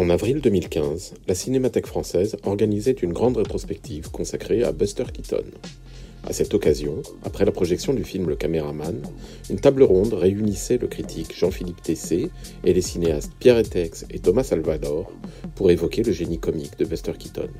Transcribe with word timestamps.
En 0.00 0.08
avril 0.08 0.40
2015, 0.40 1.12
la 1.28 1.34
Cinémathèque 1.34 1.86
française 1.86 2.38
organisait 2.44 2.92
une 2.92 3.12
grande 3.12 3.36
rétrospective 3.36 4.10
consacrée 4.10 4.64
à 4.64 4.72
Buster 4.72 5.04
Keaton. 5.12 5.44
À 6.24 6.32
cette 6.32 6.54
occasion, 6.54 7.02
après 7.22 7.44
la 7.44 7.52
projection 7.52 7.92
du 7.92 8.02
film 8.02 8.26
Le 8.26 8.34
Caméraman, 8.34 9.02
une 9.50 9.60
table 9.60 9.82
ronde 9.82 10.14
réunissait 10.14 10.78
le 10.78 10.86
critique 10.86 11.36
Jean-Philippe 11.36 11.82
Tessé 11.82 12.30
et 12.64 12.72
les 12.72 12.80
cinéastes 12.80 13.32
Pierre 13.38 13.58
Etex 13.58 14.06
et 14.08 14.20
Thomas 14.20 14.42
Salvador 14.42 15.12
pour 15.54 15.70
évoquer 15.70 16.02
le 16.02 16.12
génie 16.12 16.38
comique 16.38 16.78
de 16.78 16.86
Buster 16.86 17.12
Keaton. 17.18 17.50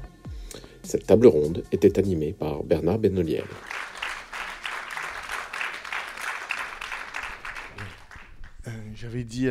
Cette 0.82 1.06
table 1.06 1.26
ronde 1.26 1.62
était 1.72 1.98
animée 1.98 2.32
par 2.32 2.64
Bernard 2.64 3.00
Benoliel. 3.00 3.44
Euh, 8.66 8.70
J'avais 8.94 9.24
dit, 9.24 9.48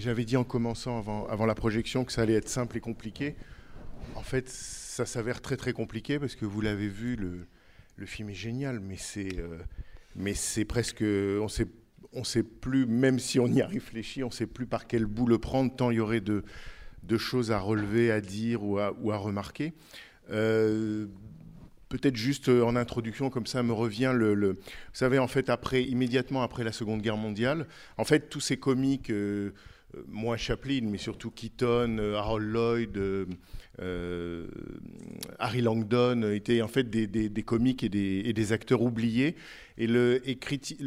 j'avais 0.00 0.24
dit 0.24 0.36
en 0.36 0.44
commençant 0.44 0.98
avant, 0.98 1.26
avant 1.28 1.46
la 1.46 1.54
projection 1.54 2.04
que 2.04 2.12
ça 2.12 2.22
allait 2.22 2.34
être 2.34 2.48
simple 2.48 2.76
et 2.76 2.80
compliqué. 2.80 3.34
En 4.14 4.22
fait, 4.22 4.48
ça 4.48 5.06
s'avère 5.06 5.40
très 5.40 5.56
très 5.56 5.72
compliqué 5.72 6.18
parce 6.18 6.34
que 6.34 6.44
vous 6.44 6.60
l'avez 6.60 6.88
vu, 6.88 7.16
le, 7.16 7.46
le 7.96 8.06
film 8.06 8.30
est 8.30 8.34
génial, 8.34 8.80
mais 8.80 8.96
c'est, 8.96 9.38
euh, 9.38 9.58
mais 10.14 10.34
c'est 10.34 10.64
presque, 10.64 11.02
on 11.02 11.48
sait, 11.48 11.66
on 12.12 12.24
sait 12.24 12.42
plus, 12.42 12.86
même 12.86 13.18
si 13.18 13.38
on 13.40 13.46
y 13.46 13.60
a 13.62 13.66
réfléchi, 13.66 14.22
on 14.24 14.30
sait 14.30 14.46
plus 14.46 14.66
par 14.66 14.86
quel 14.86 15.06
bout 15.06 15.26
le 15.26 15.38
prendre 15.38 15.74
tant 15.74 15.90
il 15.90 15.96
y 15.96 16.00
aurait 16.00 16.20
de, 16.20 16.44
de 17.02 17.18
choses 17.18 17.50
à 17.50 17.58
relever, 17.58 18.10
à 18.10 18.20
dire 18.20 18.62
ou 18.64 18.78
à, 18.78 18.94
ou 19.00 19.12
à 19.12 19.16
remarquer. 19.16 19.72
Euh, 20.30 21.06
Peut-être 21.88 22.16
juste 22.16 22.48
euh, 22.48 22.64
en 22.64 22.74
introduction, 22.74 23.30
comme 23.30 23.46
ça 23.46 23.62
me 23.62 23.72
revient 23.72 24.12
le, 24.12 24.34
le- 24.34 24.54
vous 24.54 24.58
savez 24.92 25.20
en 25.20 25.28
fait 25.28 25.48
après, 25.48 25.84
immédiatement 25.84 26.42
après 26.42 26.64
la 26.64 26.72
Seconde 26.72 27.00
Guerre 27.00 27.16
mondiale, 27.16 27.68
en 27.96 28.04
fait 28.04 28.28
tous 28.28 28.40
ces 28.40 28.56
comiques, 28.56 29.08
moins 30.08 30.36
Chaplin, 30.36 30.80
mais 30.82 30.98
surtout 30.98 31.30
Keaton, 31.30 31.98
euh, 31.98 32.16
Harold 32.16 32.48
Lloyd, 32.48 32.96
euh, 32.96 33.26
euh, 33.80 34.46
Harry 35.38 35.60
Langdon 35.60 36.22
euh, 36.22 36.34
étaient 36.34 36.62
en 36.62 36.68
fait 36.68 36.88
des, 36.88 37.42
comiques 37.42 37.84
et 37.84 37.88
des, 37.88 38.52
acteurs 38.52 38.82
oubliés. 38.82 39.36
Et 39.76 39.86
le, 39.86 40.18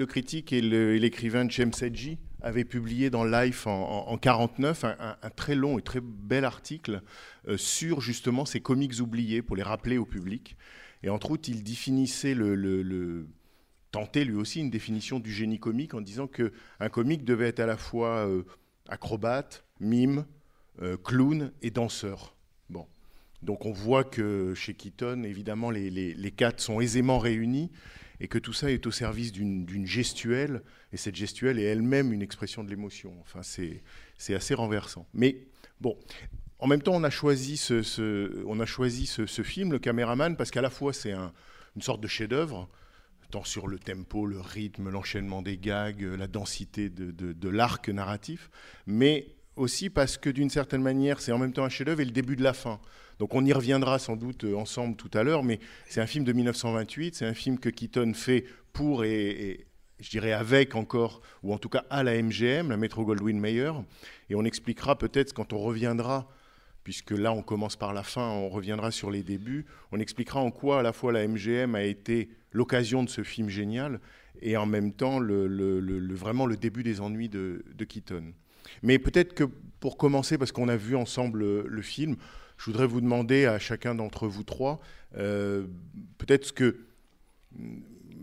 critique 0.06 0.54
et 0.54 0.62
l'écrivain 0.62 1.48
James 1.50 1.72
Edgy 1.82 2.18
avaient 2.42 2.66
publié 2.66 3.10
dans 3.10 3.26
Life 3.26 3.68
en, 3.68 4.08
en, 4.08 4.12
en 4.12 4.18
49 4.18 4.86
un, 4.86 5.16
très 5.36 5.56
long 5.56 5.78
et 5.78 5.82
très 5.82 6.00
bel 6.02 6.46
article 6.46 7.02
euh, 7.48 7.58
sur 7.58 8.02
justement 8.02 8.46
ces 8.46 8.62
comiques 8.62 9.00
oubliés 9.00 9.42
pour 9.42 9.56
les 9.56 9.64
rappeler 9.64 9.98
au 9.98 10.06
public. 10.06 10.56
Et 11.04 11.10
entre 11.10 11.32
autres, 11.32 11.50
il 11.50 11.64
définissait 11.64 12.36
tentait 13.92 14.24
lui 14.24 14.36
aussi 14.36 14.60
une 14.60 14.70
définition 14.70 15.20
du 15.20 15.32
génie 15.32 15.60
comique 15.60 15.96
en 15.96 16.02
disant 16.02 16.28
que 16.28 16.52
un 16.80 16.90
comique 16.90 17.24
devait 17.24 17.48
être 17.48 17.60
à 17.60 17.66
la 17.66 17.78
fois 17.78 18.28
euh, 18.28 18.44
acrobate, 18.90 19.64
mime, 19.80 20.26
euh, 20.82 20.98
clown 20.98 21.52
et 21.62 21.72
danseur. 21.72 22.36
Bon. 22.70 22.86
Donc 23.42 23.66
on 23.66 23.72
voit 23.72 24.04
que 24.04 24.54
chez 24.56 24.74
Keaton, 24.74 25.24
évidemment, 25.24 25.72
les, 25.72 25.90
les- 25.90 26.32
quatre 26.32 26.60
sont 26.60 26.82
aisément 26.82 27.20
réunis 27.20 27.72
et 28.20 28.28
que 28.28 28.38
tout 28.38 28.52
ça 28.54 28.70
est 28.70 28.86
au 28.86 28.92
service 28.92 29.32
d'une 29.32 29.86
gestuelle, 29.88 30.62
et 30.92 30.98
cette 30.98 31.16
gestuelle 31.16 31.58
est 31.58 31.64
elle-même 31.64 32.12
une 32.12 32.22
expression 32.22 32.66
de 32.66 32.70
l'émotion. 32.70 33.14
Enfin, 33.22 33.42
c'est 33.44 34.36
assez 34.36 34.54
renversant. 34.54 35.08
Mais 35.14 35.48
bon, 35.80 35.98
en 36.60 36.68
même 36.68 36.82
temps, 36.82 36.96
on 36.96 37.04
a 37.06 37.10
choisi 37.10 37.56
ce, 37.56 37.82
ce- 37.82 38.44
on 38.46 38.60
a 38.60 38.66
choisi 38.66 39.06
ce 39.06 39.42
film, 39.44 39.72
Le 39.72 39.80
Caméraman, 39.80 40.36
parce 40.36 40.52
qu'à 40.52 40.62
la 40.62 40.70
fois 40.70 40.92
c'est 40.92 41.14
un- 41.14 41.32
une 41.78 41.82
sorte 41.82 42.02
de 42.02 42.08
chef-d'œuvre, 42.08 42.68
tant 43.32 43.44
sur 43.44 43.68
le 43.68 43.78
tempo, 43.80 44.26
le 44.26 44.40
rythme, 44.40 44.90
l'enchaînement 44.90 45.42
des 45.42 45.58
gags, 45.58 46.02
la 46.02 46.28
densité 46.28 46.90
de, 46.90 47.12
de- 47.12 47.34
de 47.34 47.50
l'arc 47.50 47.90
narratif, 47.90 48.50
mais 48.88 49.28
aussi 49.56 49.90
parce 49.90 50.18
que 50.18 50.30
d'une 50.30 50.50
certaine 50.50 50.82
manière, 50.82 51.20
c'est 51.22 51.32
en 51.32 51.38
même 51.38 51.54
temps 51.54 51.66
un 51.66 51.70
chef-d'œuvre 51.70 52.02
et 52.02 52.06
le 52.06 52.12
début 52.12 52.36
de 52.36 52.44
la 52.44 52.54
fin. 52.54 52.80
Donc 53.20 53.36
on 53.36 53.44
y 53.46 53.52
reviendra 53.54 54.00
sans 54.00 54.16
doute 54.16 54.46
euh, 54.46 54.56
ensemble 54.56 54.96
tout 54.96 55.12
à 55.14 55.24
l'heure, 55.24 55.44
mais 55.44 55.60
c'est 55.88 56.00
un 56.02 56.08
film 56.08 56.24
de 56.24 56.32
1928, 56.34 57.16
c'est 57.16 57.26
un 57.26 57.34
film 57.34 57.60
que 57.60 57.70
Keaton 57.70 58.14
fait 58.14 58.46
pour 58.72 59.04
et, 59.04 59.30
et 59.30 59.66
je 60.00 60.10
dirais 60.10 60.32
avec 60.32 60.76
encore, 60.76 61.22
ou 61.44 61.54
en 61.54 61.58
tout 61.58 61.68
cas 61.68 61.84
à 61.90 62.04
la 62.04 62.14
MGM, 62.22 62.70
la 62.70 62.78
Metro 62.78 63.04
Goldwyn 63.04 63.38
Mayer, 63.38 63.74
et 64.30 64.36
on 64.36 64.46
expliquera 64.46 64.98
peut-être 64.98 65.34
quand 65.34 65.52
on 65.52 65.60
reviendra 65.60 66.30
puisque 66.90 67.12
là 67.12 67.32
on 67.32 67.44
commence 67.44 67.76
par 67.76 67.94
la 67.94 68.02
fin, 68.02 68.28
on 68.30 68.50
reviendra 68.50 68.90
sur 68.90 69.12
les 69.12 69.22
débuts, 69.22 69.68
on 69.92 70.00
expliquera 70.00 70.40
en 70.40 70.50
quoi 70.50 70.80
à 70.80 70.82
la 70.82 70.92
fois 70.92 71.12
la 71.12 71.28
MGM 71.28 71.76
a 71.76 71.84
été 71.84 72.30
l'occasion 72.52 73.04
de 73.04 73.10
ce 73.10 73.22
film 73.22 73.48
génial 73.48 74.00
et 74.42 74.58
en 74.58 74.66
même 74.66 74.92
temps 74.92 75.20
vraiment 75.20 76.48
le 76.48 76.58
début 76.58 76.82
des 76.82 77.00
ennuis 77.00 77.30
de, 77.30 77.64
de 77.76 77.86
Keaton. 77.86 78.34
Mais 78.82 78.98
peut-être 78.98 79.36
que 79.36 79.44
pour 79.80 79.98
commencer, 79.98 80.40
parce 80.40 80.52
qu'on 80.52 80.68
a 80.68 80.78
vu 80.78 80.96
ensemble 80.96 81.38
le, 81.42 81.68
le 81.68 81.82
film, 81.84 82.16
je 82.58 82.66
voudrais 82.66 82.88
vous 82.88 83.02
demander 83.02 83.46
à 83.46 83.60
chacun 83.60 83.94
d'entre 83.94 84.28
vous 84.28 84.44
trois, 84.44 84.82
euh, 85.16 85.68
peut-être 86.18 86.46
ce 86.46 86.54
que 86.54 86.76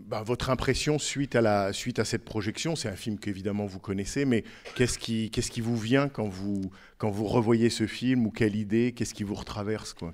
bah, 0.07 0.23
votre 0.23 0.49
impression 0.49 0.97
suite 0.99 1.35
à, 1.35 1.41
la, 1.41 1.73
suite 1.73 1.99
à 1.99 2.05
cette 2.05 2.23
projection, 2.23 2.75
c'est 2.77 2.87
un 2.89 2.95
film 2.95 3.19
qu'évidemment 3.19 3.65
vous 3.65 3.79
connaissez, 3.79 4.23
mais 4.25 4.43
qu'est-ce 4.75 4.97
qui, 4.97 5.29
qu'est-ce 5.31 5.51
qui 5.51 5.59
vous 5.61 5.75
vient 5.77 6.07
quand 6.07 6.27
vous, 6.29 6.71
quand 6.97 7.09
vous 7.11 7.25
revoyez 7.27 7.69
ce 7.69 7.85
film 7.87 8.25
ou 8.25 8.31
quelle 8.31 8.55
idée, 8.55 8.93
qu'est-ce 8.95 9.13
qui 9.13 9.23
vous 9.23 9.35
retraverse 9.35 9.93
quoi, 9.93 10.13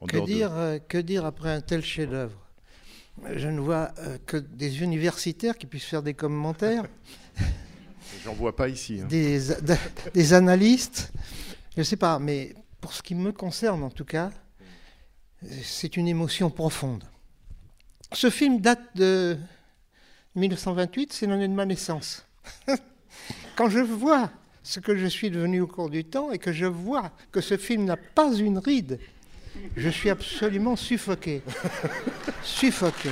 en- 0.00 0.04
en 0.04 0.06
Que 0.06 0.16
de- 0.18 0.24
dire, 0.24 0.52
euh, 0.54 0.78
que 0.78 0.96
dire 0.98 1.24
après 1.26 1.50
un 1.50 1.60
tel 1.60 1.84
chef-d'œuvre? 1.84 2.40
Je 3.36 3.46
ne 3.48 3.60
vois 3.60 3.92
euh, 3.98 4.18
que 4.26 4.38
des 4.38 4.82
universitaires 4.82 5.56
qui 5.58 5.66
puissent 5.66 5.84
faire 5.84 6.02
des 6.02 6.14
commentaires, 6.14 6.84
J'en 8.24 8.32
vois 8.32 8.56
pas 8.56 8.68
ici. 8.68 9.00
hein. 9.02 9.06
des 9.08 10.32
analystes. 10.32 11.12
Je 11.74 11.80
ne 11.80 11.84
sais 11.84 11.96
pas, 11.96 12.18
mais 12.18 12.54
pour 12.80 12.92
ce 12.94 13.02
qui 13.02 13.14
me 13.14 13.30
concerne 13.32 13.82
en 13.82 13.90
tout 13.90 14.04
cas, 14.04 14.30
c'est 15.62 15.96
une 15.96 16.08
émotion 16.08 16.48
profonde. 16.50 17.04
Ce 18.14 18.30
film 18.30 18.60
date 18.60 18.80
de 18.94 19.36
1928, 20.36 21.12
c'est 21.12 21.26
l'année 21.26 21.48
de 21.48 21.52
ma 21.52 21.66
naissance. 21.66 22.24
Quand 23.56 23.68
je 23.68 23.80
vois 23.80 24.30
ce 24.62 24.78
que 24.78 24.96
je 24.96 25.06
suis 25.06 25.30
devenu 25.30 25.60
au 25.60 25.66
cours 25.66 25.90
du 25.90 26.04
temps 26.04 26.30
et 26.30 26.38
que 26.38 26.52
je 26.52 26.66
vois 26.66 27.10
que 27.32 27.40
ce 27.40 27.56
film 27.56 27.84
n'a 27.84 27.96
pas 27.96 28.32
une 28.32 28.58
ride, 28.58 29.00
je 29.76 29.88
suis 29.88 30.10
absolument 30.10 30.76
suffoqué. 30.76 31.42
suffoqué. 32.44 33.10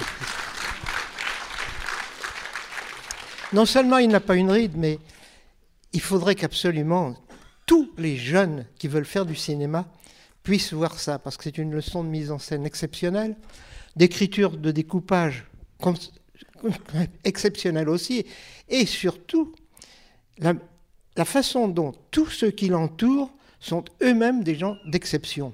Non 3.52 3.66
seulement 3.66 3.98
il 3.98 4.08
n'a 4.08 4.20
pas 4.20 4.36
une 4.36 4.52
ride, 4.52 4.76
mais 4.76 5.00
il 5.92 6.00
faudrait 6.00 6.36
qu'absolument 6.36 7.16
tous 7.66 7.90
les 7.98 8.16
jeunes 8.16 8.66
qui 8.78 8.86
veulent 8.86 9.04
faire 9.04 9.26
du 9.26 9.34
cinéma 9.34 9.86
puissent 10.44 10.72
voir 10.72 10.98
ça, 10.98 11.18
parce 11.18 11.36
que 11.36 11.44
c'est 11.44 11.58
une 11.58 11.72
leçon 11.72 12.04
de 12.04 12.08
mise 12.08 12.30
en 12.30 12.38
scène 12.38 12.66
exceptionnelle, 12.66 13.36
d'écriture, 13.96 14.56
de 14.56 14.70
découpage 14.70 15.44
exceptionnelle 17.24 17.88
aussi, 17.88 18.24
et 18.68 18.86
surtout 18.86 19.52
la, 20.38 20.54
la 21.16 21.24
façon 21.24 21.68
dont 21.68 21.92
tous 22.10 22.26
ceux 22.26 22.50
qui 22.50 22.68
l'entourent 22.68 23.30
sont 23.60 23.84
eux-mêmes 24.02 24.42
des 24.42 24.54
gens 24.54 24.76
d'exception. 24.86 25.52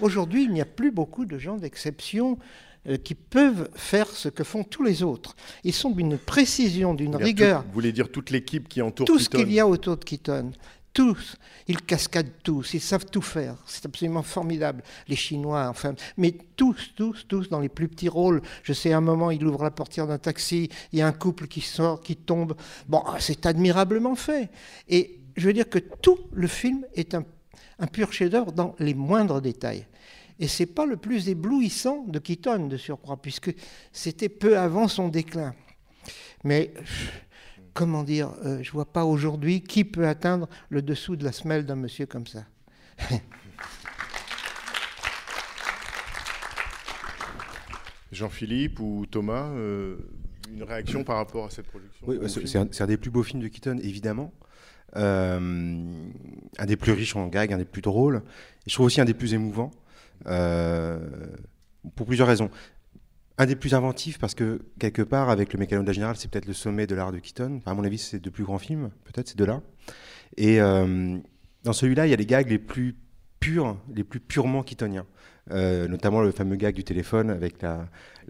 Aujourd'hui, 0.00 0.44
il 0.44 0.52
n'y 0.52 0.60
a 0.60 0.66
plus 0.66 0.90
beaucoup 0.90 1.24
de 1.24 1.38
gens 1.38 1.56
d'exception 1.56 2.38
euh, 2.86 2.96
qui 2.98 3.14
peuvent 3.14 3.70
faire 3.74 4.08
ce 4.08 4.28
que 4.28 4.44
font 4.44 4.62
tous 4.62 4.82
les 4.82 5.02
autres. 5.02 5.34
Ils 5.64 5.72
sont 5.72 5.90
d'une 5.90 6.18
précision, 6.18 6.92
d'une 6.94 7.16
rigueur 7.16 7.62
tout- 7.62 7.68
Vous 7.68 7.74
voulez 7.74 7.92
dire 7.92 8.10
toute 8.12 8.30
l'équipe 8.30 8.68
qui 8.68 8.82
entoure 8.82 9.06
tout 9.06 9.18
ce 9.18 9.28
qu'il 9.30 9.52
y 9.52 9.58
a 9.60 9.66
autour 9.66 9.96
de 9.96 10.04
Keaton. 10.04 10.52
Tous, 10.96 11.36
ils 11.68 11.82
cascadent 11.82 12.32
tous, 12.42 12.72
ils 12.72 12.80
savent 12.80 13.04
tout 13.04 13.20
faire. 13.20 13.54
C'est 13.66 13.84
absolument 13.84 14.22
formidable. 14.22 14.82
Les 15.08 15.14
Chinois, 15.14 15.66
enfin, 15.68 15.94
mais 16.16 16.32
tous, 16.56 16.94
tous, 16.96 17.26
tous 17.28 17.50
dans 17.50 17.60
les 17.60 17.68
plus 17.68 17.86
petits 17.86 18.08
rôles. 18.08 18.40
Je 18.62 18.72
sais, 18.72 18.94
à 18.94 18.96
un 18.96 19.02
moment, 19.02 19.30
il 19.30 19.44
ouvre 19.44 19.62
la 19.62 19.70
portière 19.70 20.06
d'un 20.06 20.16
taxi, 20.16 20.70
il 20.92 20.98
y 20.98 21.02
a 21.02 21.06
un 21.06 21.12
couple 21.12 21.48
qui 21.48 21.60
sort, 21.60 22.00
qui 22.00 22.16
tombe. 22.16 22.56
Bon, 22.88 23.02
c'est 23.18 23.44
admirablement 23.44 24.14
fait. 24.14 24.48
Et 24.88 25.20
je 25.36 25.46
veux 25.46 25.52
dire 25.52 25.68
que 25.68 25.80
tout 25.80 26.18
le 26.32 26.46
film 26.46 26.86
est 26.94 27.14
un, 27.14 27.26
pur 27.92 28.10
chef-d'œuvre 28.10 28.52
dans 28.52 28.74
les 28.78 28.94
moindres 28.94 29.42
détails. 29.42 29.86
Et 30.38 30.48
c'est 30.48 30.64
pas 30.64 30.86
le 30.86 30.96
plus 30.96 31.28
éblouissant 31.28 32.06
de 32.08 32.18
Keaton, 32.18 32.68
de 32.68 32.78
surcroît, 32.78 33.20
puisque 33.20 33.54
c'était 33.92 34.30
peu 34.30 34.58
avant 34.58 34.88
son 34.88 35.08
déclin. 35.08 35.54
Mais 36.42 36.72
comment 37.76 38.02
dire, 38.02 38.32
euh, 38.44 38.60
je 38.62 38.72
vois 38.72 38.90
pas 38.90 39.04
aujourd'hui 39.04 39.60
qui 39.60 39.84
peut 39.84 40.08
atteindre 40.08 40.48
le 40.70 40.80
dessous 40.80 41.14
de 41.14 41.24
la 41.24 41.32
semelle 41.32 41.66
d'un 41.66 41.76
monsieur 41.76 42.06
comme 42.06 42.26
ça. 42.26 42.46
Jean-Philippe 48.12 48.80
ou 48.80 49.04
Thomas, 49.10 49.50
euh, 49.50 49.98
une 50.50 50.62
réaction 50.62 51.04
par 51.04 51.16
rapport 51.16 51.44
à 51.44 51.50
cette 51.50 51.66
projection 51.66 52.06
Oui, 52.08 52.16
au 52.16 52.26
c'est 52.28 52.56
un, 52.56 52.86
des 52.86 52.96
plus 52.96 53.10
beaux 53.10 53.22
films 53.22 53.42
de 53.42 53.48
Keaton, 53.48 53.78
évidemment. 53.82 54.32
Euh, 54.96 56.08
un 56.58 56.66
des 56.66 56.76
plus 56.76 56.92
riches 56.92 57.14
en 57.14 57.26
gags, 57.26 57.52
un 57.52 57.58
des 57.58 57.66
plus 57.66 57.82
drôles. 57.82 58.22
Et 58.66 58.70
je 58.70 58.74
trouve 58.74 58.86
aussi 58.86 59.02
un 59.02 59.04
des 59.04 59.12
plus 59.12 59.34
émouvants. 59.34 59.70
euh, 60.26 60.98
pour 61.94 62.06
plusieurs 62.06 62.26
raisons. 62.26 62.50
Un 63.38 63.44
des 63.44 63.56
plus 63.56 63.74
inventifs 63.74 64.18
parce 64.18 64.34
que, 64.34 64.62
quelque 64.78 65.02
part, 65.02 65.28
avec 65.28 65.52
le 65.52 65.58
Mécano 65.58 65.82
de 65.82 65.86
la 65.86 65.92
Générale, 65.92 66.16
c'est 66.16 66.30
peut-être 66.30 66.46
le 66.46 66.54
sommet 66.54 66.86
de 66.86 66.94
l'art 66.94 67.12
de 67.12 67.18
Keaton. 67.18 67.56
Enfin, 67.58 67.72
à 67.72 67.74
mon 67.74 67.84
avis, 67.84 67.98
c'est 67.98 68.18
deux 68.18 68.30
plus 68.30 68.44
grands 68.44 68.58
films, 68.58 68.90
peut-être, 69.04 69.28
ces 69.28 69.34
deux-là. 69.34 69.60
Et 70.38 70.60
euh, 70.60 71.18
dans 71.62 71.74
celui-là, 71.74 72.06
il 72.06 72.10
y 72.10 72.14
a 72.14 72.16
les 72.16 72.24
gags 72.24 72.48
les 72.48 72.58
plus 72.58 72.96
purs, 73.38 73.76
les 73.94 74.04
plus 74.04 74.20
purement 74.20 74.62
keatoniens. 74.62 75.06
Euh, 75.52 75.86
notamment 75.86 76.22
le 76.22 76.32
fameux 76.32 76.56
gag 76.56 76.74
du 76.74 76.82
téléphone 76.82 77.30
avec 77.30 77.62
la, 77.62 77.86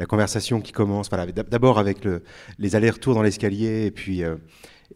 conversation 0.06 0.60
qui 0.60 0.72
commence, 0.72 1.08
d'abord 1.08 1.78
avec 1.78 2.04
le- 2.04 2.22
les 2.58 2.76
allers-retours 2.76 3.14
dans 3.14 3.22
l'escalier, 3.22 3.86
et 3.86 3.90
puis, 3.92 4.22
euh, 4.22 4.36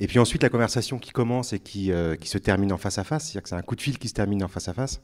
et 0.00 0.06
puis 0.06 0.18
ensuite 0.18 0.42
la 0.42 0.50
conversation 0.50 0.98
qui 0.98 1.12
commence 1.12 1.52
et 1.52 1.60
qui, 1.60 1.92
qui 2.20 2.28
se 2.28 2.36
termine 2.36 2.72
en 2.72 2.76
face 2.78 2.98
à 2.98 3.04
face, 3.04 3.24
c'est-à-dire 3.24 3.42
que 3.44 3.48
c'est 3.48 3.54
un 3.54 3.62
coup 3.62 3.76
de 3.76 3.80
fil 3.80 3.98
qui 3.98 4.08
se 4.08 4.14
termine 4.14 4.42
en 4.42 4.48
face 4.48 4.68
à 4.68 4.74
face. 4.74 5.00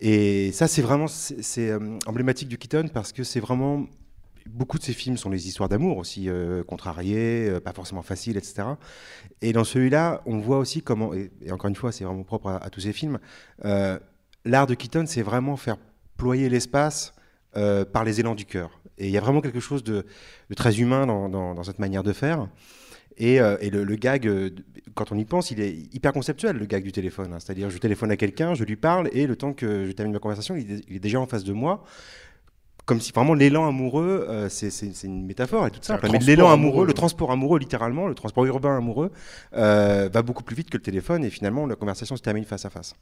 Et 0.00 0.52
ça, 0.52 0.68
c'est 0.68 0.82
vraiment 0.82 1.08
c'est, 1.08 1.42
c'est, 1.42 1.72
emblématique 2.06 2.48
du 2.48 2.58
Keaton 2.58 2.88
parce 2.92 3.12
que 3.12 3.24
c'est 3.24 3.40
vraiment 3.40 3.86
beaucoup 4.52 4.78
de 4.78 4.82
ces 4.82 4.92
films 4.92 5.16
sont 5.16 5.30
les 5.30 5.48
histoires 5.48 5.68
d'amour 5.68 5.98
aussi 5.98 6.28
euh, 6.28 6.62
contrariées, 6.64 7.48
euh, 7.48 7.60
pas 7.60 7.72
forcément 7.72 8.02
faciles, 8.02 8.36
etc. 8.36 8.64
Et 9.42 9.52
dans 9.52 9.64
celui-là, 9.64 10.22
on 10.26 10.38
voit 10.38 10.58
aussi 10.58 10.82
comment, 10.82 11.12
et, 11.14 11.30
encore 11.50 11.68
une 11.68 11.76
fois, 11.76 11.92
c'est 11.92 12.04
vraiment 12.04 12.24
propre 12.24 12.58
à, 12.60 12.70
tous 12.70 12.80
ces 12.80 12.92
films, 12.92 13.18
euh, 13.64 13.98
l'art 14.44 14.66
de 14.66 14.74
Keaton, 14.74 15.04
c'est 15.06 15.22
vraiment 15.22 15.56
faire 15.56 15.76
ployer 16.16 16.48
l'espace 16.48 17.14
par 17.92 18.04
les 18.04 18.20
élans 18.20 18.36
du 18.36 18.44
cœur. 18.44 18.80
Et 18.98 19.06
il 19.06 19.10
y 19.10 19.18
a 19.18 19.20
vraiment 19.20 19.40
quelque 19.40 19.58
chose 19.58 19.82
de, 19.82 20.06
très 20.54 20.78
humain 20.78 21.06
dans, 21.06 21.62
cette 21.64 21.80
manière 21.80 22.04
de 22.04 22.12
faire. 22.12 22.46
Et, 23.16 23.40
le, 23.40 23.96
gag, 23.96 24.30
quand 24.94 25.10
on 25.10 25.18
y 25.18 25.24
pense, 25.24 25.50
il 25.50 25.60
est 25.60 25.72
hyper 25.92 26.12
conceptuel, 26.12 26.56
le 26.56 26.66
gag 26.66 26.84
du 26.84 26.92
téléphone. 26.92 27.32
hein. 27.32 27.38
C'est-à-dire, 27.40 27.68
je 27.68 27.78
téléphone 27.78 28.12
à 28.12 28.16
quelqu'un, 28.16 28.54
je 28.54 28.62
lui 28.62 28.76
parle, 28.76 29.08
et 29.12 29.26
le 29.26 29.34
temps 29.34 29.54
que 29.54 29.86
je 29.86 29.92
termine 29.92 30.12
ma 30.12 30.20
conversation, 30.20 30.54
il 30.54 30.84
est 30.88 31.00
déjà 31.00 31.18
en 31.18 31.26
face 31.26 31.42
de 31.42 31.52
moi. 31.52 31.84
Comme 32.88 33.02
si 33.02 33.12
vraiment 33.12 33.34
l'élan 33.34 33.68
amoureux, 33.68 34.24
euh, 34.30 34.48
c'est 34.48 34.70
une 35.04 35.26
métaphore, 35.26 35.60
elle 35.64 35.68
est 35.68 35.70
toute 35.72 35.84
simple. 35.84 36.00
Mais 36.04 36.08
transport 36.12 36.26
l'élan 36.26 36.48
amoureux, 36.48 36.68
amoureux, 36.70 36.86
le 36.86 36.94
transport 36.94 37.30
amoureux, 37.30 37.58
littéralement, 37.58 38.08
le 38.08 38.14
transport 38.14 38.46
urbain 38.46 38.78
amoureux, 38.78 39.12
euh, 39.54 40.08
va 40.10 40.22
beaucoup 40.22 40.42
plus 40.42 40.56
vite 40.56 40.70
que 40.70 40.78
le 40.78 40.82
téléphone, 40.82 41.22
et 41.22 41.28
finalement, 41.28 41.66
la 41.66 41.76
conversation 41.76 42.16
se 42.16 42.22
termine 42.22 42.44
face 42.44 42.64
à 42.64 42.70
face. 42.70 42.94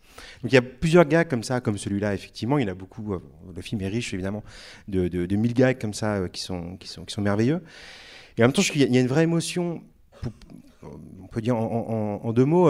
Donc 0.43 0.51
il 0.51 0.55
y 0.55 0.59
a 0.59 0.63
plusieurs 0.63 1.05
gags 1.05 1.29
comme 1.29 1.45
ça, 1.45 1.61
comme 1.61 1.79
celui-là, 1.79 2.15
effectivement. 2.15 2.59
Il 2.59 2.67
y 2.67 2.69
en 2.69 2.73
a 2.73 2.75
beaucoup. 2.75 3.15
euh, 3.15 3.21
le 3.55 3.63
film 3.63 3.81
est 3.81 3.87
riche, 3.89 4.13
évidemment, 4.13 4.43
de, 4.89 5.07
de, 5.07 5.25
de 5.25 5.37
mille 5.37 5.55
gags 5.55 5.79
comme 5.81 5.95
ça 5.95 6.29
qui, 6.33 6.41
sont, 6.43 6.77
qui, 6.79 6.89
sont, 6.89 7.05
qui 7.05 7.15
sont 7.15 7.23
merveilleux. 7.23 7.63
Et 8.39 8.43
en 8.43 8.47
même 8.47 8.53
temps, 8.53 8.63
je 8.63 8.73
il 8.75 8.93
y 8.93 8.99
a 8.99 9.01
une 9.01 9.07
vraie 9.07 9.23
émotion, 9.23 9.83
pour- 10.21 10.33
on 11.23 11.29
peut 11.29 11.41
dire 11.41 11.57
en, 11.57 12.21
en- 12.23 12.29
en 12.29 12.33
deux 12.33 12.45
mots. 12.45 12.69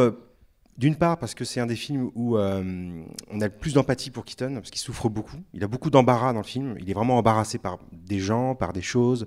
D'une 0.78 0.96
part, 0.96 1.18
parce 1.18 1.34
que 1.34 1.44
c'est 1.44 1.60
un 1.60 1.66
des 1.66 1.76
films 1.76 2.10
où 2.14 2.36
euh, 2.36 3.02
on 3.30 3.40
a 3.40 3.44
le 3.46 3.52
plus 3.52 3.74
d'empathie 3.74 4.10
pour 4.10 4.24
Keaton, 4.24 4.54
parce 4.54 4.70
qu'il 4.70 4.80
souffre 4.80 5.08
beaucoup. 5.08 5.38
Il 5.54 5.64
a 5.64 5.68
beaucoup 5.68 5.90
d'embarras 5.90 6.32
dans 6.32 6.40
le 6.40 6.44
film. 6.44 6.76
Il 6.80 6.90
est 6.90 6.94
vraiment 6.94 7.16
embarrassé 7.16 7.58
par 7.58 7.78
des 7.92 8.18
gens, 8.18 8.54
par 8.54 8.72
des 8.72 8.82
choses. 8.82 9.26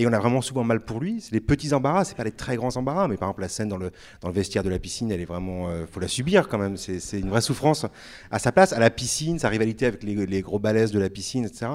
Et 0.00 0.06
on 0.06 0.12
a 0.12 0.18
vraiment 0.18 0.40
souvent 0.40 0.62
mal 0.62 0.80
pour 0.80 1.00
lui. 1.00 1.20
C'est 1.20 1.32
les 1.32 1.40
petits 1.40 1.74
embarras, 1.74 2.04
c'est 2.04 2.16
pas 2.16 2.22
les 2.24 2.30
très 2.30 2.54
grands 2.56 2.76
embarras. 2.76 3.08
Mais 3.08 3.16
par 3.16 3.28
exemple, 3.28 3.40
la 3.42 3.48
scène 3.48 3.68
dans 3.68 3.76
le, 3.76 3.90
dans 4.20 4.28
le 4.28 4.34
vestiaire 4.34 4.62
de 4.62 4.70
la 4.70 4.78
piscine, 4.78 5.10
elle 5.10 5.20
est 5.20 5.24
vraiment. 5.24 5.68
euh, 5.68 5.86
faut 5.90 5.98
la 5.98 6.06
subir 6.08 6.48
quand 6.48 6.56
même. 6.58 6.76
C'est 6.76 7.18
une 7.18 7.28
vraie 7.28 7.40
souffrance 7.40 7.84
à 8.30 8.38
sa 8.38 8.52
place. 8.52 8.72
À 8.72 8.78
la 8.78 8.90
piscine, 8.90 9.38
sa 9.40 9.48
rivalité 9.48 9.86
avec 9.86 10.04
les, 10.04 10.24
les 10.24 10.40
gros 10.40 10.60
balaises 10.60 10.92
de 10.92 11.00
la 11.00 11.10
piscine, 11.10 11.44
etc. 11.44 11.72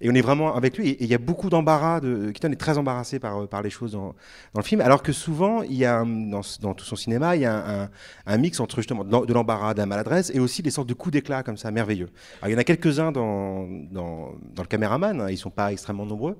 Et 0.00 0.08
on 0.08 0.14
est 0.14 0.20
vraiment 0.22 0.54
avec 0.54 0.78
lui. 0.78 0.90
Et 0.90 1.04
il 1.04 1.10
y 1.10 1.14
a 1.14 1.18
beaucoup 1.18 1.50
d'embarras. 1.50 2.00
De, 2.00 2.30
Keaton 2.30 2.52
est 2.52 2.56
très 2.56 2.78
embarrassé 2.78 3.18
par, 3.18 3.46
par 3.48 3.60
les 3.62 3.70
choses 3.70 3.92
dans, 3.92 4.14
dans 4.54 4.60
le 4.60 4.62
film. 4.62 4.80
Alors 4.80 5.02
que 5.02 5.12
souvent, 5.12 5.62
il 5.62 5.74
y 5.74 5.84
a, 5.84 6.04
dans, 6.04 6.40
dans 6.62 6.72
tout 6.72 6.84
son 6.86 6.96
cinéma, 6.96 7.36
il 7.36 7.42
y 7.42 7.46
a 7.46 7.82
un, 7.82 7.90
un 8.26 8.36
mix 8.38 8.60
entre 8.60 8.76
justement 8.76 9.04
de 9.04 9.32
l'embarras, 9.34 9.74
de 9.74 9.78
la 9.80 9.86
maladresse 9.86 10.30
et 10.32 10.40
aussi 10.40 10.62
des 10.62 10.70
sortes 10.70 10.88
de 10.88 10.94
coups 10.94 11.12
d'éclat 11.12 11.42
comme 11.42 11.58
ça, 11.58 11.70
merveilleux. 11.70 12.08
Alors, 12.40 12.48
il 12.48 12.52
y 12.52 12.56
en 12.56 12.60
a 12.60 12.64
quelques-uns 12.64 13.12
dans, 13.12 13.66
dans, 13.90 14.32
dans 14.54 14.62
le 14.62 14.68
caméraman. 14.68 15.20
hein, 15.20 15.26
ils 15.28 15.36
sont 15.36 15.50
pas 15.50 15.70
extrêmement 15.72 16.06
nombreux. 16.06 16.38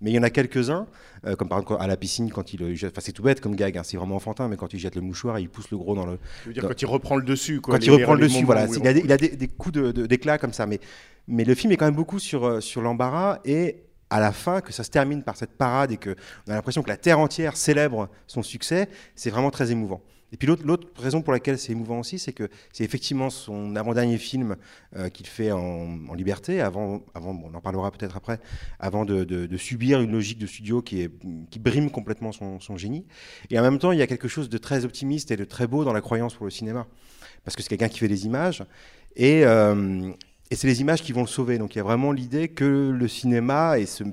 Mais 0.00 0.10
il 0.10 0.14
y 0.14 0.18
en 0.18 0.22
a 0.22 0.30
quelques-uns, 0.30 0.86
euh, 1.26 1.36
comme 1.36 1.48
par 1.48 1.58
exemple 1.58 1.82
à 1.82 1.86
la 1.86 1.96
piscine, 1.96 2.30
quand 2.30 2.54
il 2.54 2.74
jette, 2.74 2.92
enfin 2.92 3.02
c'est 3.04 3.12
tout 3.12 3.22
bête 3.22 3.40
comme 3.40 3.54
gag, 3.54 3.76
hein, 3.76 3.82
c'est 3.84 3.96
vraiment 3.98 4.16
enfantin, 4.16 4.48
mais 4.48 4.56
quand 4.56 4.72
il 4.72 4.78
jette 4.78 4.94
le 4.94 5.02
mouchoir, 5.02 5.38
il 5.38 5.48
pousse 5.50 5.70
le 5.70 5.76
gros 5.76 5.94
dans 5.94 6.06
le, 6.06 6.18
Je 6.42 6.48
veux 6.48 6.54
dire, 6.54 6.62
Dans- 6.62 6.68
quand 6.70 6.80
il 6.82 6.86
reprend 6.86 7.16
le 7.16 7.22
dessus. 7.22 7.60
Quoi, 7.60 7.74
quand 7.78 7.84
il 7.84 7.90
reprend 7.90 8.14
le 8.14 8.20
dessus, 8.22 8.44
voilà. 8.44 8.66
Il 8.82 8.88
a, 8.88 8.92
des, 8.94 9.00
il 9.00 9.12
a 9.12 9.16
des, 9.18 9.28
des 9.28 9.48
coups 9.48 9.74
de- 9.74 9.92
de- 9.92 10.06
d'éclat 10.06 10.38
comme 10.38 10.52
ça. 10.54 10.64
Mais, 10.66 10.80
mais 11.28 11.44
le 11.44 11.54
film 11.54 11.72
est 11.72 11.76
quand 11.76 11.84
même 11.84 11.94
beaucoup 11.94 12.18
sur, 12.18 12.44
euh, 12.46 12.60
sur 12.60 12.80
l'embarras 12.80 13.40
et 13.44 13.82
à 14.08 14.18
la 14.20 14.32
fin, 14.32 14.60
que 14.60 14.72
ça 14.72 14.82
se 14.84 14.90
termine 14.90 15.22
par 15.22 15.36
cette 15.36 15.52
parade 15.52 15.92
et 15.92 15.96
qu'on 15.96 16.10
a 16.48 16.54
l'impression 16.54 16.82
que 16.82 16.88
la 16.88 16.96
terre 16.96 17.18
entière 17.20 17.56
célèbre 17.56 18.08
son 18.26 18.42
succès, 18.42 18.88
c'est 19.14 19.30
vraiment 19.30 19.50
très 19.50 19.70
émouvant. 19.70 20.00
Et 20.32 20.36
puis 20.36 20.46
l'autre, 20.46 20.86
raison 20.96 21.22
pour 21.22 21.32
laquelle 21.32 21.58
c'est 21.58 21.72
émouvant 21.72 22.00
aussi, 22.00 22.18
c'est 22.18 22.32
que 22.32 22.48
c'est 22.72 22.84
effectivement 22.84 23.30
son 23.30 23.74
avant-dernier 23.76 24.18
film 24.18 24.56
euh, 24.96 25.08
qu'il 25.08 25.26
fait 25.26 25.50
en, 25.50 26.14
liberté, 26.14 26.60
avant, 26.60 27.02
avant 27.14 27.34
bon, 27.34 27.50
on 27.52 27.56
en 27.56 27.60
parlera 27.60 27.90
peut-être 27.90 28.16
après, 28.16 28.40
avant 28.78 29.04
de, 29.04 29.56
subir 29.56 30.00
une 30.00 30.12
logique 30.12 30.38
de 30.38 30.46
studio 30.46 30.82
qui, 30.82 31.08
brime 31.58 31.90
complètement 31.90 32.32
son, 32.32 32.60
son 32.60 32.76
génie. 32.76 33.04
Et 33.50 33.58
en 33.58 33.62
même 33.62 33.78
temps, 33.78 33.92
il 33.92 33.98
y 33.98 34.02
a 34.02 34.06
quelque 34.06 34.28
chose 34.28 34.48
de 34.48 34.58
très 34.58 34.84
optimiste 34.84 35.30
et 35.30 35.36
de 35.36 35.44
très 35.44 35.66
beau 35.66 35.84
dans 35.84 35.92
la 35.92 36.00
croyance 36.00 36.34
pour 36.34 36.44
le 36.44 36.50
cinéma. 36.50 36.86
Parce 37.44 37.56
que 37.56 37.62
c'est 37.62 37.68
quelqu'un 37.68 37.88
qui 37.88 37.98
fait 37.98 38.08
des 38.08 38.26
images. 38.26 38.64
Et, 39.16 39.44
euh, 39.44 40.12
et 40.50 40.56
c'est 40.56 40.66
les 40.66 40.80
images 40.80 41.02
qui 41.02 41.12
vont 41.12 41.22
le 41.22 41.26
sauver. 41.26 41.58
Donc 41.58 41.74
il 41.74 41.78
y 41.78 41.80
a 41.80 41.84
vraiment 41.84 42.12
l'idée 42.12 42.48
que 42.48 42.90
le 42.90 43.08
cinéma 43.08 43.78
et 43.78 43.86
ce 43.86 44.04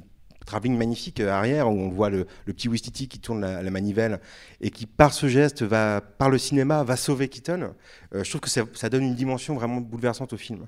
travelling 0.48 0.78
magnifique 0.78 1.20
euh, 1.20 1.30
arrière 1.30 1.70
où 1.70 1.78
on 1.78 1.90
voit 1.90 2.10
le, 2.10 2.26
petit 2.46 2.68
Wistiti 2.68 3.08
qui 3.08 3.20
tourne 3.20 3.42
la, 3.42 3.62
la 3.62 3.70
manivelle 3.70 4.20
et 4.62 4.72
qui 4.72 4.88
par 4.88 5.14
ce 5.14 5.28
geste 5.28 5.62
va 5.62 6.02
par 6.02 6.32
le 6.32 6.40
cinéma 6.40 6.84
va 6.84 6.96
sauver 6.96 7.28
Keaton. 7.28 7.74
Euh, 8.16 8.24
je 8.24 8.30
trouve 8.30 8.42
que 8.42 8.50
ça 8.50 8.90
donne 8.90 9.04
une 9.04 9.16
dimension 9.16 9.54
vraiment 9.54 9.82
bouleversante 9.82 10.34
au 10.34 10.38
film 10.38 10.66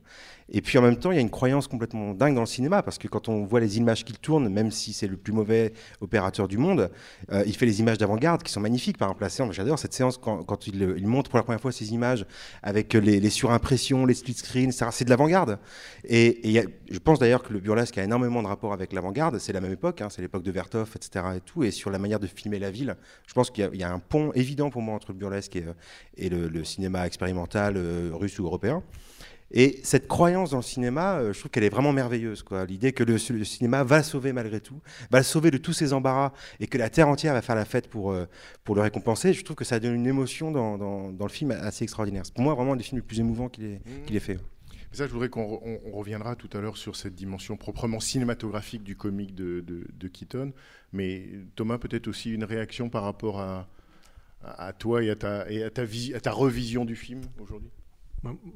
et 0.52 0.62
puis 0.62 0.78
en 0.78 0.82
même 0.82 0.98
temps 0.98 1.12
il 1.12 1.16
y 1.16 1.18
a 1.18 1.22
une 1.22 1.30
croyance 1.30 1.68
complètement 1.68 2.14
dingue 2.14 2.36
dans 2.36 2.42
le 2.42 2.48
cinéma 2.48 2.84
parce 2.84 2.98
que 2.98 3.08
quand 3.08 3.30
on 3.30 3.46
voit 3.46 3.60
les 3.60 3.78
images 3.78 4.04
qu'il 4.04 4.18
tourne 4.18 4.50
même 4.50 4.72
si 4.72 4.94
c'est 4.94 5.08
le 5.08 5.18
plus 5.18 5.34
mauvais 5.34 5.74
opérateur 6.02 6.48
du 6.48 6.58
monde 6.58 6.92
euh, 7.32 7.44
il 7.46 7.56
fait 7.56 7.66
les 7.66 7.80
images 7.80 7.98
d'avant-garde 7.98 8.44
qui 8.44 8.52
sont 8.52 8.62
magnifiques 8.62 8.98
par 8.98 9.10
exemple 9.10 9.48
la 9.48 9.54
j'adore 9.54 9.80
cette 9.80 9.94
séance 9.94 10.18
quand, 10.18 10.68
il, 10.68 11.08
montre 11.08 11.30
pour 11.30 11.38
la 11.38 11.44
première 11.44 11.62
fois 11.62 11.72
ces 11.72 11.94
images 11.94 12.26
avec 12.64 12.94
les, 12.94 13.20
les 13.20 13.30
surimpressions 13.30 14.06
les 14.06 14.14
split 14.14 14.34
screens 14.34 14.72
c'est 14.92 15.06
de 15.06 15.10
l'avant-garde 15.10 15.60
et, 16.06 16.68
je 16.90 17.00
pense 17.00 17.20
d'ailleurs 17.20 17.44
que 17.44 17.54
le 17.54 17.60
burlesque 17.60 17.98
a 17.98 18.04
énormément 18.04 18.42
de 18.42 18.48
rapport 18.48 18.74
avec 18.74 18.94
l'avant-garde. 18.94 19.38
C'est 19.40 19.54
la 19.54 19.62
même 19.62 19.72
époque, 19.72 20.02
hein, 20.02 20.10
c'est 20.10 20.22
l'époque 20.22 20.44
de 20.44 20.52
Vertov, 20.52 20.92
etc. 20.96 21.26
Et, 21.64 21.72
sur 21.72 21.90
la 21.90 22.00
manière 22.00 22.20
de 22.20 22.28
filmer 22.28 22.60
la 22.60 22.72
ville, 22.72 22.96
je 23.28 23.34
pense 23.34 23.52
qu'il 23.52 23.70
y 23.74 23.84
a- 23.84 23.90
un 23.92 24.00
pont 24.00 24.32
évident 24.34 24.70
pour 24.70 24.82
moi 24.82 24.96
entre 24.96 25.12
le 25.12 25.18
burlesque 25.18 25.56
et, 25.56 25.66
euh, 26.32 26.50
le 26.50 26.64
cinéma 26.64 27.08
expérimental 27.08 27.76
euh, 27.78 28.12
russe 28.14 28.38
ou 28.40 28.46
européen. 28.46 28.84
Et 29.52 29.80
cette 29.84 30.08
croyance 30.08 30.52
dans 30.52 30.58
le 30.58 30.64
cinéma, 30.64 31.16
euh, 31.18 31.34
je 31.34 31.40
trouve 31.40 31.50
qu'elle 31.50 31.64
est 31.64 31.70
vraiment 31.70 31.92
merveilleuse. 31.92 32.44
quoi. 32.44 32.66
L'idée 32.66 32.92
que 32.94 33.04
le, 33.04 33.14
le 33.14 33.44
cinéma 33.46 33.84
va 33.84 33.98
le 33.98 34.04
sauver 34.04 34.32
malgré 34.32 34.62
tout, 34.62 34.80
va 35.10 35.18
le 35.20 35.24
sauver 35.24 35.50
de 35.50 35.58
tous 35.58 35.74
ses 35.74 35.92
embarras, 35.94 36.34
et 36.60 36.68
que 36.68 36.78
la 36.78 36.90
terre 36.90 37.08
entière 37.08 37.34
va 37.34 37.42
faire 37.42 37.56
la 37.56 37.66
fête 37.66 37.88
pour, 37.90 38.12
euh, 38.12 38.26
pour 38.64 38.76
le 38.76 38.82
récompenser, 38.82 39.34
je 39.34 39.44
trouve 39.44 39.56
que 39.56 39.66
ça 39.66 39.80
donne 39.80 39.96
une 39.96 40.06
émotion 40.08 40.52
dans, 40.52 40.78
dans- 40.78 41.12
dans 41.12 41.26
le 41.26 41.32
film 41.32 41.52
assez 41.52 41.84
extraordinaire. 41.84 42.24
C'est 42.26 42.34
pour 42.34 42.44
moi 42.44 42.54
vraiment 42.54 42.74
un 42.74 42.76
des 42.76 42.84
films 42.84 43.00
les 43.00 43.06
plus 43.08 43.20
émouvants 43.20 43.50
qu'il 43.50 43.64
ait, 43.66 43.82
qu'il 44.06 44.16
ait 44.16 44.20
fait. 44.20 44.38
Ça, 44.92 45.06
je 45.06 45.12
voudrais 45.12 45.30
qu'on 45.30 45.44
re- 45.44 45.60
on- 45.64 45.80
on 45.94 45.98
reviendra 45.98 46.36
tout 46.36 46.50
à 46.58 46.62
l'heure 46.62 46.78
sur 46.78 46.96
cette 46.96 47.14
dimension 47.16 47.58
proprement 47.58 48.00
cinématographique 48.00 48.84
du 48.84 48.96
comique 48.96 49.36
de, 49.36 49.62
de, 49.62 49.86
de 49.94 50.08
Keaton. 50.08 50.52
Mais 50.94 51.28
Thomas, 51.56 51.78
peut-être 51.78 52.08
aussi 52.08 52.32
une 52.32 52.44
réaction 52.44 52.90
par 52.90 53.04
rapport 53.04 53.40
à, 53.40 53.68
à, 54.44 54.74
toi 54.74 55.04
et 55.04 55.10
à 55.12 55.16
ta, 55.16 55.50
et 55.52 55.64
à 55.64 55.70
ta, 55.70 55.84
à 55.84 56.20
ta 56.20 56.32
revision 56.32 56.86
du 56.86 56.96
film 56.96 57.22
aujourd'hui? 57.40 57.70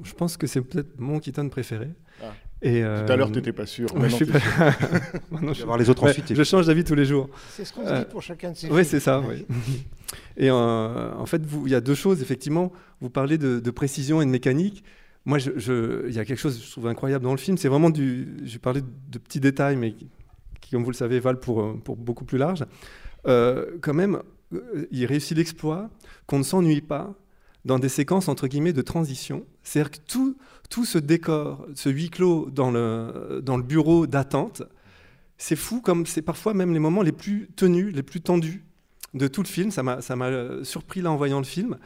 Je 0.03 0.13
pense 0.13 0.37
que 0.37 0.47
c'est 0.47 0.61
peut-être 0.61 0.99
mon 0.99 1.19
Keaton 1.19 1.47
préféré. 1.49 1.89
Ah. 2.21 2.33
Et, 2.61 2.79
Tout 2.81 2.85
à 2.85 2.89
euh, 3.11 3.15
l'heure, 3.17 3.31
tu 3.31 3.37
n'étais 3.39 3.51
pas 3.53 3.65
sûr. 3.65 3.93
ouais, 3.95 4.09
je 4.09 4.15
Maintenant, 5.31 5.53
suis 5.53 5.53
pas- 5.53 5.53
je- 5.53 5.65
voir 5.65 5.77
les 5.77 5.89
autres 5.89 6.03
Ouais, 6.03 6.09
ensuite. 6.11 6.33
je 6.33 6.43
change 6.43 6.67
d'avis 6.67 6.83
tous 6.83 6.95
les 6.95 7.05
jours. 7.05 7.29
C'est 7.49 7.65
ce 7.65 7.73
qu'on 7.73 7.85
se 7.87 7.93
dit 7.93 8.05
pour 8.09 8.21
chacun 8.21 8.51
de 8.51 8.57
ces 8.57 8.67
Oui, 8.67 8.73
films. 8.73 8.85
c'est 8.85 8.99
ça. 8.99 9.21
Oui. 9.21 9.45
Et 10.37 10.49
euh, 10.49 11.13
en 11.15 11.25
fait, 11.25 11.41
il 11.65 11.71
y 11.71 11.75
a 11.75 11.81
deux 11.81 11.95
choses. 11.95 12.21
Effectivement, 12.21 12.71
vous 13.01 13.09
parlez 13.09 13.37
de, 13.37 13.59
de 13.59 13.71
précision 13.71 14.21
et 14.21 14.25
de 14.25 14.29
mécanique. 14.31 14.83
Moi, 15.25 15.37
je- 15.39 15.51
je- 15.57 16.07
il 16.07 16.13
y 16.13 16.19
a 16.19 16.25
quelque 16.25 16.39
chose 16.39 16.57
que 16.59 16.65
je 16.65 16.71
trouve 16.71 16.87
incroyable 16.87 17.23
dans 17.23 17.31
le 17.31 17.37
film. 17.37 17.57
C'est 17.57 17.67
vraiment 17.69 17.89
du. 17.89 18.37
J'ai 18.43 18.59
parlé 18.59 18.81
de 18.81 19.17
petits 19.17 19.39
détails, 19.39 19.75
mais 19.77 19.93
qui, 19.93 20.71
comme 20.71 20.83
vous 20.83 20.91
le 20.91 20.95
savez, 20.95 21.19
valent 21.19 21.39
pour, 21.39 21.61
euh, 21.61 21.79
pour 21.83 21.95
beaucoup 21.97 22.25
plus 22.25 22.37
large. 22.37 22.65
Euh, 23.27 23.77
quand 23.81 23.93
même, 23.93 24.21
il 24.91 25.05
réussit 25.05 25.35
l'exploit 25.37 25.89
qu'on 26.27 26.39
ne 26.39 26.43
s'ennuie 26.43 26.81
pas 26.81 27.13
dans 27.65 27.79
des 27.79 27.89
séquences 27.89 28.27
entre 28.27 28.47
guillemets 28.47 28.73
de 28.73 28.81
transition. 28.81 29.45
C'est-à-dire 29.63 29.91
que 29.91 29.97
tout, 30.05 30.37
tout 30.69 30.85
ce 30.85 30.97
décor, 30.97 31.65
ce 31.75 31.89
huis 31.89 32.09
clos 32.09 32.49
dans 32.51 32.71
le, 32.71 33.41
dans 33.43 33.57
le 33.57 33.63
bureau 33.63 34.07
d'attente, 34.07 34.63
c'est 35.37 35.55
fou 35.55 35.81
comme 35.81 36.05
c'est 36.05 36.21
parfois 36.21 36.53
même 36.53 36.73
les 36.73 36.79
moments 36.79 37.01
les 37.01 37.11
plus 37.11 37.49
tenus, 37.55 37.93
les 37.93 38.03
plus 38.03 38.21
tendus 38.21 38.63
de 39.13 39.27
tout 39.27 39.41
le 39.41 39.47
film. 39.47 39.71
Ça 39.71 39.83
m'a 39.83 39.99
euh, 40.21 40.63
surpris 40.63 41.01
là 41.01 41.11
en 41.11 41.15
voyant 41.15 41.39
le 41.39 41.45
film. 41.45 41.77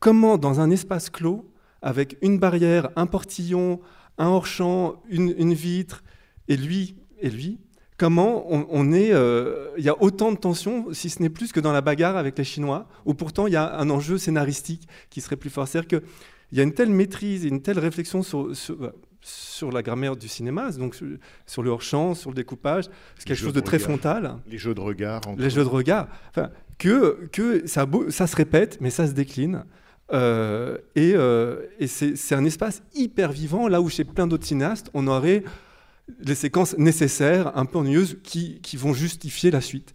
Comment 0.00 0.38
dans 0.38 0.60
un 0.60 0.70
espace 0.70 1.10
clos, 1.10 1.50
avec 1.82 2.16
une 2.22 2.38
barrière, 2.38 2.90
un 2.96 3.06
portillon, 3.06 3.80
un 4.18 4.28
hors-champ, 4.28 5.02
une, 5.08 5.34
une 5.38 5.54
vitre, 5.54 6.02
et 6.48 6.56
lui, 6.56 6.96
et 7.20 7.30
lui, 7.30 7.58
comment 7.96 8.52
on, 8.52 8.66
on 8.70 8.92
est, 8.92 9.12
euh, 9.12 9.68
il 9.78 9.84
y 9.84 9.88
a 9.88 10.02
autant 10.02 10.32
de 10.32 10.36
tensions, 10.36 10.86
si 10.92 11.10
ce 11.10 11.22
n'est 11.22 11.28
plus 11.28 11.52
que 11.52 11.60
dans 11.60 11.72
la 11.72 11.80
bagarre 11.80 12.16
avec 12.16 12.36
les 12.38 12.44
Chinois, 12.44 12.88
où 13.04 13.14
pourtant 13.14 13.46
il 13.46 13.52
y 13.52 13.56
a 13.56 13.76
un 13.78 13.90
enjeu 13.90 14.18
scénaristique 14.18 14.88
qui 15.10 15.20
serait 15.20 15.36
plus 15.36 15.50
fort. 15.50 15.68
C'est-à-dire 15.68 16.00
qu'il 16.00 16.58
y 16.58 16.60
a 16.60 16.62
une 16.62 16.74
telle 16.74 16.90
maîtrise 16.90 17.44
et 17.44 17.48
une 17.48 17.62
telle 17.62 17.78
réflexion 17.78 18.22
sur, 18.22 18.54
sur, 18.56 18.92
sur 19.20 19.70
la 19.70 19.82
grammaire 19.82 20.16
du 20.16 20.28
cinéma, 20.28 20.70
donc 20.72 20.94
sur, 20.94 21.06
sur 21.46 21.62
le 21.62 21.70
hors-champ, 21.70 22.14
sur 22.14 22.30
le 22.30 22.36
découpage, 22.36 22.84
c'est 23.16 23.26
quelque 23.26 23.38
chose 23.38 23.52
de 23.52 23.60
de 23.60 23.64
très 23.64 23.78
frontal 23.78 24.36
Les 24.46 24.58
jeux 24.58 24.74
de 24.74 24.80
regard. 24.80 25.22
les 25.38 25.50
jeux 25.50 25.64
de 25.64 25.68
regard, 25.68 26.08
enfin, 26.30 26.50
que, 26.78 27.28
que 27.32 27.66
ça, 27.66 27.86
se 28.26 28.36
répète, 28.36 28.78
mais 28.80 28.90
ça 28.90 29.06
se 29.06 29.12
décline. 29.12 29.64
Euh, 30.12 30.76
et 30.96 31.12
euh, 31.14 31.62
et 31.78 31.86
c'est 31.86 32.14
c'est 32.14 32.34
un 32.34 32.44
espace 32.44 32.82
hyper 32.94 33.32
vivant, 33.32 33.68
là 33.68 33.80
où 33.80 33.88
chez 33.88 34.04
plein 34.04 34.26
d'autres 34.26 34.44
cinéastes, 34.44 34.90
on 34.92 35.06
aurait 35.06 35.42
les 36.20 36.34
séquences 36.34 36.76
nécessaires, 36.78 37.56
un 37.56 37.64
peu 37.64 37.78
ennuyeuses, 37.78 38.18
qui, 38.22 38.60
qui 38.60 38.76
vont 38.76 38.92
justifier 38.92 39.50
la 39.50 39.60
suite. 39.60 39.94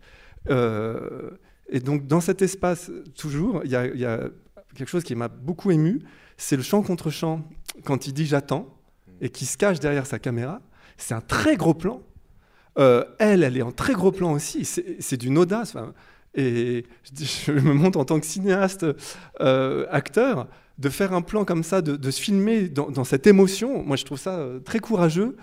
Euh, 0.49 1.31
et 1.69 1.79
donc, 1.79 2.07
dans 2.07 2.21
cet 2.21 2.41
espace, 2.41 2.91
toujours, 3.15 3.61
il 3.63 3.71
y, 3.71 3.75
a- 3.75 4.29
quelque 4.75 4.87
chose 4.87 5.03
qui 5.03 5.15
m'a 5.15 5.27
beaucoup 5.27 5.71
ému, 5.71 6.01
c'est 6.37 6.55
le 6.55 6.63
chant 6.63 6.81
contre 6.81 7.09
chant, 7.09 7.47
quand 7.83 8.07
il 8.07 8.13
dit 8.13 8.25
j'attends, 8.25 8.75
et 9.21 9.29
qui 9.29 9.45
se 9.45 9.57
cache 9.57 9.79
derrière 9.79 10.05
sa 10.05 10.19
caméra. 10.19 10.61
C'est 10.97 11.13
un 11.13 11.21
très 11.21 11.57
gros 11.57 11.73
plan. 11.73 12.01
Euh, 12.77 13.03
elle, 13.19 13.43
elle 13.43 13.57
est 13.57 13.61
en 13.61 13.71
très 13.71 13.93
gros 13.93 14.11
plan 14.11 14.31
aussi. 14.31 14.63
C'est 14.65 15.17
d'une 15.17 15.37
audace. 15.37 15.75
et 16.35 16.85
je, 17.13 17.51
me 17.51 17.73
montre 17.73 17.99
en 17.99 18.05
tant 18.05 18.19
que 18.19 18.25
cinéaste, 18.25 18.85
euh, 19.41 19.85
acteur, 19.89 20.47
de 20.77 20.89
faire 20.89 21.13
un 21.13 21.21
plan 21.21 21.43
comme 21.43 21.63
ça, 21.63 21.81
de, 21.81 22.11
se 22.11 22.21
filmer 22.21 22.69
dans, 22.69 23.03
cette 23.03 23.27
émotion. 23.27 23.83
Moi, 23.83 23.97
je 23.97 24.05
trouve 24.05 24.19
ça 24.19 24.47
très 24.63 24.79
courageux 24.79 25.35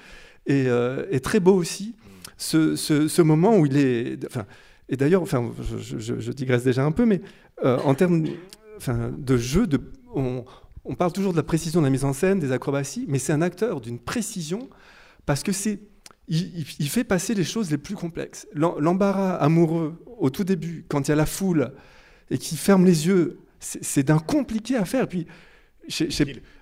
et, 0.47 0.65
euh, 0.69 1.05
et 1.11 1.21
très 1.21 1.41
beau 1.41 1.55
aussi. 1.55 1.95
Ce, 2.39 2.77
ce- 2.77 3.23
moment 3.23 3.57
où 3.59 3.67
il 3.67 3.77
est. 3.79 4.25
Enfin, 4.27 4.45
et 4.89 4.97
d'ailleurs, 4.97 5.23
enfin, 5.23 5.51
je, 5.81 6.31
digresse 6.33 6.65
déjà 6.65 6.85
un 6.85 6.93
peu, 6.93 7.07
mais 7.07 7.21
euh, 7.65 7.79
en 7.85 7.95
termes 7.95 8.25
de 9.19 9.37
jeu, 9.37 9.67
on, 10.15 10.45
parle 10.97 11.13
toujours 11.13 11.33
de 11.33 11.37
la 11.39 11.43
précision 11.43 11.81
de 11.81 11.87
la 11.87 11.91
mise 11.91 12.05
en 12.05 12.13
scène, 12.13 12.39
des 12.39 12.53
acrobaties, 12.53 13.07
mais 13.09 13.19
c'est 13.19 13.33
un 13.33 13.41
acteur 13.43 13.81
d'une 13.81 13.99
précision 13.99 14.69
parce 15.25 15.43
que 15.43 15.51
c'est 15.53 15.81
il, 16.29 16.65
fait 16.89 17.05
passer 17.05 17.35
les 17.35 17.45
choses 17.45 17.71
les 17.71 17.79
plus 17.79 17.95
complexes. 17.95 18.47
L'em- 18.53 18.75
L'embarras 18.79 19.35
amoureux 19.37 19.95
au 20.19 20.29
tout 20.29 20.45
début, 20.45 20.85
quand 20.89 21.09
il 21.09 21.11
y 21.11 21.13
a 21.13 21.17
la 21.17 21.27
foule 21.27 21.73
et 22.31 22.37
qu'il 22.39 22.59
ferme 22.59 22.85
les 22.85 23.07
yeux, 23.07 23.39
c'est 23.61 24.03
d'un 24.03 24.19
compliqué 24.19 24.77
à 24.77 24.85
faire. 24.85 25.09
Puis, 25.09 25.27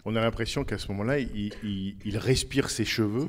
On 0.05 0.14
a 0.17 0.21
l'impression 0.21 0.64
qu'à 0.64 0.79
ce 0.79 0.87
moment-là, 0.93 1.19
il 1.19 2.17
respire 2.19 2.71
ses 2.71 2.85
cheveux 2.85 3.29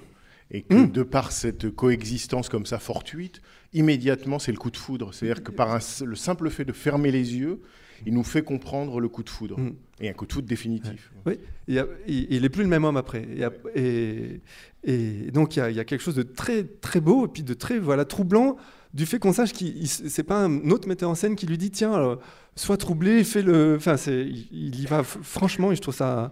et 0.51 0.61
que 0.61 0.73
Mm. 0.75 0.91
de 0.91 1.03
par 1.03 1.31
cette 1.31 1.69
coexistence 1.71 2.49
comme 2.49 2.65
ça 2.65 2.79
fortuite, 2.79 3.41
immédiatement 3.73 4.39
c'est 4.39 4.51
le 4.51 4.57
coup 4.57 4.71
de 4.71 4.77
foudre. 4.77 5.13
C'est-à-dire 5.13 5.43
que 5.43 5.51
par 5.51 5.71
un- 5.73 5.79
le 6.05 6.15
simple 6.15 6.49
fait 6.49 6.65
de 6.65 6.71
fermer 6.73 7.11
les 7.11 7.35
yeux, 7.35 7.61
il 8.05 8.13
nous 8.13 8.23
fait 8.23 8.43
comprendre 8.43 8.99
le 8.99 9.07
coup 9.09 9.23
de 9.23 9.29
foudre. 9.29 9.59
Mm. 9.59 9.73
Et 10.01 10.09
un 10.09 10.13
coup 10.13 10.25
de 10.25 10.33
foudre 10.33 10.47
définitif. 10.47 11.11
Oui, 11.25 11.39
il, 11.67 11.75
y 11.75 11.79
a- 11.79 11.87
il- 12.07 12.27
il 12.29 12.45
est 12.45 12.49
plus 12.49 12.63
le 12.63 12.69
même 12.69 12.83
homme 12.83 12.97
après. 12.97 13.25
Et, 13.35 13.43
ap- 13.43 13.67
et- 13.75 14.41
et 14.83 15.31
donc 15.31 15.55
il 15.55 15.59
y, 15.59 15.61
a, 15.61 15.69
il 15.71 15.75
y 15.75 15.79
a 15.79 15.85
quelque 15.85 16.01
chose 16.01 16.15
de 16.15 16.23
très 16.23 16.63
très 16.63 16.99
beau 16.99 17.25
et 17.25 17.29
puis 17.29 17.43
de 17.43 17.53
très 17.53 17.79
voilà 17.79 18.05
troublant 18.05 18.57
du 18.93 19.05
fait 19.05 19.17
qu'on 19.19 19.33
sache 19.33 19.51
qu'il 19.53 19.75
il- 19.77 19.87
c'est 19.87 20.23
pas 20.23 20.43
un 20.45 20.69
autre 20.69 20.87
metteur 20.87 21.09
en 21.09 21.15
scène 21.15 21.35
qui 21.35 21.47
lui 21.47 21.57
dit 21.57 21.71
tiens 21.71 21.95
euh, 21.97 22.15
sois 22.55 22.77
troublé 22.77 23.23
fais 23.23 23.41
le 23.41 23.75
enfin 23.77 23.95
il, 24.07 24.47
il 24.51 24.79
y 24.79 24.85
va 24.85 25.01
franchement 25.03 25.71
et 25.71 25.75
je 25.75 25.81
trouve 25.81 25.95
ça 25.95 26.31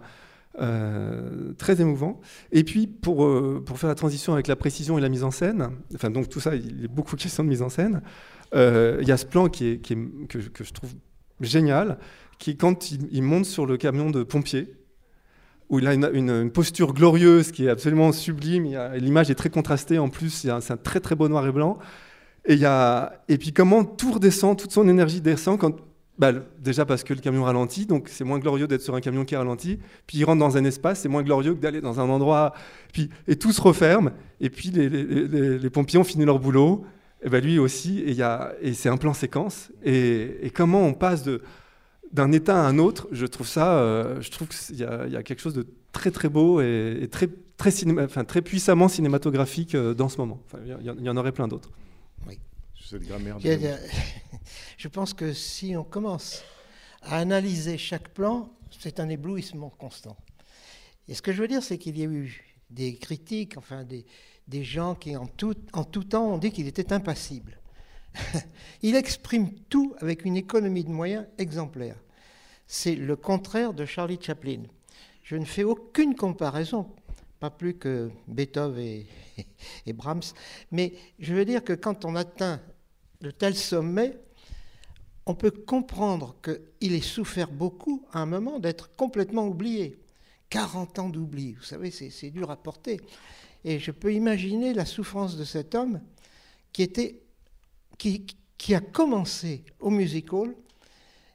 euh, 0.60 1.52
très 1.58 1.80
émouvant 1.80 2.20
et 2.52 2.62
puis 2.62 2.86
pour 2.86 3.24
euh, 3.24 3.60
pour 3.66 3.76
faire 3.78 3.88
la 3.88 3.96
transition 3.96 4.34
avec 4.34 4.46
la 4.46 4.54
précision 4.54 4.96
et 4.96 5.00
la 5.00 5.08
mise 5.08 5.24
en 5.24 5.32
scène 5.32 5.70
enfin 5.96 6.10
donc 6.10 6.28
tout 6.28 6.38
ça 6.38 6.54
il 6.54 6.84
est 6.84 6.88
beaucoup 6.88 7.16
question 7.16 7.42
de 7.42 7.48
mise 7.48 7.60
en 7.60 7.68
scène 7.68 8.02
euh, 8.54 8.98
il 9.00 9.08
y 9.08 9.10
a 9.10 9.16
ce 9.16 9.26
plan 9.26 9.48
qui 9.48 9.66
est, 9.66 9.78
qui 9.78 9.96
que, 10.28 10.38
que 10.38 10.62
je 10.62 10.72
trouve 10.72 10.94
génial 11.40 11.98
qui 12.38 12.50
est 12.50 12.54
quand 12.54 12.92
il, 12.92 13.22
monte 13.22 13.46
sur 13.46 13.66
le 13.66 13.76
camion 13.76 14.10
de 14.10 14.22
pompiers 14.22 14.72
où 15.70 15.80
il 15.80 15.88
a 15.88 15.94
une, 15.94 16.50
posture 16.52 16.92
glorieuse 16.92 17.50
qui 17.50 17.66
est 17.66 17.70
absolument 17.70 18.12
sublime. 18.12 18.64
L'image 18.94 19.30
est 19.30 19.34
très 19.34 19.50
contrastée 19.50 19.98
en 19.98 20.08
plus. 20.08 20.30
C'est 20.30 20.50
un 20.50 20.76
très 20.76 21.00
très 21.00 21.14
beau 21.14 21.26
noir 21.26 21.46
et 21.46 21.52
blanc. 21.52 21.78
Et, 22.44 22.56
y 22.56 22.66
a, 22.66 23.24
et 23.28 23.38
puis 23.38 23.52
comment 23.52 23.84
tout 23.84 24.12
redescend, 24.12 24.58
toute 24.58 24.72
son 24.72 24.88
énergie 24.88 25.20
descend 25.20 25.58
quand. 25.58 25.74
Bah, 26.18 26.32
déjà 26.60 26.84
parce 26.84 27.02
que 27.02 27.12
le 27.12 27.20
camion 27.20 27.42
ralentit, 27.42 27.86
donc 27.86 28.08
c'est 28.08 28.24
moins 28.24 28.38
glorieux 28.38 28.68
d'être 28.68 28.82
sur 28.82 28.94
un 28.94 29.00
camion 29.00 29.24
qui 29.24 29.34
ralentit. 29.34 29.78
Puis 30.06 30.18
il 30.18 30.24
rentre 30.24 30.38
dans 30.38 30.56
un 30.56 30.64
espace, 30.64 31.00
c'est 31.00 31.08
moins 31.08 31.22
glorieux 31.22 31.54
que 31.54 31.60
d'aller 31.60 31.80
dans 31.80 32.00
un 32.00 32.08
endroit. 32.08 32.54
Puis, 32.92 33.10
et 33.26 33.36
tout 33.36 33.52
se 33.52 33.60
referme. 33.60 34.12
Et 34.40 34.50
puis 34.50 34.70
les, 34.70 35.70
pompiers 35.70 35.98
ont 35.98 36.04
fini 36.04 36.24
leur 36.24 36.38
boulot. 36.38 36.84
Et 37.22 37.28
ben 37.30 37.42
lui 37.42 37.58
aussi. 37.58 38.00
Et, 38.00 38.74
c'est 38.74 38.88
un 38.88 38.96
plan 38.96 39.14
séquence. 39.14 39.72
Et, 39.84 40.52
comment 40.54 40.86
on 40.86 40.94
passe 40.94 41.24
d'un 42.12 42.30
état 42.30 42.56
à 42.56 42.66
un 42.68 42.78
autre, 42.78 43.08
je 43.10 43.26
trouve 43.26 43.48
ça, 43.48 43.78
euh, 43.78 44.20
je 44.20 44.30
trouve 44.30 44.46
qu'il 44.48 44.76
y, 44.76 44.80
y 44.80 44.84
a 45.16 45.22
quelque 45.24 45.40
chose 45.40 45.54
de 45.54 45.66
très 45.90 46.12
très 46.12 46.28
beau 46.28 46.60
et, 46.60 47.08
très, 47.10 47.28
très, 47.56 48.42
puissamment 48.42 48.88
cinématographique 48.88 49.74
euh, 49.74 49.94
dans 49.94 50.08
ce 50.08 50.18
moment. 50.18 50.40
Il 50.64 51.04
y 51.04 51.08
en 51.08 51.16
aurait 51.16 51.32
plein 51.32 51.48
d'autres. 51.48 51.70
Cette 52.88 53.02
grammaire 53.06 53.38
de- 53.38 53.76
Je 54.76 54.88
pense 54.88 55.14
que 55.14 55.32
si 55.32 55.74
on 55.76 55.84
commence 55.84 56.42
à 57.02 57.18
analyser 57.18 57.78
chaque 57.78 58.08
plan, 58.10 58.50
c'est 58.78 59.00
un 59.00 59.08
éblouissement 59.08 59.70
constant. 59.70 60.16
Et 61.08 61.14
ce 61.14 61.22
que 61.22 61.32
je 61.32 61.40
veux 61.40 61.48
dire, 61.48 61.62
c'est 61.62 61.78
qu'il 61.78 61.98
y 61.98 62.02
a 62.02 62.06
eu 62.06 62.42
des 62.70 62.96
critiques, 62.96 63.56
enfin 63.56 63.84
des, 63.84 64.04
des 64.48 64.64
gens 64.64 64.94
qui 64.94 65.16
en 65.16 65.26
tout, 65.26 65.54
en 65.72 65.84
tout 65.84 66.04
temps 66.04 66.32
ont 66.34 66.38
dit 66.38 66.50
qu'il 66.50 66.66
était 66.66 66.92
impassible. 66.92 67.58
Il 68.82 68.94
exprime 68.96 69.50
tout 69.68 69.94
avec 70.00 70.24
une 70.24 70.36
économie 70.36 70.84
de 70.84 70.90
moyens 70.90 71.26
exemplaire. 71.38 71.96
C'est 72.66 72.94
le 72.94 73.16
contraire 73.16 73.74
de 73.74 73.84
Charlie 73.84 74.18
Chaplin. 74.20 74.62
Je 75.22 75.36
ne 75.36 75.44
fais 75.44 75.64
aucune 75.64 76.14
comparaison, 76.14 76.86
pas 77.40 77.50
plus 77.50 77.74
que 77.74 78.10
Beethoven 78.28 78.78
et, 78.84 79.06
et 79.86 79.92
Brahms, 79.92 80.22
mais 80.70 80.94
je 81.18 81.34
veux 81.34 81.44
dire 81.44 81.64
que 81.64 81.72
quand 81.72 82.04
on 82.04 82.14
atteint 82.14 82.60
de 83.24 83.30
tels 83.30 83.56
sommets, 83.56 84.16
on 85.26 85.34
peut 85.34 85.50
comprendre 85.50 86.36
qu'il 86.42 86.94
ait 86.94 87.00
souffert 87.00 87.50
beaucoup 87.50 88.06
à 88.12 88.20
un 88.20 88.26
moment 88.26 88.58
d'être 88.58 88.94
complètement 88.94 89.48
oublié. 89.48 89.98
40 90.50 90.98
ans 90.98 91.08
d'oubli, 91.08 91.54
vous 91.54 91.64
savez, 91.64 91.90
c'est 91.90 92.30
dur 92.30 92.50
à 92.50 92.56
porter. 92.56 93.00
Et 93.64 93.78
je 93.78 93.90
peux 93.90 94.12
imaginer 94.12 94.74
la 94.74 94.84
souffrance 94.84 95.36
de 95.36 95.44
cet 95.44 95.74
homme 95.74 96.00
qui, 96.72 96.82
était, 96.82 97.22
qui, 97.96 98.26
qui 98.58 98.74
a 98.74 98.80
commencé 98.80 99.64
au 99.80 99.88
music 99.88 100.32
hall 100.32 100.54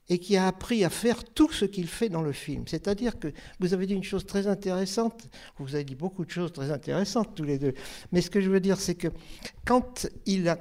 et 0.10 0.20
qui 0.20 0.38
a 0.38 0.48
appris 0.48 0.84
à 0.84 0.90
faire 0.90 1.24
tout 1.24 1.52
ce 1.52 1.66
qu'il 1.66 1.88
fait 1.88 2.10
dans 2.10 2.22
le 2.22 2.32
film. 2.32 2.66
C'est-à-dire 2.68 3.20
que 3.20 3.32
vous 3.60 3.74
avez 3.74 3.88
dit 3.88 3.94
une 3.94 4.04
chose 4.04 4.26
très 4.26 4.48
intéressante, 4.48 5.28
vous 5.58 5.76
avez 5.76 5.84
dit 5.84 5.96
beaucoup 5.96 6.26
de 6.26 6.32
choses 6.32 6.54
très 6.54 6.72
intéressantes 6.72 7.36
tous 7.36 7.44
les 7.44 7.58
deux, 7.58 7.74
mais 8.12 8.22
ce 8.22 8.30
que 8.30 8.42
je 8.42 8.50
veux 8.50 8.60
dire, 8.60 8.80
c'est 8.80 8.96
que 8.96 9.10
quand 9.66 10.08
il 10.26 10.50
a, 10.50 10.58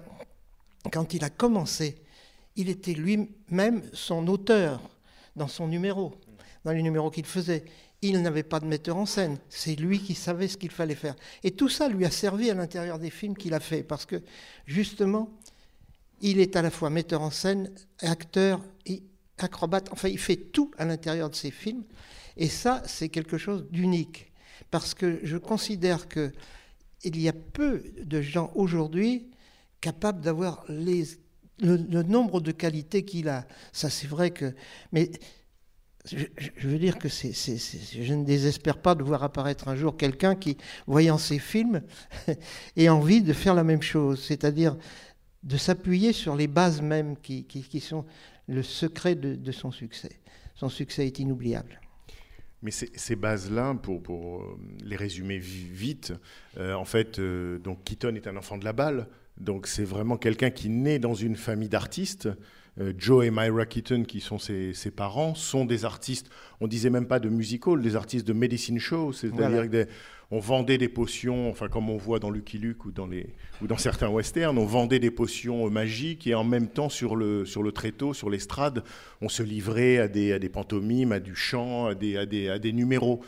quand 0.92 1.14
il 1.14 1.24
a 1.24 1.30
commencé, 1.30 1.96
il 2.56 2.68
était 2.68 2.94
lui-même 2.94 3.82
son 3.92 4.26
auteur 4.28 4.80
dans 5.36 5.48
son 5.48 5.68
numéro, 5.68 6.14
dans 6.64 6.72
les 6.72 6.82
numéros 6.82 7.10
qu'il 7.10 7.26
faisait. 7.26 7.64
Il 8.00 8.20
n'avait 8.22 8.44
pas 8.44 8.60
de 8.60 8.66
metteur 8.66 8.96
en 8.96 9.06
scène, 9.06 9.38
c'est 9.48 9.74
lui 9.74 9.98
qui 9.98 10.14
savait 10.14 10.46
ce 10.46 10.56
qu'il 10.56 10.70
fallait 10.70 10.94
faire. 10.94 11.16
Et 11.42 11.50
tout 11.50 11.68
ça 11.68 11.88
lui 11.88 12.04
a 12.04 12.10
servi 12.10 12.48
à 12.50 12.54
l'intérieur 12.54 12.98
des 12.98 13.10
films 13.10 13.36
qu'il 13.36 13.54
a 13.54 13.60
fait, 13.60 13.82
parce 13.82 14.06
que 14.06 14.22
justement, 14.66 15.30
il 16.20 16.38
est 16.38 16.54
à 16.56 16.62
la 16.62 16.70
fois 16.70 16.90
metteur 16.90 17.22
en 17.22 17.30
scène, 17.30 17.72
acteur 18.00 18.64
et 18.86 19.02
acrobate, 19.38 19.88
enfin 19.92 20.08
il 20.08 20.18
fait 20.18 20.36
tout 20.36 20.70
à 20.78 20.84
l'intérieur 20.84 21.30
de 21.30 21.34
ses 21.34 21.50
films, 21.50 21.84
et 22.36 22.48
ça 22.48 22.82
c'est 22.86 23.08
quelque 23.08 23.38
chose 23.38 23.66
d'unique, 23.70 24.32
parce 24.70 24.94
que 24.94 25.20
je 25.22 25.36
considère 25.36 26.08
que 26.08 26.32
il 27.04 27.20
y 27.20 27.28
a 27.28 27.32
peu 27.32 27.82
de 28.02 28.20
gens 28.20 28.50
aujourd'hui 28.54 29.28
capables 29.80 30.20
d'avoir 30.20 30.64
le, 30.68 32.02
nombre 32.02 32.40
de 32.40 32.52
qualités 32.52 33.04
qu'il 33.04 33.28
a. 33.28 33.46
Ça 33.72 33.90
c'est 33.90 34.06
vrai 34.06 34.30
que, 34.30 34.54
mais 34.92 35.10
je, 36.04 36.68
veux 36.68 36.78
dire 36.78 36.98
que 36.98 37.08
je 37.08 38.14
ne 38.14 38.24
désespère 38.24 38.78
pas 38.78 38.94
de 38.94 39.02
voir 39.02 39.22
apparaître 39.22 39.68
un 39.68 39.76
jour 39.76 39.96
quelqu'un 39.96 40.34
qui, 40.34 40.56
voyant 40.86 41.18
ces 41.18 41.38
films, 41.38 41.82
ait 42.76 42.88
envie 42.88 43.22
de 43.22 43.32
faire 43.32 43.54
la 43.54 43.64
même 43.64 43.82
chose, 43.82 44.22
c'est-à-dire 44.22 44.76
de 45.42 45.56
s'appuyer 45.56 46.12
sur 46.12 46.36
les 46.36 46.46
bases 46.46 46.82
mêmes 46.82 47.16
qui, 47.16 47.80
sont 47.80 48.04
le 48.46 48.62
secret 48.62 49.14
de, 49.14 49.52
son 49.52 49.70
succès. 49.70 50.20
Son 50.54 50.68
succès 50.68 51.06
est 51.06 51.18
inoubliable. 51.18 51.80
Mais 52.62 52.72
ces, 52.72 53.14
bases-là, 53.14 53.74
pour, 53.74 54.42
euh, 54.42 54.58
les 54.82 54.96
résumer 54.96 55.38
vi- 55.38 55.70
vite, 55.70 56.12
euh, 56.56 56.74
en 56.74 56.84
fait, 56.84 57.20
euh, 57.20 57.58
donc 57.60 57.84
Keaton 57.84 58.16
est 58.16 58.26
un 58.26 58.36
enfant 58.36 58.58
de 58.58 58.64
la 58.64 58.72
balle. 58.72 59.06
Donc 59.40 59.66
c'est 59.66 59.84
vraiment 59.84 60.16
quelqu'un 60.16 60.50
qui 60.50 60.68
naît 60.68 60.98
dans 60.98 61.14
une 61.14 61.36
famille 61.36 61.68
d'artistes. 61.68 62.28
Euh, 62.80 62.92
Joe 62.96 63.24
et 63.26 63.30
Myra 63.30 63.66
Keaton, 63.66 64.04
qui 64.04 64.20
sont 64.20 64.38
ses, 64.38 64.72
ses 64.72 64.90
parents, 64.92 65.34
sont 65.34 65.64
des 65.64 65.84
artistes, 65.84 66.28
on 66.60 66.68
disait 66.68 66.90
même 66.90 67.06
pas 67.06 67.18
de 67.18 67.28
musical, 67.28 67.80
des 67.82 67.96
artistes 67.96 68.26
de 68.26 68.32
medicine 68.32 68.78
show, 68.78 69.12
c'est-à-dire 69.12 69.64
Voilà. 69.66 69.84
on 70.30 70.38
vendait 70.38 70.78
des 70.78 70.88
potions, 70.88 71.50
enfin 71.50 71.66
comme 71.68 71.90
on 71.90 71.96
voit 71.96 72.20
dans 72.20 72.30
Lucky 72.30 72.56
Luke 72.58 72.84
ou 72.84 72.92
dans, 72.92 73.06
les, 73.08 73.30
ou 73.62 73.66
dans 73.66 73.78
certains 73.78 74.08
westerns, 74.08 74.58
on 74.58 74.64
vendait 74.64 75.00
des 75.00 75.10
potions 75.10 75.68
magiques 75.70 76.28
et 76.28 76.34
en 76.36 76.44
même 76.44 76.68
temps 76.68 76.88
sur 76.88 77.16
le, 77.16 77.44
sur 77.44 77.64
le 77.64 77.72
tréteau, 77.72 78.14
sur 78.14 78.30
l'estrade, 78.30 78.84
on 79.22 79.28
se 79.28 79.42
livrait 79.42 79.98
à 79.98 80.06
des, 80.06 80.32
à 80.32 80.38
des 80.38 80.48
pantomimes, 80.48 81.10
à 81.10 81.18
du 81.18 81.34
chant, 81.34 81.86
à 81.86 81.94
des, 81.96 82.16
à 82.16 82.26
des, 82.26 82.48
à 82.48 82.58
des 82.60 82.72
numéros. 82.72 83.20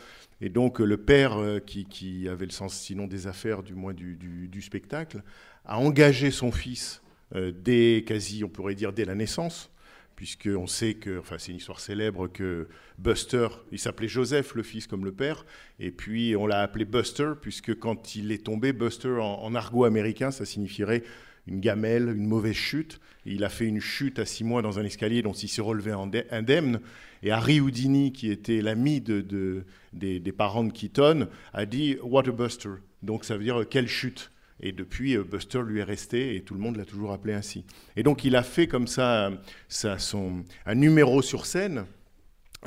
Et 0.43 0.49
donc 0.49 0.79
le 0.79 0.97
père, 0.97 1.37
euh, 1.37 1.59
qui, 1.59 1.85
qui 1.85 2.27
avait 2.29 2.45
le 2.45 2.51
sens 2.51 2.73
sinon 2.73 3.05
des 3.05 3.27
affaires, 3.27 3.63
du 3.63 3.75
moins 3.75 3.93
du, 3.93 4.15
du- 4.15 4.47
du 4.47 4.61
spectacle, 4.61 5.21
a 5.65 5.77
engagé 5.77 6.31
son 6.31 6.51
fils 6.51 7.01
euh, 7.35 7.51
dès 7.53 8.03
quasi, 8.05 8.43
on 8.43 8.49
pourrait 8.49 8.75
dire, 8.75 8.93
dès 8.93 9.05
la 9.05 9.15
naissance, 9.15 9.71
puisqu'on 10.15 10.67
sait 10.67 10.95
que, 10.95 11.19
enfin 11.19 11.37
c'est 11.39 11.51
une 11.51 11.57
histoire 11.57 11.79
célèbre, 11.79 12.27
que 12.27 12.67
Buster, 12.97 13.47
il 13.71 13.79
s'appelait 13.79 14.07
Joseph, 14.07 14.53
le 14.55 14.63
fils 14.63 14.85
comme 14.85 15.05
le 15.05 15.11
père, 15.11 15.45
et 15.79 15.91
puis 15.91 16.35
on 16.35 16.45
l'a 16.45 16.61
appelé 16.61 16.85
Buster, 16.85 17.31
puisque 17.41 17.77
quand 17.79 18.15
il 18.15 18.31
est 18.31 18.43
tombé, 18.43 18.73
Buster 18.73 19.17
en, 19.19 19.55
argot 19.55 19.85
américain, 19.85 20.31
ça 20.31 20.45
signifierait 20.45 21.03
une 21.47 21.59
gamelle, 21.59 22.09
une 22.09 22.27
mauvaise 22.27 22.55
chute. 22.55 22.99
Il 23.25 23.43
a 23.43 23.49
fait 23.49 23.65
une 23.65 23.79
chute 23.79 24.19
à 24.19 24.25
six 24.25 24.43
mois 24.43 24.61
dans 24.61 24.77
un 24.77 24.83
escalier 24.83 25.21
dont 25.23 25.31
il 25.31 25.47
s'est 25.47 25.61
relevé 25.61 25.91
indemne. 26.29 26.81
Et 27.23 27.31
Harry 27.31 27.59
Houdini, 27.59 28.13
qui 28.13 28.29
était 28.29 28.61
l'ami 28.61 29.01
de, 29.01 29.21
de- 29.21 29.63
des, 29.93 30.19
des 30.19 30.31
parents 30.31 30.63
de 30.63 30.71
Keaton, 30.71 31.27
a 31.53 31.65
dit 31.65 31.97
What 32.03 32.27
a 32.27 32.31
Buster 32.31 32.69
Donc 33.01 33.25
ça 33.25 33.37
veut 33.37 33.43
dire 33.43 33.65
quelle 33.67 33.87
chute 33.87 34.31
et 34.61 34.71
depuis, 34.71 35.15
euh, 35.17 35.23
Buster 35.23 35.61
lui 35.65 35.79
est 35.79 35.83
resté 35.83 36.35
et 36.35 36.41
tout 36.41 36.53
le 36.53 36.59
monde 36.59 36.77
l'a 36.77 36.85
toujours 36.85 37.11
appelé 37.11 37.33
ainsi. 37.33 37.65
Et 37.95 38.03
donc 38.03 38.23
il 38.23 38.35
a 38.35 38.43
fait 38.43 38.67
comme 38.67 38.87
ça, 38.87 39.31
ça, 39.67 39.97
son, 39.97 40.43
un 40.65 40.75
numéro 40.75 41.21
sur 41.21 41.45
scène. 41.45 41.85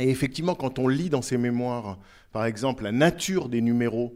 Et 0.01 0.11
effectivement, 0.11 0.57
quand 0.57 0.79
on 0.79 0.89
lit 0.89 1.09
dans 1.09 1.23
ses 1.23 1.39
mémoires, 1.39 1.99
par 2.33 2.47
exemple, 2.47 2.83
la 2.83 2.93
nature 2.93 3.49
des 3.49 3.61
numéros 3.61 4.15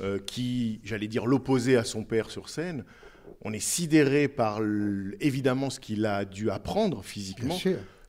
euh, 0.00 0.18
qui, 0.18 0.80
j'allais 0.84 1.08
dire, 1.08 1.26
l'opposé 1.26 1.76
à 1.76 1.84
son 1.84 2.02
père 2.02 2.30
sur 2.30 2.48
scène, 2.48 2.84
on 3.42 3.52
est 3.52 3.60
sidéré 3.60 4.26
par 4.26 4.60
évidemment 5.20 5.70
ce 5.70 5.80
qu'il 5.80 6.06
a 6.06 6.24
dû 6.24 6.50
apprendre 6.50 7.04
physiquement, 7.04 7.56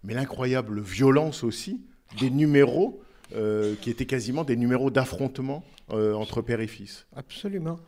mais 0.03 0.13
l'incroyable 0.13 0.81
violence 0.81 1.43
aussi 1.43 1.81
des 2.19 2.29
numéros 2.29 3.01
euh, 3.35 3.75
qui 3.81 3.91
étaient 3.91 4.05
quasiment 4.05 4.43
des 4.43 4.55
numéros 4.55 4.89
d'affrontement 4.89 5.63
euh, 5.91 6.13
entre 6.13 6.41
père 6.41 6.61
et 6.61 6.67
fils. 6.67 7.05
Absolument. 7.15 7.79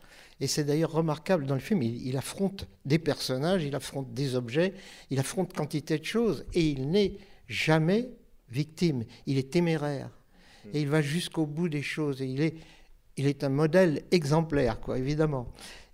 Et 0.42 0.48
c'est 0.48 0.64
d'ailleurs 0.64 0.90
remarquable 0.90 1.46
dans 1.46 1.54
le 1.54 1.60
film, 1.60 1.82
il, 1.82 2.16
affronte 2.16 2.66
des 2.84 2.98
personnages, 2.98 3.62
il 3.62 3.76
affronte 3.76 4.12
des 4.12 4.34
objets, 4.34 4.74
il 5.08 5.20
affronte 5.20 5.52
quantité 5.52 6.00
de 6.00 6.04
choses, 6.04 6.44
et 6.52 6.68
il 6.68 6.90
n'est 6.90 7.12
jamais 7.46 8.10
victime. 8.50 9.04
Il 9.26 9.38
est 9.38 9.52
téméraire. 9.52 10.10
Et 10.74 10.80
il 10.80 10.88
va 10.88 11.00
jusqu'au 11.00 11.46
bout 11.46 11.68
des 11.68 11.82
choses. 11.82 12.22
Et 12.22 12.26
il 12.26 12.40
est, 12.40 12.54
il 13.16 13.28
est 13.28 13.44
un 13.44 13.50
modèle 13.50 14.02
exemplaire, 14.10 14.80
quoi, 14.80 14.98
évidemment. 14.98 15.46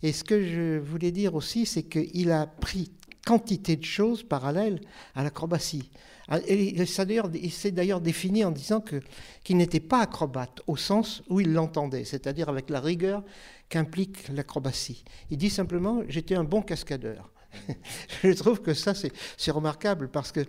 Et 0.03 0.13
ce 0.15 0.25
que 0.25 0.43
je 0.43 0.79
voulais 0.79 1.13
dire 1.13 1.35
aussi, 1.35 1.67
c'est 1.67 1.83
qu'il 1.83 2.31
a 2.31 2.47
pris 2.47 2.91
quantité 3.27 3.77
de 3.77 3.85
choses 3.85 4.23
parallèles 4.23 4.81
à 5.15 5.25
l'acrobatie. 5.25 5.91
Ah, 6.29 6.39
et 6.47 6.75
il 6.75 6.87
s'est 6.87 7.71
d'ailleurs- 7.71 8.01
défini 8.01 8.45
en 8.45 8.51
disant 8.51 8.83
qu'il 8.83 9.57
n'était 9.59 9.81
pas 9.81 10.01
acrobate 10.01 10.61
au 10.67 10.77
sens 10.77 11.23
où 11.29 11.41
il 11.41 11.53
l'entendait, 11.53 12.05
c'est-à-dire 12.05 12.49
avec 12.49 12.71
la 12.71 12.81
rigueur 12.81 13.23
qu'implique 13.69 14.29
l'acrobatie. 14.29 15.05
Il 15.31 15.39
dit 15.39 15.51
simplement 15.51 16.03
j'étais 16.09 16.35
un 16.35 16.45
bon 16.45 16.63
cascadeur. 16.63 17.31
Je 18.23 18.33
trouve 18.33 18.61
que 18.61 18.75
ça, 18.75 18.93
c'est 18.95 19.51
remarquable 19.51 20.09
parce 20.09 20.33
que 20.33 20.41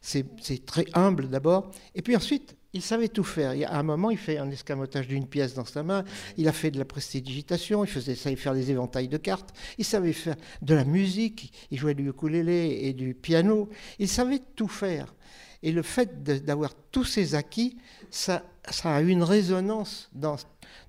c'est 0.00 0.64
très 0.64 0.86
humble 0.94 1.28
d'abord. 1.28 1.70
Et 1.94 2.02
puis 2.02 2.16
ensuite, 2.16 2.56
il 2.72 2.82
savait 2.82 3.08
tout 3.08 3.24
faire. 3.24 3.54
Il 3.54 3.64
À 3.64 3.78
un 3.78 3.82
moment, 3.82 4.10
il 4.10 4.18
fait 4.18 4.38
un 4.38 4.50
escamotage 4.50 5.08
d'une 5.08 5.26
pièce 5.26 5.54
dans 5.54 5.64
sa 5.64 5.82
main. 5.82 6.04
Il 6.36 6.46
a 6.46 6.52
fait 6.52 6.70
de 6.70 6.78
la 6.78 6.84
prestidigitation. 6.84 7.84
Il 7.84 7.90
faisait, 7.90 8.14
savait 8.14 8.36
faire 8.36 8.54
des 8.54 8.70
éventails 8.70 9.08
de 9.08 9.16
cartes. 9.16 9.54
Il 9.78 9.84
savait 9.84 10.12
faire 10.12 10.36
de 10.62 10.74
la 10.74 10.84
musique. 10.84 11.52
Il 11.70 11.78
jouait 11.78 11.94
du 11.94 12.08
ukulélé 12.08 12.80
et 12.82 12.92
du 12.92 13.14
piano. 13.14 13.68
Il 13.98 14.08
savait 14.08 14.40
tout 14.56 14.68
faire. 14.68 15.14
Et 15.62 15.72
le 15.72 15.82
fait 15.82 16.22
d'avoir 16.22 16.74
tous 16.90 17.04
ces 17.04 17.34
acquis, 17.34 17.78
ça, 18.10 18.44
ça 18.70 18.96
a 18.96 19.00
une 19.00 19.22
résonance 19.22 20.10
dans, 20.12 20.36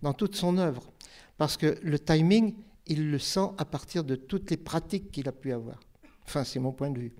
dans 0.02 0.14
toute 0.14 0.36
son 0.36 0.58
œuvre. 0.58 0.92
Parce 1.38 1.58
que 1.58 1.78
le 1.84 2.00
timing, 2.00 2.56
il 2.88 3.12
le 3.12 3.20
sent 3.20 3.50
à 3.58 3.66
partir 3.66 4.04
de 4.04 4.16
toutes 4.16 4.50
les 4.52 4.58
pratiques 4.58 5.12
qu'il 5.12 5.28
a 5.28 5.32
pu 5.32 5.52
avoir. 5.52 5.80
Enfin, 6.26 6.44
c'est 6.44 6.60
mon 6.60 6.72
point 6.72 6.90
de 6.90 7.00
vue. 7.00 7.14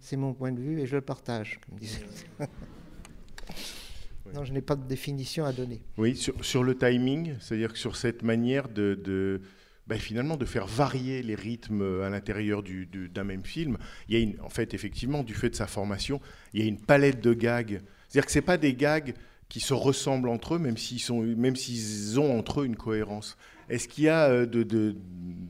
C'est 0.00 0.16
mon 0.16 0.34
point 0.34 0.52
de 0.52 0.60
vue 0.60 0.80
et 0.80 0.86
je 0.86 0.96
le 0.96 1.02
partage, 1.02 1.60
comme 1.68 1.78
disait. 1.78 2.04
non, 4.34 4.44
je 4.44 4.52
n'ai 4.52 4.60
pas 4.60 4.76
de 4.76 4.86
définition 4.86 5.44
à 5.44 5.52
donner. 5.52 5.82
Oui, 5.98 6.14
sur, 6.16 6.44
sur 6.44 6.62
le 6.62 6.76
timing, 6.76 7.34
c'est-à-dire 7.40 7.72
que 7.72 7.78
sur 7.78 7.96
cette 7.96 8.22
manière 8.22 8.68
de, 8.68 8.94
de- 9.02 9.40
ben, 9.86 9.98
finalement 9.98 10.36
de 10.36 10.44
faire 10.44 10.66
varier 10.66 11.22
les 11.22 11.34
rythmes 11.34 12.02
à 12.02 12.10
l'intérieur 12.10 12.62
du- 12.62 12.86
du- 12.86 13.08
d'un 13.08 13.24
même 13.24 13.44
film, 13.44 13.76
il 14.08 14.14
y 14.14 14.18
a 14.18 14.20
une, 14.22 14.40
en 14.40 14.48
fait 14.48 14.72
effectivement 14.74 15.22
du 15.24 15.34
fait 15.34 15.50
de 15.50 15.56
sa 15.56 15.66
formation, 15.66 16.20
il 16.52 16.60
y 16.60 16.64
a 16.64 16.68
une 16.68 16.78
palette 16.80 17.20
de 17.20 17.34
gags. 17.34 17.80
C'est-à-dire 18.08 18.26
que 18.26 18.32
c'est 18.32 18.42
pas 18.42 18.58
des 18.58 18.74
gags 18.74 19.14
qui 19.48 19.58
se 19.58 19.74
ressemblent 19.74 20.28
entre 20.28 20.54
eux, 20.54 20.58
même 20.60 20.76
s'ils 20.76 21.00
sont, 21.00 21.22
même 21.22 21.56
s'ils 21.56 22.20
ont 22.20 22.38
entre 22.38 22.60
eux 22.60 22.66
une 22.66 22.76
cohérence. 22.76 23.36
Est-ce 23.70 23.88
qu'il 23.88 24.04
y 24.04 24.08
a 24.08 24.28
euh, 24.28 24.46
de, 24.46 24.96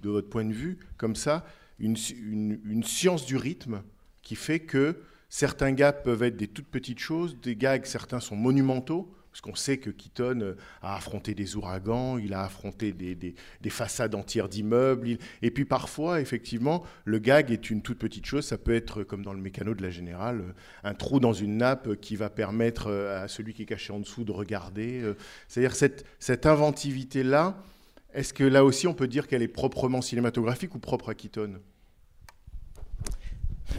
votre 0.04 0.28
point 0.28 0.44
de 0.44 0.52
vue 0.52 0.78
comme 0.96 1.16
ça 1.16 1.44
une, 1.78 1.96
science 1.96 3.24
du 3.24 3.36
rythme 3.36 3.82
qui 4.22 4.36
fait 4.36 4.60
que 4.60 4.96
certains 5.30 5.72
gags 5.72 6.02
peuvent 6.04 6.22
être 6.22 6.36
des 6.36 6.46
toutes 6.48 6.68
petites 6.68 6.98
choses, 6.98 7.36
des 7.40 7.56
gags 7.56 7.84
certains 7.86 8.20
sont 8.20 8.36
monumentaux? 8.36 9.12
Parce 9.32 9.42
qu'on 9.42 9.54
sait 9.54 9.78
que 9.78 9.90
Keaton 9.90 10.40
euh, 10.40 10.56
a 10.82 10.96
affronté 10.96 11.34
des 11.34 11.54
ouragans, 11.54 12.18
il 12.18 12.34
a 12.34 12.42
affronté 12.42 12.92
des, 12.92 13.14
des- 13.14 13.36
des 13.60 13.70
façades 13.70 14.16
entières 14.16 14.48
d'immeubles. 14.48 15.18
Et 15.40 15.52
puis 15.52 15.64
parfois, 15.64 16.20
effectivement, 16.20 16.82
le 17.04 17.20
gag 17.20 17.52
est 17.52 17.70
une 17.70 17.80
toute 17.80 18.00
petite 18.00 18.26
chose. 18.26 18.44
Ça 18.44 18.58
peut 18.58 18.74
être, 18.74 19.04
comme 19.04 19.22
dans 19.24 19.32
le 19.32 19.40
mécano 19.40 19.72
de 19.74 19.82
la 19.82 19.90
générale, 19.90 20.40
euh, 20.40 20.52
un 20.82 20.94
trou 20.94 21.20
dans 21.20 21.32
une 21.32 21.58
nappe 21.58 21.94
qui 22.00 22.16
va 22.16 22.28
permettre 22.28 22.90
à 22.90 23.28
celui 23.28 23.54
qui 23.54 23.62
est 23.62 23.66
caché 23.66 23.92
en 23.92 24.00
dessous 24.00 24.24
de 24.24 24.32
regarder. 24.32 25.00
C'est-à-dire 25.46 25.76
cette, 25.76 26.04
cette 26.18 26.44
inventivité-là, 26.44 27.56
est-ce 28.14 28.32
que 28.34 28.44
là 28.44 28.64
aussi 28.64 28.86
on 28.86 28.94
peut 28.94 29.08
dire 29.08 29.26
qu'elle 29.26 29.42
est 29.42 29.48
proprement 29.48 30.02
cinématographique 30.02 30.74
ou 30.74 30.78
propre 30.78 31.10
à 31.10 31.14
Keaton? 31.14 31.60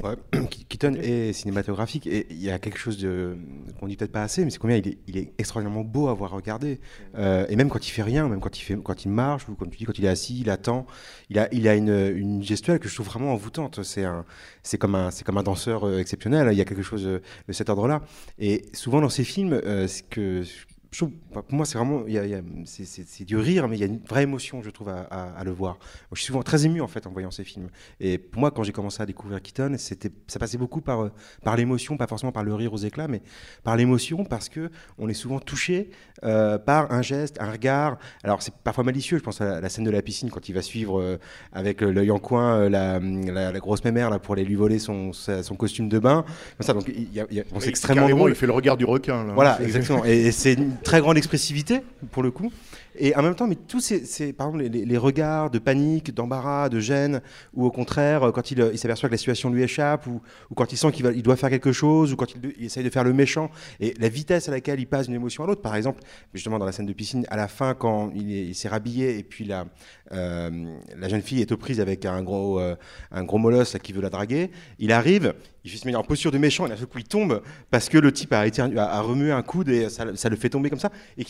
Ouais. 0.03 0.15
Keaton 0.69 0.95
est 0.95 1.33
cinématographique 1.33 2.07
et 2.07 2.27
il 2.29 2.41
y 2.41 2.49
a 2.49 2.59
quelque 2.59 2.77
chose 2.77 2.97
de 2.97 3.37
qu'on 3.79 3.87
dit 3.87 3.97
peut-être 3.97 4.11
pas 4.11 4.23
assez, 4.23 4.43
mais 4.43 4.51
c'est 4.51 4.57
combien 4.57 4.77
il 4.77 4.87
est, 4.87 4.97
il 5.07 5.17
est 5.17 5.33
extraordinairement 5.37 5.83
beau 5.83 6.07
à 6.07 6.13
voir 6.13 6.31
regarder. 6.31 6.79
Euh, 7.17 7.45
et 7.49 7.55
même 7.55 7.69
quand 7.69 7.85
il 7.85 7.91
fait 7.91 8.03
rien, 8.03 8.27
même 8.27 8.39
quand 8.39 8.57
il 8.57 8.61
fait, 8.61 8.77
quand 8.81 9.05
il 9.05 9.09
marche 9.09 9.47
ou 9.49 9.55
comme 9.55 9.69
tu 9.69 9.77
dis, 9.77 9.85
quand 9.85 9.97
il 9.97 10.05
est 10.05 10.09
assis, 10.09 10.39
il 10.39 10.49
attend, 10.49 10.85
il 11.29 11.39
a, 11.39 11.47
il 11.53 11.67
a 11.67 11.75
une, 11.75 12.13
une 12.15 12.43
gestuelle 12.43 12.79
que 12.79 12.87
je 12.87 12.93
trouve 12.93 13.07
vraiment 13.07 13.33
envoûtante. 13.33 13.83
C'est 13.83 14.05
un, 14.05 14.25
c'est 14.63 14.77
comme 14.77 14.95
un, 14.95 15.11
c'est 15.11 15.23
comme 15.23 15.37
un 15.37 15.43
danseur 15.43 15.85
euh, 15.85 15.99
exceptionnel. 15.99 16.47
Il 16.51 16.57
y 16.57 16.61
a 16.61 16.65
quelque 16.65 16.83
chose 16.83 17.03
de 17.03 17.21
cet 17.53 17.69
ordre-là. 17.69 18.01
Et 18.39 18.65
souvent 18.73 19.01
dans 19.01 19.09
ces 19.09 19.23
films, 19.23 19.53
euh, 19.53 19.87
ce 19.87 20.03
que 20.03 20.43
je 20.93 20.97
trouve, 20.97 21.11
enfin, 21.31 21.41
pour 21.41 21.55
moi, 21.55 21.65
c'est 21.65 21.77
vraiment, 21.77 22.03
il 22.05 22.13
y 22.13 22.17
a- 22.19 22.25
il 22.25 22.31
y 22.31 22.35
a- 22.35 22.41
c'est- 22.65 23.23
du 23.23 23.37
rire, 23.37 23.67
mais 23.69 23.77
il 23.77 23.79
y 23.79 23.83
a 23.83 23.85
une 23.85 23.99
vraie 24.09 24.23
émotion, 24.23 24.61
je 24.61 24.69
trouve, 24.69 24.89
à, 24.89 25.07
à- 25.09 25.39
à 25.39 25.43
le 25.45 25.51
voir. 25.51 25.77
Je 26.11 26.17
suis 26.19 26.27
souvent 26.27 26.43
très 26.43 26.65
ému 26.65 26.81
en 26.81 26.87
fait 26.87 27.07
en 27.07 27.11
voyant 27.11 27.31
ces 27.31 27.43
films. 27.45 27.69
Et 28.01 28.17
pour 28.17 28.41
moi, 28.41 28.51
quand 28.51 28.63
j'ai 28.63 28.73
commencé 28.73 29.01
à 29.01 29.05
découvrir 29.05 29.41
Keaton, 29.41 29.75
c'était, 29.77 30.11
ça 30.27 30.37
passait 30.37 30.57
beaucoup 30.57 30.81
par, 30.81 31.03
euh, 31.03 31.11
par 31.43 31.55
l'émotion, 31.55 31.95
pas 31.95 32.07
forcément 32.07 32.33
par 32.33 32.43
le 32.43 32.53
rire 32.53 32.73
aux 32.73 32.77
éclats, 32.77 33.07
mais 33.07 33.21
par 33.63 33.77
l'émotion, 33.77 34.25
parce 34.25 34.49
que 34.49 34.69
on 34.97 35.07
est 35.07 35.13
souvent 35.13 35.39
touché 35.39 35.91
euh, 36.23 36.57
par 36.57 36.91
un 36.91 37.01
geste, 37.01 37.37
un 37.39 37.49
regard. 37.51 37.97
Alors 38.23 38.41
c'est 38.41 38.53
parfois 38.53 38.83
malicieux. 38.83 39.17
Je 39.17 39.23
pense 39.23 39.39
à 39.41 39.45
la, 39.45 39.61
la 39.61 39.69
scène 39.69 39.85
de 39.85 39.91
la 39.91 40.01
piscine 40.01 40.29
quand 40.29 40.49
il 40.49 40.53
va 40.53 40.61
suivre 40.61 40.99
euh, 40.99 41.17
avec 41.53 41.81
l'œil 41.81 42.11
en 42.11 42.19
coin 42.19 42.69
la, 42.69 42.99
la, 42.99 43.51
la 43.51 43.59
grosse 43.59 43.83
mémère 43.83 44.09
là 44.09 44.19
pour 44.19 44.33
aller 44.33 44.43
lui 44.43 44.55
voler 44.55 44.77
son, 44.77 45.13
sa- 45.13 45.41
son 45.41 45.55
costume 45.55 45.87
de 45.89 45.99
bain. 45.99 46.25
Comme 46.57 46.67
ça, 46.67 46.73
donc 46.73 46.87
y 46.89 47.19
a- 47.19 47.23
y 47.31 47.35
c'est 47.37 47.55
Oui, 47.55 47.69
extrêmement 47.69 48.09
drôle. 48.09 48.31
Il 48.31 48.35
fait 48.35 48.45
le 48.45 48.51
regard 48.51 48.75
du 48.77 48.85
requin. 48.85 49.23
Là. 49.23 49.33
Voilà, 49.33 49.61
exactement. 49.63 50.03
Et, 50.05 50.27
et 50.27 50.31
c'est 50.31 50.57
très 50.83 51.01
grande 51.01 51.17
expressivité, 51.17 51.81
pour 52.11 52.23
le 52.23 52.31
coup. 52.31 52.51
Et 52.95 53.15
en 53.15 53.21
même 53.21 53.35
temps, 53.35 53.47
mais 53.47 53.55
tous 53.55 53.79
ces, 53.79 54.05
ces- 54.05 54.33
par 54.33 54.47
exemple, 54.47 54.65
les, 54.65 54.97
regards 54.97 55.49
de 55.49 55.59
panique, 55.59 56.13
d'embarras, 56.13 56.69
de 56.69 56.79
gêne, 56.79 57.21
ou 57.53 57.65
au 57.65 57.71
contraire, 57.71 58.23
euh, 58.23 58.31
quand 58.31 58.51
il, 58.51 58.61
euh, 58.61 58.71
il 58.73 58.77
s'aperçoit 58.77 59.07
que 59.07 59.13
la 59.13 59.17
situation 59.17 59.49
lui 59.49 59.63
échappe, 59.63 60.07
ou, 60.07 60.21
quand 60.55 60.71
il 60.73 60.77
sent 60.77 60.91
qu'il 60.91 61.21
doit 61.23 61.35
faire 61.37 61.49
quelque 61.49 61.71
chose, 61.71 62.11
ou 62.13 62.15
quand 62.15 62.27
il, 62.35 62.65
essaye 62.65 62.83
de 62.83 62.89
faire 62.89 63.03
le 63.03 63.13
méchant, 63.13 63.49
et 63.79 63.93
la 63.99 64.09
vitesse 64.09 64.49
à 64.49 64.51
laquelle 64.51 64.79
il 64.79 64.87
passe 64.87 65.05
d'une 65.07 65.15
émotion 65.15 65.43
à 65.43 65.47
l'autre. 65.47 65.61
Par 65.61 65.75
exemple, 65.75 66.01
justement, 66.33 66.59
dans 66.59 66.65
la 66.65 66.71
scène 66.73 66.85
de 66.85 66.93
piscine, 66.93 67.25
à 67.29 67.37
la 67.37 67.47
fin, 67.47 67.73
quand 67.73 68.11
il 68.13 68.31
est- 68.33 68.45
il 68.47 68.55
s'est 68.55 68.67
rhabillé, 68.69 69.17
et 69.17 69.23
puis 69.23 69.45
la, 69.45 69.65
euh, 70.11 70.49
la 70.97 71.07
jeune 71.07 71.21
fille 71.21 71.41
est 71.41 71.51
aux 71.51 71.57
prises 71.57 71.79
avec 71.79 72.05
un 72.05 72.21
gros, 72.23 72.59
euh, 72.59 72.75
un 73.11 73.23
gros 73.23 73.37
molosse 73.37 73.77
qui 73.81 73.93
veut 73.93 74.01
la 74.01 74.09
draguer, 74.09 74.51
il 74.79 74.91
arrive, 74.91 75.33
il 75.63 75.71
se 75.71 75.87
met 75.87 75.95
en 75.95 76.03
posture 76.03 76.31
de 76.31 76.37
méchant, 76.37 76.65
et 76.65 76.69
d'un 76.69 76.75
seul 76.75 76.87
coup, 76.87 76.97
il 76.97 77.05
tombe, 77.05 77.41
parce 77.69 77.87
que 77.87 77.97
le 77.97 78.11
type 78.11 78.33
a, 78.33 79.01
remué 79.01 79.31
un 79.31 79.41
coude 79.41 79.69
et 79.69 79.89
ça, 79.89 80.05
le 80.05 80.35
fait 80.35 80.49
tomber 80.49 80.69
comme 80.69 80.79
ça. 80.79 80.91
Et 81.17 81.25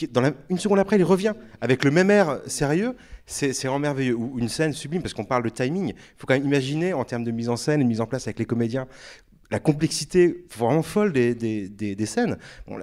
une 0.50 0.58
seconde 0.58 0.80
après, 0.80 0.98
il 0.98 1.04
revient 1.04 1.34
avec 1.62 1.86
le 1.86 1.92
même 1.92 2.12
air 2.12 2.42
sérieux. 2.48 2.96
C'est 3.26 3.54
vraiment 3.62 3.80
merveilleux. 3.80 4.16
Ou 4.16 4.40
une 4.40 4.50
scène 4.50 4.74
sublime, 4.74 5.02
parce 5.02 5.14
qu'on 5.14 5.24
parle 5.24 5.44
de 5.44 5.50
timing. 5.50 5.90
Il 5.90 5.96
faut 6.18 6.28
quand 6.28 6.34
même 6.34 6.46
imaginer, 6.46 6.94
en 6.94 7.06
termes 7.06 7.24
de 7.24 7.32
mise 7.32 7.50
en 7.50 7.56
scène 7.56 7.80
de 7.80 7.86
mise 7.86 8.02
en 8.02 8.08
place 8.08 8.28
avec 8.28 8.40
les 8.40 8.46
comédiens, 8.46 8.88
la 9.52 9.60
complexité 9.60 10.46
vraiment 10.58 10.82
folle 10.82 11.12
des, 11.12 12.06
scènes. 12.06 12.38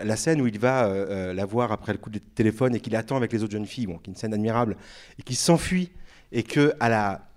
La, 0.05 0.17
scène 0.17 0.41
où 0.41 0.47
il 0.47 0.59
va 0.59 0.87
euh, 0.87 1.07
euh, 1.09 1.35
la 1.35 1.47
voir 1.47 1.73
après 1.73 1.93
le 1.93 1.99
coup 1.99 2.11
de 2.11 2.19
téléphone 2.19 2.75
et 2.75 2.81
qu'il 2.81 2.95
attend 2.95 3.17
avec 3.17 3.33
les 3.33 3.43
autres 3.43 3.53
jeunes 3.53 3.67
filles, 3.67 3.87
qui 3.87 3.93
est 3.93 4.07
une 4.09 4.17
scène 4.17 4.35
admirable, 4.35 4.77
et 5.19 5.23
qu'il 5.23 5.37
s'enfuit 5.37 5.91
et 6.31 6.43
que 6.43 6.75
à 6.79 6.91
la 6.91 7.28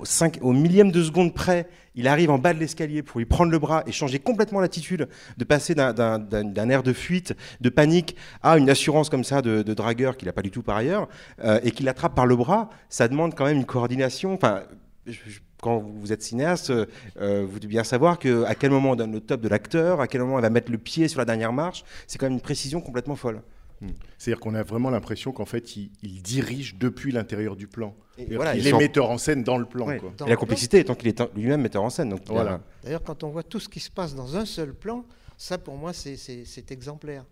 au, 0.00 0.04
cinq- 0.04 0.38
au 0.42 0.52
millième 0.52 0.90
de 0.92 1.02
seconde 1.02 1.34
près, 1.34 1.66
il 1.94 2.08
arrive 2.08 2.30
en 2.30 2.38
bas 2.38 2.54
de 2.54 2.58
l'escalier 2.58 3.02
pour 3.02 3.18
lui 3.18 3.26
prendre 3.26 3.50
le 3.50 3.58
bras 3.58 3.82
et 3.86 3.92
changer 3.92 4.18
complètement 4.18 4.60
l'attitude, 4.60 5.08
de 5.36 5.44
passer 5.44 5.74
d'un- 5.74 6.68
air 6.70 6.82
de 6.82 6.92
fuite, 6.92 7.34
de 7.60 7.68
panique, 7.68 8.16
à 8.42 8.58
une 8.58 8.70
assurance 8.70 9.08
comme 9.10 9.24
ça 9.24 9.42
de, 9.42 9.62
dragueur 9.62 10.16
qu'il 10.16 10.26
n'a 10.26 10.32
pas 10.32 10.42
du 10.42 10.50
tout 10.50 10.62
par 10.62 10.76
ailleurs, 10.76 11.08
euh, 11.44 11.60
et 11.62 11.70
qu'il 11.70 11.86
l'attrape 11.86 12.14
par 12.14 12.26
le 12.26 12.36
bras, 12.36 12.70
ça 12.88 13.08
demande 13.08 13.34
quand 13.34 13.44
même 13.44 13.56
une 13.56 13.64
coordination. 13.66 14.34
Enfin, 14.34 14.62
quand 15.60 15.78
vous 15.78 16.12
êtes 16.12 16.22
cinéaste, 16.22 16.70
euh, 16.70 16.86
euh, 17.20 17.46
vous 17.48 17.58
devez 17.58 17.68
bien 17.70 17.84
savoir 17.84 18.18
à 18.46 18.54
quel 18.54 18.70
moment 18.70 18.92
on 18.92 18.96
donne 18.96 19.12
le 19.12 19.20
top 19.20 19.40
de 19.40 19.48
l'acteur, 19.48 20.00
à 20.00 20.06
quel 20.08 20.20
moment 20.20 20.38
il 20.38 20.42
va 20.42 20.50
mettre 20.50 20.72
le 20.72 20.78
pied 20.78 21.08
sur 21.08 21.18
la 21.18 21.24
dernière 21.24 21.52
marche. 21.52 21.84
C'est 22.06 22.18
quand 22.18 22.26
même 22.26 22.34
une 22.34 22.40
précision 22.40 22.80
complètement 22.80 23.16
folle. 23.16 23.42
C'est-à-dire 24.18 24.40
qu'on 24.40 24.54
a 24.54 24.62
vraiment 24.62 24.90
l'impression 24.90 25.32
qu'en 25.32 25.44
fait, 25.44 25.76
il, 25.76 25.90
il 26.02 26.22
dirige 26.22 26.76
depuis 26.76 27.12
l'intérieur 27.12 27.56
du 27.56 27.66
plan. 27.66 27.94
Et 28.18 28.34
voilà, 28.36 28.54
il 28.54 28.66
est 28.66 28.72
metteur 28.72 29.10
en 29.10 29.18
scène 29.18 29.42
dans 29.42 29.58
le 29.58 29.64
plan. 29.64 29.86
Ouais. 29.86 29.98
quoi. 29.98 30.12
Dans 30.16 30.26
Et 30.26 30.30
la 30.30 30.36
complexité 30.36 30.78
étant 30.78 30.94
qu'il 30.94 31.08
est 31.08 31.22
lui-même 31.34 31.60
metteur 31.62 31.82
en 31.82 31.90
scène. 31.90 32.10
Donc 32.10 32.20
a-. 32.30 32.60
D'ailleurs, 32.82 33.02
quand 33.02 33.24
on 33.24 33.30
voit 33.30 33.42
tout 33.42 33.58
ce 33.60 33.68
qui 33.68 33.80
se 33.80 33.90
passe 33.90 34.14
dans 34.14 34.36
un 34.36 34.44
seul 34.44 34.74
plan, 34.74 35.04
ça 35.36 35.58
pour 35.58 35.76
moi 35.76 35.92
c'est- 35.92 36.70
exemplaire. 36.70 37.24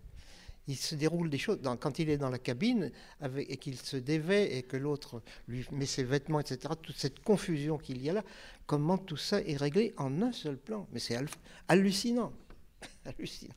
Il 0.69 0.77
se 0.77 0.95
déroule 0.95 1.31
des 1.31 1.39
choses. 1.39 1.61
Dans- 1.61 1.77
quand 1.77 1.99
il 1.99 2.11
est 2.11 2.19
dans 2.19 2.31
la 2.31 2.39
cabine 2.39 2.93
avec, 3.21 3.51
et 3.51 3.57
qu'il 3.57 3.77
se 3.77 3.97
dévait 3.97 4.57
et 4.57 4.63
que 4.63 4.77
l'autre 4.77 5.21
lui 5.49 5.67
met 5.73 5.87
ses 5.87 6.05
vêtements, 6.05 6.39
etc., 6.39 6.75
toute 6.81 6.97
cette 6.97 7.21
confusion 7.25 7.77
qu'il 7.79 8.01
y 8.03 8.09
a 8.11 8.13
là, 8.13 8.23
comment 8.67 8.97
tout 8.99 9.17
ça 9.17 9.41
est 9.41 9.57
réglé 9.57 9.93
en 9.97 10.23
un 10.23 10.33
seul 10.33 10.57
plan 10.59 10.87
Mais 10.93 11.01
c'est 11.01 11.15
hallu- 11.17 11.29
hallucinant. 11.69 12.33
hallucinant. 13.05 13.55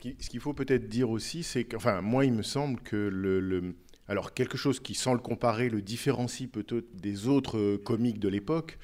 Ce 0.00 0.08
qui- 0.08 0.16
ce 0.18 0.30
qu'il 0.30 0.40
faut 0.40 0.54
peut-être 0.54 0.88
dire 0.88 1.10
aussi, 1.10 1.42
c'est 1.42 1.64
que, 1.64 1.76
enfin, 1.76 2.00
moi, 2.00 2.24
il 2.24 2.32
me 2.32 2.42
semble 2.42 2.80
que 2.80 2.96
le, 2.96 3.74
alors 4.08 4.32
quelque 4.32 4.56
chose 4.56 4.80
qui, 4.80 4.94
sans 4.94 5.12
le 5.12 5.20
comparer, 5.20 5.68
le 5.68 5.82
différencie 5.82 6.48
peut-être 6.50 6.96
des 6.96 7.28
autres 7.28 7.58
euh, 7.58 7.76
comiques 7.76 8.18
de 8.18 8.28
l'époque, 8.28 8.78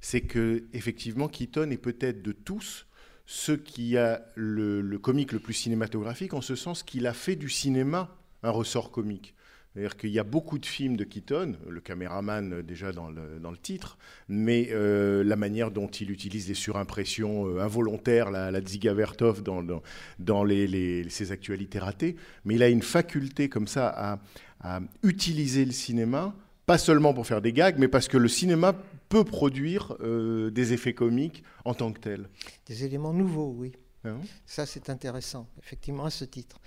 c'est 0.00 0.20
que 0.20 0.62
effectivement, 0.72 1.26
Keaton 1.26 1.70
est 1.72 1.76
peut-être 1.76 2.22
de 2.22 2.30
tous 2.30 2.86
ceux 3.26 3.56
qui 3.56 3.96
a 3.96 4.24
le 4.36 4.96
comique 4.98 5.32
le 5.32 5.40
plus 5.40 5.54
cinématographique, 5.54 6.34
en 6.34 6.40
ce 6.40 6.54
sens 6.54 6.84
qu'il 6.84 7.08
a 7.08 7.14
fait 7.14 7.34
du 7.34 7.48
cinéma 7.48 8.16
un 8.44 8.50
ressort 8.50 8.92
comique. 8.92 9.34
C'est-à-dire 9.72 9.96
qu'il 9.96 10.10
y 10.10 10.18
a 10.18 10.24
beaucoup 10.24 10.58
de 10.58 10.66
films 10.66 10.96
de 10.96 11.04
Keaton, 11.04 11.54
le 11.68 11.80
caméraman 11.80 12.52
euh, 12.54 12.62
déjà 12.62 12.90
dans 12.90 13.08
le, 13.08 13.38
dans 13.40 13.52
le 13.52 13.56
titre, 13.56 13.98
mais 14.28 14.68
euh, 14.72 15.22
la 15.22 15.36
manière 15.36 15.70
dont 15.70 15.86
il 15.86 16.10
utilise 16.10 16.48
les 16.48 16.54
surimpressions 16.54 17.46
euh, 17.46 17.60
involontaires, 17.60 18.30
la, 18.32 18.50
la 18.50 18.60
Dziga 18.60 18.92
Vertov 18.94 19.42
dans, 19.42 19.62
dans, 19.62 19.80
dans 20.18 20.42
les, 20.42 20.66
les- 20.66 21.08
ses 21.08 21.30
actualités 21.30 21.78
ratées, 21.78 22.16
mais 22.44 22.56
il 22.56 22.62
a 22.64 22.68
une 22.68 22.82
faculté 22.82 23.48
comme 23.48 23.68
ça 23.68 23.88
à, 23.88 24.18
à 24.60 24.80
utiliser 25.04 25.64
le 25.64 25.72
cinéma, 25.72 26.34
pas 26.66 26.78
seulement 26.78 27.14
pour 27.14 27.26
faire 27.26 27.40
des 27.40 27.52
gags, 27.52 27.76
mais 27.78 27.88
parce 27.88 28.08
que 28.08 28.16
le 28.16 28.28
cinéma 28.28 28.74
peut 29.08 29.24
produire 29.24 29.96
euh, 30.00 30.50
des 30.50 30.72
effets 30.72 30.94
comiques 30.94 31.44
en 31.64 31.74
tant 31.74 31.92
que 31.92 32.00
tel. 32.00 32.28
Des 32.66 32.84
éléments 32.84 33.12
nouveaux, 33.12 33.54
oui. 33.56 33.72
Hein 34.04 34.18
Ça, 34.46 34.66
c'est 34.66 34.90
intéressant, 34.90 35.46
effectivement, 35.62 36.06
à 36.06 36.10
ce 36.10 36.24
titre. 36.24 36.60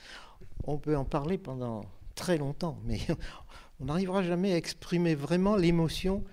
On 0.65 0.77
peut 0.77 0.95
en 0.95 1.05
parler 1.05 1.37
pendant 1.37 1.83
très 2.15 2.37
longtemps, 2.37 2.79
mais 2.85 2.99
on 3.79 3.85
n'arrivera 3.85 4.23
jamais 4.23 4.53
à 4.53 4.57
exprimer 4.57 5.15
vraiment 5.15 5.55
l'émotion 5.55 6.23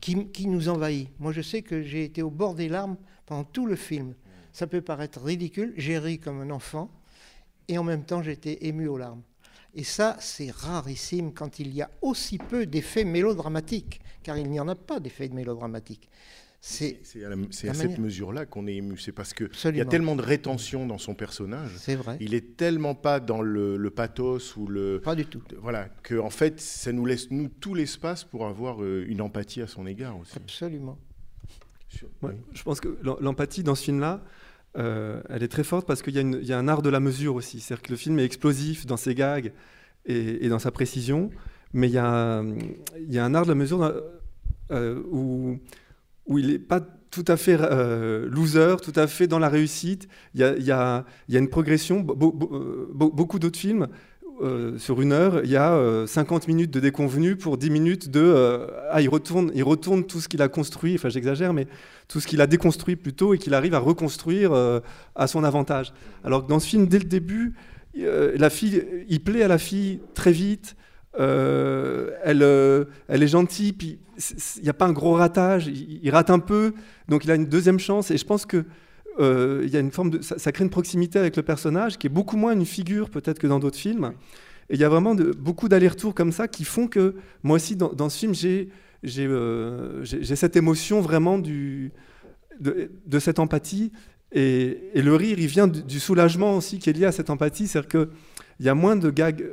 qui, 0.00 0.26
qui 0.28 0.46
nous 0.46 0.68
envahit. 0.68 1.08
Moi, 1.18 1.32
je 1.32 1.42
sais 1.42 1.62
que 1.62 1.82
j'ai 1.82 2.04
été 2.04 2.22
au 2.22 2.30
bord 2.30 2.54
des 2.54 2.68
larmes 2.68 2.96
pendant 3.26 3.44
tout 3.44 3.66
le 3.66 3.76
film. 3.76 4.14
Ça 4.52 4.66
peut 4.66 4.80
paraître 4.80 5.22
ridicule, 5.22 5.74
j'ai 5.76 5.98
ri 5.98 6.18
comme 6.18 6.40
un 6.40 6.50
enfant, 6.50 6.90
et 7.68 7.78
en 7.78 7.84
même 7.84 8.04
temps, 8.04 8.22
j'étais 8.22 8.66
ému 8.66 8.88
aux 8.88 8.98
larmes. 8.98 9.22
Et 9.74 9.84
ça, 9.84 10.16
c'est 10.18 10.50
rarissime 10.50 11.32
quand 11.32 11.60
il 11.60 11.72
y 11.72 11.82
a 11.82 11.90
aussi 12.02 12.38
peu 12.38 12.66
d'effets 12.66 13.04
mélodramatiques, 13.04 14.00
car 14.24 14.36
il 14.36 14.50
n'y 14.50 14.58
en 14.58 14.66
a 14.66 14.74
pas 14.74 14.98
d'effets 14.98 15.28
mélodramatiques. 15.28 16.08
C'est 16.62 17.00
à, 17.24 17.30
la- 17.30 17.36
c'est 17.50 17.68
la 17.68 17.72
à 17.72 17.74
cette 17.74 17.98
mesure-là 17.98 18.44
qu'on 18.44 18.66
est 18.66 18.74
ému. 18.76 18.98
C'est 18.98 19.12
parce 19.12 19.32
qu'il 19.32 19.48
y 19.76 19.80
a 19.80 19.84
tellement 19.86 20.14
de 20.14 20.20
rétention 20.22 20.86
dans 20.86 20.98
son 20.98 21.14
personnage. 21.14 21.70
c'est 21.78 21.94
vrai, 21.94 22.18
Il 22.20 22.34
est 22.34 22.56
tellement 22.58 22.94
pas 22.94 23.18
dans 23.18 23.40
le, 23.40 23.76
le 23.78 23.90
pathos 23.90 24.56
ou 24.56 24.66
le. 24.66 25.00
pas 25.02 25.14
du 25.14 25.24
tout. 25.24 25.40
Voilà, 25.62 25.88
que 26.02 26.18
en 26.18 26.28
fait, 26.28 26.60
ça 26.60 26.92
nous 26.92 27.06
laisse, 27.06 27.30
nous, 27.30 27.48
tout 27.48 27.74
l'espace 27.74 28.24
pour 28.24 28.46
avoir 28.46 28.82
euh, 28.82 29.06
une 29.08 29.22
empathie 29.22 29.62
à 29.62 29.66
son 29.66 29.86
égard 29.86 30.18
aussi. 30.18 30.32
Absolument. 30.36 30.98
Sur- 31.88 32.08
Ouais, 32.22 32.32
oui. 32.34 32.36
je 32.52 32.62
pense 32.62 32.78
que 32.80 32.88
l'em- 33.02 33.16
l'empathie 33.20 33.62
dans 33.62 33.74
ce 33.74 33.84
film-là, 33.84 34.22
euh, 34.76 35.22
elle 35.30 35.42
est 35.42 35.48
très 35.48 35.64
forte 35.64 35.86
parce 35.86 36.02
qu'il 36.02 36.14
y, 36.14 36.18
a 36.18 36.22
y 36.22 36.52
un 36.52 36.68
art 36.68 36.82
de 36.82 36.90
la 36.90 37.00
mesure 37.00 37.34
aussi. 37.36 37.58
C'est-à-dire 37.60 37.82
que 37.82 37.90
le 37.90 37.96
film 37.96 38.18
est 38.18 38.24
explosif 38.24 38.84
dans 38.86 38.98
ses 38.98 39.14
gags 39.14 39.52
et, 40.04 40.44
et 40.44 40.48
dans 40.50 40.58
sa 40.60 40.70
précision, 40.70 41.30
mais 41.72 41.88
il 41.88 41.94
y, 41.94 41.98
a, 41.98 42.06
un- 42.06 42.54
il 42.98 43.12
y 43.12 43.18
a 43.18 43.24
un 43.24 43.34
art 43.34 43.44
de 43.44 43.48
la 43.48 43.54
mesure 43.56 43.78
dans- 43.78 43.92
euh, 44.72 45.02
où, 45.10 45.58
où 46.30 46.38
il 46.38 46.46
n'est 46.46 46.58
pas 46.58 46.80
tout 47.10 47.24
à 47.26 47.36
fait 47.36 47.58
euh, 47.60 48.28
loser, 48.30 48.76
tout 48.82 48.92
à 48.94 49.06
fait 49.06 49.26
dans 49.26 49.40
la 49.40 49.48
réussite. 49.48 50.08
Il 50.34 50.40
y 50.40 50.70
a, 50.70 51.04
une 51.28 51.48
progression. 51.48 52.00
Be- 52.00 52.16
be- 52.16 52.54
euh, 52.54 52.88
be- 52.94 53.14
beaucoup 53.14 53.38
d'autres 53.38 53.58
films, 53.58 53.88
euh, 54.42 54.78
sur 54.78 55.02
une 55.02 55.12
heure, 55.12 55.42
il 55.44 55.50
y 55.50 55.56
a 55.56 55.72
euh, 55.74 56.06
50 56.06 56.48
minutes 56.48 56.70
de 56.70 56.80
déconvenu 56.80 57.36
pour 57.36 57.58
10 57.58 57.68
minutes 57.68 58.10
de... 58.10 58.20
euh, 58.20 58.66
ah, 58.90 59.02
il 59.02 59.08
retourne, 59.08 59.50
il 59.54 59.62
retourne 59.64 60.04
tout 60.04 60.20
ce 60.20 60.28
qu'il 60.28 60.40
a 60.40 60.48
construit, 60.48 60.94
enfin 60.94 61.10
j'exagère, 61.10 61.52
mais 61.52 61.66
tout 62.08 62.20
ce 62.20 62.26
qu'il 62.26 62.40
a 62.40 62.46
déconstruit 62.46 62.96
plutôt 62.96 63.34
et 63.34 63.38
qu'il 63.38 63.52
arrive 63.52 63.74
à 63.74 63.78
reconstruire 63.80 64.52
euh, 64.52 64.80
à 65.14 65.26
son 65.26 65.44
avantage. 65.44 65.92
Alors 66.24 66.44
que 66.44 66.48
dans 66.48 66.58
ce 66.60 66.68
film, 66.68 66.86
dès 66.86 66.98
le 67.00 67.04
début, 67.04 67.54
euh, 67.98 68.34
la 68.38 68.48
fille, 68.50 68.82
il 69.08 69.20
plaît 69.22 69.42
à 69.42 69.48
la 69.48 69.58
fille 69.58 70.00
très 70.14 70.32
vite. 70.32 70.74
Euh, 71.18 72.10
elle, 72.22 72.42
euh, 72.42 72.84
elle 73.08 73.22
est 73.22 73.28
gentille, 73.28 73.72
puis 73.72 73.98
il 74.56 74.62
n'y 74.62 74.68
a 74.68 74.74
pas 74.74 74.86
un 74.86 74.92
gros 74.92 75.14
ratage, 75.14 75.66
il, 75.66 76.08
rate 76.10 76.30
un 76.30 76.38
peu, 76.38 76.72
donc 77.08 77.24
il 77.24 77.30
a 77.30 77.34
une 77.34 77.46
deuxième 77.46 77.78
chance. 77.78 78.10
Et 78.10 78.16
je 78.16 78.24
pense 78.24 78.46
que 78.46 78.64
euh, 79.18 79.66
y 79.68 79.76
a 79.76 79.80
une 79.80 79.90
forme 79.90 80.22
ça, 80.22 80.52
crée 80.52 80.64
une 80.64 80.70
proximité 80.70 81.18
avec 81.18 81.36
le 81.36 81.42
personnage 81.42 81.98
qui 81.98 82.06
est 82.06 82.10
beaucoup 82.10 82.36
moins 82.36 82.52
une 82.52 82.64
figure 82.64 83.10
peut-être 83.10 83.38
que 83.38 83.46
dans 83.46 83.58
d'autres 83.58 83.78
films. 83.78 84.12
Et 84.68 84.74
il 84.74 84.80
y 84.80 84.84
a 84.84 84.88
vraiment 84.88 85.16
beaucoup 85.16 85.68
d'allers-retours 85.68 86.14
comme 86.14 86.30
ça 86.30 86.46
qui 86.46 86.64
font 86.64 86.86
que 86.86 87.16
moi 87.42 87.56
aussi 87.56 87.74
dans, 87.74 88.08
ce 88.08 88.18
film 88.18 88.32
euh, 89.18 90.04
j'ai- 90.04 90.36
cette 90.36 90.56
émotion 90.56 91.00
vraiment 91.00 91.38
de, 91.38 91.90
cette 93.18 93.40
empathie 93.40 93.90
et, 94.30 94.92
le 94.94 95.16
rire 95.16 95.40
il 95.40 95.48
vient 95.48 95.66
du, 95.66 95.98
soulagement 95.98 96.56
aussi 96.56 96.78
qui 96.78 96.88
est 96.88 96.92
lié 96.92 97.06
à 97.06 97.12
cette 97.12 97.30
empathie, 97.30 97.66
c'est-à-dire 97.66 97.88
que 97.88 98.10
il 98.60 98.66
y 98.66 98.68
a 98.68 98.74
moins 98.74 98.94
de 98.94 99.10
gags 99.10 99.44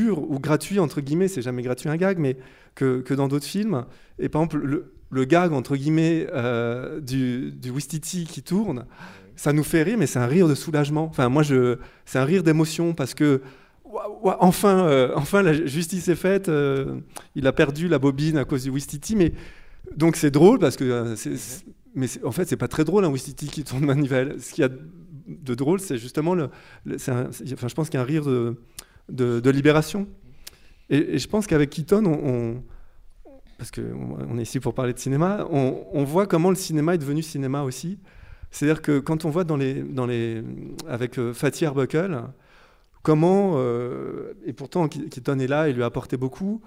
ou 0.00 0.38
gratuits 0.38 0.78
entre 0.78 1.00
guillemets, 1.00 1.28
c'est 1.28 1.42
jamais 1.42 1.62
gratuit 1.62 1.88
un 1.88 1.96
gag, 1.96 2.18
mais 2.18 2.36
que, 2.74 3.14
dans 3.14 3.28
d'autres 3.28 3.46
films. 3.46 3.84
Et 4.18 4.28
par 4.28 4.42
exemple 4.42 4.84
le, 5.10 5.24
gag 5.24 5.52
entre 5.52 5.76
guillemets 5.76 6.26
euh, 6.32 7.00
du, 7.00 7.52
du 7.52 7.70
Wistiti 7.70 8.24
qui 8.24 8.42
tourne, 8.42 8.86
ça 9.36 9.52
nous 9.52 9.64
fait 9.64 9.82
rire, 9.82 9.98
mais 9.98 10.06
c'est 10.06 10.18
un 10.18 10.26
rire 10.26 10.48
de 10.48 10.54
soulagement. 10.54 11.04
Enfin 11.04 11.28
moi 11.28 11.42
je, 11.42 11.76
c'est 12.06 12.18
un 12.18 12.24
rire 12.24 12.42
d'émotion 12.42 12.94
parce 12.94 13.14
que 13.14 13.40
enfin, 14.24 14.86
euh, 14.86 15.12
enfin, 15.16 15.42
la 15.42 15.52
justice 15.66 16.08
est 16.08 16.14
faite. 16.14 16.48
euh, 16.48 17.00
il 17.34 17.46
a 17.46 17.52
perdu 17.52 17.88
la 17.88 17.98
bobine 17.98 18.38
à 18.38 18.44
cause 18.44 18.64
du 18.64 18.70
Wistiti, 18.70 19.16
mais 19.16 19.32
donc 19.96 20.16
c'est 20.16 20.30
drôle 20.30 20.58
parce 20.58 20.76
que, 20.76 20.84
euh, 20.84 21.14
mais 21.94 22.06
en 22.24 22.32
fait, 22.32 22.48
c'est 22.48 22.56
pas 22.56 22.68
très 22.68 22.84
drôle 22.84 23.04
un 23.04 23.10
Wistiti 23.10 23.48
qui 23.48 23.64
tourne 23.64 23.84
manivelle. 23.94 24.36
Ce 24.40 24.52
qu'il 24.52 24.62
y 24.62 24.64
a 24.66 24.70
de 25.28 25.54
drôle, 25.54 25.80
c'est 25.80 25.98
justement 25.98 26.34
le, 26.34 26.44
un- 27.08 27.28
enfin, 27.52 27.68
je 27.68 27.74
pense 27.74 27.88
qu'il 27.90 27.98
y 27.98 28.00
a 28.00 28.02
un 28.02 28.06
rire 28.06 28.24
de, 28.24 28.56
de, 29.08 29.50
libération. 29.50 30.06
Et, 30.90 31.18
je 31.18 31.28
pense 31.28 31.46
qu'avec 31.46 31.70
Keaton, 31.70 32.04
on, 32.06 32.62
parce 33.58 33.70
qu'on 33.70 34.16
on 34.28 34.38
est 34.38 34.42
ici 34.42 34.60
pour 34.60 34.74
parler 34.74 34.92
de 34.92 34.98
cinéma, 34.98 35.46
on, 35.50 36.04
voit 36.04 36.26
comment 36.26 36.50
le 36.50 36.56
cinéma 36.56 36.94
est 36.94 36.98
devenu 36.98 37.22
cinéma 37.22 37.62
aussi. 37.62 37.98
C'est-à-dire 38.50 38.82
que 38.82 38.98
quand 38.98 39.24
on 39.24 39.30
voit 39.30 39.44
dans 39.44 39.56
les, 39.56 39.82
dans 39.82 40.04
les, 40.04 40.42
avec 40.88 41.18
euh, 41.18 41.32
Fatih 41.32 41.64
Arbuckle, 41.64 42.22
comment, 43.02 43.52
euh, 43.54 44.34
et 44.44 44.52
pourtant 44.52 44.86
Ke- 44.86 45.08
Keaton 45.08 45.38
est 45.38 45.46
là 45.46 45.68
et 45.68 45.72
lui 45.72 45.82
a 45.82 45.86
apporté 45.86 46.16
beaucoup, 46.16 46.60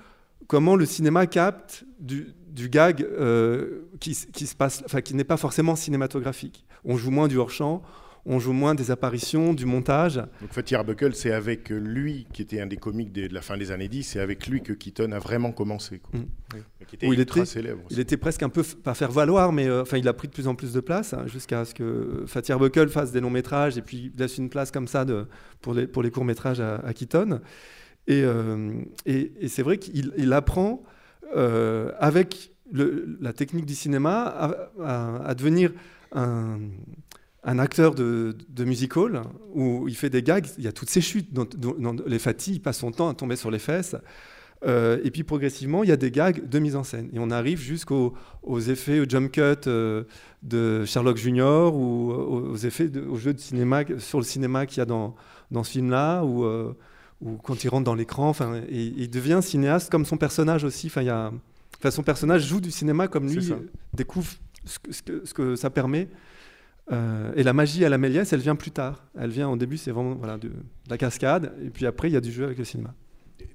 comment 0.48 0.76
le 0.76 0.86
cinéma 0.86 1.28
capte 1.28 1.86
du, 2.00 2.34
gag 2.70 3.04
euh, 3.04 3.82
qui, 4.00 4.18
qui 4.34 4.48
se 4.48 4.56
passe, 4.56 4.82
enfin 4.86 5.02
qui 5.02 5.16
n'est 5.16 5.24
pas 5.24 5.38
forcément 5.38 5.76
cinématographique. 5.76 6.66
On 6.86 6.98
joue 6.98 7.12
moins 7.12 7.28
du 7.28 7.38
hors-champ, 7.38 7.82
on 8.26 8.40
joue 8.40 8.54
moins 8.54 8.74
des 8.76 8.90
apparitions, 8.92 9.54
du 9.54 9.66
montage. 9.66 10.16
Donc 10.16 10.52
Fatih 10.52 10.76
Arbuckle, 10.76 11.14
c'est 11.14 11.32
avec 11.32 11.70
lui, 11.70 12.26
qui 12.34 12.42
était 12.42 12.60
un 12.60 12.66
des 12.66 12.78
comiques 12.78 13.12
de, 13.12 13.28
la 13.34 13.42
fin 13.42 13.56
des 13.58 13.72
années 13.72 13.88
10, 13.88 14.04
c'est 14.04 14.20
avec 14.20 14.48
lui 14.48 14.62
que 14.64 14.74
Keaton 14.74 15.12
a 15.12 15.20
vraiment 15.20 15.52
commencé. 15.52 16.00
Quoi. 16.00 16.20
Mm. 16.20 16.24
Et 16.82 16.86
Qui 16.86 16.96
était 16.96 17.08
il 17.08 17.20
était- 17.20 17.46
célèbre. 17.46 17.82
aussi. 17.86 17.94
Il 17.96 18.00
était 18.00 18.18
presque 18.18 18.42
un 18.44 18.50
peu, 18.50 18.64
pas 18.84 18.94
faire 18.96 19.12
valoir, 19.12 19.52
mais 19.52 19.68
euh, 19.68 19.82
enfin, 19.84 19.98
il 19.98 20.08
a 20.08 20.14
pris 20.14 20.28
de 20.28 20.34
plus 20.34 20.48
en 20.48 20.56
plus 20.56 20.74
de 20.74 20.80
place 20.80 21.14
hein, 21.14 21.26
jusqu'à 21.28 21.66
ce 21.66 21.74
que 21.76 22.24
Fatih 22.26 22.52
Arbuckle 22.52 22.90
fasse 22.90 23.12
des 23.12 23.20
longs 23.22 23.30
métrages 23.30 23.78
et 23.78 23.82
puis 23.82 24.12
laisse 24.18 24.38
une 24.38 24.50
place 24.50 24.72
comme 24.72 24.88
ça 24.88 25.06
de, 25.06 25.28
pour 25.62 25.74
les, 25.74 25.86
pour 25.88 26.02
les 26.02 26.10
courts 26.12 26.26
métrages 26.26 26.60
à, 26.60 26.76
à 26.78 26.94
Keaton. 26.94 27.42
Et, 28.08 28.22
euh, 28.24 28.72
et, 29.06 29.34
et 29.40 29.48
c'est 29.48 29.64
vrai 29.64 29.78
qu'il 29.78 30.14
il 30.18 30.34
apprend 30.34 30.84
euh, 31.36 31.92
avec 32.00 32.52
le- 32.72 33.18
la 33.22 33.34
technique 33.34 33.66
du 33.66 33.76
cinéma 33.76 34.24
à, 34.24 34.70
à- 34.84 35.26
à 35.30 35.34
devenir 35.36 35.72
un, 36.12 36.60
un 37.46 37.60
acteur 37.60 37.94
de, 37.96 38.36
de 38.50 38.64
music 38.66 38.98
hall 38.98 39.22
où 39.54 39.88
il 39.88 39.96
fait 39.96 40.10
des 40.10 40.24
gags, 40.24 40.48
il 40.58 40.64
y 40.64 40.68
a 40.68 40.72
toutes 40.72 40.90
ces 40.90 41.02
chutes. 41.02 41.32
Dans, 41.32 41.46
dans- 41.46 41.94
dans 41.94 42.04
les 42.06 42.20
fatigues, 42.20 42.56
il 42.56 42.60
passe 42.62 42.80
son 42.80 42.92
temps 42.92 43.08
à 43.08 43.14
tomber 43.14 43.36
sur 43.36 43.52
les 43.52 43.60
fesses. 43.60 43.96
Euh, 44.66 45.00
et 45.04 45.12
puis 45.12 45.24
progressivement, 45.24 45.84
il 45.84 45.90
y 45.90 45.92
a 45.92 45.98
des 45.98 46.10
gags 46.10 46.48
de 46.50 46.60
mise 46.60 46.76
en 46.76 46.84
scène. 46.84 47.10
Et 47.14 47.20
on 47.20 47.30
arrive 47.30 47.60
jusqu'aux 47.60 48.14
aux 48.42 48.60
effets, 48.60 49.00
au 49.00 49.06
jump 49.08 49.32
cut 49.32 49.42
euh, 49.68 50.06
de 50.42 50.86
Sherlock 50.86 51.18
Junior 51.18 51.76
ou 51.76 52.12
aux, 52.12 52.50
aux 52.54 52.56
effets, 52.58 52.88
de, 52.88 53.02
au 53.02 53.16
jeu 53.18 53.34
de 53.34 53.40
cinéma, 53.40 53.84
sur 54.00 54.18
le 54.18 54.24
cinéma 54.26 54.66
qu'il 54.66 54.80
y 54.80 54.82
a 54.82 54.86
dans, 54.86 55.16
dans 55.52 55.64
ce 55.64 55.72
film-là, 55.72 56.24
ou, 56.24 56.46
euh, 56.46 56.74
quand 57.44 57.64
il 57.64 57.68
rentre 57.70 57.84
dans 57.84 57.94
l'écran. 57.96 58.28
Enfin, 58.30 58.62
et, 58.70 58.86
il 58.98 59.10
devient 59.12 59.40
cinéaste 59.44 59.92
comme 59.92 60.06
son 60.06 60.18
personnage 60.18 60.64
aussi. 60.64 60.88
Enfin, 60.88 61.04
y 61.04 61.10
a, 61.10 61.32
son 61.92 62.02
personnage 62.02 62.48
joue 62.48 62.62
du 62.62 62.72
cinéma 62.72 63.08
comme 63.08 63.28
lui 63.28 63.52
euh, 63.52 63.58
découvre 63.94 64.32
ce 64.66 64.80
que, 64.80 64.92
ce 64.92 65.04
que- 65.04 65.22
ce 65.26 65.34
que 65.36 65.56
ça 65.56 65.70
permet. 65.70 66.08
Euh, 66.92 67.34
et 67.36 67.44
la 67.44 67.54
magie 67.54 67.84
à 67.84 67.90
la 67.90 67.98
Méliès, 67.98 68.32
elle 68.32 68.40
vient 68.40 68.56
plus 68.56 68.72
tard. 68.72 69.06
Elle 69.18 69.32
vient 69.32 69.50
au 69.50 69.58
début, 69.58 69.78
c'est 69.78 69.92
vraiment 69.92 70.16
de, 70.38 70.52
la 70.90 70.98
cascade, 70.98 71.54
et 71.64 71.70
puis 71.70 71.86
après, 71.86 72.10
il 72.10 72.14
y 72.14 72.18
a 72.18 72.22
du 72.22 72.32
jeu 72.32 72.46
avec 72.46 72.58
le 72.58 72.64
cinéma. 72.64 72.94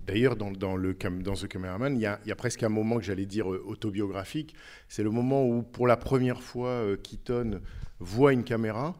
D'ailleurs, 0.06 0.34
dans, 0.34 0.50
dans, 0.50 0.76
le 0.76 0.94
dans 0.94 1.34
The 1.34 1.46
Cameraman, 1.46 1.94
il 1.94 2.00
y, 2.00 2.06
a, 2.06 2.18
il 2.24 2.28
y 2.28 2.32
a 2.32 2.36
presque 2.36 2.62
un 2.62 2.68
moment 2.68 2.96
que 2.96 3.04
j'allais 3.04 3.26
dire 3.26 3.52
euh, 3.52 3.62
autobiographique. 3.66 4.54
C'est 4.88 5.02
le 5.02 5.10
moment 5.10 5.46
où, 5.46 5.62
pour 5.62 5.86
la 5.86 5.96
première 5.96 6.42
fois, 6.42 6.68
euh, 6.70 6.96
Keaton 6.96 7.60
voit 8.00 8.32
une 8.32 8.44
caméra 8.44 8.96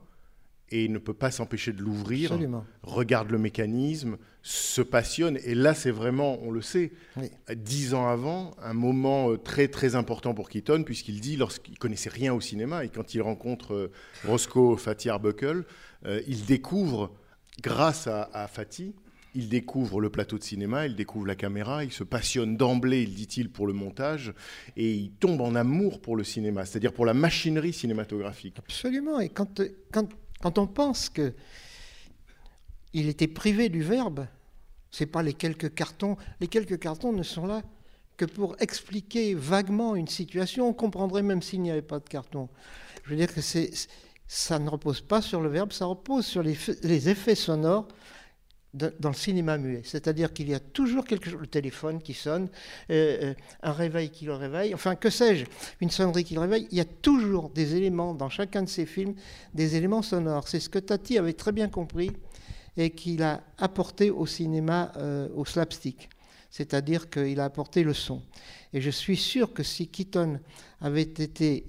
et 0.71 0.85
il 0.85 0.93
ne 0.93 0.99
peut 0.99 1.15
pas 1.15 1.31
s'empêcher 1.31 1.73
de 1.73 1.83
l'ouvrir, 1.83 2.39
regarde 2.83 3.31
le 3.31 3.39
mécanisme, 3.39 4.17
se 4.43 4.81
passionne. 4.83 5.39
Et 5.45 5.55
là, 5.55 5.75
c'est 5.75 5.91
vraiment, 5.91 6.39
on 6.43 6.51
le 6.51 6.63
sait, 6.63 6.93
Oui. 7.17 7.31
dix 7.57 7.93
ans 7.93 8.07
avant, 8.07 8.55
un 8.63 8.73
moment 8.73 9.31
euh, 9.33 9.37
très 9.37 9.69
très 9.69 9.95
important 9.97 10.33
pour 10.33 10.49
Keaton, 10.49 10.83
puisqu'il 10.85 11.21
dit, 11.21 11.37
lorsqu'il 11.37 11.79
connaissait 11.79 12.09
rien 12.09 12.33
au 12.33 12.41
cinéma, 12.41 12.85
et 12.85 12.89
quand 12.89 13.15
il 13.15 13.21
rencontre 13.21 13.75
euh, 13.75 13.91
Roscoe 14.27 14.77
Fatih 14.79 15.11
Arbuckle, 15.11 15.65
euh, 16.07 16.23
il 16.27 16.45
découvre, 16.47 17.13
grâce 17.63 18.07
à, 18.07 18.31
à 18.33 18.47
Fatih, 18.47 18.95
il 19.35 19.49
découvre 19.49 20.01
le 20.01 20.11
plateau 20.11 20.39
de 20.39 20.43
cinéma, 20.43 20.87
il 20.87 20.97
découvre 20.97 21.27
la 21.27 21.37
caméra, 21.37 21.85
il 21.85 21.93
se 21.93 22.03
passionne 22.03 22.57
d'emblée, 22.57 23.03
il 23.03 23.15
dit-il, 23.15 23.51
pour 23.51 23.67
le 23.67 23.73
montage, 23.73 24.33
et 24.77 24.91
il 24.93 25.11
tombe 25.13 25.41
en 25.41 25.55
amour 25.55 26.01
pour 26.01 26.17
le 26.17 26.25
cinéma, 26.25 26.65
c'est-à-dire 26.65 26.93
pour 26.93 27.07
la 27.07 27.15
machinerie 27.15 27.73
cinématographique. 27.73 28.57
Absolument. 28.59 29.21
Et 29.21 29.29
quand, 29.29 29.61
quand, 29.93 30.09
quand 30.43 30.59
on 30.59 30.67
pense 30.67 31.09
que 31.09 31.35
il 32.93 33.09
était 33.09 33.29
privé 33.29 33.69
du 33.69 33.83
verbe, 33.83 34.27
c'est 34.91 35.07
pas 35.07 35.23
les 35.23 35.35
quelques 35.35 35.75
cartons. 35.75 36.17
Les 36.41 36.49
quelques 36.49 36.79
cartons 36.79 37.13
ne 37.13 37.23
sont 37.23 37.47
là 37.47 37.63
que 38.17 38.25
pour 38.25 38.57
expliquer 38.59 39.35
vaguement 39.35 39.95
une 39.95 40.09
situation. 40.09 40.69
On 40.69 40.73
comprendrait 40.73 41.23
même 41.23 41.43
s'il 41.43 41.63
n'y 41.63 41.71
avait 41.71 41.83
pas 41.83 42.01
de 42.01 42.09
carton. 42.09 42.49
Je 43.05 43.11
veux 43.11 43.17
dire 43.17 43.33
que 43.33 43.41
ça 44.27 44.59
ne 44.59 44.69
repose 44.69 45.01
pas 45.01 45.23
sur 45.23 45.41
le 45.41 45.49
verbe, 45.49 45.73
ça 45.73 45.87
repose 45.87 46.27
sur 46.27 46.43
les, 46.43 47.09
effets 47.09 47.35
sonores 47.35 47.89
dans 48.73 49.09
le 49.09 49.15
cinéma 49.15 49.59
muet. 49.59 49.83
C'est-à-dire 49.85 50.33
qu'il 50.33 50.49
y 50.49 50.55
a 50.55 50.61
toujours 50.61 51.05
quelque 51.05 51.29
chose, 51.29 51.41
le 51.41 51.47
téléphone 51.47 52.01
qui 52.01 52.15
sonne, 52.15 52.49
euh, 52.91 53.31
euh, 53.31 53.35
un 53.63 53.73
réveil 53.73 54.11
qui 54.11 54.25
le 54.27 54.35
réveille, 54.35 54.75
enfin 54.75 54.95
que 54.95 55.11
sais-je, 55.11 55.45
une 55.81 55.91
sonnerie 55.91 56.23
qui 56.23 56.35
le 56.35 56.41
réveille. 56.41 56.69
Il 56.71 56.79
y 56.79 56.81
a 56.81 56.85
toujours 56.85 57.51
des 57.51 57.75
éléments 57.75 58.15
dans 58.15 58.29
chacun 58.29 58.63
de 58.63 58.69
ces 58.69 58.87
films, 58.87 59.15
des 59.55 59.75
éléments 59.75 60.03
sonores. 60.03 60.47
C'est 60.47 60.61
ce 60.61 60.69
que 60.69 60.79
Tati 60.79 61.19
avait 61.19 61.33
très 61.33 61.51
bien 61.53 61.69
compris 61.69 62.13
et 62.77 62.91
qu'il 62.91 63.25
a 63.25 63.43
apporté 63.59 64.11
au 64.11 64.27
cinéma, 64.27 64.93
euh, 64.97 65.29
au 65.35 65.45
slapstick. 65.45 66.09
C'est-à-dire 66.51 67.11
qu'il 67.11 67.41
a 67.41 67.45
apporté 67.45 67.83
le 67.83 67.95
son. 67.95 68.23
Et 68.73 68.81
je 68.81 68.91
suis 68.91 69.17
sûr 69.17 69.53
que 69.53 69.65
si 69.65 69.89
Keaton 69.89 70.39
avait 70.81 71.03
été 71.03 71.65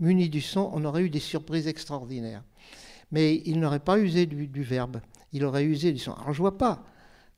muni 0.00 0.28
du 0.28 0.42
son, 0.42 0.70
on 0.74 0.84
aurait 0.84 1.02
eu 1.02 1.10
des 1.10 1.20
surprises 1.20 1.66
extraordinaires. 1.66 2.42
Mais 3.10 3.42
il 3.46 3.58
n'aurait 3.58 3.80
pas 3.80 3.98
usé 3.98 4.26
du 4.26 4.62
verbe, 4.62 5.00
il 5.32 5.44
aurait 5.44 5.64
usé 5.64 5.92
du 5.92 5.98
son. 5.98 6.12
Alors 6.12 6.32
je 6.32 6.38
vois 6.38 6.58
pas 6.58 6.84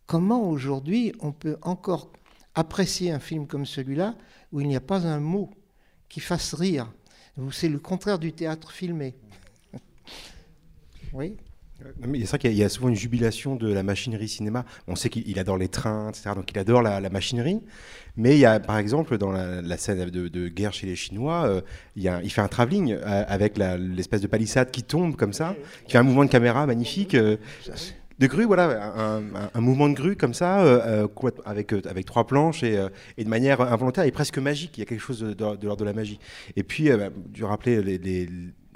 comment 0.06 0.48
aujourd'hui 0.48 1.12
on 1.20 1.32
peut 1.32 1.56
encore 1.62 2.12
apprécier 2.54 3.10
un 3.10 3.18
film 3.18 3.46
comme 3.46 3.66
celui-là 3.66 4.16
où 4.52 4.60
il 4.60 4.68
n'y 4.68 4.76
a 4.76 4.80
pas 4.80 5.06
un 5.06 5.20
mot 5.20 5.50
qui 6.08 6.20
fasse 6.20 6.54
rire, 6.54 6.92
c'est 7.50 7.68
le 7.68 7.78
contraire 7.78 8.18
du 8.18 8.32
théâtre 8.32 8.70
filmé. 8.70 9.14
Oui. 11.12 11.36
C'est 11.78 12.26
vrai 12.26 12.38
qu'il 12.38 12.54
y 12.54 12.62
a- 12.62 12.68
souvent 12.68 12.88
une 12.88 12.94
jubilation 12.94 13.56
de 13.56 13.72
la 13.72 13.82
machinerie 13.82 14.28
cinéma. 14.28 14.64
On 14.86 14.94
sait 14.94 15.08
qu'il 15.08 15.28
il 15.28 15.38
adore 15.38 15.58
les 15.58 15.68
trains, 15.68 16.08
etc. 16.08 16.30
Donc 16.34 16.50
il 16.50 16.58
adore 16.58 16.82
la, 16.82 17.10
machinerie. 17.10 17.60
Mais 18.16 18.36
il 18.36 18.38
y 18.38 18.46
a, 18.46 18.60
par 18.60 18.78
exemple, 18.78 19.18
dans 19.18 19.32
la, 19.32 19.76
scène 19.76 20.08
de, 20.08 20.48
guerre 20.48 20.72
chez 20.72 20.86
les 20.86 20.96
Chinois, 20.96 21.46
euh, 21.46 21.60
il, 21.96 22.30
fait 22.30 22.40
un 22.40 22.48
travelling 22.48 22.92
euh, 22.92 23.24
avec 23.26 23.58
l'espèce 23.58 24.20
de 24.20 24.26
palissade 24.26 24.70
qui 24.70 24.82
tombe 24.82 25.16
comme 25.16 25.32
ça, 25.32 25.56
qui 25.86 25.92
fait 25.92 25.98
un 25.98 26.04
mouvement 26.04 26.24
de 26.24 26.30
caméra 26.30 26.66
magnifique. 26.66 27.14
euh, 27.14 27.36
de 28.20 28.28
grue, 28.28 28.44
voilà, 28.44 28.94
un, 29.54 29.60
mouvement 29.60 29.88
de 29.88 29.94
grue 29.94 30.14
comme 30.14 30.34
ça, 30.34 30.60
avec, 31.44 31.74
trois 32.06 32.28
planches 32.28 32.62
et, 32.62 32.76
de 32.76 33.28
manière 33.28 33.60
involontaire 33.60 34.04
et 34.04 34.12
presque 34.12 34.38
magique. 34.38 34.78
Il 34.78 34.80
y 34.80 34.82
a 34.84 34.86
quelque 34.86 35.00
chose 35.00 35.18
de, 35.20 35.44
l'ordre 35.44 35.76
de 35.76 35.84
la 35.84 35.92
magie. 35.92 36.20
Et 36.54 36.62
puis, 36.62 36.90
bah, 36.90 37.08
tu 37.32 37.42
rappelais 37.42 37.82
les, 37.82 37.98
les, 37.98 38.28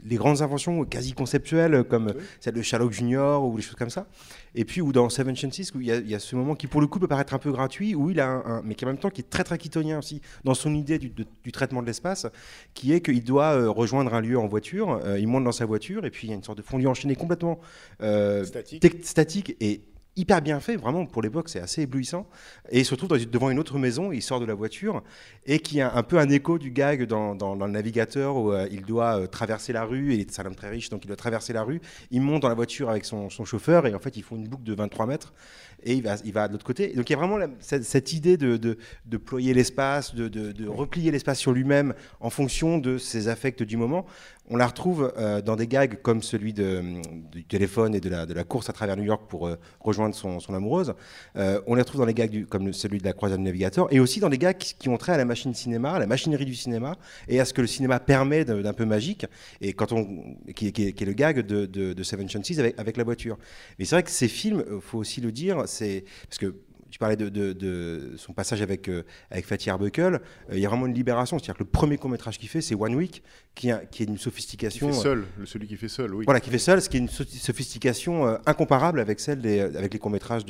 les 0.09 0.17
grandes 0.17 0.43
inventions 0.43 0.85
quasi 0.85 1.13
conceptuelles 1.13 1.85
comme 1.85 2.15
celle 2.41 2.55
de 2.55 2.63
Sherlock 2.63 2.93
Junior 2.93 3.45
ou 3.47 3.57
des 3.57 3.63
choses 3.63 3.75
comme 3.77 3.91
ça. 3.91 4.07
Et 4.55 4.65
puis, 4.65 4.81
ou 4.81 4.93
dans 4.93 5.09
Seven 5.09 5.37
Chances, 5.37 5.73
où 5.75 5.81
il 5.81 5.87
y, 5.89 5.93
a, 5.93 5.97
il 5.97 6.09
y 6.09 6.15
a 6.15 6.19
ce 6.19 6.35
moment 6.35 6.55
qui, 6.55 6.67
pour 6.67 6.81
le 6.81 6.87
coup, 6.87 6.99
peut 6.99 7.07
paraître 7.07 7.35
un 7.35 7.39
peu 7.39 7.53
gratuit, 7.53 7.95
où 7.95 8.11
il 8.11 8.19
a 8.21 8.29
un, 8.29 8.45
un- 8.45 8.63
mais 8.65 8.75
qui 8.75 8.85
en 8.85 8.89
même 8.89 8.99
temps 8.99 9.11
qui 9.11 9.21
est 9.21 9.31
très 9.31 9.45
très 9.45 9.59
kitonien 9.59 9.99
aussi 9.99 10.21
dans 10.45 10.55
son 10.55 10.75
idée 10.75 10.99
du, 10.99 11.11
de- 11.11 11.27
du 11.45 11.53
traitement 11.53 11.83
de 11.83 11.87
l'espace, 11.87 12.27
qui 12.75 12.93
est 12.93 13.01
qu'il 13.01 13.23
doit 13.23 13.53
euh, 13.55 13.71
rejoindre 13.71 14.15
un 14.15 14.21
lieu 14.21 14.39
en 14.39 14.47
voiture. 14.49 15.01
euh, 15.05 15.19
il 15.19 15.29
monte 15.29 15.45
dans 15.45 15.53
sa 15.53 15.67
voiture 15.67 16.05
et 16.07 16.11
puis 16.11 16.27
il 16.27 16.31
y 16.31 16.33
a 16.33 16.37
une 16.37 16.43
sorte 16.43 16.59
de 16.59 16.63
fondu 16.63 16.87
enchaîné 16.87 17.15
complètement 17.15 17.61
euh, 18.03 18.45
Statique. 18.45 19.05
statique 19.05 19.57
et 19.61 19.83
hyper 20.19 20.43
bien 20.43 20.61
fait, 20.61 20.77
vraiment 20.77 21.07
pour 21.07 21.23
l'époque 21.23 21.49
c'est 21.49 21.61
assez 21.61 21.83
éblouissant. 21.83 22.27
Et 22.71 22.81
il 22.81 22.85
se 22.85 22.91
retrouve 22.91 23.17
devant 23.27 23.51
une 23.51 23.59
autre 23.59 23.79
maison, 23.79 24.13
il 24.13 24.21
sort 24.23 24.41
de 24.41 24.45
la 24.45 24.55
voiture 24.55 25.03
et 25.47 25.59
qui 25.61 25.81
a 25.81 25.95
un 25.95 26.03
peu 26.03 26.19
un 26.19 26.29
écho 26.29 26.59
du 26.59 26.71
gag 26.71 27.05
dans, 27.05 27.35
dans- 27.35 27.55
le 27.55 27.73
navigateur 27.73 28.37
où 28.37 28.53
euh, 28.53 28.67
il 28.71 28.83
doit 28.83 29.21
euh, 29.21 29.27
traverser 29.27 29.73
la 29.73 29.85
rue, 29.85 30.15
et 30.15 30.27
c'est 30.29 30.43
un 30.43 30.47
homme 30.47 30.55
très 30.55 30.69
riche 30.71 30.89
donc 30.91 31.05
il 31.05 31.09
doit 31.09 31.17
traverser 31.17 31.53
la 31.53 31.63
rue, 31.63 31.81
il 32.11 32.21
monte 32.21 32.43
dans 32.43 32.49
la 32.49 32.55
voiture 32.55 32.91
avec 32.91 33.05
son, 33.05 33.31
son 33.31 33.45
chauffeur 33.45 33.87
et 33.87 33.95
en 33.95 33.99
fait 34.01 34.17
ils 34.17 34.23
font 34.23 34.37
une 34.37 34.49
boucle 34.49 34.65
de 34.65 34.75
23 34.75 35.07
mètres 35.07 35.33
et 35.83 35.95
il 35.95 36.03
va, 36.03 36.49
de 36.49 36.53
l'autre 36.53 36.65
côté. 36.65 36.89
Donc 36.95 37.09
il 37.09 37.13
y 37.13 37.17
a 37.17 37.19
vraiment 37.19 37.45
cette, 37.61 38.13
idée 38.13 38.37
de, 38.37 38.57
de, 38.57 39.17
ployer 39.17 39.55
l'espace, 39.55 40.15
de, 40.15 40.69
replier 40.69 41.11
l'espace 41.11 41.39
sur 41.39 41.53
lui-même 41.53 41.95
en 42.21 42.31
fonction 42.31 42.79
de 42.79 42.99
ses 42.99 43.29
affects 43.29 43.63
du 43.63 43.77
moment. 43.77 44.07
On 44.51 44.57
la 44.57 44.67
retrouve 44.67 45.13
euh, 45.19 45.43
dans 45.43 45.57
des 45.57 45.67
gags 45.67 46.01
comme 46.01 46.23
celui 46.23 46.55
de, 46.55 46.83
du 47.31 47.45
téléphone 47.45 47.95
et 47.95 48.01
de 48.01 48.09
la, 48.09 48.45
course 48.45 48.71
à 48.71 48.73
travers 48.73 48.97
New 48.97 49.05
York 49.05 49.25
pour 49.29 49.47
euh, 49.47 49.59
rejoindre 49.79 50.15
son, 50.15 50.39
amoureuse. 50.55 50.95
Euh, 51.37 51.61
on 51.67 51.75
les 51.75 51.83
retrouve 51.83 52.01
dans 52.01 52.07
les 52.07 52.15
gags 52.15 52.47
comme 52.47 52.73
celui 52.73 52.99
de 52.99 53.05
la 53.05 53.13
croisade 53.13 53.39
du 53.39 53.45
navigateur 53.45 53.93
et 53.93 54.01
aussi 54.01 54.21
dans 54.21 54.31
des 54.31 54.39
gags 54.39 54.57
qui, 54.57 54.89
ont 54.89 54.97
trait 54.97 55.13
à 55.13 55.19
la 55.19 55.27
machine 55.27 55.53
cinéma, 55.53 55.93
à 55.93 55.99
la 55.99 56.07
machinerie 56.07 56.47
du 56.47 56.55
cinéma 56.55 56.97
et 57.29 57.41
à 57.41 57.45
ce 57.45 57.53
que 57.53 57.61
le 57.61 57.67
cinéma 57.67 58.01
permet 58.01 58.47
d'un 58.47 58.73
peu 58.73 58.87
magique 58.87 59.27
et 59.61 59.75
quand 59.75 59.93
on 59.93 60.37
qui, 60.55 60.69
est- 60.69 61.01
le 61.01 61.13
gag 61.13 61.41
de 61.41 62.03
Seven 62.03 62.29
Chances 62.29 62.59
avec, 62.59 62.79
avec 62.79 62.97
la 62.97 63.05
voiture. 63.05 63.37
Mais 63.79 63.85
c'est 63.85 63.97
vrai 63.97 64.03
que 64.03 64.11
ces 64.11 64.29
films, 64.29 64.65
il 64.71 64.81
faut 64.81 64.99
aussi 64.99 65.21
le 65.21 65.31
dire, 65.31 65.68
c'est 65.69 66.05
parce 66.29 66.39
que 66.39 66.55
tu 66.91 66.99
parlais 66.99 67.17
de, 67.17 67.29
de- 67.29 67.53
de 67.53 68.15
son 68.17 68.33
passage 68.33 68.63
avec, 68.63 68.89
euh, 68.89 69.03
avec 69.31 69.45
Fatih 69.45 69.69
Arbuckle, 69.69 70.01
euh, 70.15 70.21
il 70.55 70.59
y 70.61 70.65
a 70.65 70.71
vraiment 70.71 70.87
une 70.87 70.95
libération. 70.95 71.39
C'est-à-dire 71.39 71.57
que 71.59 71.63
le 71.65 71.69
premier 71.69 71.99
court-métrage 71.99 72.39
qu'il 72.39 72.49
fait, 72.49 72.63
c'est 72.63 72.75
One 72.75 72.95
Week, 72.95 73.23
qui, 73.55 73.71
a- 73.71 73.85
qui 73.85 74.05
est 74.05 74.07
Qui 74.07 74.17
sophistication. 74.17 74.91
fait 74.91 74.99
euh, 74.99 75.03
seul, 75.03 75.25
celui 75.45 75.67
qui 75.69 75.77
fait 75.77 75.89
seul, 75.89 76.15
oui. 76.15 76.25
voilà, 76.25 76.41
qui 76.41 76.49
fait 76.49 76.57
seul, 76.57 76.81
ce 76.81 76.89
qui 76.89 76.97
est 76.97 77.01
une 77.01 77.11
so- 77.11 77.25
sophistication 77.25 78.39
incomparable 78.47 79.01
avec 79.01 79.21
celle 79.21 79.43
des, 79.43 79.61
avec 79.61 79.93
les 79.93 79.99
courts-métrages 79.99 80.45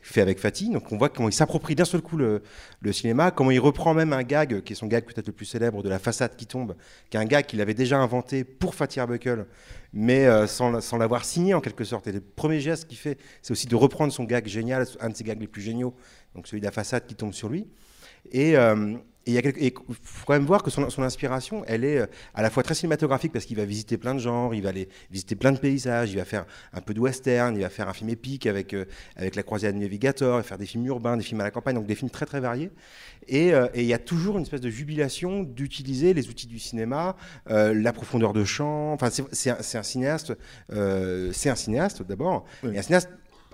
faits 0.00 0.22
avec 0.22 0.38
Fatih. 0.38 0.68
Donc 0.70 0.92
on 0.92 0.98
voit 0.98 1.08
comment 1.08 1.28
il 1.28 1.32
s'approprie 1.32 1.74
d'un 1.74 1.84
seul 1.84 2.00
coup 2.00 2.16
le, 2.16 2.42
le 2.80 2.92
cinéma, 2.92 3.32
comment 3.32 3.50
il 3.50 3.58
reprend 3.58 3.92
même 3.92 4.12
un 4.12 4.22
gag, 4.22 4.62
qui 4.62 4.74
est 4.74 4.76
son 4.76 4.86
gag 4.86 5.04
peut-être 5.04 5.26
le 5.26 5.32
plus 5.32 5.46
célèbre, 5.46 5.82
de 5.82 5.88
la 5.88 5.98
façade 5.98 6.36
qui 6.36 6.46
tombe, 6.46 6.76
qui 7.10 7.16
est 7.16 7.20
un 7.20 7.24
gag 7.24 7.46
qu'il 7.46 7.60
avait 7.60 7.74
déjà 7.74 7.98
inventé 7.98 8.44
pour 8.44 8.76
Fatih 8.76 9.00
Arbuckle, 9.00 9.46
mais 9.92 10.26
euh, 10.26 10.46
sans, 10.46 10.70
la- 10.70 10.80
sans 10.80 10.96
l'avoir 10.98 11.24
signé 11.24 11.54
en 11.54 11.60
quelque 11.60 11.84
sorte. 11.84 12.06
Et 12.06 12.12
le 12.12 12.20
premier 12.20 12.60
geste 12.60 12.88
qu'il 12.88 12.98
fait, 12.98 13.18
c'est 13.42 13.52
aussi 13.52 13.66
de 13.66 13.76
reprendre 13.76 14.12
son 14.12 14.24
gag 14.24 14.46
génial, 14.46 14.86
un 15.00 15.10
de 15.10 15.16
ses 15.16 15.24
gags 15.24 15.40
les 15.40 15.46
plus 15.48 15.62
géniaux, 15.62 15.94
donc 16.34 16.46
celui 16.46 16.60
de 16.60 16.66
la 16.66 16.72
façade 16.72 17.06
qui 17.06 17.14
tombe 17.14 17.32
sur 17.34 17.48
lui. 17.48 17.68
Et 18.30 18.56
euh, 18.56 18.96
et 19.26 19.34
il 19.66 19.72
faut 20.02 20.26
quand 20.26 20.32
même 20.32 20.44
voir 20.44 20.62
que 20.62 20.70
son, 20.70 20.90
son 20.90 21.02
inspiration, 21.02 21.64
elle 21.66 21.84
est 21.84 21.98
euh, 21.98 22.06
à 22.34 22.42
la 22.42 22.50
fois 22.50 22.62
très 22.62 22.74
cinématographique 22.74 23.32
parce 23.32 23.44
qu'il 23.44 23.56
va 23.56 23.64
visiter 23.64 23.96
plein 23.96 24.14
de 24.14 24.18
genres, 24.18 24.54
il 24.54 24.62
va 24.62 24.70
aller 24.70 24.88
visiter 25.10 25.36
plein 25.36 25.52
de 25.52 25.58
paysages, 25.58 26.10
il 26.10 26.16
va 26.16 26.24
faire 26.24 26.44
un 26.72 26.80
peu 26.80 26.92
de 26.92 27.00
western, 27.00 27.54
il 27.54 27.62
va 27.62 27.68
faire 27.68 27.88
un 27.88 27.92
film 27.92 28.10
épique 28.10 28.46
avec, 28.46 28.74
euh, 28.74 28.84
avec 29.16 29.36
la 29.36 29.42
croisade 29.42 29.74
du 29.74 29.80
navigateur, 29.80 30.34
il 30.34 30.38
va 30.38 30.42
faire 30.42 30.58
des 30.58 30.66
films 30.66 30.86
urbains, 30.86 31.16
des 31.16 31.22
films 31.22 31.40
à 31.40 31.44
la 31.44 31.50
campagne, 31.52 31.76
donc 31.76 31.86
des 31.86 31.94
films 31.94 32.10
très 32.10 32.26
très 32.26 32.40
variés. 32.40 32.70
Et, 33.28 33.54
euh, 33.54 33.68
et 33.74 33.82
il 33.82 33.86
y 33.86 33.94
a 33.94 33.98
toujours 33.98 34.36
une 34.36 34.42
espèce 34.42 34.60
de 34.60 34.70
jubilation 34.70 35.44
d'utiliser 35.44 36.14
les 36.14 36.28
outils 36.28 36.48
du 36.48 36.58
cinéma, 36.58 37.16
euh, 37.48 37.72
la 37.74 37.92
profondeur 37.92 38.32
de 38.32 38.44
champ. 38.44 38.92
Enfin, 38.92 39.10
c'est 39.10 39.50
un, 39.50 39.82
cinéaste, 39.82 40.32
c'est 41.32 41.50
un 41.50 41.54
cinéaste 41.54 42.02
d'abord, 42.02 42.44
Oui. 42.64 42.74
et 42.74 42.78
un 42.78 42.82
cinéaste 42.82 43.08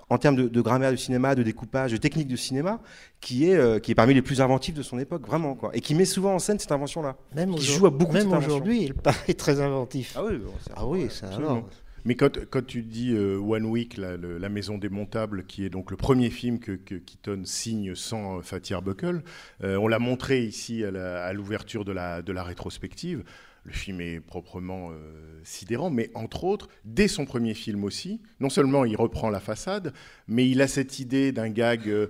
en 0.09 0.17
termes 0.17 0.35
de, 0.35 0.47
de 0.47 0.61
grammaire 0.61 0.91
du 0.91 0.97
cinéma, 0.97 1.35
de 1.35 1.43
découpage, 1.43 1.91
de 1.91 1.97
technique 1.97 2.27
de 2.27 2.35
cinéma, 2.35 2.81
qui 3.21 3.49
est, 3.49 3.55
euh, 3.55 3.79
qui 3.79 3.91
est 3.91 3.95
parmi 3.95 4.13
les 4.13 4.21
plus 4.21 4.41
inventifs 4.41 4.73
de 4.73 4.81
son 4.83 4.97
époque, 4.99 5.25
vraiment. 5.27 5.55
Quoi. 5.55 5.71
Et 5.75 5.81
qui 5.81 5.93
met 5.95 6.05
souvent 6.05 6.33
en 6.33 6.39
scène 6.39 6.57
cette 6.59 6.71
invention-là. 6.71 7.15
Même, 7.35 7.51
Qui 7.55 7.59
aujourd- 7.61 7.77
joue 7.79 7.85
à 7.87 7.89
beaucoup 7.91 8.13
de 8.13 8.17
même 8.17 8.23
cette 8.23 8.33
invention. 8.33 8.49
aujourd'hui, 8.55 8.83
il 8.85 8.93
paraît 8.93 9.33
très 9.35 9.61
inventif. 9.61 10.13
Ah 10.17 10.23
oui, 10.25 10.37
bon, 10.37 10.51
c'est- 10.61 10.71
Ah 10.75 10.85
oui, 10.87 11.07
ça 11.09 11.27
alors. 11.35 11.67
Mais 12.05 12.15
quand, 12.15 12.39
quand 12.49 12.65
tu 12.65 12.81
dis 12.81 13.11
euh, 13.13 13.37
One 13.39 13.65
Week, 13.65 13.97
la, 13.97 14.15
le- 14.15 14.37
la 14.37 14.47
maison 14.47 14.77
démontable, 14.77 15.43
qui 15.45 15.65
est 15.65 15.69
donc 15.69 15.91
le 15.91 15.97
premier 15.97 16.29
film 16.29 16.57
que, 16.59 16.71
que 16.71 16.95
Keaton 16.95 17.41
signe 17.43 17.93
sans 17.93 18.37
euh, 18.37 18.41
Fatih 18.41 18.73
Arbuckle, 18.73 19.21
euh, 19.65 19.75
on 19.75 19.87
l'a 19.89 19.99
montré 19.99 20.41
ici 20.43 20.83
à 20.85 21.33
l'ouverture 21.33 21.83
de 21.83 21.91
la, 21.91 22.21
de 22.21 22.31
la 22.31 22.43
rétrospective. 22.43 23.23
Le 23.63 23.71
film 23.73 24.01
est 24.01 24.19
proprement 24.19 24.89
euh, 24.91 25.39
sidérant, 25.43 25.89
mais 25.89 26.09
entre 26.15 26.43
autres, 26.43 26.69
dès 26.85 27.07
son 27.07 27.25
premier 27.25 27.53
film 27.53 27.83
aussi, 27.83 28.21
non 28.39 28.49
seulement 28.49 28.85
il 28.85 28.95
reprend 28.95 29.29
la 29.29 29.39
façade, 29.39 29.93
mais 30.27 30.49
il 30.49 30.61
a 30.61 30.67
cette 30.67 30.99
idée 30.99 31.31
d'un 31.31 31.49
gag, 31.49 31.87
euh, 31.87 32.07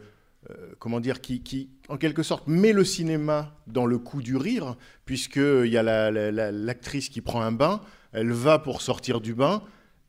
euh, 0.52 0.56
comment 0.80 1.00
dire, 1.00 1.20
qui, 1.22 1.42
qui, 1.42 1.70
en 1.90 1.98
quelque 1.98 2.24
sorte, 2.24 2.48
met 2.48 2.72
le 2.72 2.86
cinéma 2.86 3.56
dans 3.68 3.86
le 3.86 3.98
coup 3.98 4.22
du 4.22 4.38
rire, 4.38 4.78
puisqu'il 5.06 5.68
y 5.68 5.78
a 5.78 5.84
la- 5.84 6.12
la- 6.12 6.32
la- 6.32 6.52
l'actrice 6.52 7.10
qui 7.10 7.22
prend 7.22 7.42
un 7.42 7.52
bain, 7.52 7.82
elle 8.14 8.32
va 8.32 8.60
pour 8.60 8.82
sortir 8.82 9.20
du 9.20 9.34
bain, 9.34 9.64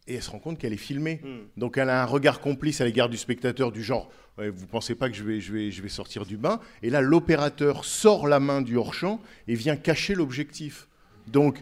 et 0.06 0.14
elle 0.14 0.22
se 0.22 0.30
rend 0.30 0.38
compte 0.40 0.58
qu'elle 0.58 0.72
est 0.72 0.76
filmée. 0.76 1.20
Donc 1.56 1.78
elle 1.78 1.88
a 1.90 2.02
un 2.02 2.06
regard 2.06 2.40
complice 2.40 2.80
à 2.80 2.84
l'égard 2.84 3.08
du 3.08 3.16
spectateur 3.16 3.72
du 3.72 3.82
genre 3.82 4.10
vous 4.38 4.66
pensez 4.66 4.94
pas 4.94 5.10
que 5.10 5.16
je 5.16 5.22
vais, 5.22 5.38
je, 5.38 5.52
vais, 5.52 5.70
je 5.70 5.82
vais 5.82 5.90
sortir 5.90 6.24
du 6.24 6.38
bain? 6.38 6.60
Et 6.82 6.88
là 6.88 7.02
l'opérateur 7.02 7.84
sort 7.84 8.26
la 8.26 8.40
main 8.40 8.62
du 8.62 8.76
hors-champ 8.76 9.20
et 9.48 9.54
vient 9.54 9.76
cacher 9.76 10.14
l'objectif. 10.14 10.88
Donc 11.26 11.60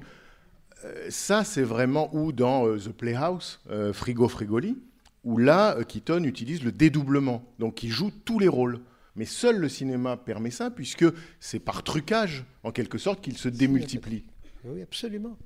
euh, 0.85 1.07
ça 1.11 1.45
c'est 1.45 1.63
vraiment 1.63 2.15
où 2.15 2.33
dans 2.33 2.67
euh, 2.67 2.79
The 2.79 2.91
Playhouse, 2.91 3.61
euh, 3.71 3.93
Frigo 3.93 4.29
Frigoli, 4.29 4.79
où 5.25 5.39
là 5.39 5.77
euh, 5.77 5.85
Keaton 5.85 6.25
utilise 6.25 6.63
le 6.63 6.73
dédoublement. 6.73 7.45
Donc 7.59 7.83
il 7.83 7.91
joue 7.91 8.11
tous 8.25 8.39
les 8.39 8.49
rôles. 8.49 8.81
Mais 9.17 9.25
seul 9.25 9.57
le 9.59 9.69
cinéma 9.69 10.17
permet 10.17 10.53
ça 10.53 10.71
puisque 10.71 11.05
c'est 11.41 11.59
par 11.59 11.83
trucage 11.83 12.45
en 12.63 12.71
quelque 12.71 12.99
sorte 12.99 13.21
qu'il 13.21 13.37
se 13.37 13.49
démultiplie. 13.49 14.25
Oui, 14.65 14.81
absolument. 14.81 15.37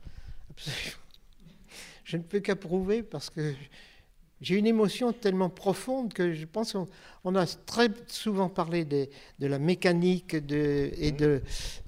Absolument. 0.50 1.02
Je 2.04 2.16
ne 2.18 2.22
peux 2.22 2.40
qu'approuver 2.40 3.02
parce 3.02 3.30
que 3.30 3.54
j'ai 4.42 4.56
une 4.56 4.66
émotion 4.66 5.12
tellement 5.12 5.48
profonde 5.48 6.12
que 6.12 6.34
je 6.34 6.44
pense 6.44 6.72
qu'on 6.72 6.86
on 7.24 7.34
a 7.36 7.46
très 7.46 7.88
souvent 8.08 8.48
parlé 8.48 8.84
de 8.84 9.08
la 9.40 9.58
mécanique 9.58 10.34
de- 10.34 10.90
et 10.96 11.12
de, 11.12 11.40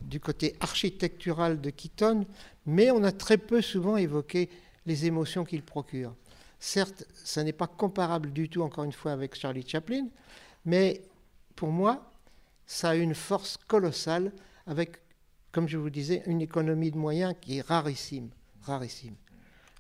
du 0.03 0.21
côté 0.21 0.55
architectural 0.61 1.61
de 1.61 1.71
Keaton, 1.71 2.25
mais 2.65 2.91
on 2.93 3.03
a 3.03 3.13
très 3.13 3.37
peu 3.37 3.61
souvent 3.61 3.97
évoqué 3.97 4.49
les 4.87 5.05
émotions 5.07 5.45
qu'il 5.45 5.63
procure. 5.63 6.15
Certes, 6.61 7.05
ça 7.13 7.43
n'est 7.43 7.53
pas 7.53 7.67
comparable 7.67 8.33
du 8.33 8.49
tout, 8.49 8.63
encore 8.63 8.85
une 8.85 8.93
fois, 8.93 9.13
avec 9.13 9.35
Charlie 9.35 9.67
Chaplin, 9.69 10.07
mais 10.65 11.03
pour 11.57 11.69
moi, 11.71 12.11
ça 12.67 12.91
a 12.91 12.95
une 12.95 13.15
force 13.15 13.59
colossale 13.67 14.33
avec, 14.67 14.97
comme 15.53 15.69
je 15.69 15.77
vous 15.77 15.91
disais, 15.91 16.23
une 16.27 16.41
économie 16.41 16.91
de 16.91 16.97
moyens 16.97 17.35
qui 17.41 17.59
est 17.59 17.61
rarissime. 17.67 18.31
rarissime. 18.63 19.15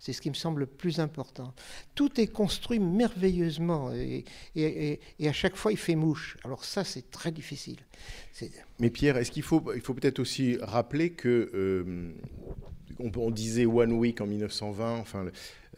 C'est 0.04 0.12
ce 0.12 0.20
qui 0.20 0.28
me 0.28 0.34
semble 0.34 0.60
le 0.60 0.66
plus 0.66 1.00
important. 1.00 1.54
Tout 1.94 2.20
est 2.20 2.26
construit 2.26 2.78
merveilleusement 2.78 3.90
et, 3.94 5.00
à 5.26 5.32
chaque 5.32 5.56
fois 5.56 5.72
il 5.72 5.78
fait 5.78 5.94
mouche. 5.94 6.36
Alors 6.44 6.62
ça, 6.62 6.84
c'est 6.84 7.10
très 7.10 7.32
difficile. 7.32 7.78
Mais 8.80 8.90
Pierre, 8.90 9.16
est-ce 9.16 9.30
qu'il 9.30 9.42
faut, 9.42 9.72
il 9.74 9.80
faut 9.80 9.94
peut-être 9.94 10.18
aussi 10.18 10.58
rappeler 10.60 11.12
que 11.12 11.50
euh, 11.54 12.12
on, 12.98 13.30
disait 13.30 13.64
One 13.64 13.92
Week 13.92 14.20
en 14.20 14.26
1920, 14.26 14.98
enfin, 14.98 15.24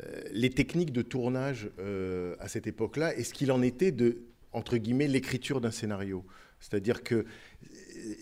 euh, 0.03 0.23
les 0.33 0.51
techniques 0.51 0.93
de 0.93 1.03
tournage 1.03 1.71
euh, 1.79 2.35
à 2.41 2.49
cette 2.49 2.67
époque-là, 2.67 3.15
est-ce 3.15 3.33
qu'il 3.33 3.53
en 3.53 3.62
était 3.62 3.93
de 3.93 4.23
entre 4.51 4.77
guillemets 4.77 5.07
l'écriture 5.07 5.61
d'un 5.61 5.71
scénario? 5.71 6.25
C'est-à-dire 6.59 7.05
que 7.05 7.27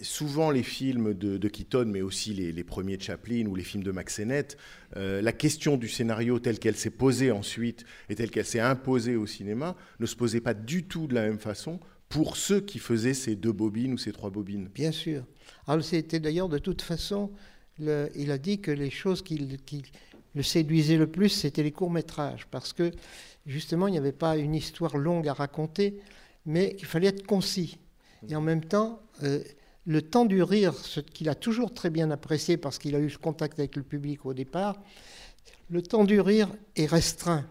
souvent 0.03 0.51
les 0.51 0.63
films 0.63 1.15
de, 1.15 1.39
de 1.39 1.49
Keaton, 1.49 1.87
mais 1.87 2.03
aussi 2.03 2.33
les, 2.35 2.65
premiers 2.65 2.97
de 2.97 3.03
Chaplin 3.03 3.47
ou 3.47 3.55
les 3.55 3.65
films 3.65 3.83
de 3.83 3.91
Max 3.91 4.17
Sennett, 4.17 4.57
euh, 4.97 5.21
la 5.23 5.33
question 5.33 5.77
du 5.77 5.89
scénario 5.89 6.39
telle 6.39 6.59
qu'elle 6.59 6.77
s'est 6.77 6.91
posée 6.91 7.31
ensuite 7.31 7.85
et 8.09 8.15
telle 8.15 8.31
qu'elle 8.31 8.47
s'est 8.47 8.61
imposée 8.61 9.17
au 9.17 9.27
cinéma 9.27 9.77
ne 10.01 10.07
se 10.07 10.17
posait 10.17 10.41
pas 10.41 10.55
du 10.55 10.85
tout 10.85 11.07
de 11.07 11.15
la 11.15 11.23
même 11.23 11.39
façon 11.39 11.81
pour 12.09 12.37
ceux 12.37 12.61
qui 12.61 12.79
faisaient 12.79 13.15
ces 13.15 13.35
deux 13.35 13.53
bobines 13.53 13.95
ou 13.95 13.99
ces 13.99 14.13
trois 14.13 14.31
bobines. 14.31 14.69
Bien 14.75 14.93
sûr. 14.93 15.25
Alors 15.67 15.85
c'était 15.85 16.21
d'ailleurs 16.21 16.49
de 16.49 16.59
toute 16.59 16.83
façon, 16.83 17.33
il 17.79 18.31
a 18.31 18.39
dit 18.39 18.61
que 18.61 18.71
les 18.71 18.91
choses 18.91 19.23
qui, 19.23 19.39
le- 19.39 19.57
qui 19.57 19.83
le 20.35 20.43
séduisaient 20.43 20.97
le 20.97 21.07
plus, 21.07 21.29
c'était 21.29 21.63
les 21.63 21.73
courts-métrages, 21.73 22.47
parce 22.51 22.73
que 22.73 22.91
justement, 23.47 23.89
il 23.89 23.93
n'y 23.93 23.99
avait 23.99 24.13
pas 24.13 24.37
une 24.37 24.55
histoire 24.55 24.97
longue 24.97 25.29
à 25.29 25.33
raconter, 25.33 26.01
mais 26.47 26.77
il 26.79 26.85
fallait 26.85 27.09
être 27.09 27.27
concis. 27.27 27.79
Et 28.29 28.37
en 28.37 28.41
même 28.41 28.65
temps, 28.65 29.01
euh, 29.23 29.43
le 29.87 30.03
temps 30.03 30.25
du 30.25 30.43
rire, 30.43 30.73
ce 30.75 31.01
qu'il 31.01 31.29
a 31.29 31.35
toujours 31.35 31.73
très 31.75 31.91
bien 31.91 32.11
apprécié, 32.11 32.57
parce 32.57 32.79
qu'il 32.79 32.95
a 32.95 33.01
eu 33.01 33.11
ce 33.11 33.19
contact 33.19 33.59
avec 33.59 33.77
le 33.77 33.83
public 33.83 34.25
au 34.25 34.33
départ, 34.35 34.77
le 35.71 35.83
temps 35.83 36.05
du 36.05 36.21
rire 36.21 36.49
est 36.77 36.87
restreint. 36.87 37.45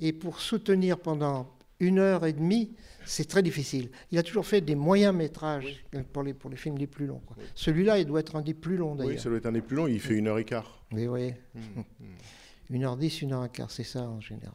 Et 0.00 0.12
pour 0.12 0.40
soutenir 0.40 0.98
pendant 0.98 1.48
une 1.80 1.98
heure 1.98 2.24
et 2.26 2.32
demie, 2.32 2.72
c'est 3.04 3.26
très 3.28 3.42
difficile. 3.42 3.90
Il 4.12 4.18
a 4.18 4.22
toujours 4.22 4.46
fait 4.46 4.60
des 4.60 4.76
moyens 4.76 5.14
métrages 5.14 5.84
pour, 6.12 6.22
les, 6.22 6.34
pour 6.34 6.50
les 6.50 6.56
films 6.56 6.78
les 6.78 6.86
plus 6.86 7.06
longs. 7.06 7.20
Celui-là, 7.56 7.98
il 7.98 8.04
doit 8.06 8.20
être 8.20 8.36
un 8.36 8.42
des 8.42 8.54
plus 8.54 8.76
longs 8.76 8.92
Oui, 8.92 8.98
d'ailleurs. 9.06 9.20
ça 9.20 9.28
doit 9.28 9.38
être 9.38 9.46
un 9.46 9.52
des 9.52 9.60
plus 9.62 9.76
longs, 9.76 9.88
il 9.88 9.98
fait 10.00 10.14
une 10.14 10.28
heure 10.28 10.38
et 10.38 10.44
quart. 10.44 10.84
Oui, 10.92 11.06
oui. 11.08 11.32
Une 12.70 12.84
heure 12.84 12.96
dix, 12.96 13.20
une 13.20 13.32
heure 13.34 13.44
et 13.44 13.48
quart, 13.50 13.70
c'est 13.70 13.82
ça 13.84 14.02
en 14.08 14.20
général. 14.20 14.54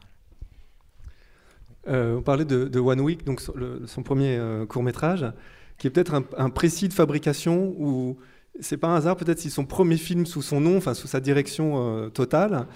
Euh, 1.86 2.16
on 2.16 2.22
parlait 2.22 2.44
de, 2.44 2.64
de 2.64 2.80
One 2.80 3.00
Week, 3.00 3.24
donc 3.24 3.40
son- 3.40 3.54
le- 3.54 3.86
son 3.86 4.02
premier 4.02 4.40
court 4.68 4.82
métrage, 4.82 5.24
qui 5.78 5.86
est 5.86 5.90
peut-être 5.90 6.22
un, 6.36 6.50
précis 6.50 6.88
de 6.88 6.92
fabrication 6.92 7.74
où 7.78 8.18
c'est 8.60 8.76
pas 8.76 8.88
un 8.88 8.96
hasard 8.96 9.16
peut-être 9.16 9.38
si 9.38 9.50
son 9.50 9.64
premier 9.64 9.96
film 9.96 10.26
sous 10.26 10.42
son 10.42 10.60
nom, 10.60 10.76
enfin 10.76 10.94
sous 10.94 11.06
sa 11.06 11.20
direction 11.20 11.74
euh, 11.76 12.08
totale, 12.08 12.66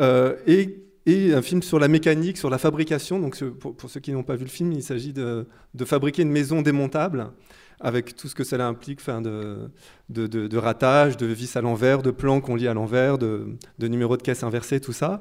euh, 0.00 0.36
et, 0.46 0.82
et 1.04 1.34
un 1.34 1.42
film 1.42 1.62
sur 1.62 1.78
la 1.78 1.88
mécanique, 1.88 2.38
sur 2.38 2.48
la 2.48 2.58
fabrication. 2.58 3.18
Donc 3.18 3.38
pour, 3.44 3.90
ceux 3.90 4.00
qui 4.00 4.12
n'ont 4.12 4.22
pas 4.22 4.36
vu 4.36 4.44
le 4.44 4.50
film, 4.50 4.72
il 4.72 4.82
s'agit 4.82 5.12
de, 5.12 5.46
de 5.74 5.84
fabriquer 5.84 6.22
une 6.22 6.32
maison 6.32 6.62
démontable 6.62 7.30
avec 7.78 8.16
tout 8.16 8.28
ce 8.28 8.34
que 8.34 8.44
cela 8.44 8.66
implique, 8.66 9.00
enfin 9.00 9.20
de, 9.20 9.70
de 10.08 10.56
ratage, 10.56 11.18
de 11.18 11.26
vis 11.26 11.56
à 11.56 11.60
l'envers, 11.60 12.00
de 12.00 12.10
plans 12.10 12.40
qu'on 12.40 12.54
lit 12.54 12.68
à 12.68 12.74
l'envers, 12.74 13.18
de, 13.18 13.48
de 13.78 13.88
numéros 13.88 14.16
de 14.16 14.22
caisse 14.22 14.42
inversés, 14.42 14.80
tout 14.80 14.94
ça. 14.94 15.20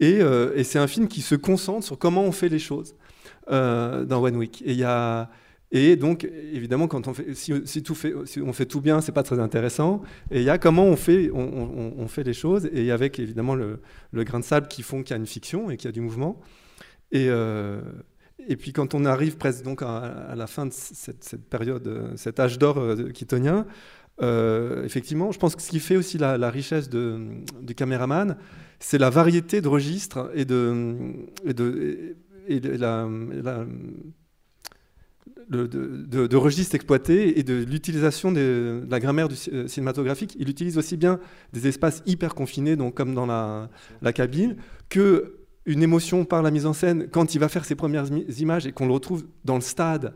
Et, 0.00 0.20
euh, 0.20 0.52
et 0.54 0.64
c'est 0.64 0.78
un 0.78 0.86
film 0.86 1.08
qui 1.08 1.22
se 1.22 1.34
concentre 1.34 1.86
sur 1.86 1.98
comment 1.98 2.22
on 2.22 2.32
fait 2.32 2.48
les 2.48 2.58
choses 2.58 2.94
euh, 3.50 4.04
dans 4.04 4.22
One 4.22 4.36
Week. 4.36 4.62
Et, 4.62 4.72
il 4.72 4.78
y 4.78 4.84
a, 4.84 5.30
et 5.76 5.96
donc, 5.96 6.22
évidemment, 6.22 6.86
quand 6.86 7.08
on 7.08 7.14
fait, 7.14 7.34
si, 7.34 7.52
on 7.52 8.52
fait 8.52 8.64
tout 8.64 8.80
bien, 8.80 9.00
c'est 9.00 9.10
pas 9.10 9.24
très 9.24 9.40
intéressant. 9.40 10.02
Et 10.30 10.38
il 10.38 10.44
y 10.44 10.48
a 10.48 10.56
comment 10.56 10.84
on 10.84 10.94
fait, 10.94 11.32
on, 11.32 12.06
fait 12.06 12.22
les 12.22 12.32
choses, 12.32 12.70
et 12.72 12.92
avec 12.92 13.18
évidemment 13.18 13.56
le, 13.56 13.80
grain 14.12 14.38
de 14.38 14.44
sable 14.44 14.68
qui 14.68 14.84
font 14.84 15.02
qu'il 15.02 15.10
y 15.10 15.14
a 15.14 15.16
une 15.16 15.26
fiction 15.26 15.70
et 15.70 15.76
qu'il 15.76 15.86
y 15.86 15.88
a 15.88 15.92
du 15.92 16.00
mouvement. 16.00 16.38
Et, 17.10 17.26
euh, 17.28 17.80
et 18.46 18.54
puis 18.54 18.72
quand 18.72 18.94
on 18.94 19.04
arrive 19.04 19.36
presque 19.36 19.64
donc 19.64 19.82
à, 19.82 20.34
la 20.36 20.46
fin 20.46 20.66
de 20.66 20.72
cette, 20.72 21.48
période, 21.50 21.88
euh, 21.88 22.12
cet 22.14 22.38
âge 22.38 22.56
d'or 22.56 22.80
keatonien, 23.12 23.66
euh, 24.22 24.84
effectivement, 24.84 25.32
je 25.32 25.40
pense 25.40 25.56
que 25.56 25.62
ce 25.62 25.70
qui 25.70 25.80
fait 25.80 25.96
aussi 25.96 26.18
la, 26.18 26.50
richesse 26.50 26.88
de, 26.88 27.18
du 27.62 27.74
caméraman, 27.74 28.36
c'est 28.78 28.98
la 28.98 29.10
variété 29.10 29.60
de 29.60 29.66
registres 29.66 30.30
et 30.34 30.44
de, 30.44 30.96
et 31.44 31.52
de, 31.52 32.16
et 32.46 32.60
la, 32.60 33.08
la- 33.42 33.66
de, 35.48 36.36
registres 36.36 36.74
exploités 36.74 37.38
et 37.38 37.42
de 37.42 37.54
l'utilisation 37.54 38.32
de 38.32 38.84
la 38.88 39.00
grammaire 39.00 39.28
euh, 39.52 39.66
cinématographique. 39.66 40.36
Il 40.38 40.48
utilise 40.48 40.78
aussi 40.78 40.96
bien 40.96 41.20
des 41.52 41.66
espaces 41.66 42.02
hyper 42.06 42.34
confinés, 42.34 42.76
donc 42.76 42.94
comme 42.94 43.14
dans 43.14 43.26
la, 43.26 44.12
cabine, 44.12 44.56
que 44.88 45.36
une 45.66 45.82
émotion 45.82 46.24
par 46.24 46.42
la 46.42 46.50
mise 46.50 46.66
en 46.66 46.74
scène 46.74 47.08
quand 47.10 47.34
il 47.34 47.38
va 47.38 47.48
faire 47.48 47.64
ses 47.64 47.74
premières 47.74 48.06
images 48.38 48.66
et 48.66 48.72
qu'on 48.72 48.86
le 48.86 48.92
retrouve 48.92 49.24
dans 49.44 49.54
le 49.54 49.62
stade. 49.62 50.14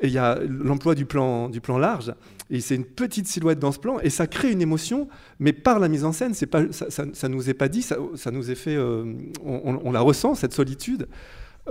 Il 0.00 0.10
y 0.10 0.18
a 0.18 0.38
l'emploi 0.48 0.94
du 0.94 1.06
plan, 1.06 1.48
du 1.48 1.60
plan 1.60 1.76
large, 1.76 2.14
et 2.50 2.60
c'est 2.60 2.76
une 2.76 2.84
petite 2.84 3.26
silhouette 3.26 3.58
dans 3.58 3.72
ce 3.72 3.80
plan, 3.80 3.98
et 3.98 4.10
ça 4.10 4.28
crée 4.28 4.52
une 4.52 4.62
émotion, 4.62 5.08
mais 5.40 5.52
par 5.52 5.80
la 5.80 5.88
mise 5.88 6.04
en 6.04 6.12
scène, 6.12 6.34
pas, 6.48 6.70
ça, 6.70 6.88
ça, 6.88 7.04
ça 7.12 7.28
nous 7.28 7.50
est 7.50 7.54
pas 7.54 7.68
dit, 7.68 7.82
ça, 7.82 8.30
nous 8.30 8.48
est 8.48 8.54
fait, 8.54 8.76
euh, 8.76 9.12
on 9.44 9.90
la 9.90 10.00
ressent 10.00 10.36
cette 10.36 10.52
solitude. 10.52 11.08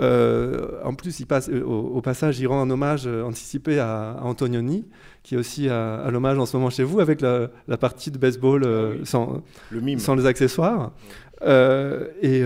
Euh, 0.00 0.80
en 0.84 0.94
plus, 0.94 1.18
il 1.20 1.26
passe, 1.26 1.48
euh, 1.48 1.62
au, 1.64 1.96
au 1.96 2.00
passage, 2.02 2.38
il 2.38 2.46
rend 2.46 2.60
un 2.60 2.70
hommage 2.70 3.04
euh, 3.06 3.22
anticipé 3.24 3.78
à, 3.80 4.12
à 4.12 4.22
Antonioni, 4.22 4.86
qui 5.22 5.34
est 5.34 5.38
aussi 5.38 5.68
à, 5.68 5.96
à 5.96 6.10
l'hommage 6.10 6.38
en 6.38 6.46
ce 6.46 6.56
moment 6.56 6.70
chez 6.70 6.84
vous, 6.84 7.00
avec 7.00 7.20
la, 7.20 7.50
la 7.66 7.76
partie 7.76 8.10
de 8.10 8.18
baseball 8.18 8.62
euh, 8.64 8.90
Ah 8.92 8.96
oui. 9.00 9.06
sans, 9.06 9.42
Le 9.70 9.80
mime. 9.80 9.98
sans 9.98 10.14
les 10.14 10.26
accessoires. 10.26 10.92
Et, 11.44 12.42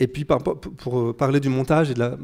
et 0.00 0.06
puis, 0.08 0.24
par- 0.24 0.42
pour, 0.42 0.58
pour 0.60 1.16
parler 1.16 1.40
du 1.40 1.48
montage, 1.48 1.90
il 1.90 1.98
y 1.98 2.02
a, 2.02 2.16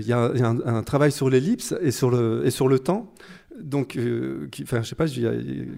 il 0.00 0.06
y 0.06 0.12
a 0.12 0.48
un, 0.48 0.60
un 0.66 0.82
travail 0.82 1.12
sur 1.12 1.28
l'ellipse 1.30 1.74
et, 1.80 1.90
sur 1.90 2.10
le- 2.10 2.42
et 2.44 2.50
sur 2.50 2.68
le 2.68 2.78
temps. 2.78 3.12
Donc, 3.60 3.96
euh, 3.96 4.48
qui- 4.50 4.64
enfin, 4.64 4.82
je 4.82 4.88
sais 4.88 4.96
pas, 4.96 5.06
il 5.06 5.22
y, 5.22 5.26
a, 5.26 5.32
il 5.34 5.68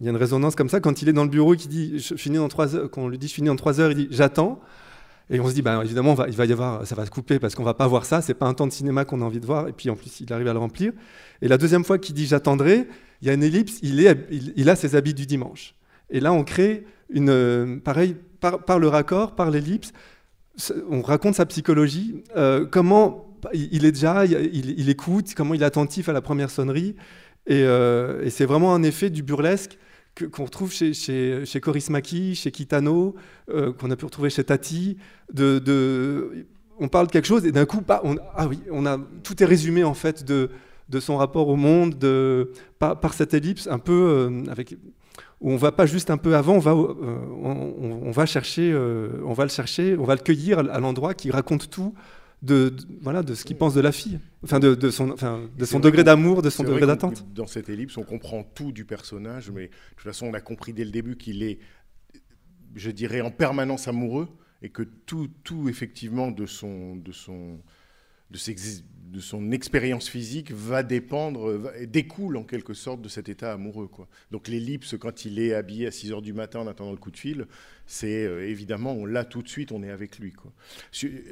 y 0.00 0.06
a 0.06 0.10
une 0.10 0.16
résonance 0.16 0.54
comme 0.54 0.70
ça. 0.70 0.80
Quand 0.80 1.02
il 1.02 1.08
est 1.08 1.12
dans 1.12 1.24
le 1.24 1.28
bureau 1.30 1.52
et 1.52 1.56
qu'il 1.58 1.70
dit 1.70 1.98
je 1.98 2.14
finis 2.14 2.38
dans 2.38 2.48
trois 2.48 2.74
heures, 2.76 2.90
quand 2.90 3.02
on 3.02 3.08
lui 3.08 3.18
dit 3.18 3.28
je 3.28 3.34
finis 3.34 3.50
en 3.50 3.56
trois 3.56 3.78
heures, 3.80 3.90
il 3.90 3.96
dit 3.96 4.08
j'attends. 4.10 4.60
Et 5.30 5.40
on 5.40 5.48
se 5.48 5.54
dit, 5.54 5.62
bah, 5.62 5.80
évidemment, 5.84 6.16
ça 6.16 6.94
va 6.94 7.04
se 7.04 7.10
couper 7.10 7.38
parce 7.38 7.54
qu'on 7.54 7.64
va 7.64 7.74
pas 7.74 7.86
voir 7.86 8.04
ça. 8.06 8.22
C'est 8.22 8.34
pas 8.34 8.46
un 8.46 8.54
temps 8.54 8.66
de 8.66 8.72
cinéma 8.72 9.04
qu'on 9.04 9.20
a 9.20 9.24
envie 9.24 9.40
de 9.40 9.46
voir. 9.46 9.68
Et 9.68 9.72
puis 9.72 9.90
en 9.90 9.96
plus, 9.96 10.20
il 10.20 10.32
arrive 10.32 10.48
à 10.48 10.52
le 10.52 10.58
remplir. 10.58 10.92
Et 11.42 11.48
la 11.48 11.58
deuxième 11.58 11.84
fois 11.84 11.98
qu'il 11.98 12.14
dit 12.14 12.26
j'attendrai, 12.26 12.88
il 13.20 13.28
y 13.28 13.30
a 13.30 13.34
une 13.34 13.42
ellipse. 13.42 13.78
Il, 13.82 14.70
a 14.70 14.76
ses 14.76 14.96
habits 14.96 15.14
du 15.14 15.26
dimanche. 15.26 15.74
Et 16.10 16.20
là, 16.20 16.32
on 16.32 16.44
crée 16.44 16.86
une, 17.10 17.28
euh, 17.30 17.76
pareil, 17.78 18.16
par, 18.40 18.78
le 18.78 18.88
raccord, 18.88 19.34
par 19.34 19.50
l'ellipse, 19.50 19.92
on 20.90 21.02
raconte 21.02 21.34
sa 21.34 21.46
psychologie. 21.46 22.22
euh, 22.36 22.64
comment 22.64 23.24
il 23.52 23.84
est 23.84 23.92
déjà, 23.92 24.24
il, 24.24 24.88
écoute, 24.88 25.34
comment 25.36 25.54
il 25.54 25.62
est 25.62 25.66
attentif 25.66 26.08
à 26.08 26.12
la 26.12 26.20
première 26.20 26.50
sonnerie. 26.50 26.96
Et, 27.46 27.62
euh, 27.62 28.28
c'est 28.30 28.46
vraiment 28.46 28.74
un 28.74 28.82
effet 28.82 29.10
du 29.10 29.22
burlesque 29.22 29.72
que- 29.72 29.78
qu'on 30.26 30.44
retrouve 30.44 30.72
chez, 30.72 30.92
chez, 30.94 31.44
chez 31.44 31.60
Coris 31.60 31.90
Maki, 31.90 32.34
chez 32.34 32.50
Kitano, 32.50 33.14
euh, 33.50 33.72
qu'on 33.72 33.90
a 33.90 33.96
pu 33.96 34.04
retrouver 34.04 34.30
chez 34.30 34.44
Tati. 34.44 34.96
On 36.80 36.88
parle 36.88 37.08
de 37.08 37.12
quelque 37.12 37.26
chose 37.26 37.44
et 37.44 37.52
d'un 37.52 37.66
coup, 37.66 37.80
bah, 37.86 38.02
ah 38.36 38.46
oui, 38.46 38.60
tout 39.24 39.42
est 39.42 39.46
résumé 39.46 39.82
en 39.82 39.94
fait 39.94 40.24
de, 40.24 40.50
son 41.00 41.16
rapport 41.16 41.48
au 41.48 41.56
monde 41.56 41.98
de, 41.98 42.52
par, 42.78 43.14
cette 43.14 43.34
ellipse 43.34 43.66
un 43.66 43.78
peu 43.78 43.92
euh, 43.92 44.52
où 45.40 45.50
on 45.50 45.56
va 45.56 45.72
pas 45.72 45.86
juste 45.86 46.10
un 46.10 46.16
peu 46.16 46.36
avant, 46.36 46.54
on 46.54 46.58
va, 46.60 46.72
euh, 46.72 48.26
chercher, 48.26 48.74
on 49.24 49.32
va 49.32 49.44
le 49.44 49.50
chercher, 49.50 49.96
on 49.98 50.04
va 50.04 50.14
le 50.14 50.20
cueillir 50.20 50.58
à 50.58 50.78
l'endroit 50.78 51.14
qui 51.14 51.30
raconte 51.30 51.70
tout 51.70 51.94
de, 52.42 52.68
de- 52.68 52.84
voilà 53.00 53.22
de 53.22 53.34
ce 53.34 53.44
qu'il 53.44 53.56
pense 53.56 53.74
de 53.74 53.80
la 53.80 53.90
fille, 53.92 54.20
enfin 54.44 54.60
de, 54.60 54.74
de 54.74 54.90
son, 54.90 55.10
enfin, 55.10 55.48
de 55.58 55.64
son 55.64 55.80
degré 55.80 56.04
d'amour, 56.04 56.40
de 56.42 56.50
son 56.50 56.62
degré 56.62 56.86
d'attente. 56.86 57.26
Dans 57.34 57.46
cette 57.46 57.68
ellipse, 57.68 57.96
on 57.96 58.04
comprend 58.04 58.42
tout 58.44 58.70
du 58.72 58.84
personnage, 58.84 59.50
mais 59.50 59.66
de 59.66 59.70
toute 59.96 60.04
façon, 60.04 60.26
on 60.26 60.34
a 60.34 60.40
compris 60.40 60.72
dès 60.72 60.84
le 60.84 60.90
début 60.92 61.16
qu'il 61.16 61.42
est, 61.42 61.58
je 62.74 62.90
dirais, 62.90 63.20
en 63.20 63.30
permanence 63.30 63.88
amoureux 63.88 64.28
et 64.62 64.68
que 64.70 64.82
tout, 64.82 65.28
tout 65.44 65.68
effectivement, 65.68 66.30
de 66.30 66.46
son, 66.46 66.96
de 66.96 67.12
son, 67.12 67.58
de 68.30 68.36
ses 68.38 68.54
de 69.10 69.20
son 69.20 69.52
expérience 69.52 70.06
physique 70.06 70.52
va 70.52 70.82
dépendre, 70.82 71.52
va- 71.52 71.86
découle 71.86 72.36
en 72.36 72.44
quelque 72.44 72.74
sorte 72.74 73.00
de 73.00 73.08
cet 73.08 73.30
état 73.30 73.54
amoureux. 73.54 73.88
Quoi. 73.88 74.06
Donc 74.30 74.48
l'ellipse, 74.48 74.96
quand 75.00 75.24
il 75.24 75.38
est 75.38 75.54
habillé 75.54 75.86
à 75.86 75.90
6 75.90 76.12
heures 76.12 76.20
du 76.20 76.34
matin 76.34 76.60
en 76.60 76.66
attendant 76.66 76.90
le 76.90 76.98
coup 76.98 77.10
de 77.10 77.16
fil, 77.16 77.46
c'est 77.88 78.26
euh, 78.26 78.46
évidemment, 78.46 78.92
on 78.92 79.06
l'a 79.06 79.24
tout 79.24 79.42
de 79.42 79.48
suite, 79.48 79.72
on 79.72 79.82
est 79.82 79.90
avec 79.90 80.18
lui. 80.18 80.32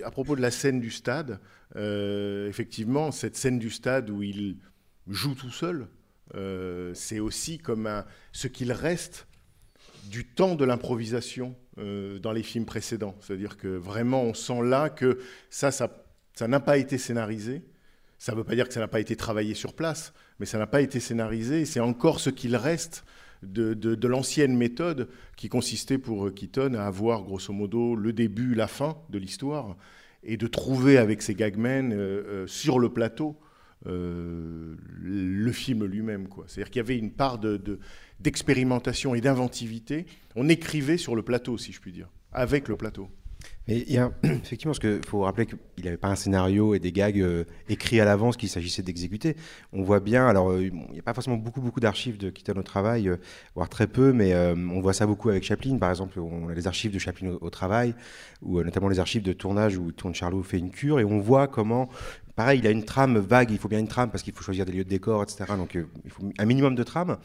À 0.02 0.10
propos 0.10 0.34
de 0.34 0.40
la 0.40 0.50
scène 0.50 0.80
du 0.80 0.90
stade, 0.90 1.38
euh, 1.76 2.48
effectivement, 2.48 3.12
cette 3.12 3.36
scène 3.36 3.58
du 3.58 3.70
stade 3.70 4.10
où 4.10 4.22
il 4.22 4.56
joue 5.06 5.34
tout 5.34 5.50
seul, 5.50 5.86
euh, 6.34 6.92
c'est 6.94 7.20
aussi 7.20 7.58
comme 7.58 7.86
un, 7.86 8.04
ce 8.32 8.48
qu'il 8.48 8.72
reste 8.72 9.28
du 10.10 10.24
temps 10.24 10.54
de 10.54 10.64
l'improvisation 10.64 11.54
dans 11.76 12.32
les 12.32 12.42
films 12.42 12.64
précédents. 12.64 13.14
C'est-à-dire 13.20 13.58
que 13.58 13.68
vraiment, 13.68 14.22
on 14.22 14.32
sent 14.32 14.62
là 14.62 14.88
que 14.88 15.18
ça, 15.50 15.70
ça 15.70 16.06
ça 16.36 16.48
n'a 16.48 16.60
pas 16.60 16.76
été 16.76 16.98
scénarisé. 16.98 17.62
Ça 18.18 18.32
ne 18.32 18.38
veut 18.38 18.44
pas 18.44 18.54
dire 18.54 18.68
que 18.68 18.74
ça 18.74 18.80
n'a 18.80 18.88
pas 18.88 19.00
été 19.00 19.16
travaillé 19.16 19.54
sur 19.54 19.74
place, 19.74 20.12
mais 20.38 20.46
ça 20.46 20.58
n'a 20.58 20.66
pas 20.66 20.82
été 20.82 21.00
scénarisé. 21.00 21.64
C'est 21.64 21.80
encore 21.80 22.20
ce 22.20 22.30
qu'il 22.30 22.56
reste 22.56 23.04
de, 23.42 23.74
de- 23.74 24.08
l'ancienne 24.08 24.56
méthode 24.56 25.08
qui 25.36 25.48
consistait 25.48 25.98
pour 25.98 26.32
Keaton 26.32 26.74
à 26.74 26.82
avoir 26.84 27.22
grosso 27.22 27.52
modo 27.52 27.94
le 27.96 28.12
début, 28.12 28.54
la 28.54 28.66
fin 28.66 28.96
de 29.10 29.18
l'histoire 29.18 29.76
et 30.22 30.36
de 30.36 30.46
trouver 30.46 30.98
avec 30.98 31.22
ses 31.22 31.34
gagmen 31.34 31.92
euh, 31.92 31.96
euh, 31.96 32.46
sur 32.46 32.78
le 32.78 32.88
plateau 32.88 33.36
euh, 33.86 34.74
le 35.00 35.52
film 35.52 35.84
lui-même. 35.84 36.26
C'est-à-dire 36.46 36.70
qu'il 36.70 36.80
y 36.80 36.84
avait 36.84 36.98
une 36.98 37.12
part 37.12 37.38
de- 37.38 37.56
de- 37.56 37.78
d'expérimentation 38.20 39.14
et 39.14 39.20
d'inventivité. 39.20 40.06
On 40.34 40.48
écrivait 40.48 40.96
sur 40.96 41.14
le 41.14 41.22
plateau, 41.22 41.58
si 41.58 41.72
je 41.72 41.80
puis 41.80 41.92
dire, 41.92 42.08
avec 42.32 42.68
le 42.68 42.76
plateau. 42.76 43.08
Mais 43.68 43.84
il 43.86 43.92
y 43.92 43.98
a 43.98 44.12
effectivement, 44.22 44.72
parce 44.72 44.78
qu'il 44.78 45.04
faut 45.06 45.22
rappeler 45.22 45.46
qu'il 45.46 45.84
n'avait 45.84 45.96
pas 45.96 46.08
un 46.08 46.14
scénario 46.14 46.74
et 46.74 46.78
des 46.78 46.92
gags 46.92 47.20
euh, 47.20 47.44
écrits 47.68 48.00
à 48.00 48.04
l'avance 48.04 48.36
qu'il 48.36 48.48
s'agissait 48.48 48.82
d'exécuter. 48.82 49.36
On 49.72 49.82
voit 49.82 50.00
bien, 50.00 50.26
alors 50.26 50.50
euh, 50.50 50.64
il 50.64 50.72
n'y 50.92 50.98
a 50.98 51.02
pas 51.02 51.14
forcément 51.14 51.36
beaucoup, 51.36 51.60
beaucoup 51.60 51.80
d'archives 51.80 52.16
de 52.16 52.30
Keaton 52.30 52.56
au 52.56 52.62
travail, 52.62 53.08
euh, 53.08 53.16
voire 53.54 53.68
très 53.68 53.86
peu, 53.86 54.12
mais 54.12 54.34
on 54.36 54.80
voit 54.80 54.92
ça 54.92 55.06
beaucoup 55.06 55.28
avec 55.28 55.42
Chaplin, 55.42 55.78
par 55.78 55.90
exemple. 55.90 56.18
On 56.20 56.48
a 56.48 56.54
les 56.54 56.66
archives 56.66 56.92
de 56.92 56.98
Chaplin 56.98 57.36
au, 57.40 57.50
travail, 57.50 57.94
ou 58.42 58.62
notamment 58.62 58.88
les 58.88 59.00
archives 59.00 59.22
de 59.22 59.32
tournage 59.32 59.76
où 59.76 59.92
Tourne 59.92 60.14
Charlot 60.14 60.42
fait 60.42 60.58
une 60.58 60.70
cure, 60.70 61.00
et 61.00 61.04
on 61.04 61.20
voit 61.20 61.48
comment. 61.48 61.88
Pareil, 62.34 62.60
il 62.60 62.66
a 62.66 62.70
une 62.70 62.84
trame 62.84 63.18
vague, 63.18 63.50
il 63.50 63.58
faut 63.58 63.68
bien 63.68 63.78
une 63.78 63.88
trame 63.88 64.10
parce 64.10 64.22
qu'il 64.22 64.34
faut 64.34 64.42
choisir 64.42 64.66
des 64.66 64.72
lieux 64.72 64.84
de 64.84 64.88
décor, 64.90 65.22
etc. 65.22 65.44
Donc 65.56 65.74
il 65.74 66.10
faut 66.10 66.30
un 66.38 66.44
minimum 66.44 66.74
de 66.74 66.82
trame. 66.82 67.16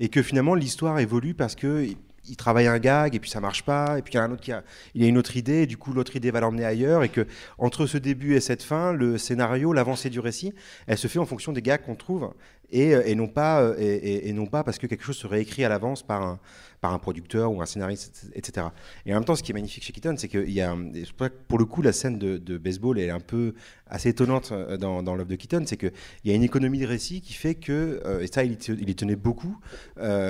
Et 0.00 0.08
que 0.08 0.22
finalement, 0.22 0.54
l'histoire 0.54 0.98
évolue 0.98 1.34
parce 1.34 1.54
que 1.54 1.86
il 2.28 2.36
travaille 2.36 2.66
un 2.66 2.78
gag 2.78 3.14
et 3.14 3.20
puis 3.20 3.30
ça 3.30 3.40
marche 3.40 3.62
pas 3.62 3.98
et 3.98 4.02
puis 4.02 4.14
il 4.14 4.16
y 4.16 4.20
a 4.20 4.24
un 4.24 4.30
autre 4.30 4.42
qui 4.42 4.52
a 4.52 4.62
il 4.94 5.02
a 5.04 5.06
une 5.06 5.18
autre 5.18 5.36
idée 5.36 5.62
et 5.62 5.66
du 5.66 5.76
coup 5.76 5.92
l'autre 5.92 6.16
idée 6.16 6.30
va 6.30 6.40
l'emmener 6.40 6.64
ailleurs 6.64 7.02
et 7.02 7.08
que 7.08 7.26
entre 7.58 7.86
ce 7.86 7.98
début 7.98 8.34
et 8.34 8.40
cette 8.40 8.62
fin 8.62 8.92
le 8.92 9.18
scénario 9.18 9.72
l'avancée 9.72 10.10
du 10.10 10.20
récit 10.20 10.52
elle 10.86 10.98
se 10.98 11.08
fait 11.08 11.18
en 11.18 11.26
fonction 11.26 11.52
des 11.52 11.62
gags 11.62 11.82
qu'on 11.82 11.96
trouve 11.96 12.32
et, 12.70 12.94
euh, 12.94 13.02
et 13.04 13.14
non 13.14 13.28
pas 13.28 13.62
euh, 13.62 13.74
et, 13.78 14.32
non 14.32 14.46
pas 14.46 14.64
parce 14.64 14.78
que 14.78 14.86
quelque 14.86 15.04
chose 15.04 15.16
serait 15.16 15.40
écrit 15.40 15.64
à 15.64 15.68
l'avance 15.68 16.02
par 16.02 16.38
un 16.82 16.98
producteur 16.98 17.52
ou 17.52 17.60
un 17.62 17.66
scénariste 17.66 18.30
etc 18.34 18.68
et 19.06 19.12
en 19.12 19.16
même 19.16 19.24
temps 19.24 19.34
ce 19.34 19.42
qui 19.42 19.52
est 19.52 19.54
magnifique 19.54 19.84
chez 19.84 19.92
Keaton 19.92 20.14
c'est 20.16 20.28
qu'il 20.28 20.50
y 20.50 20.60
a 20.60 20.76
pour 21.16 21.58
que 21.58 21.62
le 21.62 21.64
coup 21.64 21.82
la 21.82 21.92
scène 21.92 22.18
de, 22.18 22.58
baseball 22.58 22.98
est 22.98 23.10
un 23.10 23.20
peu 23.20 23.54
assez 23.86 24.10
étonnante 24.10 24.50
euh, 24.52 24.76
dans, 24.76 25.02
dans 25.02 25.14
l'œuvre 25.14 25.30
de 25.30 25.36
Keaton 25.36 25.64
c'est 25.66 25.76
que 25.76 25.90
il 26.24 26.30
y 26.30 26.32
a 26.32 26.36
une 26.36 26.42
économie 26.42 26.78
de 26.78 26.86
récit 26.86 27.20
qui 27.20 27.32
fait 27.32 27.54
que 27.54 28.00
et 28.20 28.26
ça 28.26 28.44
il, 28.44 28.52
y 28.52 28.94
tenait 28.94 29.16
beaucoup 29.16 29.58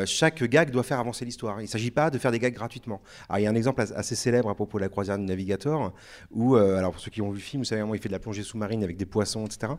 chaque 0.07 0.45
gag 0.45 0.71
doit 0.71 0.83
faire 0.83 0.99
avancer 0.99 1.25
l'histoire. 1.25 1.61
Il 1.61 1.65
ne 1.65 1.69
s'agit 1.69 1.91
pas 1.91 2.11
de 2.11 2.19
faire 2.19 2.31
des 2.31 2.39
gags 2.39 2.55
gratuitement. 2.55 3.01
Alors, 3.29 3.39
il 3.39 3.43
y 3.43 3.47
a 3.47 3.51
un 3.51 3.55
exemple 3.55 3.81
as- 3.81 3.93
assez 3.93 4.15
célèbre 4.15 4.49
à 4.49 4.55
propos 4.55 4.79
de 4.79 4.83
la 4.83 4.89
croisière 4.89 5.19
du 5.19 5.25
Navigator, 5.25 5.93
où, 6.31 6.57
alors 6.57 6.93
pour 6.93 7.01
ceux 7.01 7.11
qui 7.11 7.23
ont 7.23 7.31
vu 7.31 7.37
le 7.37 7.43
film, 7.43 7.63
vous 7.63 7.67
savez, 7.67 7.83
il 7.95 8.01
fait 8.01 8.09
de 8.09 8.13
la 8.13 8.19
plongée 8.19 8.43
sous-marine 8.43 8.83
avec 8.85 8.97
des 8.97 9.07
poissons, 9.07 9.47
etc. 9.47 9.73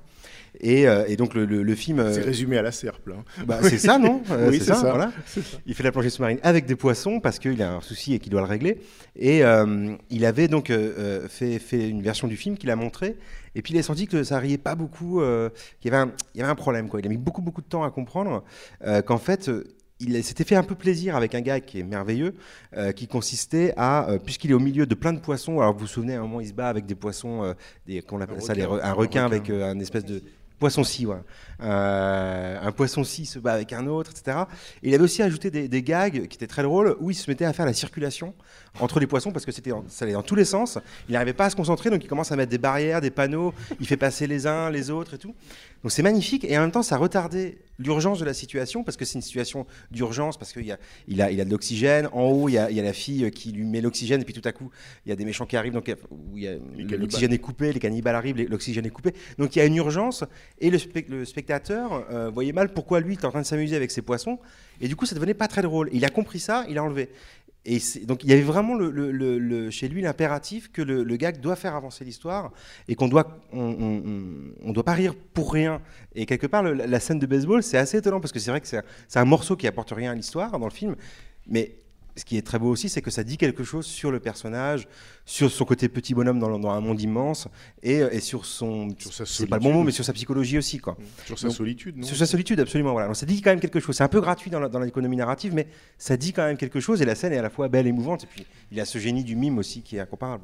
Et, 0.59 1.15
donc 1.15 1.33
le, 1.33 1.75
film... 1.75 2.13
C'est 2.13 2.21
résumé 2.49 2.57
à 2.57 2.61
la 2.61 2.71
serpe. 2.71 3.07
là. 3.07 3.15
bah, 3.45 3.59
c'est 3.63 3.77
ça, 3.77 3.97
non? 3.97 4.21
Euh, 4.31 4.49
Oui, 4.49 4.59
c'est 4.59 4.73
ça. 4.73 4.79
voilà. 4.81 5.11
Il 5.65 5.73
fait 5.75 5.83
la 5.83 5.91
plongée 5.91 6.09
sous-marine 6.09 6.39
avec 6.43 6.65
des 6.65 6.75
poissons 6.75 7.19
parce 7.19 7.39
qu'il 7.39 7.61
a 7.61 7.73
un 7.75 7.81
souci 7.81 8.13
et 8.13 8.19
qu'il 8.19 8.31
doit 8.31 8.41
le 8.41 8.47
régler. 8.47 8.79
Et 9.15 9.43
euh, 9.43 9.95
il 10.09 10.25
avait 10.25 10.47
donc 10.47 10.69
euh, 10.69 11.27
fait, 11.27 11.59
fait 11.59 11.89
une 11.89 12.01
version 12.01 12.27
du 12.27 12.35
film 12.37 12.57
qu'il 12.57 12.69
a 12.69 12.75
montré. 12.75 13.17
Et 13.55 13.61
puis 13.61 13.73
il 13.73 13.79
a 13.79 13.83
senti 13.83 14.07
que 14.07 14.23
ça 14.23 14.37
riait 14.39 14.57
pas 14.57 14.75
beaucoup, 14.75 15.21
euh, 15.21 15.49
qu'il 15.81 15.91
y 15.91 15.95
avait 15.95 16.03
un, 16.03 16.11
il 16.35 16.39
y 16.39 16.41
avait 16.41 16.51
un 16.51 16.55
problème. 16.55 16.87
Quoi. 16.89 16.99
Il 16.99 17.05
a 17.05 17.09
mis 17.09 17.17
beaucoup, 17.17 17.41
beaucoup 17.41 17.61
de 17.61 17.67
temps 17.67 17.83
à 17.83 17.91
comprendre 17.91 18.43
euh, 18.85 19.01
qu'en 19.01 19.17
fait, 19.17 19.49
il 20.01 20.23
s'était 20.23 20.45
fait 20.45 20.55
un 20.55 20.63
peu 20.63 20.75
plaisir 20.75 21.17
avec 21.17 21.35
un 21.35 21.41
gars 21.41 21.59
qui 21.59 21.79
est 21.79 21.83
merveilleux, 21.83 22.33
euh, 22.77 22.93
qui 22.93 23.07
consistait 23.07 23.73
à, 23.75 24.09
euh, 24.09 24.17
puisqu'il 24.17 24.51
est 24.51 24.53
au 24.53 24.59
milieu 24.59 24.85
de 24.85 24.95
plein 24.95 25.11
de 25.11 25.19
poissons, 25.19 25.59
alors 25.59 25.73
vous 25.73 25.79
vous 25.79 25.87
souvenez, 25.87 26.13
à 26.15 26.19
un 26.19 26.21
moment, 26.21 26.39
il 26.39 26.47
se 26.47 26.53
bat 26.53 26.69
avec 26.69 26.85
des 26.85 26.95
poissons, 26.95 27.43
euh, 27.43 27.53
des, 27.85 28.01
qu'on 28.01 28.21
appelle 28.21 28.37
Un 28.37 28.39
ça, 28.39 28.53
les 28.53 28.63
requin. 28.63 28.85
un 28.85 28.89
Un 28.91 28.93
requin 28.93 29.23
requin. 29.25 29.25
avec 29.25 29.49
euh, 29.49 29.69
un 29.71 29.79
espèce 29.79 30.05
de 30.05 30.23
poisson-ci, 30.59 31.05
ouais. 31.05 31.17
Euh, 31.61 32.57
un 32.61 32.71
poisson-ci 32.71 33.25
se 33.25 33.39
bat 33.39 33.53
avec 33.53 33.73
un 33.73 33.87
autre, 33.87 34.11
etc. 34.11 34.37
Et 34.83 34.89
il 34.89 34.93
avait 34.93 35.03
aussi 35.03 35.21
ajouté 35.21 35.49
des, 35.51 35.67
des 35.67 35.83
gags 35.83 36.27
qui 36.27 36.35
étaient 36.35 36.47
très 36.47 36.63
drôles, 36.63 36.95
où 36.99 37.11
il 37.11 37.15
se 37.15 37.29
mettait 37.29 37.45
à 37.45 37.53
faire 37.53 37.65
la 37.65 37.73
circulation 37.73 38.33
entre 38.79 38.99
les 38.99 39.07
poissons, 39.07 39.31
parce 39.31 39.45
que 39.45 39.51
c'était 39.51 39.71
ça 39.87 40.05
allait 40.05 40.13
dans 40.13 40.23
tous 40.23 40.35
les 40.35 40.45
sens. 40.45 40.77
Il 41.07 41.13
n'arrivait 41.13 41.33
pas 41.33 41.45
à 41.45 41.49
se 41.49 41.55
concentrer, 41.55 41.89
donc 41.89 42.03
il 42.03 42.07
commence 42.07 42.31
à 42.31 42.35
mettre 42.35 42.51
des 42.51 42.57
barrières, 42.57 43.01
des 43.01 43.11
panneaux, 43.11 43.53
il 43.79 43.87
fait 43.87 43.97
passer 43.97 44.27
les 44.27 44.47
uns, 44.47 44.69
les 44.69 44.89
autres 44.89 45.15
et 45.15 45.17
tout. 45.17 45.33
Donc 45.83 45.91
c'est 45.91 46.03
magnifique, 46.03 46.43
et 46.43 46.57
en 46.57 46.61
même 46.61 46.71
temps, 46.71 46.83
ça 46.83 46.97
retardait 46.97 47.57
l'urgence 47.79 48.19
de 48.19 48.25
la 48.25 48.33
situation, 48.33 48.83
parce 48.83 48.97
que 48.97 49.05
c'est 49.05 49.15
une 49.15 49.21
situation 49.21 49.65
d'urgence, 49.91 50.37
parce 50.37 50.51
qu'il 50.51 50.65
y 50.65 50.73
a, 50.73 50.77
il 51.07 51.21
a, 51.21 51.31
il 51.31 51.39
a 51.39 51.45
de 51.45 51.49
l'oxygène, 51.49 52.09
en 52.11 52.25
haut, 52.25 52.49
il 52.49 52.53
y, 52.53 52.57
a, 52.57 52.69
il 52.69 52.75
y 52.75 52.79
a 52.81 52.83
la 52.83 52.91
fille 52.91 53.31
qui 53.31 53.53
lui 53.53 53.63
met 53.63 53.79
l'oxygène, 53.79 54.21
et 54.21 54.25
puis 54.25 54.33
tout 54.33 54.45
à 54.45 54.51
coup, 54.51 54.69
il 55.05 55.09
y 55.09 55.11
a 55.13 55.15
des 55.15 55.23
méchants 55.23 55.45
qui 55.45 55.55
arrivent, 55.55 55.71
donc 55.71 55.89
l'oxygène 56.75 57.31
est 57.31 57.37
coupé, 57.37 57.71
les 57.71 57.79
cannibales 57.79 58.15
arrivent, 58.15 58.35
l'oxygène 58.49 58.85
est 58.85 58.89
coupé. 58.89 59.13
Donc 59.37 59.55
il 59.55 59.59
y 59.59 59.61
a 59.61 59.65
une 59.65 59.77
urgence, 59.77 60.25
et 60.59 60.69
le, 60.69 60.77
spec- 60.77 61.07
le 61.07 61.23
spectateur 61.23 62.05
euh, 62.11 62.29
voyait 62.29 62.51
mal 62.51 62.73
pourquoi 62.73 62.99
lui, 62.99 63.13
il 63.13 63.17
était 63.17 63.25
en 63.25 63.31
train 63.31 63.41
de 63.41 63.45
s'amuser 63.45 63.77
avec 63.77 63.91
ses 63.91 64.01
poissons, 64.01 64.37
et 64.81 64.89
du 64.89 64.97
coup, 64.97 65.05
ça 65.05 65.15
devenait 65.15 65.33
pas 65.33 65.47
très 65.47 65.61
drôle. 65.61 65.89
Il 65.93 66.03
a 66.03 66.09
compris 66.09 66.39
ça, 66.39 66.65
il 66.69 66.77
a 66.77 66.83
enlevé. 66.83 67.09
Et 67.65 67.79
donc 68.05 68.23
il 68.23 68.29
y 68.29 68.33
avait 68.33 68.41
vraiment 68.41 68.77
chez 69.69 69.89
lui 69.89 70.01
l'impératif 70.01 70.71
que 70.71 70.81
le, 70.81 71.17
gag 71.17 71.41
doit 71.41 71.57
faire 71.57 71.75
avancer 71.75 72.05
l'histoire 72.05 72.51
et 72.87 72.95
qu'on 72.95 73.09
doit 73.09 73.41
on, 73.51 74.71
doit 74.71 74.85
pas 74.85 74.93
rire 74.93 75.13
pour 75.33 75.51
rien. 75.51 75.81
Et 76.15 76.25
quelque 76.25 76.47
part 76.47 76.63
la 76.63 76.99
scène 76.99 77.19
de 77.19 77.25
baseball 77.25 77.61
c'est 77.61 77.77
assez 77.77 77.97
étonnant 77.97 78.21
parce 78.21 78.31
que 78.31 78.39
c'est 78.39 78.51
vrai 78.51 78.61
que 78.61 78.67
c'est 78.67 78.77
un, 78.77 78.83
c'est 79.07 79.19
un 79.19 79.25
morceau 79.25 79.57
qui 79.57 79.67
apporte 79.67 79.91
rien 79.91 80.11
à 80.11 80.15
l'histoire 80.15 80.57
dans 80.57 80.65
le 80.65 80.71
film, 80.71 80.95
mais 81.47 81.75
ce 82.19 82.25
qui 82.25 82.37
est 82.37 82.41
très 82.41 82.59
beau 82.59 82.69
aussi, 82.69 82.89
c'est 82.89 83.01
que 83.01 83.09
ça 83.11 83.23
dit 83.23 83.37
quelque 83.37 83.63
chose 83.63 83.85
sur 83.85 84.11
le 84.11 84.19
personnage, 84.19 84.87
sur 85.25 85.49
son 85.49 85.65
côté 85.65 85.89
petit 85.89 86.13
bonhomme 86.13 86.37
dans, 86.39 86.69
un 86.69 86.79
monde 86.81 87.01
immense, 87.01 87.47
et, 87.81 87.95
et 88.11 88.19
sur 88.19 88.45
son, 88.45 88.89
Sur 88.99 89.13
sa 89.13 89.25
c'est 89.25 89.47
pas 89.47 89.57
le 89.57 89.61
bon 89.63 89.69
mot, 89.69 89.73
solitude. 89.75 89.85
mais 89.87 89.91
sur 89.93 90.05
sa 90.05 90.13
psychologie 90.13 90.57
aussi, 90.57 90.77
quoi. 90.79 90.97
Sur 91.25 91.39
sa 91.39 91.47
Donc, 91.47 91.55
solitude, 91.55 91.97
non 91.97 92.05
Sur 92.05 92.17
sa 92.17 92.25
solitude, 92.25 92.59
absolument. 92.59 92.91
Voilà. 92.91 93.07
Donc, 93.07 93.15
ça 93.15 93.25
dit 93.25 93.41
quand 93.41 93.49
même 93.49 93.59
quelque 93.59 93.79
chose. 93.79 93.95
C'est 93.95 94.03
un 94.03 94.07
peu 94.09 94.21
gratuit 94.21 94.51
dans 94.51 94.59
la- 94.59 94.69
dans 94.69 94.79
l'économie 94.79 95.15
narrative, 95.17 95.53
mais 95.55 95.67
ça 95.97 96.17
dit 96.17 96.33
quand 96.33 96.45
même 96.45 96.57
quelque 96.57 96.79
chose. 96.79 97.01
Et 97.01 97.05
la 97.05 97.15
scène 97.15 97.33
est 97.33 97.37
à 97.37 97.41
la 97.41 97.49
fois 97.49 97.67
belle 97.69 97.87
et 97.87 97.89
émouvante. 97.89 98.25
Et 98.25 98.27
puis, 98.27 98.45
il 98.71 98.79
a 98.79 98.85
ce 98.85 98.99
génie 98.99 99.23
du 99.23 99.35
mime 99.35 99.57
aussi 99.57 99.81
qui 99.81 99.95
est 99.95 99.99
incomparable. 100.01 100.43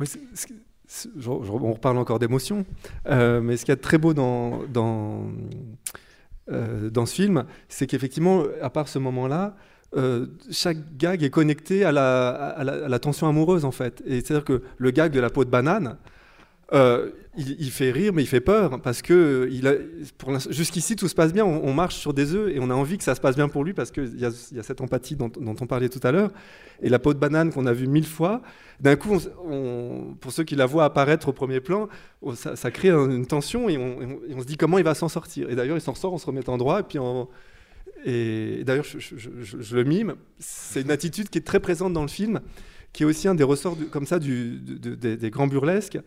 Oui, 0.00 0.06
c'est- 0.06 0.20
c'est- 0.34 0.48
c'est- 0.86 1.08
je- 1.16 1.22
je- 1.22 1.50
on 1.52 1.72
reparle 1.72 1.98
encore 1.98 2.18
d'émotion, 2.18 2.66
euh, 3.06 3.40
mais 3.40 3.56
ce 3.56 3.64
qu'il 3.64 3.70
y 3.70 3.72
a 3.72 3.76
de 3.76 3.80
très 3.80 3.98
beau 3.98 4.14
dans, 4.14 4.64
dans, 4.66 5.26
euh, 6.50 6.90
dans 6.90 7.06
ce 7.06 7.14
film, 7.14 7.44
c'est 7.68 7.86
qu'effectivement, 7.86 8.42
à 8.62 8.70
part 8.70 8.88
ce 8.88 8.98
moment-là, 8.98 9.56
euh, 9.94 10.26
chaque 10.50 10.96
gag 10.96 11.22
est 11.22 11.30
connecté 11.30 11.84
à 11.84 11.92
la, 11.92 12.98
tension 12.98 13.28
amoureuse 13.28 13.64
en 13.64 13.70
fait. 13.70 14.02
Et 14.06 14.20
c'est-à-dire 14.20 14.44
que 14.44 14.62
le 14.78 14.90
gag 14.90 15.12
de 15.12 15.20
la 15.20 15.30
peau 15.30 15.44
de 15.44 15.50
banane, 15.50 15.96
euh, 16.72 17.10
il, 17.36 17.70
fait 17.70 17.92
rire 17.92 18.12
mais 18.12 18.24
il 18.24 18.26
fait 18.26 18.40
peur 18.40 18.80
parce 18.82 19.00
que 19.00 19.48
jusqu'ici 20.50 20.96
tout 20.96 21.06
se 21.06 21.14
passe 21.14 21.32
bien, 21.32 21.44
on, 21.44 21.72
marche 21.72 21.94
sur 21.94 22.12
des 22.12 22.34
œufs 22.34 22.50
et 22.52 22.58
on 22.60 22.70
a 22.70 22.74
envie 22.74 22.98
que 22.98 23.04
ça 23.04 23.14
se 23.14 23.20
passe 23.20 23.36
bien 23.36 23.48
pour 23.48 23.62
lui 23.62 23.72
parce 23.72 23.92
qu'il 23.92 24.18
y 24.18 24.24
a, 24.24 24.62
cette 24.62 24.80
empathie 24.80 25.14
dont, 25.14 25.30
on 25.38 25.66
parlait 25.66 25.88
tout 25.88 26.00
à 26.02 26.10
l'heure. 26.10 26.30
Et 26.82 26.88
la 26.88 26.98
peau 26.98 27.14
de 27.14 27.18
banane 27.18 27.52
qu'on 27.52 27.66
a 27.66 27.72
vue 27.72 27.86
mille 27.86 28.06
fois, 28.06 28.42
d'un 28.80 28.96
coup, 28.96 29.18
pour 30.20 30.32
ceux 30.32 30.44
qui 30.44 30.56
la 30.56 30.66
voient 30.66 30.84
apparaître 30.84 31.28
au 31.28 31.32
premier 31.32 31.60
plan, 31.60 31.88
ça, 32.34 32.70
crée 32.70 32.90
un- 32.90 33.10
une 33.10 33.26
tension 33.26 33.68
et 33.68 33.74
et 33.74 34.34
on 34.34 34.40
se 34.40 34.46
dit 34.46 34.56
comment 34.56 34.78
il 34.78 34.84
va 34.84 34.94
s'en 34.94 35.08
sortir. 35.08 35.48
Et 35.48 35.54
d'ailleurs, 35.54 35.76
il 35.76 35.82
s'en 35.82 35.94
sort 35.94 36.12
en 36.14 36.18
se 36.18 36.26
remettant 36.26 36.58
droit 36.58 36.80
et 36.80 36.82
puis 36.82 36.98
en, 36.98 37.28
et 38.06 38.62
d'ailleurs, 38.64 38.84
je, 38.84 38.98
je- 38.98 39.16
je- 39.42 39.60
je 39.60 39.76
le 39.76 39.84
mime. 39.84 40.14
C'est 40.38 40.80
une 40.82 40.90
attitude 40.90 41.28
qui 41.28 41.38
est 41.38 41.46
très 41.52 41.60
présente 41.60 41.92
dans 41.92 42.02
le 42.02 42.08
film, 42.08 42.40
qui 42.92 43.02
est 43.02 43.06
aussi 43.06 43.26
un 43.28 43.34
des 43.34 43.44
ressorts 43.44 43.76
du- 43.76 43.86
comme 43.86 44.06
ça 44.06 44.18
du- 44.18 44.58
de- 44.60 44.78
de- 44.78 44.94
des, 44.94 45.16
des 45.16 45.30
grands 45.30 45.48
burlesques, 45.48 45.98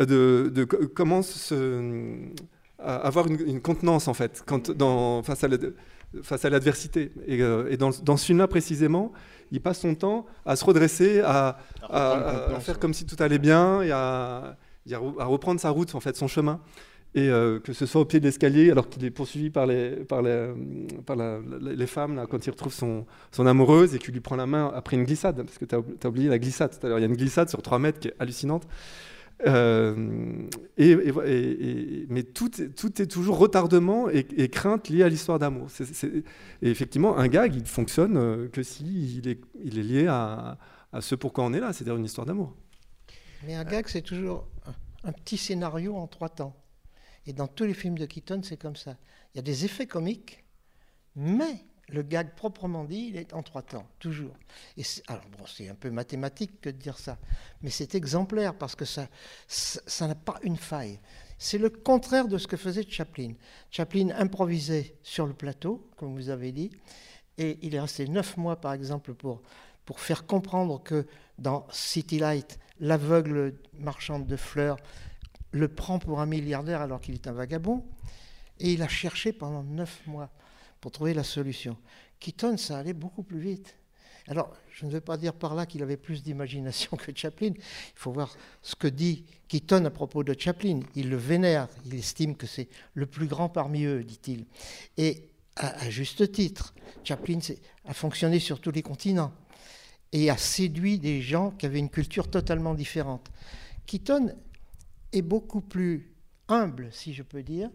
euh, 0.00 0.04
de, 0.04 0.50
de 0.50 0.64
co- 0.64 0.78
comment 0.94 1.22
se, 1.22 2.16
à 2.78 2.96
avoir 2.96 3.28
une, 3.28 3.40
une 3.46 3.60
contenance 3.60 4.08
en 4.08 4.14
fait, 4.14 4.42
quand, 4.44 4.70
dans, 4.72 5.22
face 5.22 5.44
à 5.44 5.48
la- 5.48 5.58
face 6.22 6.44
à 6.44 6.50
l'adversité. 6.50 7.12
Et, 7.26 7.40
euh, 7.42 7.68
et 7.70 7.76
dans, 7.76 7.90
dans 8.02 8.16
ce 8.16 8.26
film-là 8.26 8.46
précisément, 8.48 9.12
il 9.50 9.60
passe 9.60 9.80
son 9.80 9.94
temps 9.94 10.26
à 10.46 10.56
se 10.56 10.64
redresser, 10.64 11.20
à, 11.20 11.58
à- 11.82 12.10
reprendre 12.10 12.26
à- 12.26 12.28
à 12.28 12.40
contenance, 12.40 12.64
faire 12.64 12.78
comme 12.78 12.94
si 12.94 13.06
tout 13.06 13.16
allait 13.20 13.38
bien, 13.38 13.82
et 13.82 13.90
à, 13.92 14.56
à 14.92 15.24
reprendre 15.24 15.60
sa 15.60 15.70
route, 15.70 15.94
en 15.94 16.00
fait, 16.00 16.16
son 16.16 16.28
chemin 16.28 16.60
et 17.14 17.28
euh, 17.28 17.60
que 17.60 17.72
ce 17.72 17.86
soit 17.86 18.00
au 18.00 18.04
pied 18.04 18.18
de 18.20 18.24
l'escalier 18.24 18.70
alors 18.70 18.88
qu'il 18.88 19.04
est 19.04 19.10
poursuivi 19.10 19.50
par 19.50 19.66
les, 19.66 19.90
par 20.04 20.22
les, 20.22 20.52
par 21.06 21.16
la- 21.16 21.38
la- 21.60 21.72
les 21.74 21.86
femmes 21.86 22.16
là, 22.16 22.26
quand 22.26 22.44
il 22.46 22.50
retrouve 22.50 22.72
son, 22.72 23.06
son 23.32 23.46
amoureuse 23.46 23.94
et 23.94 23.98
qu'il 23.98 24.14
lui 24.14 24.20
prend 24.20 24.36
la 24.36 24.46
main 24.46 24.72
après 24.74 24.96
une 24.96 25.04
glissade, 25.04 25.36
parce 25.36 25.58
que 25.58 25.64
tu 25.64 25.74
as, 25.74 26.08
oublié 26.08 26.28
la 26.28 26.38
glissade 26.38 26.78
tout 26.78 26.84
à 26.86 26.88
l'heure, 26.88 26.98
il 26.98 27.02
y 27.02 27.04
a 27.04 27.08
une 27.08 27.16
glissade 27.16 27.48
sur 27.48 27.62
3 27.62 27.78
mètres 27.78 28.00
qui 28.00 28.08
est 28.08 28.14
hallucinante. 28.18 28.66
Euh, 29.46 29.94
et, 30.78 30.96
mais 32.08 32.22
tout, 32.22 32.50
tout 32.76 33.02
est 33.02 33.06
toujours 33.06 33.38
retardement 33.38 34.08
et, 34.08 34.48
crainte 34.48 34.88
liée 34.88 35.02
à 35.02 35.08
l'histoire 35.08 35.38
d'amour. 35.38 35.66
Et 36.62 36.70
effectivement, 36.70 37.16
un 37.18 37.28
gag, 37.28 37.54
il 37.54 37.66
fonctionne 37.66 38.16
euh, 38.16 38.48
que 38.48 38.62
s'il 38.62 39.18
il 39.18 39.28
est, 39.28 39.40
il 39.64 39.78
est 39.78 39.82
lié 39.82 40.06
à, 40.06 40.56
à 40.92 41.00
ce 41.00 41.14
pourquoi 41.14 41.44
on 41.44 41.52
est 41.52 41.60
là, 41.60 41.72
c'est-à-dire 41.72 41.96
une 41.96 42.04
histoire 42.04 42.26
d'amour. 42.26 42.54
Mais 43.46 43.54
un 43.54 43.64
gag, 43.64 43.86
c'est 43.88 44.02
toujours 44.02 44.48
un 45.04 45.12
petit 45.12 45.36
scénario 45.36 45.96
en 45.96 46.06
trois 46.06 46.28
temps. 46.28 46.56
Et 47.26 47.32
dans 47.32 47.46
tous 47.46 47.64
les 47.64 47.74
films 47.74 47.98
de 47.98 48.06
Keaton, 48.06 48.40
c'est 48.42 48.56
comme 48.56 48.76
ça. 48.76 48.96
Il 49.32 49.38
y 49.38 49.40
a 49.40 49.42
des 49.42 49.64
effets 49.64 49.86
comiques, 49.86 50.44
mais 51.16 51.64
le 51.88 52.02
gag 52.02 52.34
proprement 52.34 52.84
dit, 52.84 53.08
il 53.10 53.16
est 53.16 53.32
en 53.34 53.42
trois 53.42 53.62
temps, 53.62 53.86
toujours. 53.98 54.34
Alors 55.08 55.24
bon, 55.36 55.44
c'est 55.46 55.68
un 55.68 55.74
peu 55.74 55.90
mathématique 55.90 56.60
que 56.60 56.70
de 56.70 56.76
dire 56.76 56.98
ça, 56.98 57.18
mais 57.62 57.70
c'est 57.70 57.94
exemplaire 57.94 58.56
parce 58.56 58.74
que 58.74 58.84
ça 58.84 59.08
n'a 60.00 60.14
pas 60.14 60.38
une 60.42 60.56
faille. 60.56 61.00
C'est 61.38 61.58
le 61.58 61.68
contraire 61.68 62.28
de 62.28 62.38
ce 62.38 62.46
que 62.46 62.56
faisait 62.56 62.88
Chaplin. 62.88 63.32
Chaplin 63.70 64.10
improvisait 64.16 64.96
sur 65.02 65.26
le 65.26 65.34
plateau, 65.34 65.90
comme 65.96 66.14
vous 66.14 66.30
avez 66.30 66.52
dit, 66.52 66.70
et 67.38 67.58
il 67.62 67.74
est 67.74 67.80
resté 67.80 68.06
neuf 68.06 68.36
mois, 68.36 68.60
par 68.60 68.72
exemple, 68.72 69.14
pour, 69.14 69.42
pour 69.84 70.00
faire 70.00 70.26
comprendre 70.26 70.82
que 70.82 71.06
dans 71.38 71.66
City 71.70 72.18
Light, 72.18 72.58
l'aveugle 72.80 73.54
marchande 73.74 74.26
de 74.26 74.36
fleurs 74.36 74.78
le 75.54 75.68
prend 75.68 76.00
pour 76.00 76.20
un 76.20 76.26
milliardaire 76.26 76.80
alors 76.80 77.00
qu'il 77.00 77.14
est 77.14 77.28
un 77.28 77.32
vagabond. 77.32 77.84
Et 78.58 78.72
il 78.72 78.82
a 78.82 78.88
cherché 78.88 79.32
pendant 79.32 79.62
neuf 79.62 80.02
mois 80.06 80.30
pour 80.80 80.90
trouver 80.90 81.14
la 81.14 81.24
solution. 81.24 81.76
Keaton, 82.18 82.56
ça 82.56 82.78
allait 82.78 82.92
beaucoup 82.92 83.22
plus 83.22 83.38
vite. 83.38 83.76
Alors, 84.26 84.56
je 84.72 84.86
ne 84.86 84.90
veux 84.90 85.00
pas 85.00 85.16
dire 85.16 85.32
par 85.34 85.54
là 85.54 85.66
qu'il 85.66 85.82
avait 85.82 85.96
plus 85.96 86.22
d'imagination 86.22 86.96
que 86.96 87.12
Chaplin. 87.14 87.52
Il 87.56 87.94
faut 87.94 88.10
voir 88.10 88.36
ce 88.62 88.74
que 88.74 88.88
dit 88.88 89.24
Keaton 89.48 89.84
à 89.84 89.90
propos 89.90 90.24
de 90.24 90.34
Chaplin. 90.36 90.80
Il 90.96 91.08
le 91.08 91.16
vénère, 91.16 91.68
il 91.86 91.94
estime 91.94 92.34
que 92.36 92.46
c'est 92.46 92.68
le 92.94 93.06
plus 93.06 93.26
grand 93.26 93.48
parmi 93.48 93.84
eux, 93.84 94.02
dit-il. 94.02 94.46
Et 94.96 95.28
à, 95.56 95.88
juste 95.88 96.32
titre, 96.32 96.74
Chaplin 97.04 97.38
a 97.84 97.94
fonctionné 97.94 98.40
sur 98.40 98.60
tous 98.60 98.72
les 98.72 98.82
continents 98.82 99.32
et 100.10 100.30
a 100.30 100.36
séduit 100.36 100.98
des 100.98 101.22
gens 101.22 101.52
qui 101.52 101.66
avaient 101.66 101.78
une 101.78 101.90
culture 101.90 102.28
totalement 102.28 102.74
différente. 102.74 103.30
Keaton 103.86 104.34
est 105.16 105.22
beaucoup 105.22 105.60
plus 105.60 106.14
humble, 106.48 106.88
si 106.92 107.14
je 107.14 107.22
peux 107.22 107.42
dire, 107.42 107.70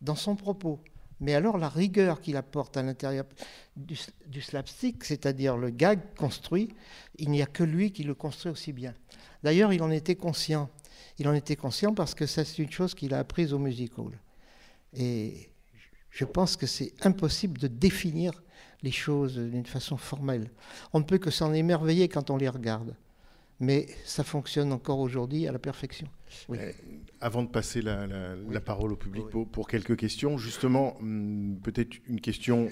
dans 0.00 0.14
son 0.14 0.36
propos. 0.36 0.80
Mais 1.20 1.34
alors 1.34 1.58
la 1.58 1.68
rigueur 1.68 2.20
qu'il 2.20 2.36
apporte 2.36 2.76
à 2.76 2.82
l'intérieur 2.82 3.24
du, 3.76 3.98
du 4.26 4.40
slapstick, 4.40 5.04
c'est-à-dire 5.04 5.56
le 5.56 5.70
gag 5.70 6.00
construit, 6.16 6.74
il 7.18 7.30
n'y 7.30 7.42
a 7.42 7.46
que 7.46 7.62
lui 7.62 7.92
qui 7.92 8.02
le 8.02 8.14
construit 8.14 8.50
aussi 8.50 8.72
bien. 8.72 8.94
D'ailleurs, 9.42 9.72
il 9.72 9.82
en 9.82 9.90
était 9.90 10.16
conscient. 10.16 10.70
Il 11.18 11.28
en 11.28 11.34
était 11.34 11.56
conscient 11.56 11.94
parce 11.94 12.14
que 12.14 12.26
ça, 12.26 12.44
c'est 12.44 12.62
une 12.62 12.70
chose 12.70 12.94
qu'il 12.94 13.14
a 13.14 13.18
apprise 13.18 13.52
au 13.52 13.58
music 13.58 13.98
hall. 13.98 14.18
Et 14.94 15.50
je 16.10 16.24
pense 16.24 16.56
que 16.56 16.66
c'est 16.66 16.92
impossible 17.04 17.58
de 17.58 17.68
définir 17.68 18.42
les 18.82 18.90
choses 18.90 19.36
d'une 19.36 19.66
façon 19.66 19.96
formelle. 19.96 20.50
On 20.92 21.00
ne 21.00 21.04
peut 21.04 21.18
que 21.18 21.30
s'en 21.30 21.52
émerveiller 21.52 22.08
quand 22.08 22.30
on 22.30 22.36
les 22.36 22.48
regarde. 22.48 22.96
Mais 23.60 23.86
ça 24.04 24.24
fonctionne 24.24 24.72
encore 24.72 24.98
aujourd'hui 24.98 25.46
à 25.46 25.52
la 25.52 25.58
perfection. 25.58 26.08
Oui. 26.48 26.58
Euh, 26.60 26.72
Avant 27.20 27.42
de 27.42 27.48
passer 27.48 27.82
la, 27.82 28.06
la- 28.06 28.34
la 28.34 28.60
parole 28.60 28.92
au 28.92 28.96
public 28.96 29.24
Oui. 29.26 29.30
pour, 29.30 29.48
pour 29.48 29.68
quelques 29.68 29.96
questions, 29.96 30.36
justement, 30.38 30.96
hum, 30.98 31.58
peut-être 31.62 31.96
une 32.08 32.20
question 32.20 32.68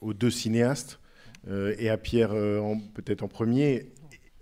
aux 0.00 0.12
deux 0.14 0.30
cinéastes 0.30 1.00
euh, 1.48 1.74
et 1.78 1.88
à 1.88 1.96
Pierre 1.96 2.32
euh, 2.32 2.60
en- 2.60 2.78
peut-être 2.78 3.22
en 3.22 3.28
premier. 3.28 3.92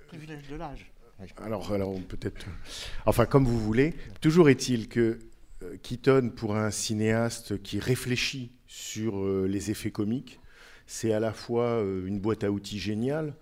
Privilège 0.08 0.48
de 0.48 0.56
l'âge. 0.56 0.92
Alors, 1.36 1.72
alors 1.72 1.94
peut-être. 2.08 2.44
Enfin, 3.06 3.26
comme 3.26 3.44
vous 3.44 3.58
voulez. 3.60 3.94
Toujours 4.20 4.48
est-il 4.48 4.88
que 4.88 5.20
euh, 5.62 5.76
Keaton, 5.80 6.32
pour 6.34 6.56
un 6.56 6.72
cinéaste 6.72 7.62
qui 7.62 7.78
réfléchit 7.78 8.50
sur 8.66 9.18
euh, 9.24 9.46
les 9.48 9.70
effets 9.70 9.92
comiques, 9.92 10.40
c'est 10.86 11.12
à 11.12 11.20
la 11.20 11.32
fois 11.32 11.66
euh, 11.80 12.04
une 12.06 12.18
boîte 12.18 12.42
à 12.42 12.50
outils 12.50 12.80
géniale 12.80 13.34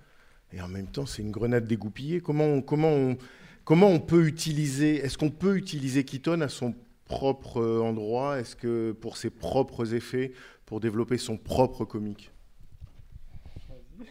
et 0.53 0.61
en 0.61 0.69
même 0.69 0.87
temps, 0.87 1.07
c'est 1.07 1.23
une 1.23 1.31
grenade 1.31 1.67
dégoupillée. 1.67 2.21
Comment 2.21 2.45
on, 2.47 2.63
comment 2.63 2.89
on, 2.91 3.17
comment 3.65 3.89
on 3.89 4.01
peut 4.01 4.27
utiliser 4.27 4.97
Est-ce 4.97 5.17
qu'on 5.19 5.31
peut 5.31 5.57
utiliser 5.57 6.05
Keaton 6.05 6.41
à 6.41 6.49
son 6.49 6.75
propre 7.05 7.61
euh, 7.61 7.81
endroit? 7.81 8.39
Est-ce 8.41 8.57
que 8.57 8.93
pour 8.93 9.17
ses 9.17 9.31
propres 9.31 9.95
effets, 9.95 10.33
pour 10.67 10.81
développer 10.81 11.19
son 11.19 11.37
propre 11.37 11.85
comique? 11.85 12.31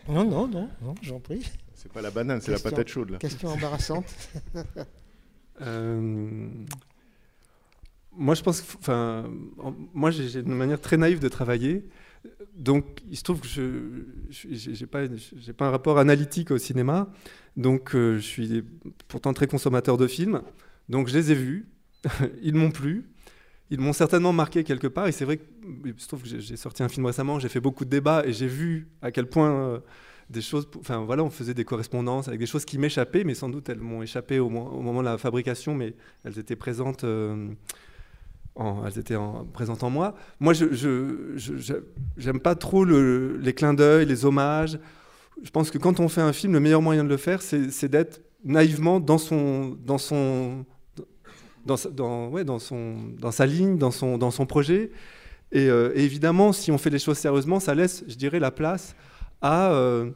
Non, 0.08 0.24
non, 0.24 0.48
non, 0.48 0.70
non 0.82 0.96
j'en 1.02 1.20
prie. 1.20 1.46
C'est 1.76 1.92
pas 1.92 2.02
la 2.02 2.12
banane, 2.12 2.42
c'est 2.42 2.52
la 2.52 2.60
patate 2.60 2.88
chaude 2.88 3.10
là. 3.12 3.18
Question 3.18 3.50
embarrassante. 3.50 4.06
Euh, 5.62 6.48
moi, 8.14 8.34
je 8.34 8.42
pense 8.42 8.62
que, 8.62 8.78
enfin, 8.78 9.30
en- 9.58 9.74
moi, 9.94 10.10
j'ai 10.10 10.30
j'ai 10.30 10.40
une 10.40 10.54
manière 10.54 10.80
très 10.80 10.96
naïve 10.96 11.20
de 11.20 11.28
travailler. 11.28 11.84
Donc, 12.56 13.02
il 13.10 13.18
se 13.18 13.24
trouve 13.24 13.40
que 13.40 13.48
je 13.48 13.66
j'ai 14.30 14.86
pas, 14.86 15.04
un 15.66 15.70
rapport 15.70 15.98
analytique 16.00 16.52
au 16.52 16.58
cinéma. 16.58 17.10
Donc, 17.58 17.96
euh, 17.96 18.16
je 18.18 18.22
suis 18.22 18.64
pourtant 19.08 19.34
très 19.34 19.48
consommateur 19.48 19.98
de 19.98 20.08
films. 20.08 20.42
Donc, 20.90 21.08
je 21.08 21.18
les 21.18 21.32
ai 21.32 21.36
vus. 21.36 21.68
Ils 22.42 22.56
m'ont 22.56 22.72
plu. 22.72 23.10
Ils 23.72 23.80
m'ont 23.80 23.94
certainement 23.94 24.34
marqué 24.34 24.64
quelque 24.64 24.88
part. 24.88 25.08
Et 25.08 25.12
c'est 25.12 25.26
vrai 25.26 25.38
qu'il 25.38 25.94
se 25.98 26.08
trouve 26.08 26.24
que 26.24 26.28
j'ai- 26.40 26.58
sorti 26.58 26.84
un 26.84 26.90
film 26.90 27.06
récemment. 27.06 27.40
J'ai 27.40 27.50
fait 27.50 27.60
beaucoup 27.60 27.86
de 27.86 27.90
débats 27.90 28.24
et 28.26 28.34
j'ai 28.34 28.48
vu 28.48 28.88
à 29.02 29.12
quel 29.12 29.28
point 29.28 29.52
euh, 29.52 29.80
des 30.30 30.42
choses. 30.42 30.68
Enfin, 30.80 31.00
voilà, 31.06 31.24
on 31.24 31.30
faisait 31.30 31.54
des 31.54 31.66
correspondances 31.66 32.28
avec 32.28 32.40
des 32.40 32.46
choses 32.48 32.66
qui 32.66 32.78
m'échappaient, 32.78 33.24
mais 33.24 33.36
sans 33.36 33.50
doute 33.50 33.70
elles 33.70 33.80
m'ont 33.80 34.02
échappé 34.02 34.40
au 34.40 34.50
moment 34.50 35.00
de 35.02 35.06
la 35.06 35.18
fabrication, 35.18 35.76
mais 35.76 35.94
elles 36.24 36.40
étaient 36.40 36.56
présentes. 36.56 37.04
euh, 37.04 37.48
elles 38.86 39.00
étaient 39.00 39.16
en, 39.16 39.46
présentes 39.46 39.84
en 39.84 39.90
moi. 39.90 40.16
Moi, 40.40 40.54
je 40.54 40.68
j'aime 42.18 42.40
pas 42.40 42.56
trop 42.56 42.84
le- 42.84 43.38
les 43.38 43.54
clins 43.54 43.74
d'œil, 43.74 44.06
les 44.06 44.26
hommages. 44.26 44.80
Je 45.42 45.50
pense 45.52 45.72
que 45.72 45.78
quand 45.78 46.00
on 46.00 46.10
fait 46.10 46.22
un 46.22 46.34
film, 46.34 46.54
le 46.54 46.60
meilleur 46.60 46.82
moyen 46.82 47.04
de 47.04 47.10
le 47.10 47.18
faire, 47.18 47.42
c'est 47.42 47.88
d'être 47.88 48.22
naïvement 48.44 49.00
dans 49.00 49.18
son, 49.18 49.78
dans 49.86 49.98
son, 49.98 50.66
dans, 51.66 51.78
son, 51.78 52.96
dans 53.18 53.32
sa 53.32 53.46
ligne, 53.46 53.78
dans 53.78 53.92
son, 53.92 54.18
dans 54.18 54.32
son 54.32 54.46
projet. 54.46 54.92
Et, 55.52 55.70
euh, 55.70 55.92
et 55.96 56.04
évidemment, 56.04 56.52
si 56.52 56.72
on 56.72 56.78
fait 56.78 56.90
les 56.90 57.00
choses 57.00 57.18
sérieusement, 57.18 57.60
ça 57.60 57.74
laisse, 57.74 58.04
je 58.08 58.16
dirais, 58.16 58.40
la 58.40 58.52
place 58.52 58.96
à, 59.42 59.72
euh, 59.72 60.12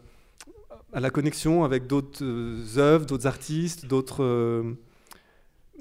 à 0.92 1.00
la 1.00 1.10
connexion 1.10 1.64
avec 1.64 1.88
d'autres 1.88 2.24
euh, 2.24 2.78
œuvres, 2.78 3.06
d'autres 3.06 3.28
artistes, 3.28 3.86
d'autres, 3.88 4.24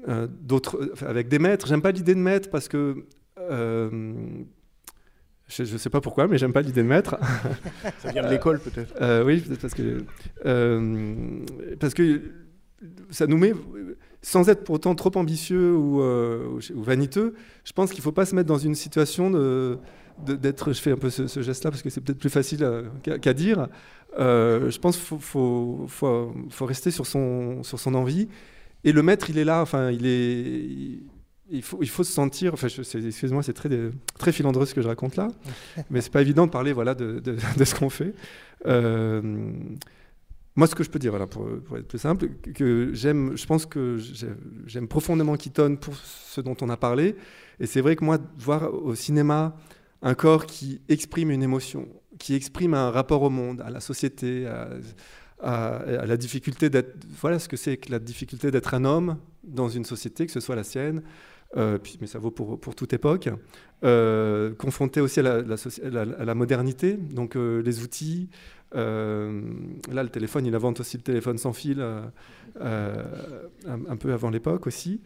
euh, 0.07 0.11
euh, 0.23 0.27
d'autres, 0.41 0.91
avec 1.07 1.27
des 1.27 1.39
maîtres. 1.39 1.67
J'aime 1.67 1.81
pas 1.81 1.91
l'idée 1.91 2.15
de 2.15 2.19
maître 2.19 2.49
parce 2.49 2.67
que 2.67 3.05
euh, 3.39 4.13
je 5.49 5.63
ne 5.63 5.77
sais 5.77 5.89
pas 5.89 6.01
pourquoi, 6.01 6.27
mais 6.27 6.37
j'aime 6.37 6.53
pas 6.53 6.61
l'idée 6.61 6.81
de 6.83 6.87
maître. 6.87 7.17
Ça 7.99 8.11
vient 8.11 8.23
de 8.23 8.29
l'école 8.29 8.59
peut-être 8.59 8.93
Euh, 9.01 9.23
oui, 9.23 9.39
peut-être 9.41 9.61
parce 9.61 9.73
que 9.73 10.03
parce 11.79 11.93
que 11.93 12.21
ça 13.11 13.27
nous 13.27 13.37
met, 13.37 13.53
sans 14.21 14.49
être 14.49 14.63
pour 14.65 14.75
autant 14.75 14.93
trop 14.95 15.11
ambitieux 15.15 15.73
ou, 15.75 16.01
vaniteux, 16.75 17.33
je 17.63 17.71
pense 17.71 17.91
qu'il 17.91 17.99
ne 17.99 18.03
faut 18.03 18.11
pas 18.11 18.25
se 18.25 18.35
mettre 18.35 18.47
dans 18.47 18.57
une 18.57 18.75
situation 18.75 19.29
de, 19.31 19.77
d'être. 20.25 20.73
Je 20.73 20.81
fais 20.81 20.91
un 20.91 20.97
peu 20.97 21.09
ce, 21.09 21.27
ce 21.27 21.41
geste-là 21.41 21.71
parce 21.71 21.81
que 21.81 21.89
c'est 21.89 22.01
peut-être 22.01 22.19
plus 22.19 22.29
facile 22.29 22.65
qu'à 23.21 23.33
dire. 23.33 23.67
Je 24.17 24.77
pense 24.79 24.97
qu'il 24.97 25.05
faut, 25.05 25.17
faut, 25.19 25.85
faut- 25.87 26.33
faut 26.49 26.65
rester 26.65 26.91
sur 26.91 27.05
son, 27.05 27.63
sur 27.63 27.79
son 27.79 27.93
envie. 27.95 28.27
Et 28.83 28.91
le 28.91 29.01
maître, 29.03 29.29
il 29.29 29.37
est 29.37 29.45
là. 29.45 29.61
Enfin, 29.61 29.91
il 29.91 30.05
est. 30.05 30.99
il- 31.49 31.61
faut, 31.61 31.79
il 31.81 31.89
faut 31.89 32.03
se 32.03 32.11
sentir. 32.11 32.53
Enfin, 32.53 32.67
excuse-moi, 32.67 33.43
c'est 33.43 33.53
très, 33.53 33.69
très 34.17 34.31
filandreux 34.31 34.65
ce 34.65 34.73
que 34.73 34.81
je 34.81 34.87
raconte 34.87 35.15
là, 35.15 35.27
mais 35.89 36.01
c'est 36.01 36.11
pas 36.11 36.21
évident 36.21 36.45
de 36.47 36.51
parler 36.51 36.73
voilà 36.73 36.95
de, 36.95 37.19
de- 37.19 37.37
de 37.57 37.63
ce 37.63 37.75
qu'on 37.75 37.89
fait. 37.89 38.13
Euh, 38.65 39.21
moi, 40.55 40.67
ce 40.67 40.75
que 40.75 40.83
je 40.83 40.89
peux 40.89 40.99
dire, 40.99 41.11
voilà, 41.11 41.25
pour, 41.27 41.47
pour 41.65 41.77
être 41.77 41.87
plus 41.87 41.97
simple, 41.99 42.27
que- 42.53 42.91
j'aime, 42.93 43.35
je 43.35 43.45
pense 43.45 43.65
que 43.65 43.97
j'ai- 43.97 44.27
j'aime 44.67 44.87
profondément 44.87 45.35
Keaton 45.35 45.77
pour 45.77 45.95
ce 45.95 46.41
dont 46.41 46.55
on 46.61 46.69
a 46.69 46.77
parlé. 46.77 47.15
Et 47.59 47.65
c'est 47.65 47.81
vrai 47.81 47.95
que 47.95 48.03
moi, 48.05 48.17
voir 48.37 48.73
au 48.73 48.93
cinéma 48.95 49.55
un 50.01 50.13
corps 50.15 50.45
qui 50.45 50.81
exprime 50.89 51.31
une 51.31 51.41
émotion, 51.43 51.87
qui 52.19 52.35
exprime 52.35 52.73
un 52.73 52.91
rapport 52.91 53.21
au 53.23 53.29
monde, 53.29 53.61
à 53.61 53.69
la 53.69 53.79
société, 53.79 54.45
à, 54.45 54.69
à- 55.43 56.05
la 56.05 56.17
difficulté 56.17 56.69
d'être, 56.69 56.95
voilà 57.21 57.39
ce 57.39 57.47
que 57.47 57.57
c'est 57.57 57.77
que 57.77 57.91
la 57.91 57.99
difficulté 57.99 58.49
d'être 58.51 58.73
un 58.73 58.85
homme 58.85 59.17
dans 59.43 59.69
une 59.69 59.85
société, 59.85 60.25
que 60.25 60.31
ce 60.31 60.39
soit 60.39 60.55
la 60.55 60.63
sienne, 60.63 61.03
euh, 61.57 61.77
mais 62.01 62.07
ça 62.07 62.17
vaut 62.17 62.31
pour, 62.31 62.59
pour 62.59 62.73
toute 62.75 62.93
époque, 62.93 63.29
euh, 63.83 64.53
confronté 64.55 65.01
aussi 65.01 65.19
à 65.19 65.23
la, 65.23 66.35
modernité, 66.35 66.93
donc 66.97 67.35
euh, 67.35 67.61
les 67.61 67.83
outils. 67.83 68.29
là, 68.73 70.01
le 70.03 70.09
téléphone, 70.09 70.45
il 70.47 70.55
invente 70.55 70.79
aussi 70.79 70.97
le 70.97 71.03
téléphone 71.03 71.37
sans 71.37 71.53
fil, 71.53 71.79
un, 72.59 73.97
peu 73.99 74.13
avant 74.13 74.31
l'époque 74.31 74.65
aussi. 74.65 75.01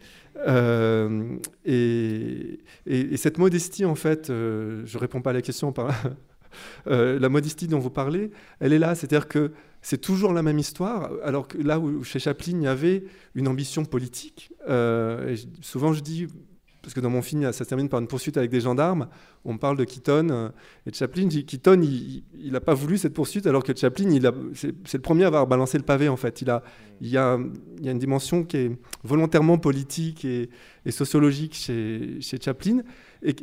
Et, 1.66 2.60
et- 2.86 3.14
et 3.14 3.16
cette 3.18 3.36
modestie, 3.38 3.84
en 3.84 3.94
fait, 3.94 4.28
je 4.28 4.98
réponds 4.98 5.20
pas 5.20 5.30
à 5.30 5.34
la 5.34 5.42
question 5.42 5.72
par 5.72 5.88
la 6.86 7.28
modestie 7.28 7.66
dont 7.68 7.78
vous 7.78 7.90
parlez, 7.90 8.30
elle 8.60 8.72
est 8.72 8.78
là, 8.78 8.94
c'est-à-dire 8.94 9.28
que 9.28 9.52
c'est 9.82 9.98
toujours 9.98 10.32
la 10.32 10.42
même 10.42 10.58
histoire, 10.58 11.10
alors 11.22 11.48
que 11.48 11.58
là 11.58 11.78
où 11.78 12.02
chez 12.04 12.18
Chaplin, 12.18 12.54
il 12.56 12.62
y 12.62 12.66
avait 12.66 13.04
une 13.34 13.48
ambition 13.48 13.84
politique. 13.84 14.52
Euh, 14.68 15.34
et 15.34 15.36
souvent, 15.60 15.92
je 15.92 16.00
dis, 16.00 16.26
parce 16.82 16.94
que 16.94 17.00
dans 17.00 17.10
mon 17.10 17.22
film, 17.22 17.42
ça 17.44 17.52
se 17.52 17.64
termine 17.64 17.88
par 17.88 18.00
une 18.00 18.06
poursuite 18.06 18.36
avec 18.36 18.50
des 18.50 18.60
gendarmes, 18.60 19.08
on 19.44 19.56
parle 19.56 19.76
de 19.76 19.84
Keaton 19.84 20.28
euh, 20.30 20.48
et 20.86 20.90
de 20.90 20.96
Chaplin. 20.96 21.24
Je 21.24 21.28
dis, 21.28 21.44
Keaton, 21.44 21.80
il 21.82 22.52
n'a 22.52 22.60
pas 22.60 22.74
voulu 22.74 22.98
cette 22.98 23.14
poursuite, 23.14 23.46
alors 23.46 23.62
que 23.62 23.76
Chaplin, 23.76 24.08
c'est 24.54 24.72
le 24.94 25.02
premier 25.02 25.24
à 25.24 25.28
avoir 25.28 25.46
balancé 25.46 25.78
le 25.78 25.84
pavé, 25.84 26.08
en 26.08 26.16
fait. 26.16 26.42
Il, 26.42 26.50
a, 26.50 26.62
y 27.00 27.16
a, 27.16 27.38
une 27.84 27.98
dimension 27.98 28.42
qui 28.42 28.56
est 28.56 28.70
volontairement 29.04 29.58
politique 29.58 30.24
et, 30.24 30.50
sociologique 30.90 31.54
chez, 31.54 32.18
Chaplin, 32.42 32.82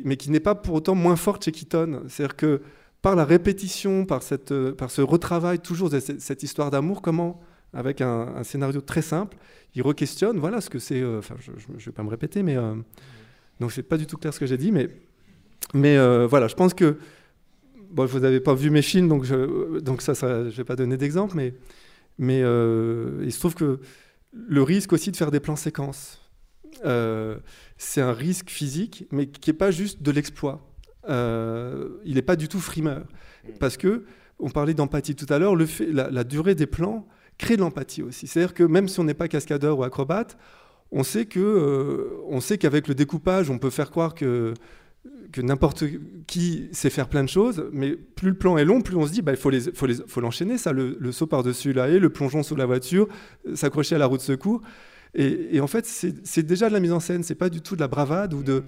mais 0.04 0.16
qui 0.16 0.30
n'est 0.30 0.40
pas 0.40 0.54
pour 0.54 0.74
autant 0.74 0.94
moins 0.94 1.16
forte 1.16 1.44
chez 1.44 1.52
Keaton. 1.52 2.02
C'est-à-dire 2.08 2.36
que 2.36 2.62
par 3.06 3.14
la 3.14 3.24
répétition, 3.24 4.04
par, 4.04 4.24
cette, 4.24 4.50
euh, 4.50 4.72
par 4.74 4.90
ce 4.90 5.00
retravail 5.00 5.60
toujours 5.60 5.90
de 5.90 6.00
cette, 6.00 6.42
histoire 6.42 6.72
d'amour, 6.72 7.02
comment, 7.02 7.40
avec 7.72 8.00
un, 8.00 8.42
scénario 8.42 8.80
très 8.80 9.00
simple, 9.00 9.36
il 9.76 9.82
re-questionne, 9.82 10.40
voilà 10.40 10.60
ce 10.60 10.68
que 10.68 10.80
c'est, 10.80 11.00
euh, 11.00 11.20
enfin 11.20 11.36
je 11.38 11.52
ne 11.52 11.78
vais 11.78 11.92
pas 11.92 12.02
me 12.02 12.08
répéter, 12.08 12.42
mais 12.42 12.56
euh, 12.56 12.74
donc 13.60 13.70
c'est 13.70 13.84
pas 13.84 13.96
du 13.96 14.08
tout 14.08 14.16
clair 14.16 14.34
ce 14.34 14.40
que 14.40 14.46
j'ai 14.46 14.56
dit, 14.56 14.72
mais, 14.72 14.88
mais 15.72 15.96
euh, 15.96 16.26
voilà, 16.26 16.48
je 16.48 16.56
pense 16.56 16.74
que, 16.74 16.98
bon, 17.92 18.06
vous 18.06 18.18
n'avez 18.18 18.40
pas 18.40 18.54
vu 18.54 18.70
mes 18.70 18.82
films, 18.82 19.06
donc, 19.06 19.22
je, 19.22 19.78
donc 19.78 20.02
ça, 20.02 20.12
je 20.12 20.56
vais 20.56 20.64
pas 20.64 20.74
donner 20.74 20.96
d'exemple, 20.96 21.36
mais, 21.36 21.54
mais 22.18 22.40
il 22.40 23.30
se 23.32 23.38
trouve 23.38 23.54
que 23.54 23.78
le 24.32 24.62
risque 24.64 24.92
aussi 24.92 25.12
de 25.12 25.16
faire 25.16 25.30
des 25.30 25.38
plans 25.38 25.54
séquences, 25.54 26.28
c'est 26.82 28.00
un 28.00 28.12
risque 28.12 28.50
physique, 28.50 29.06
mais 29.12 29.28
qui 29.28 29.50
n'est 29.50 29.56
pas 29.56 29.70
juste 29.70 30.02
de 30.02 30.10
l'exploit. 30.10 30.60
Euh, 31.08 31.88
il 32.04 32.14
n'est 32.14 32.22
pas 32.22 32.36
du 32.36 32.48
tout 32.48 32.60
frimeur. 32.60 33.04
Parce 33.60 33.76
que, 33.76 34.04
on 34.38 34.50
parlait 34.50 34.74
d'empathie 34.74 35.14
tout 35.14 35.32
à 35.32 35.38
l'heure, 35.38 35.56
la, 35.56 36.24
durée 36.24 36.54
des 36.54 36.66
plans 36.66 37.06
crée 37.38 37.56
de 37.56 37.62
l'empathie 37.62 38.02
aussi. 38.02 38.26
C'est-à-dire 38.26 38.54
que 38.54 38.62
même 38.62 38.88
si 38.88 39.00
on 39.00 39.04
n'est 39.04 39.14
pas 39.14 39.28
cascadeur 39.28 39.78
ou 39.78 39.84
acrobate, 39.84 40.36
on 40.92 41.02
sait 41.02 41.26
euh, 41.36 42.40
qu'avec 42.58 42.88
le 42.88 42.94
découpage, 42.94 43.50
on 43.50 43.58
peut 43.58 43.70
faire 43.70 43.90
croire 43.90 44.14
que 44.14 44.54
n'importe 45.38 45.84
qui 46.26 46.68
sait 46.72 46.90
faire 46.90 47.08
plein 47.08 47.24
de 47.24 47.28
choses, 47.28 47.68
mais 47.72 47.92
plus 47.92 48.30
le 48.30 48.36
plan 48.36 48.56
est 48.58 48.64
long, 48.64 48.80
plus 48.80 48.96
on 48.96 49.06
se 49.06 49.12
dit, 49.12 49.22
bah, 49.22 49.34
faut, 49.36 49.50
l'enchaîner, 50.20 50.58
ça, 50.58 50.72
le, 50.72 51.12
saut 51.12 51.26
par-dessus 51.26 51.72
la 51.72 51.88
haie, 51.88 51.98
le 51.98 52.10
plongeon 52.10 52.42
sous 52.42 52.56
la 52.56 52.66
voiture, 52.66 53.08
s'accrocher 53.54 53.94
à 53.94 53.98
la 53.98 54.06
roue 54.06 54.16
de 54.16 54.22
secours. 54.22 54.60
Et, 55.14 55.56
et 55.56 55.60
en 55.60 55.66
fait, 55.66 55.86
c'est 55.86 56.42
déjà 56.42 56.68
de 56.68 56.74
la 56.74 56.80
mise 56.80 56.92
en 56.92 57.00
scène, 57.00 57.22
c'est 57.22 57.34
pas 57.34 57.48
du 57.48 57.60
tout 57.62 57.74
de 57.74 57.80
la 57.80 57.88
bravade 57.88 58.34
ou 58.34 58.42
de. 58.42 58.64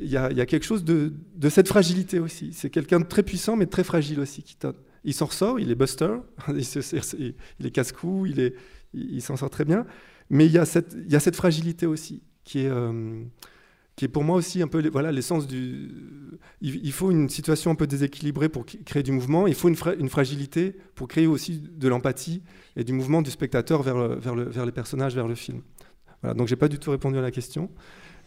Il 0.00 0.08
y 0.08 0.16
a, 0.16 0.46
quelque 0.46 0.64
chose 0.64 0.84
de, 0.84 1.12
cette 1.48 1.68
fragilité 1.68 2.18
aussi. 2.18 2.52
C'est 2.52 2.70
quelqu'un 2.70 3.00
de 3.00 3.04
très 3.04 3.22
puissant, 3.22 3.56
mais 3.56 3.66
très 3.66 3.84
fragile 3.84 4.20
aussi. 4.20 4.44
Donne. 4.60 4.74
il 5.04 5.14
s'en 5.14 5.26
ressort, 5.26 5.60
il 5.60 5.70
est 5.70 5.74
buster, 5.74 6.16
il, 6.48 7.34
est 7.64 7.70
casse-cou, 7.70 8.26
il, 8.94 9.22
s'en 9.22 9.36
sort 9.36 9.50
très 9.50 9.64
bien. 9.64 9.86
Mais 10.30 10.46
il 10.46 10.52
y 10.52 10.58
a 10.58 10.64
cette, 10.64 11.36
fragilité 11.36 11.86
aussi, 11.86 12.22
qui 12.44 12.60
est, 12.60 12.68
euh, 12.68 13.22
qui 13.94 14.04
est 14.04 14.08
pour 14.08 14.24
moi 14.24 14.36
aussi 14.36 14.60
un 14.60 14.68
peu 14.68 14.86
voilà, 14.88 15.12
l'essence 15.12 15.46
du. 15.46 15.88
Il, 16.60 16.92
faut 16.92 17.10
une 17.10 17.28
situation 17.28 17.70
un 17.70 17.76
peu 17.76 17.86
déséquilibrée 17.86 18.48
pour 18.48 18.66
créer 18.66 19.02
du 19.02 19.12
mouvement. 19.12 19.46
Il 19.46 19.54
faut 19.54 19.68
une, 19.68 19.76
fra- 19.76 19.94
une 19.94 20.08
fragilité 20.08 20.76
pour 20.94 21.06
créer 21.06 21.26
aussi 21.26 21.62
de 21.76 21.88
l'empathie 21.88 22.42
et 22.74 22.82
du 22.82 22.92
mouvement 22.92 23.22
du 23.22 23.30
spectateur 23.30 23.82
vers 23.82 24.66
les 24.66 24.72
personnages, 24.72 25.14
vers 25.14 25.28
le 25.28 25.36
film. 25.36 25.62
Voilà, 26.22 26.34
donc 26.34 26.48
j'ai 26.48 26.56
pas 26.56 26.68
du 26.68 26.78
tout 26.78 26.90
répondu 26.90 27.18
à 27.18 27.22
la 27.22 27.30
question. 27.30 27.70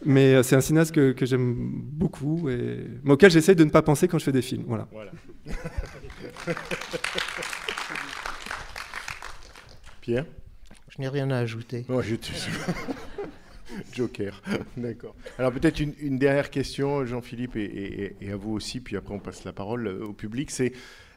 Mais 0.04 0.34
euh, 0.34 0.42
c'est 0.42 0.56
un 0.56 0.60
cinéaste 0.62 0.92
que, 0.94 1.12
que 1.12 1.26
j'aime 1.26 1.54
beaucoup 1.72 2.48
et 2.48 2.86
mais 3.04 3.12
auquel 3.12 3.30
j'essaie 3.30 3.54
de 3.54 3.64
ne 3.64 3.70
pas 3.70 3.82
penser 3.82 4.08
quand 4.08 4.18
je 4.18 4.24
fais 4.24 4.32
des 4.32 4.40
films. 4.42 4.64
Voilà. 4.66 4.88
Voilà. 4.92 5.12
Pierre? 10.00 10.26
Je 10.88 11.00
n'ai 11.00 11.08
rien 11.08 11.30
à 11.30 11.36
ajouter. 11.38 11.84
Non, 11.88 12.00
je 12.02 12.16
Joker, 13.92 14.42
d'accord. 14.76 15.14
Alors 15.38 15.52
peut-être 15.52 15.78
une, 15.80 15.94
une 16.00 16.18
dernière 16.18 16.50
question, 16.50 17.04
Jean-Philippe, 17.06 17.54
et, 17.56 17.62
et- 17.64 18.16
et 18.20 18.32
à 18.32 18.36
vous 18.36 18.50
aussi, 18.52 18.80
puis 18.80 18.96
après 18.96 19.14
on 19.14 19.20
passe 19.20 19.44
la 19.44 19.52
parole 19.52 19.86
euh, 19.86 20.04
au 20.06 20.12
public. 20.12 20.50
C'est 20.50 20.72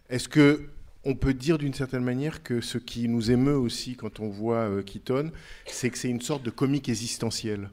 est-ce 0.09 0.29
que 0.29 0.69
on 1.03 1.15
peut 1.15 1.33
dire 1.33 1.57
d'une 1.57 1.73
certaine 1.73 2.03
manière 2.03 2.43
que 2.43 2.61
ce 2.61 2.77
qui 2.77 3.09
nous 3.09 3.31
émeut 3.31 3.55
aussi 3.57 3.95
quand 3.95 4.19
on 4.19 4.29
voit 4.29 4.69
euh, 4.69 4.83
Keaton, 4.83 5.31
c'est 5.65 5.89
que 5.89 5.97
c'est 5.97 6.09
une 6.09 6.21
sorte 6.21 6.43
de 6.43 6.51
comique 6.51 6.87
existentiel 6.89 7.69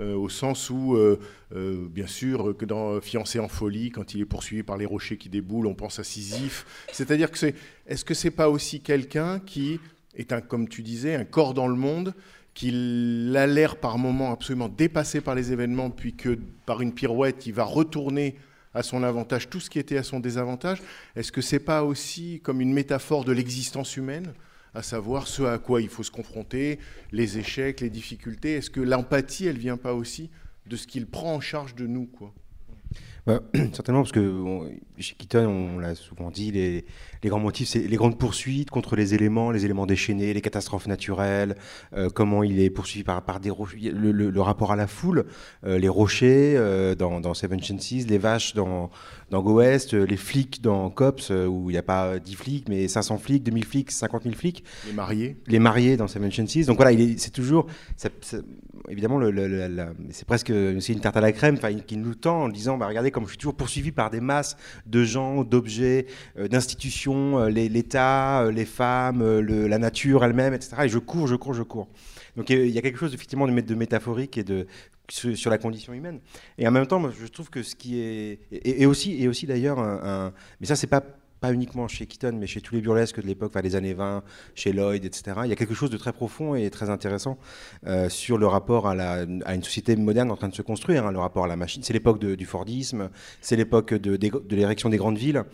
euh, 0.00 0.14
au 0.14 0.28
sens 0.28 0.70
où, 0.70 0.94
euh, 0.94 1.20
euh, 1.54 1.86
bien 1.88 2.06
sûr, 2.06 2.56
que 2.56 2.64
dans 2.64 3.00
Fiancé 3.00 3.38
en 3.38 3.48
folie, 3.48 3.90
quand 3.90 4.14
il 4.14 4.20
est 4.20 4.26
poursuivi 4.26 4.62
par 4.62 4.76
les 4.76 4.86
rochers 4.86 5.16
qui 5.16 5.28
déboulent, 5.28 5.66
on 5.66 5.74
pense 5.74 5.98
à 5.98 6.04
Sisyphe. 6.04 6.66
C'est-à-dire 6.92 7.30
que 7.30 7.38
c'est, 7.38 7.54
est-ce 7.86 8.04
que 8.04 8.14
c'est 8.14 8.30
pas 8.30 8.48
aussi 8.48 8.80
quelqu'un 8.80 9.38
qui 9.40 9.80
est 10.16 10.32
un, 10.32 10.40
comme 10.40 10.68
tu 10.68 10.82
disais, 10.82 11.14
un 11.14 11.24
corps 11.24 11.54
dans 11.54 11.68
le 11.68 11.76
monde, 11.76 12.14
qu'il 12.54 13.34
a 13.36 13.46
l'air 13.46 13.76
par 13.76 13.98
moments 13.98 14.32
absolument 14.32 14.68
dépassé 14.68 15.20
par 15.20 15.34
les 15.34 15.52
événements, 15.52 15.90
puis 15.90 16.14
que 16.14 16.38
par 16.66 16.82
une 16.82 16.92
pirouette, 16.92 17.46
il 17.46 17.52
va 17.52 17.64
retourner 17.64 18.36
à 18.74 18.82
son 18.82 19.02
avantage 19.02 19.48
tout 19.48 19.60
ce 19.60 19.70
qui 19.70 19.78
était 19.78 19.96
à 19.96 20.02
son 20.02 20.20
désavantage? 20.20 20.82
Est-ce 21.14 21.32
que 21.32 21.40
c'est 21.40 21.60
pas 21.60 21.84
aussi 21.84 22.40
comme 22.42 22.60
une 22.60 22.72
métaphore 22.72 23.24
de 23.24 23.32
l'existence 23.32 23.96
humaine 23.96 24.34
à 24.74 24.82
savoir 24.82 25.26
ce 25.28 25.42
à 25.42 25.58
quoi 25.58 25.80
il 25.80 25.88
faut 25.88 26.02
se 26.02 26.10
confronter, 26.10 26.78
les 27.12 27.38
échecs, 27.38 27.80
les 27.80 27.90
difficultés. 27.90 28.54
Est-ce 28.54 28.70
que 28.70 28.80
l'empathie, 28.80 29.46
elle 29.46 29.58
vient 29.58 29.76
pas 29.76 29.94
aussi 29.94 30.30
de 30.66 30.76
ce 30.76 30.86
qu'il 30.86 31.06
prend 31.06 31.34
en 31.34 31.40
charge 31.40 31.74
de 31.74 31.86
nous, 31.86 32.06
quoi? 32.06 32.34
Bah, 33.26 33.40
certainement, 33.72 34.02
parce 34.02 34.12
que 34.12 34.20
on- 34.20 34.68
chez 34.98 35.14
Keaton, 35.16 35.46
on 35.48 35.78
l'a 35.78 35.94
souvent 35.94 36.30
dit, 36.30 36.52
les, 36.52 36.84
les 37.22 37.28
grands 37.30 37.40
motifs, 37.40 37.68
c'est 37.68 37.78
les 37.80 37.96
grandes 37.96 38.18
poursuites 38.18 38.70
contre 38.70 38.96
les 38.96 39.14
éléments, 39.14 39.50
les 39.50 39.64
éléments 39.64 39.86
déchaînés, 39.86 40.34
les 40.34 40.40
catastrophes 40.42 40.86
naturelles, 40.86 41.56
euh, 41.96 42.10
comment 42.10 42.42
il 42.42 42.60
est 42.60 42.68
poursuivi 42.70 43.02
par, 43.02 43.22
par 43.22 43.40
des 43.40 43.48
rochers, 43.50 43.90
le, 43.92 44.12
le- 44.12 44.28
le 44.30 44.40
rapport 44.42 44.72
à 44.72 44.76
la 44.76 44.86
foule, 44.86 45.24
euh, 45.64 45.78
les 45.78 45.88
rochers 45.88 46.54
euh, 46.56 46.94
dans, 46.94 47.20
dans 47.20 47.32
Seven 47.32 47.62
Chances, 47.62 48.06
les 48.06 48.18
vaches 48.18 48.52
dans, 48.54 48.90
dans 49.30 49.42
Go 49.42 49.54
West, 49.54 49.94
les 49.94 50.16
flics 50.18 50.60
dans 50.60 50.90
Cops, 50.90 51.30
où 51.30 51.70
il 51.70 51.72
n'y 51.72 51.78
a 51.78 51.82
pas 51.82 52.18
10 52.18 52.34
flics, 52.34 52.68
mais 52.68 52.86
500 52.88 53.16
flics, 53.18 53.42
2000 53.42 53.64
flics, 53.64 53.90
50 53.90 54.24
000 54.24 54.34
flics 54.34 54.62
Les 54.86 54.92
mariés 54.92 55.36
les 55.46 55.58
mariés 55.58 55.96
dans 55.96 56.08
Seven 56.08 56.30
Chances. 56.30 56.66
Donc 56.66 56.76
voilà, 56.76 56.92
il 56.92 57.00
est- 57.00 57.18
c'est 57.18 57.30
toujours, 57.30 57.66
ça- 57.96 58.10
ça- 58.20 58.36
évidemment, 58.88 59.20
c'est 60.10 60.26
presque 60.26 60.50
une 60.50 61.00
tarte 61.00 61.16
à 61.16 61.20
la 61.20 61.32
crème 61.32 61.58
qui 61.86 61.96
nous 61.96 62.14
tend 62.14 62.44
en 62.44 62.48
disant, 62.48 62.76
bah, 62.76 62.86
regardez 62.86 63.10
comme 63.10 63.24
je 63.24 63.30
suis 63.30 63.38
toujours 63.38 63.54
poursuivi 63.56 63.92
par 63.92 64.10
des 64.10 64.20
masses 64.20 64.56
de 64.86 65.04
gens, 65.04 65.44
d'objets, 65.44 66.06
euh, 66.38 66.48
d'institutions, 66.48 67.38
euh, 67.38 67.48
l'État, 67.48 68.42
euh, 68.42 68.50
les 68.52 68.64
femmes, 68.64 69.22
la 69.40 69.78
nature 69.78 70.24
elle-même, 70.24 70.54
etc. 70.54 70.76
Et 70.84 70.88
je 70.88 70.98
cours, 70.98 71.26
je 71.26 71.36
cours, 71.36 71.54
je 71.54 71.62
cours. 71.62 71.88
Donc 72.36 72.50
il 72.50 72.68
y 72.68 72.78
a 72.78 72.82
quelque 72.82 72.98
chose 72.98 73.14
effectivement 73.14 73.46
de, 73.46 73.52
mé- 73.52 73.64
de 73.64 73.74
métaphorique 73.74 74.38
et 74.38 74.44
de 74.44 74.66
sur, 75.08 75.50
la 75.50 75.58
condition 75.58 75.92
humaine. 75.92 76.20
Et 76.58 76.66
en 76.66 76.70
même 76.70 76.86
temps, 76.86 77.10
je 77.10 77.26
trouve 77.26 77.50
que 77.50 77.62
ce 77.62 77.74
qui 77.74 78.00
est 78.00 78.40
et, 78.50 78.86
aussi 78.86 79.22
et 79.22 79.28
aussi 79.28 79.46
d'ailleurs 79.46 80.32
mais 80.60 80.66
ça 80.66 80.76
c'est 80.76 80.86
pas 80.86 81.02
pas 81.44 81.52
uniquement 81.52 81.88
chez 81.88 82.06
Keaton, 82.06 82.36
mais 82.40 82.46
chez 82.46 82.62
tous 82.62 82.74
les 82.74 82.80
burlesques 82.80 83.20
de 83.20 83.26
l'époque, 83.26 83.50
enfin 83.52 83.60
les 83.60 83.76
années 83.76 83.92
20, 83.92 84.22
chez 84.54 84.72
Lloyd, 84.72 85.04
etc. 85.04 85.40
Il 85.44 85.50
y 85.50 85.52
a 85.52 85.56
quelque 85.56 85.74
chose 85.74 85.90
de 85.90 85.98
très 85.98 86.14
profond 86.14 86.54
et 86.54 86.70
très 86.70 86.88
intéressant 86.88 87.36
euh, 87.86 88.08
sur 88.08 88.38
le 88.38 88.46
rapport 88.46 88.88
à, 88.88 88.94
la, 88.94 89.26
à, 89.44 89.54
une 89.54 89.62
société 89.62 89.94
moderne 89.94 90.30
en 90.30 90.36
train 90.36 90.48
de 90.48 90.54
se 90.54 90.62
construire, 90.62 91.04
hein, 91.04 91.12
le 91.12 91.18
rapport 91.18 91.44
à 91.44 91.46
la 91.46 91.56
machine. 91.56 91.82
C'est 91.82 91.92
l'époque 91.92 92.18
du 92.18 92.46
Fordisme, 92.46 93.10
c'est 93.42 93.56
l'époque 93.56 93.92
de, 93.92 94.18
l'érection 94.56 94.88
des 94.88 94.96
grandes 94.96 95.18
villes, 95.18 95.44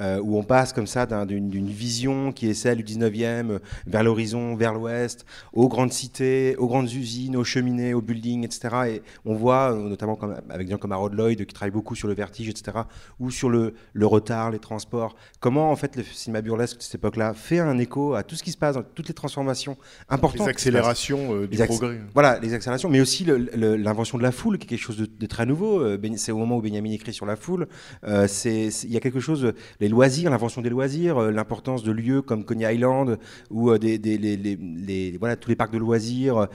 euh, 0.00 0.18
où 0.20 0.36
on 0.36 0.42
passe 0.42 0.72
comme 0.72 0.88
ça 0.88 1.06
d'une 1.06 1.68
vision 1.68 2.32
qui 2.32 2.48
est 2.50 2.54
celle 2.54 2.82
du 2.82 2.98
19e, 2.98 3.60
vers 3.86 4.02
l'horizon, 4.02 4.56
vers 4.56 4.74
l'ouest, 4.74 5.26
aux 5.52 5.68
grandes 5.68 5.92
cités, 5.92 6.56
aux 6.56 6.66
grandes 6.66 6.92
usines, 6.92 7.36
aux 7.36 7.44
cheminées, 7.44 7.94
aux 7.94 8.02
buildings, 8.02 8.44
etc. 8.44 8.76
Et 8.88 9.02
on 9.24 9.34
voit, 9.34 9.72
euh, 9.72 9.88
notamment 9.88 10.18
avec 10.50 10.66
des 10.66 10.72
gens 10.72 10.78
comme 10.78 10.92
Harold 10.92 11.14
Lloyd, 11.14 11.46
qui 11.46 11.54
travaille 11.54 11.70
beaucoup 11.70 11.94
sur 11.94 12.08
le 12.08 12.14
vertige, 12.14 12.48
etc., 12.48 12.78
ou 13.20 13.30
sur 13.30 13.48
le, 13.48 13.74
le 13.92 14.06
retard, 14.06 14.50
les 14.50 14.58
transports, 14.58 15.14
comment 15.40 15.70
en 15.70 15.76
fait 15.76 15.96
le 15.96 16.02
cinéma 16.02 16.40
burlesque 16.40 16.78
de 16.78 16.82
cette 16.82 16.96
époque-là 16.96 17.34
fait 17.34 17.58
un 17.58 17.78
écho 17.78 18.14
à 18.14 18.22
tout 18.22 18.34
ce 18.36 18.42
qui 18.42 18.52
se 18.52 18.56
passe, 18.56 18.76
dans 18.76 18.82
toutes 18.82 19.08
les 19.08 19.14
transformations 19.14 19.76
importantes. 20.08 20.46
Les 20.46 20.50
accélérations 20.50 21.34
euh, 21.34 21.46
du 21.46 21.56
les 21.56 21.64
progrès. 21.66 22.00
Voilà, 22.14 22.38
les 22.38 22.54
accélérations, 22.54 22.88
mais 22.88 23.00
aussi 23.00 23.24
l'invention 23.24 24.18
de 24.18 24.22
la 24.22 24.32
foule, 24.32 24.58
qui 24.58 24.64
est 24.64 24.68
quelque 24.68 24.80
chose 24.80 24.96
de, 24.96 25.06
de 25.06 25.26
très 25.26 25.46
nouveau. 25.46 25.80
Euh, 25.80 25.98
c'est 26.16 26.32
au 26.32 26.38
moment 26.38 26.56
où 26.56 26.62
Benjamin 26.62 26.90
écrit 26.92 27.12
sur 27.12 27.26
la 27.26 27.36
foule. 27.36 27.68
Euh, 28.04 28.26
il 28.44 28.90
y 28.90 28.96
a 28.96 29.00
quelque 29.00 29.20
chose, 29.20 29.52
les 29.80 29.88
loisirs, 29.88 30.30
l'invention 30.30 30.62
des 30.62 30.70
loisirs, 30.70 31.20
l'importance 31.30 31.82
de 31.82 31.92
lieux 31.92 32.22
comme 32.22 32.44
Coney 32.44 32.74
Island, 32.74 33.18
ou 33.50 33.76
des, 33.76 33.98
des 33.98 34.18
les, 34.18 34.36
les, 34.36 34.56
les, 34.56 35.16
voilà, 35.18 35.36
tous 35.36 35.50
les 35.50 35.56
parcs 35.56 35.72
de 35.72 35.78
loisirs, 35.78 36.48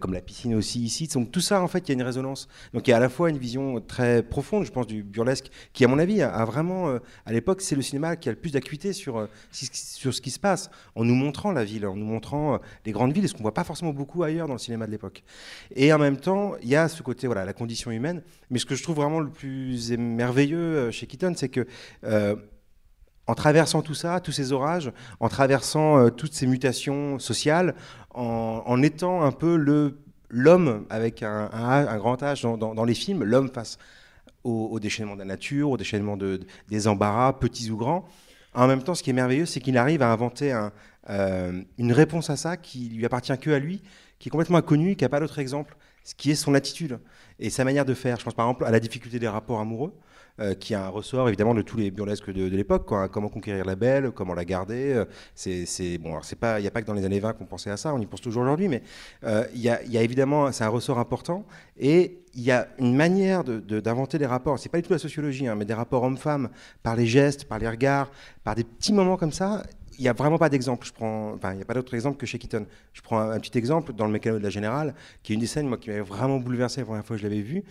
comme 0.00 0.12
la 0.12 0.20
piscine 0.20 0.54
aussi 0.54 0.80
ici. 0.80 1.06
Donc 1.08 1.30
tout 1.30 1.40
ça, 1.40 1.62
en 1.62 1.68
fait, 1.68 1.88
il 1.88 1.88
y 1.88 1.92
a 1.92 1.94
une 1.94 2.02
résonance. 2.02 2.48
Donc 2.74 2.86
il 2.88 2.90
y 2.90 2.94
a 2.94 2.96
à 2.96 3.00
la 3.00 3.08
fois 3.08 3.30
une 3.30 3.38
vision 3.38 3.80
très 3.80 4.22
profonde, 4.22 4.64
je 4.64 4.72
pense, 4.72 4.86
du 4.86 5.02
burlesque, 5.02 5.50
qui, 5.72 5.84
à 5.84 5.88
mon 5.88 5.98
avis, 5.98 6.22
a, 6.22 6.30
a 6.34 6.44
vraiment, 6.44 6.98
à 7.24 7.32
l'époque, 7.32 7.60
c'est 7.60 7.76
le 7.76 7.82
cinéma 7.82 7.99
qui 8.16 8.28
a 8.28 8.32
le 8.32 8.38
plus 8.38 8.52
d'acuité 8.52 8.92
sur, 8.92 9.28
sur 9.52 10.14
ce 10.14 10.20
qui 10.20 10.30
se 10.30 10.38
passe, 10.38 10.70
en 10.94 11.04
nous 11.04 11.14
montrant 11.14 11.52
la 11.52 11.64
ville, 11.64 11.86
en 11.86 11.96
nous 11.96 12.06
montrant 12.06 12.58
les 12.84 12.92
grandes 12.92 13.12
villes, 13.12 13.28
ce 13.28 13.34
qu'on 13.34 13.42
voit 13.42 13.54
pas 13.54 13.64
forcément 13.64 13.92
beaucoup 13.92 14.22
ailleurs 14.22 14.46
dans 14.46 14.54
le 14.54 14.58
cinéma 14.58 14.86
de 14.86 14.90
l'époque. 14.90 15.22
Et 15.74 15.92
en 15.92 15.98
même 15.98 16.16
temps, 16.16 16.54
il 16.62 16.68
y 16.68 16.76
a 16.76 16.88
ce 16.88 17.02
côté, 17.02 17.26
voilà, 17.26 17.44
la 17.44 17.52
condition 17.52 17.90
humaine. 17.90 18.22
Mais 18.50 18.58
ce 18.58 18.66
que 18.66 18.74
je 18.74 18.82
trouve 18.82 18.96
vraiment 18.96 19.20
le 19.20 19.30
plus 19.30 19.92
merveilleux 19.96 20.90
chez 20.90 21.06
Keaton, 21.06 21.34
c'est 21.36 21.48
que 21.48 21.66
euh, 22.04 22.36
en 23.26 23.34
traversant 23.34 23.82
tout 23.82 23.94
ça, 23.94 24.20
tous 24.20 24.32
ces 24.32 24.52
orages, 24.52 24.92
en 25.20 25.28
traversant 25.28 25.98
euh, 25.98 26.10
toutes 26.10 26.34
ces 26.34 26.46
mutations 26.46 27.18
sociales, 27.18 27.74
en, 28.12 28.82
étant 28.82 29.22
un 29.22 29.30
peu 29.30 29.54
l'homme 30.30 30.86
avec 30.90 31.22
un, 31.22 31.48
un, 31.52 31.86
un, 31.86 31.98
grand 31.98 32.20
H 32.22 32.42
dans, 32.42 32.56
dans, 32.56 32.74
dans 32.74 32.84
les 32.84 32.94
films, 32.94 33.22
l'homme 33.22 33.48
face 33.48 33.78
au, 34.44 34.80
déchaînement 34.80 35.14
de 35.14 35.20
la 35.20 35.26
nature, 35.26 35.70
au 35.70 35.76
déchaînement 35.76 36.16
de, 36.16 36.38
de, 36.38 36.46
des 36.68 36.88
embarras, 36.88 37.34
petits 37.34 37.70
ou 37.70 37.76
grands. 37.76 38.06
En 38.54 38.66
même 38.66 38.82
temps, 38.82 38.94
ce 38.94 39.02
qui 39.02 39.10
est 39.10 39.14
merveilleux, 39.14 39.46
c'est 39.46 39.60
qu'il 39.60 39.76
arrive 39.76 40.02
à 40.02 40.10
inventer 40.10 40.52
euh, 41.08 41.62
une 41.78 41.92
réponse 41.92 42.30
à 42.30 42.36
ça 42.36 42.56
qui 42.56 42.88
lui 42.88 43.04
appartient 43.04 43.36
que 43.38 43.50
à 43.50 43.58
lui, 43.58 43.82
qui 44.18 44.28
est 44.28 44.30
complètement 44.30 44.58
inconnue, 44.58 44.96
qui 44.96 45.04
n'a 45.04 45.08
pas 45.08 45.20
d'autre 45.20 45.38
exemple, 45.38 45.76
ce 46.04 46.14
qui 46.14 46.30
est 46.30 46.34
son 46.34 46.54
attitude 46.54 46.98
et 47.38 47.50
sa 47.50 47.64
manière 47.64 47.84
de 47.84 47.94
faire. 47.94 48.18
Je 48.18 48.24
pense 48.24 48.34
par 48.34 48.46
exemple 48.46 48.64
à 48.64 48.70
la 48.70 48.80
difficulté 48.80 49.18
des 49.18 49.28
rapports 49.28 49.60
amoureux, 49.60 49.94
euh, 50.40 50.54
qui 50.54 50.74
a 50.74 50.86
un 50.86 50.88
ressort 50.88 51.28
évidemment 51.28 51.54
de 51.54 51.62
tous 51.62 51.76
les 51.76 51.90
burlesques 51.90 52.30
de, 52.30 52.44
l'époque. 52.46 52.86
Comment 53.12 53.28
conquérir 53.28 53.64
la 53.64 53.76
belle, 53.76 54.10
comment 54.10 54.34
la 54.34 54.44
garder. 54.44 54.92
Euh, 54.92 55.04
c'est 55.34 55.98
bon, 55.98 56.20
c'est 56.22 56.38
pas, 56.38 56.58
il 56.58 56.62
n'y 56.62 56.68
a 56.68 56.70
pas 56.70 56.82
que 56.82 56.86
dans 56.86 56.94
les 56.94 57.04
années 57.04 57.20
20 57.20 57.34
qu'on 57.34 57.44
pensait 57.44 57.70
à 57.70 57.76
ça, 57.76 57.94
on 57.94 58.00
y 58.00 58.06
pense 58.06 58.20
toujours 58.20 58.42
aujourd'hui, 58.42 58.68
mais 58.68 58.82
euh, 59.24 59.44
il 59.54 59.60
y, 59.60 59.68
a, 59.68 60.02
évidemment, 60.02 60.50
c'est 60.52 60.64
un 60.64 60.68
ressort 60.68 60.98
important 60.98 61.44
et 61.78 62.22
il 62.34 62.42
y 62.42 62.50
a 62.50 62.68
une 62.78 62.94
manière 62.94 63.44
d'inventer 63.44 64.18
de, 64.18 64.22
de, 64.22 64.24
des 64.24 64.26
rapports. 64.26 64.58
C'est 64.58 64.68
pas 64.68 64.78
du 64.78 64.84
tout 64.84 64.92
la 64.92 64.98
sociologie, 64.98 65.46
hein, 65.46 65.56
mais 65.56 65.64
des 65.64 65.74
rapports 65.74 66.02
hommes-femmes 66.02 66.48
par 66.82 66.96
les 66.96 67.06
gestes, 67.06 67.44
par 67.44 67.58
les 67.58 67.68
regards, 67.68 68.10
par 68.44 68.54
des 68.54 68.64
petits 68.64 68.92
moments 68.92 69.16
comme 69.16 69.32
ça 69.32 69.62
il 70.00 70.04
n'y 70.04 70.08
a 70.08 70.14
vraiment 70.14 70.38
pas 70.38 70.48
d'exemple. 70.48 70.86
Je 70.86 70.92
prends, 70.94 71.32
enfin, 71.34 71.52
il 71.52 71.56
n'y 71.56 71.62
a 71.62 71.66
pas 71.66 71.74
d'autre 71.74 71.92
exemple 71.92 72.16
que 72.16 72.24
chez 72.24 72.38
Keaton. 72.38 72.64
Je 72.94 73.02
prends 73.02 73.20
un, 73.20 73.38
petit 73.38 73.56
exemple 73.58 73.92
dans 73.92 74.06
le 74.06 74.12
mécano 74.12 74.38
de 74.38 74.42
la 74.42 74.48
Générale, 74.48 74.94
qui 75.22 75.32
est 75.32 75.34
une 75.34 75.42
des 75.42 75.46
scènes 75.46 75.68
moi, 75.68 75.76
qui 75.76 75.90
m'avait 75.90 76.00
vraiment 76.00 76.38
bouleversé 76.38 76.80
la 76.80 76.86
première 76.86 77.04
fois 77.04 77.16
que 77.16 77.22
je 77.22 77.28
l'avais 77.28 77.42
vu, 77.42 77.62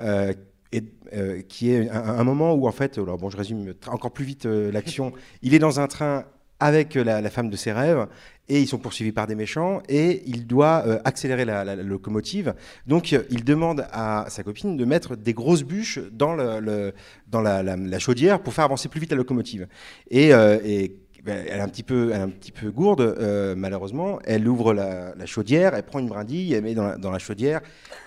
euh, 0.00 0.34
et 0.72 0.82
euh, 1.12 1.42
qui 1.42 1.70
est 1.70 1.88
un, 1.90 2.18
un, 2.18 2.24
moment 2.24 2.54
où, 2.54 2.66
en 2.66 2.72
fait, 2.72 2.98
alors 2.98 3.18
bon, 3.18 3.30
je 3.30 3.36
résume 3.36 3.74
encore 3.86 4.12
plus 4.12 4.24
vite 4.24 4.46
euh, 4.46 4.72
l'action. 4.72 5.12
Il 5.42 5.54
est 5.54 5.58
dans 5.58 5.80
un 5.80 5.86
train 5.86 6.24
avec 6.60 6.94
la, 6.94 7.20
la, 7.20 7.30
femme 7.30 7.50
de 7.50 7.56
ses 7.56 7.72
rêves 7.72 8.06
et 8.48 8.60
ils 8.60 8.66
sont 8.66 8.78
poursuivis 8.78 9.12
par 9.12 9.26
des 9.26 9.34
méchants 9.34 9.82
et 9.88 10.22
il 10.26 10.46
doit 10.46 10.84
euh, 10.86 10.98
accélérer 11.04 11.44
la, 11.44 11.64
la, 11.64 11.76
la, 11.76 11.82
locomotive. 11.82 12.54
Donc 12.86 13.12
euh, 13.12 13.22
il 13.30 13.44
demande 13.44 13.86
à 13.92 14.26
sa 14.28 14.42
copine 14.42 14.76
de 14.76 14.84
mettre 14.84 15.16
des 15.16 15.34
grosses 15.34 15.64
bûches 15.64 15.98
dans, 16.12 16.34
le, 16.34 16.60
le 16.60 16.94
dans 17.28 17.42
la, 17.42 17.98
chaudière 17.98 18.40
pour 18.40 18.54
faire 18.54 18.64
avancer 18.64 18.88
plus 18.88 19.00
vite 19.00 19.10
la 19.10 19.16
locomotive. 19.16 19.66
Et, 20.10 20.32
euh, 20.32 20.58
et 20.64 20.96
elle 21.26 21.58
est 21.58 21.60
un 21.60 21.68
petit 21.68 21.82
peu, 21.82 22.10
elle 22.12 22.20
est 22.20 22.24
un 22.24 22.28
petit 22.28 22.52
peu 22.52 22.70
gourde, 22.70 23.00
euh, 23.00 23.54
malheureusement. 23.56 24.18
Elle 24.24 24.46
ouvre 24.48 24.72
la, 24.72 25.26
chaudière, 25.26 25.74
elle 25.74 25.82
prend 25.82 25.98
une 25.98 26.08
brindille, 26.08 26.54
elle 26.54 26.62
met 26.62 26.74
dans 26.74 27.10
la, 27.10 27.18
chaudière, 27.18 27.60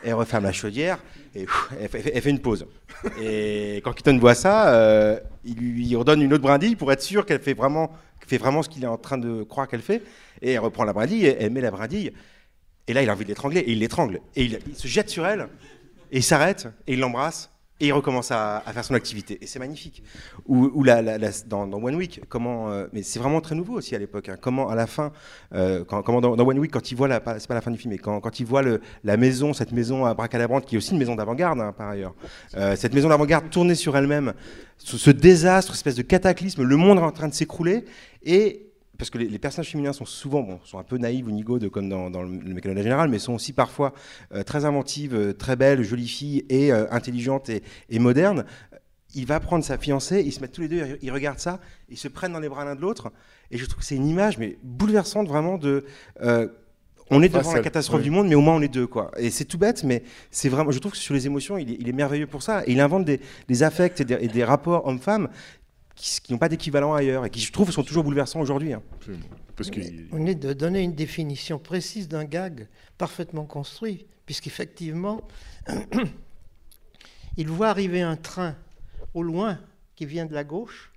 elle 0.04 0.14
referme 0.14 0.44
la 0.44 0.52
chaudière 0.52 1.00
et 1.36 1.46
elle, 1.80 1.90
fait, 1.90 2.30
une 2.30 2.40
pause. 2.40 2.66
Et 3.22 3.82
quand 3.84 3.94
Keaton 3.94 4.18
voit 4.18 4.36
ça, 4.36 4.74
euh, 4.74 5.20
il 5.44 5.56
lui 5.56 5.96
redonne 5.96 6.22
une 6.22 6.34
autre 6.34 6.44
brindille 6.44 6.76
pour 6.76 6.92
être 6.92 7.02
sûr 7.02 7.26
qu'elle 7.26 7.42
fait 7.42 7.54
vraiment, 7.54 7.92
fait 8.26 8.38
vraiment 8.38 8.64
ce 8.64 8.70
qu'il 8.70 8.84
est 8.84 8.88
en 8.88 8.98
train 8.98 9.18
de 9.18 9.44
croire 9.44 9.68
qu'elle 9.68 9.82
fait. 9.82 10.02
Et 10.42 10.54
elle 10.54 10.60
reprend 10.60 10.84
la 10.84 10.94
brindille, 10.94 11.26
elle 11.26 11.52
met 11.52 11.62
la 11.62 11.72
brindille. 11.72 12.14
Et 12.88 12.94
là, 12.94 13.04
il 13.04 13.10
a 13.10 13.14
envie 13.14 13.26
de 13.26 13.30
l'étrangler, 13.30 13.60
et 13.60 13.72
il 13.72 13.80
l'étrangle. 13.80 14.20
Et 14.36 14.46
il, 14.46 14.60
il 14.68 14.76
se 14.76 14.88
jette 14.88 15.10
sur 15.10 15.28
elle, 15.28 15.48
et 16.12 16.18
il 16.18 16.24
s'arrête, 16.24 16.68
et 16.88 16.94
il 16.94 17.00
l'embrasse. 17.00 17.52
Et 17.82 17.88
il 17.88 17.92
recommence 17.94 18.32
à, 18.32 18.58
à, 18.66 18.74
faire 18.74 18.84
son 18.84 18.94
activité. 18.94 19.38
Et 19.42 19.48
c'est 19.48 19.60
magnifique. 19.60 20.04
Ou, 20.48 20.70
ou 20.74 20.84
la, 20.84 21.02
la, 21.02 21.18
la, 21.18 21.30
dans, 21.48 21.66
dans, 21.66 21.82
One 21.82 21.96
Week, 21.96 22.22
comment, 22.28 22.70
euh, 22.70 22.88
mais 22.92 23.04
c'est 23.04 23.20
vraiment 23.20 23.40
très 23.40 23.56
nouveau 23.56 23.76
aussi 23.76 23.96
à 23.96 24.00
l'époque. 24.00 24.28
Hein, 24.28 24.36
comment 24.40 24.70
à 24.70 24.76
la 24.76 24.86
fin, 24.86 25.14
euh, 25.54 25.86
quand, 25.86 26.02
comment 26.02 26.20
dans, 26.20 26.34
One 26.38 26.60
Week, 26.60 26.72
quand 26.72 26.92
il 26.92 26.96
voit 26.96 27.08
la, 27.08 27.22
c'est 27.38 27.48
pas 27.48 27.54
la 27.54 27.62
fin 27.62 27.72
du 27.72 27.78
film, 27.78 27.94
mais 27.94 27.98
quand, 27.98 28.20
quand 28.20 28.40
il 28.40 28.46
voit 28.46 28.62
le, 28.62 28.82
la 29.06 29.16
maison, 29.16 29.54
cette 29.54 29.72
maison 29.72 30.06
à 30.06 30.14
Bracalabrante, 30.14 30.66
qui 30.66 30.76
est 30.76 30.78
aussi 30.78 30.92
une 30.92 31.00
maison 31.00 31.16
d'avant-garde 31.16 31.60
hein, 31.62 31.74
par 31.78 31.90
ailleurs, 31.90 32.16
euh, 32.58 32.76
cette 32.76 32.94
maison 32.94 33.08
d'avant-garde 33.08 33.50
tournée 33.50 33.76
sur 33.76 33.96
elle-même, 33.96 34.34
ce, 34.78 34.98
ce, 34.98 35.12
désastre, 35.12 35.74
espèce 35.74 35.96
de 35.96 36.02
cataclysme, 36.02 36.64
le 36.64 36.76
monde 36.76 36.98
est 36.98 37.02
en 37.02 37.12
train 37.12 37.30
de 37.30 37.34
s'écrouler, 37.34 37.86
et 38.24 38.69
parce 39.00 39.10
que 39.10 39.18
les, 39.18 39.28
les, 39.28 39.40
personnages 39.40 39.72
féminins 39.72 39.94
sont 39.94 40.06
souvent, 40.06 40.42
bon, 40.42 40.60
sont 40.66 40.78
un 40.78 40.84
peu 40.84 40.98
naïves 40.98 41.26
ou 41.26 41.32
nigaudes 41.32 41.70
comme 41.70 41.90
dans, 41.90 42.12
dans 42.12 42.22
le, 42.22 42.38
le 42.38 42.54
mécanisme 42.54 42.84
général, 42.84 43.10
mais 43.10 43.18
sont 43.18 43.34
aussi 43.34 43.54
parfois 43.54 43.94
euh, 44.36 44.44
très 44.44 44.66
inventives, 44.66 45.16
euh, 45.16 45.34
très 45.34 45.56
belles, 45.56 45.82
jolies 45.82 46.08
filles 46.08 46.46
et 46.50 46.72
euh, 46.72 46.86
intelligentes 46.92 47.50
et, 47.50 47.64
et, 47.90 47.98
modernes. 47.98 48.46
Il 49.16 49.26
va 49.26 49.40
prendre 49.40 49.64
sa 49.64 49.78
fiancée, 49.80 50.22
ils 50.24 50.34
se 50.34 50.42
mettent 50.42 50.52
tous 50.52 50.62
les 50.62 50.68
deux, 50.68 51.00
ils 51.02 51.12
regardent 51.12 51.40
ça, 51.40 51.60
ils 51.88 51.98
se 51.98 52.08
prennent 52.08 52.34
dans 52.34 52.40
les 52.40 52.50
bras 52.50 52.66
l'un 52.66 52.76
de 52.76 52.82
l'autre, 52.82 53.12
et 53.50 53.58
je 53.58 53.66
trouve 53.66 53.80
que 53.80 53.86
c'est 53.86 53.96
une 53.96 54.08
image 54.08 54.38
mais 54.38 54.60
bouleversante 54.62 55.28
vraiment 55.28 55.58
de 55.58 55.86
euh, 56.22 56.48
on 57.12 57.24
est 57.24 57.30
devant 57.30 57.54
la 57.54 57.62
catastrophe 57.62 58.00
oui. 58.00 58.04
du 58.04 58.12
monde, 58.12 58.28
mais 58.28 58.36
au 58.36 58.42
moins 58.42 58.56
on 58.56 58.62
est 58.62 58.68
deux, 58.68 58.86
quoi. 58.86 59.12
Et 59.18 59.32
c'est 59.32 59.46
tout 59.46 59.58
bête, 59.58 59.84
mais 59.84 60.04
c'est 60.30 60.50
vraiment. 60.50 60.70
Je 60.72 60.80
trouve 60.80 60.92
que 60.92 60.98
sur 60.98 61.14
les 61.14 61.26
émotions, 61.26 61.58
il 61.58 61.72
est, 61.72 61.78
il 61.80 61.90
est 61.90 61.94
merveilleux 61.94 62.28
pour 62.28 62.44
ça. 62.44 62.64
Et 62.68 62.74
il 62.74 62.80
invente 62.80 63.06
des, 63.06 63.20
des 63.48 63.64
affects 63.64 64.02
et 64.02 64.06
des, 64.06 64.18
et 64.22 64.28
des 64.28 64.44
rapports 64.44 64.86
hommes-femmes 64.86 65.30
qui, 66.00 66.22
qui 66.22 66.32
n'ont 66.32 66.40
pas 66.40 66.50
d'équivalent 66.50 66.94
ailleurs 66.94 67.26
et 67.26 67.30
qui, 67.30 67.42
je 67.42 67.52
trouve, 67.52 67.72
sont 67.72 67.84
toujours 67.84 68.04
bouleversants 68.04 68.40
aujourd'hui. 68.40 68.74
Hein. 68.74 68.82
Parce 69.56 69.70
que... 69.70 69.82
On 70.12 70.26
est 70.26 70.36
de 70.36 70.54
donner 70.54 70.82
une 70.82 70.96
définition 70.96 71.60
précise 71.60 72.08
d'un 72.08 72.24
gag 72.24 72.68
parfaitement 72.98 73.46
construit, 73.46 74.08
puisqu'effectivement, 74.26 75.28
il 77.38 77.50
voit 77.50 77.68
arriver 77.68 78.02
un 78.02 78.16
train 78.16 78.56
au 79.14 79.24
loin 79.24 79.60
qui 79.96 80.06
vient 80.06 80.26
de 80.26 80.34
la 80.34 80.46
gauche, 80.46 80.92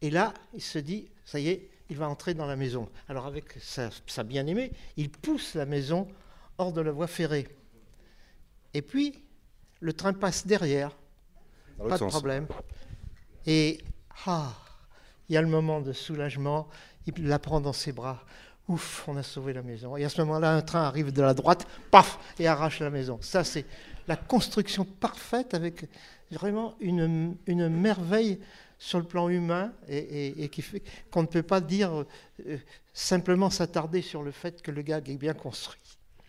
et 0.00 0.10
là, 0.10 0.32
il 0.54 0.62
se 0.62 0.78
dit, 0.78 1.08
ça 1.24 1.40
y 1.40 1.48
est, 1.48 1.68
il 1.90 1.96
va 1.96 2.08
entrer 2.08 2.34
dans 2.34 2.46
la 2.46 2.54
maison. 2.54 2.88
Alors 3.08 3.26
avec 3.26 3.54
sa, 3.60 3.90
sa 4.06 4.22
bien-aimée, 4.22 4.70
il 4.96 5.10
pousse 5.10 5.54
la 5.54 5.66
maison 5.66 6.06
hors 6.58 6.72
de 6.72 6.80
la 6.80 6.92
voie 6.92 7.08
ferrée. 7.08 7.48
Et 8.72 8.82
puis, 8.82 9.24
le 9.80 9.92
train 9.92 10.12
passe 10.12 10.46
derrière, 10.46 10.96
pas 11.78 11.94
de 11.94 11.98
sens. 11.98 12.12
problème. 12.12 12.46
Et 13.46 13.80
ah, 14.26 14.54
il 15.28 15.34
y 15.34 15.36
a 15.36 15.42
le 15.42 15.48
moment 15.48 15.80
de 15.80 15.92
soulagement, 15.92 16.68
il 17.06 17.26
la 17.26 17.38
prend 17.38 17.60
dans 17.60 17.72
ses 17.72 17.92
bras. 17.92 18.24
Ouf, 18.68 19.04
on 19.08 19.16
a 19.16 19.22
sauvé 19.22 19.52
la 19.52 19.62
maison. 19.62 19.96
Et 19.96 20.04
à 20.04 20.08
ce 20.08 20.20
moment-là, 20.22 20.52
un 20.52 20.62
train 20.62 20.82
arrive 20.82 21.12
de 21.12 21.22
la 21.22 21.34
droite, 21.34 21.66
paf, 21.90 22.18
et 22.38 22.46
arrache 22.46 22.80
la 22.80 22.90
maison. 22.90 23.18
Ça, 23.20 23.42
c'est 23.42 23.64
la 24.06 24.16
construction 24.16 24.84
parfaite 24.84 25.54
avec 25.54 25.86
vraiment 26.30 26.74
une, 26.80 27.36
une 27.46 27.68
merveille 27.68 28.38
sur 28.78 28.98
le 28.98 29.04
plan 29.04 29.28
humain 29.28 29.72
et, 29.88 29.98
et, 29.98 30.44
et 30.44 30.48
qui 30.48 30.62
fait 30.62 30.82
qu'on 31.10 31.22
ne 31.22 31.26
peut 31.26 31.42
pas 31.42 31.60
dire 31.60 32.04
euh, 32.46 32.56
simplement 32.94 33.50
s'attarder 33.50 34.02
sur 34.02 34.22
le 34.22 34.30
fait 34.30 34.62
que 34.62 34.70
le 34.70 34.82
gag 34.82 35.08
est 35.10 35.16
bien 35.16 35.34
construit. 35.34 35.80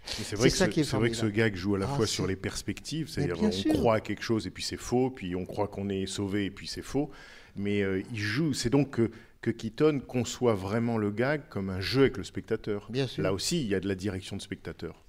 C'est 0.05 0.35
vrai, 0.35 0.49
que 0.49 0.83
ce, 0.83 0.95
vrai 0.95 1.11
que 1.11 1.15
ce 1.15 1.27
gag 1.27 1.55
joue 1.55 1.75
à 1.75 1.77
la 1.77 1.87
ah, 1.89 1.95
fois 1.95 2.07
sur 2.07 2.25
les 2.25 2.35
perspectives, 2.35 3.07
c'est-à-dire 3.07 3.41
on 3.41 3.51
sûr. 3.51 3.71
croit 3.73 3.95
à 3.95 3.99
quelque 4.01 4.23
chose 4.23 4.47
et 4.47 4.49
puis 4.49 4.63
c'est 4.63 4.77
faux, 4.77 5.11
puis 5.11 5.35
on 5.35 5.45
croit 5.45 5.67
qu'on 5.67 5.89
est 5.89 6.07
sauvé 6.07 6.45
et 6.45 6.51
puis 6.51 6.67
c'est 6.67 6.81
faux 6.81 7.11
mais 7.55 7.81
euh, 7.81 8.01
il 8.11 8.17
joue. 8.19 8.53
C'est 8.53 8.69
donc 8.69 8.91
que, 8.91 9.11
que 9.41 9.51
Keaton 9.51 10.01
conçoit 10.05 10.53
vraiment 10.53 10.97
le 10.97 11.11
gag 11.11 11.41
comme 11.49 11.69
un 11.69 11.81
jeu 11.81 12.01
avec 12.01 12.17
le 12.17 12.23
spectateur. 12.23 12.87
Là 13.21 13.33
aussi, 13.33 13.61
il 13.61 13.67
y 13.67 13.75
a 13.75 13.79
de 13.79 13.87
la 13.87 13.95
direction 13.95 14.35
de 14.35 14.41
spectateur. 14.41 15.03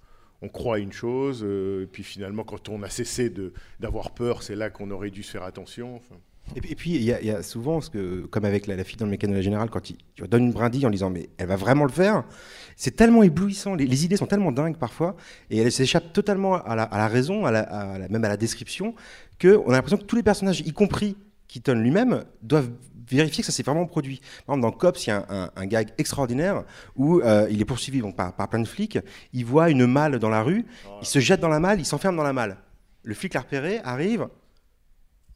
On 0.45 0.49
croit 0.49 0.77
à 0.77 0.79
une 0.81 0.93
chose, 0.93 1.43
euh, 1.45 1.87
puis 1.93 2.03
finalement, 2.03 2.43
quand 2.43 2.69
on 2.69 2.83
a 2.83 2.89
cessé 2.89 3.33
d'avoir 3.79 4.11
peur, 4.11 4.43
c'est 4.43 4.57
là 4.57 4.71
qu'on 4.71 4.91
aurait 4.91 5.11
dû 5.11 5.23
se 5.23 5.31
faire 5.31 5.45
attention. 5.45 5.95
Enfin. 5.97 6.17
Et 6.57 6.61
puis, 6.61 6.73
et 6.73 6.75
puis, 6.75 6.91
il 6.97 7.03
y, 7.05 7.13
a- 7.13 7.21
il 7.21 7.27
y 7.29 7.31
a 7.31 7.41
souvent, 7.45 7.81
ce 7.81 7.89
que, 7.89 8.23
comme 8.27 8.45
avec 8.45 8.67
la, 8.67 8.75
la 8.75 8.83
fille 8.83 8.97
dans 8.97 9.05
le 9.05 9.13
mécano 9.13 9.41
général, 9.41 9.71
quand 9.71 9.91
il, 9.91 9.97
tu 10.17 10.23
lui 10.23 10.29
donnes 10.29 10.43
une 10.47 10.53
brindille 10.53 10.85
en 10.85 10.91
disant 10.91 11.09
mais 11.11 11.29
elle 11.39 11.47
va 11.47 11.55
vraiment 11.55 11.85
le 11.85 11.93
faire, 11.93 12.25
c'est 12.75 12.97
tellement 12.97 13.23
éblouissant, 13.23 13.77
les, 13.77 13.87
les 13.87 14.05
idées 14.05 14.17
sont 14.17 14.27
tellement 14.27 14.51
dingues 14.51 14.77
parfois, 14.77 15.15
et 15.51 15.59
elles 15.59 15.71
s'échappent 15.71 16.13
totalement 16.13 16.57
à 16.57 16.75
la, 16.75 16.83
à 16.83 16.99
la 16.99 17.07
raison, 17.07 17.47
à 17.47 17.53
la- 17.53 17.61
à 17.61 17.99
la- 17.99 18.09
même 18.09 18.25
à 18.25 18.29
la 18.29 18.37
description, 18.37 18.97
qu'on 19.41 19.69
a 19.69 19.73
l'impression 19.75 19.99
que 19.99 20.03
tous 20.05 20.17
les 20.17 20.25
personnages, 20.25 20.59
y 20.63 20.73
compris 20.73 21.17
Keaton 21.53 21.75
lui-même, 21.75 22.25
doivent 22.43 22.71
vérifier 23.09 23.43
que 23.43 23.47
ça 23.47 23.53
s'est 23.53 23.63
vraiment 23.63 23.85
produit. 23.87 24.21
Par 24.47 24.55
exemple, 24.57 24.73
dans 24.73 24.79
Cops, 24.79 25.07
il 25.07 25.11
y 25.11 25.13
a 25.13 25.19
un, 25.29 25.45
un- 25.45 25.51
un 25.55 25.67
gag 25.67 25.91
extraordinaire 25.99 26.65
où 26.97 27.21
euh, 27.21 27.47
il 27.51 27.61
est 27.61 27.65
poursuivi 27.67 28.01
donc, 28.01 28.17
par, 28.17 28.35
par 28.35 28.49
plein 28.49 28.61
de 28.61 28.67
flics, 28.69 28.99
il 29.33 29.45
voit 29.45 29.69
une 29.71 29.87
malle 29.87 30.19
dans 30.19 30.31
la 30.31 30.43
rue, 30.43 30.65
il 31.01 31.07
se 31.07 31.19
jette 31.19 31.41
dans 31.41 31.49
la 31.49 31.61
malle, 31.61 31.79
il 31.81 31.85
s'enferme 31.87 32.17
dans 32.17 32.23
la 32.23 32.33
malle. 32.33 32.57
Le 33.03 33.15
flic 33.15 33.35
l'a 33.35 33.41
repéré, 33.41 33.81
arrive, 33.85 34.29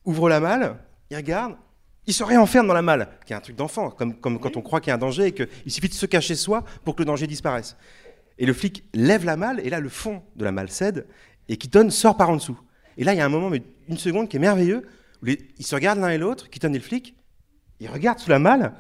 ouvre 0.05 0.29
la 0.29 0.41
malle, 0.41 0.79
il 1.11 1.17
regarde, 1.17 1.57
il 2.07 2.15
se 2.15 2.23
réenferme 2.25 2.67
dans 2.69 2.75
la 2.75 2.83
malle, 2.83 3.09
qui 3.27 3.33
est 3.33 3.37
un 3.37 3.41
truc 3.41 3.57
d'enfant, 3.57 3.91
comme, 3.91 4.15
comme 4.15 4.39
quand 4.39 4.57
on 4.57 4.63
croit 4.63 4.81
qu'il 4.81 4.89
y 4.89 4.93
a 4.93 4.95
un 4.95 4.99
danger 4.99 5.27
et 5.27 5.33
qu'il 5.33 5.73
suffit 5.73 5.89
de 5.89 5.95
se 5.95 6.07
cacher 6.07 6.35
soi 6.37 6.65
pour 6.85 6.95
que 6.95 7.03
le 7.03 7.07
danger 7.07 7.27
disparaisse. 7.27 7.77
Et 8.39 8.47
le 8.47 8.53
flic 8.53 8.85
lève 8.95 9.25
la 9.25 9.37
malle, 9.37 9.61
et 9.61 9.71
là, 9.71 9.81
le 9.81 9.89
fond 9.89 10.23
de 10.37 10.45
la 10.45 10.53
malle 10.53 10.71
cède, 10.71 11.07
et 11.49 11.57
Keaton 11.57 11.91
sort 11.91 12.17
par 12.17 12.31
en 12.31 12.37
dessous. 12.37 12.59
Et 12.97 13.05
là, 13.05 13.13
il 13.13 13.17
y 13.19 13.21
a 13.21 13.25
un 13.25 13.29
moment, 13.31 13.51
mais 13.51 13.63
une 13.89 13.99
seconde, 13.99 14.29
qui 14.29 14.37
est 14.37 14.41
merveilleux, 14.41 14.87
les- 15.27 15.49
ils 15.59 15.67
se 15.67 15.75
regardent 15.75 16.01
l'un 16.01 16.11
et 16.11 16.19
l'autre, 16.19 16.49
Keaton 16.49 16.73
et 16.73 16.79
le 16.79 16.81
flic, 16.81 17.15
ils 17.81 17.89
regardent 17.89 18.19
sous 18.19 18.31
la 18.31 18.39
malle, 18.39 18.73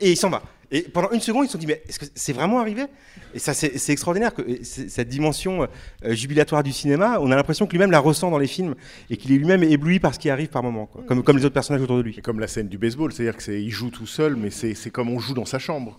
et 0.00 0.10
il 0.10 0.16
s'en 0.16 0.30
va. 0.30 0.42
Et 0.74 0.80
pendant 0.80 1.10
une 1.10 1.20
seconde, 1.20 1.44
ils 1.44 1.48
se 1.48 1.52
sont 1.52 1.58
dit, 1.58 1.66
mais 1.66 1.82
est-ce 1.86 1.98
que 1.98 2.06
c'est 2.14 2.32
vraiment 2.32 2.58
arrivé? 2.58 2.86
Et 3.34 3.38
ça, 3.38 3.52
c'est 3.52 3.90
extraordinaire, 3.90 4.32
que 4.32 4.40
et 4.40 4.64
cette 4.64 5.08
dimension 5.10 5.64
euh, 5.64 6.14
jubilatoire 6.14 6.62
du 6.62 6.72
cinéma, 6.72 7.18
on 7.20 7.30
a 7.30 7.36
l'impression 7.36 7.66
que 7.66 7.72
lui-même 7.72 7.90
la 7.90 7.98
ressent 7.98 8.30
dans 8.30 8.38
les 8.38 8.46
films, 8.46 8.74
et 9.10 9.18
qu'il 9.18 9.32
est 9.32 9.36
lui-même 9.36 9.62
ébloui 9.62 10.00
par 10.00 10.14
ce 10.14 10.18
qui 10.18 10.30
arrive 10.30 10.48
par 10.48 10.62
moment. 10.62 10.86
Comme, 10.86 11.36
les 11.36 11.44
autres 11.44 11.52
personnages 11.52 11.82
autour 11.82 11.98
de 11.98 12.02
lui. 12.02 12.14
C'est 12.14 12.22
comme 12.22 12.40
la 12.40 12.48
scène 12.48 12.68
du 12.68 12.78
baseball, 12.78 13.12
c'est-à-dire 13.12 13.36
que 13.36 13.42
c'est 13.42 13.62
il 13.62 13.70
joue 13.70 13.90
tout 13.90 14.06
seul, 14.06 14.34
mais 14.34 14.48
c'est 14.50 14.90
comme 14.90 15.10
on 15.10 15.18
joue 15.18 15.34
dans 15.34 15.44
sa 15.44 15.58
chambre. 15.58 15.98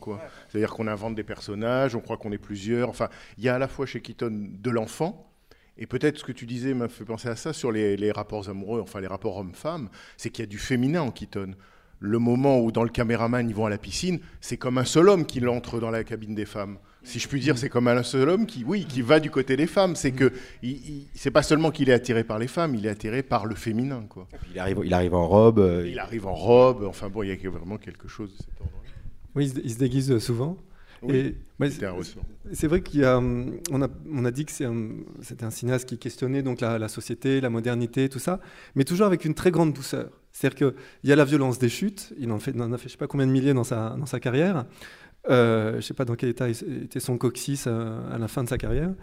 C'est-à-dire 0.49 0.71
qu'on 0.73 0.87
invente 0.87 1.13
des 1.13 1.23
personnages, 1.23 1.93
on 1.93 1.99
croit 1.99 2.17
qu'on 2.17 2.31
est 2.31 2.39
plusieurs. 2.39 2.89
Enfin, 2.89 3.09
il 3.37 3.43
y 3.43 3.49
a 3.49 3.55
à 3.55 3.59
la 3.59 3.67
fois 3.67 3.85
chez 3.85 4.01
Keaton 4.01 4.49
de 4.59 4.69
l'enfant. 4.71 5.29
Et 5.77 5.87
peut-être 5.87 6.19
ce 6.19 6.23
que 6.23 6.31
tu 6.31 6.45
disais 6.45 6.73
m'a 6.73 6.87
fait 6.87 7.03
penser 7.05 7.29
à 7.29 7.35
ça 7.35 7.51
sur 7.53 7.71
les, 7.71 7.97
les 7.97 8.11
rapports 8.11 8.47
amoureux, 8.49 8.81
enfin 8.81 9.01
les 9.01 9.07
rapports 9.07 9.37
homme-femme, 9.37 9.89
c'est 10.17 10.29
qu'il 10.29 10.43
y 10.43 10.47
a 10.47 10.49
du 10.49 10.59
féminin 10.59 11.01
en 11.01 11.11
Keaton. 11.11 11.55
Le 11.99 12.19
moment 12.19 12.59
où 12.59 12.71
dans 12.71 12.83
le 12.83 12.89
caméraman 12.89 13.47
ils 13.49 13.55
vont 13.55 13.65
à 13.65 13.69
la 13.69 13.77
piscine, 13.77 14.19
c'est 14.41 14.57
comme 14.57 14.77
un 14.77 14.83
seul 14.83 15.07
homme 15.09 15.25
qui 15.25 15.45
entre 15.47 15.79
dans 15.79 15.89
la 15.89 16.03
cabine 16.03 16.35
des 16.35 16.45
femmes. 16.45 16.77
Si 17.05 17.17
je 17.19 17.27
puis 17.27 17.39
dire, 17.39 17.57
c'est 17.57 17.69
comme 17.69 17.87
un 17.87 18.03
seul 18.03 18.29
homme 18.29 18.45
qui, 18.45 18.63
oui, 18.65 18.85
qui 18.85 19.01
va 19.01 19.19
du 19.19 19.29
côté 19.29 19.55
des 19.57 19.67
femmes. 19.67 19.95
C'est 19.95 20.11
que, 20.11 20.31
il, 20.61 20.71
il- 20.71 21.07
c'est 21.13 21.31
pas 21.31 21.43
seulement 21.43 21.71
qu'il 21.71 21.89
est 21.89 21.93
attiré 21.93 22.23
par 22.23 22.39
les 22.39 22.47
femmes, 22.47 22.75
il 22.75 22.85
est 22.85 22.89
attiré 22.89 23.23
par 23.23 23.45
le 23.45 23.55
féminin, 23.55 24.05
quoi. 24.07 24.27
Il 24.53 24.59
arrive, 24.59 24.81
il 24.85 24.93
arrive 24.93 25.13
en 25.15 25.27
robe. 25.27 25.59
euh, 25.59 25.87
Il 25.87 25.99
arrive 25.99 26.27
en 26.27 26.33
robe, 26.33 26.83
enfin 26.87 27.09
bon, 27.09 27.23
il 27.23 27.29
y 27.29 27.47
a 27.47 27.49
vraiment 27.49 27.77
quelque 27.77 28.07
chose 28.07 28.31
de 28.31 28.37
cet 28.37 28.61
ordre-là. 28.61 28.89
Oui, 29.35 29.51
il 29.63 29.71
se 29.71 29.77
déguise 29.79 30.17
souvent. 30.19 30.57
Oui. 31.07 31.35
C'est 32.51 32.67
vrai 32.67 32.81
a, 33.03 33.17
hum, 33.17 33.59
a, 33.81 33.87
on 34.11 34.25
a 34.25 34.31
dit 34.31 34.45
que 34.45 34.51
un- 34.65 34.97
c'était 35.21 35.45
un 35.45 35.51
cinéaste 35.51 35.87
qui 35.87 35.97
questionnait 35.97 36.43
donc 36.43 36.61
la, 36.61 36.77
la 36.79 36.87
société, 36.87 37.41
la 37.41 37.49
modernité, 37.49 38.09
tout 38.09 38.19
ça, 38.19 38.39
mais 38.75 38.83
toujours 38.83 39.05
avec 39.07 39.25
une 39.25 39.33
très 39.33 39.51
grande 39.51 39.73
douceur. 39.73 40.09
C'est-à-dire 40.31 40.57
qu'il 40.57 41.09
y 41.09 41.11
a 41.11 41.15
la 41.15 41.25
violence 41.25 41.59
des 41.59 41.69
chutes, 41.69 42.13
il 42.17 42.31
en, 42.31 42.39
fait, 42.39 42.51
il 42.55 42.61
en 42.61 42.73
a 42.73 42.77
fait 42.77 42.87
je 42.89 42.93
sais 42.93 42.97
pas 42.97 43.07
combien 43.07 43.27
de 43.27 43.31
milliers 43.31 43.53
dans 43.53 43.63
sa, 43.63 43.95
dans 43.99 44.05
sa 44.07 44.19
carrière, 44.19 44.65
euh, 45.29 45.73
je 45.73 45.75
ne 45.77 45.81
sais 45.81 45.93
pas 45.93 46.05
dans 46.05 46.15
quel 46.15 46.29
état 46.29 46.49
était 46.49 46.99
son 46.99 47.17
coccyx 47.17 47.65
euh, 47.67 48.13
à 48.13 48.17
la 48.17 48.27
fin 48.27 48.43
de 48.43 48.49
sa 48.49 48.57
carrière, 48.57 48.93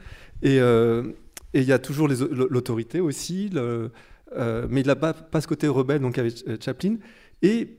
et 0.42 0.60
euh, 0.60 1.12
et 1.54 1.60
il 1.62 1.66
y 1.66 1.72
a 1.72 1.78
toujours 1.78 2.08
l'autorité 2.08 3.00
aussi, 3.00 3.48
le- 3.48 3.90
euh, 4.36 4.66
mais 4.70 4.82
il 4.82 4.86
n'a 4.86 4.96
pas, 4.96 5.12
pas 5.12 5.40
ce 5.40 5.48
côté 5.48 5.66
rebelle 5.66 6.00
donc 6.00 6.18
avec 6.18 6.34
Chaplin, 6.62 6.96
et, 7.42 7.78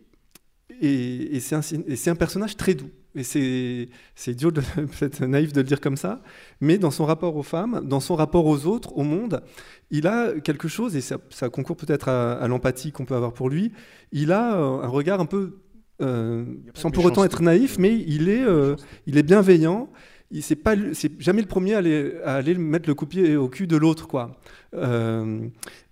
et, 0.82 1.36
et 1.36 1.40
c'est 1.40 1.56
un, 1.56 1.62
et 1.88 1.96
c'est 1.96 2.10
un 2.10 2.16
personnage 2.16 2.58
très 2.58 2.74
doux. 2.74 2.90
Et 3.14 3.24
c'est 3.24 3.88
idiot, 4.28 4.52
peut-être 4.76 5.26
naïf 5.26 5.52
de 5.52 5.60
le 5.60 5.68
dire 5.68 5.82
comme 5.82 5.98
ça, 5.98 6.22
mais 6.62 6.78
dans 6.78 6.92
son 6.92 7.06
rapport 7.06 7.36
aux 7.36 7.44
femmes, 7.44 7.82
dans 7.86 8.00
son 8.00 8.16
rapport 8.16 8.46
aux 8.46 8.66
autres, 8.66 8.96
au 8.98 9.04
monde, 9.04 9.42
il 9.90 10.08
a 10.08 10.40
quelque 10.40 10.70
chose, 10.70 10.96
et 10.96 11.02
ça, 11.02 11.18
ça 11.30 11.50
concourt 11.50 11.76
peut-être 11.76 12.08
à, 12.08 12.34
à 12.34 12.48
l'empathie 12.48 12.92
qu'on 12.94 13.04
peut 13.06 13.16
avoir 13.16 13.34
pour 13.34 13.50
lui, 13.50 13.74
il 14.14 14.32
a 14.32 14.56
euh, 14.56 14.82
un 14.84 14.88
regard 14.88 15.20
un 15.20 15.26
peu, 15.26 15.58
euh, 16.02 16.46
sans 16.74 16.90
pour 16.90 17.04
autant 17.06 17.24
être 17.26 17.42
naïf, 17.42 17.78
mais 17.78 17.96
il 18.08 18.30
est, 18.30 18.44
euh, 18.44 18.76
il 19.08 19.18
est 19.18 19.24
bienveillant. 19.24 19.90
Il 20.34 20.42
c'est 20.42 20.56
pas, 20.56 20.76
c'est 20.94 21.12
jamais 21.22 21.42
le 21.42 21.48
premier 21.50 21.74
à 21.74 21.80
aller, 21.80 22.14
à 22.24 22.36
aller 22.36 22.56
mettre 22.56 22.88
le 22.88 22.96
coup 22.96 23.06
pied 23.06 23.36
au 23.36 23.50
cul 23.50 23.68
de 23.68 23.76
l'autre, 23.76 24.08
quoi. 24.08 24.40
Euh, 24.74 25.42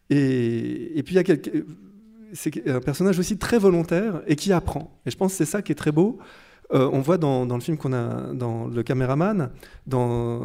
et, 0.09 0.97
et 0.97 1.03
puis 1.03 1.15
il 1.15 1.17
y 1.17 1.19
a 1.19 1.23
quelque- 1.23 1.65
c'est 2.31 2.67
un 2.69 2.79
personnage 2.79 3.19
aussi 3.19 3.37
très 3.37 3.57
volontaire 3.57 4.21
et 4.27 4.35
qui 4.35 4.53
apprend. 4.53 5.01
Et 5.05 5.11
je 5.11 5.17
pense 5.17 5.31
que 5.33 5.37
c'est 5.39 5.45
ça 5.51 5.61
qui 5.61 5.71
est 5.71 5.75
très 5.75 5.91
beau. 5.91 6.19
Euh, 6.71 6.89
on 6.91 6.99
voit 6.99 7.17
dans, 7.17 7.45
dans 7.45 7.55
le 7.55 7.61
film 7.61 7.77
qu'on 7.77 7.93
a, 7.93 8.33
dans 8.33 8.67
le 8.67 8.83
caméraman, 8.83 9.49
dans, 9.87 10.41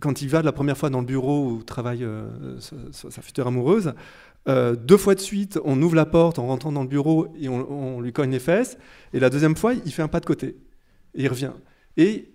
quand 0.00 0.20
il 0.22 0.28
va 0.28 0.42
la 0.42 0.52
première 0.52 0.76
fois 0.76 0.90
dans 0.90 1.00
le 1.00 1.06
bureau 1.06 1.46
où 1.50 1.62
travaille 1.62 2.02
euh, 2.04 2.58
sa, 2.58 3.22
future 3.22 3.46
amoureuse, 3.46 3.94
euh, 4.48 4.74
deux 4.74 4.96
fois 4.96 5.14
de 5.14 5.20
suite, 5.20 5.60
on 5.64 5.80
ouvre 5.80 5.94
la 5.94 6.06
porte 6.06 6.38
en 6.40 6.46
rentrant 6.48 6.72
dans 6.72 6.82
le 6.82 6.88
bureau 6.88 7.28
et 7.38 7.48
on, 7.48 7.96
on 7.96 8.00
lui 8.00 8.12
cogne 8.12 8.30
les 8.32 8.40
fesses. 8.40 8.76
Et 9.12 9.20
la 9.20 9.30
deuxième 9.30 9.54
fois, 9.56 9.74
il 9.74 9.92
fait 9.92 10.02
un 10.02 10.08
pas 10.08 10.18
de 10.20 10.26
côté. 10.26 10.56
Et 11.14 11.22
il 11.22 11.28
revient. 11.28 11.52
Et 11.96 12.30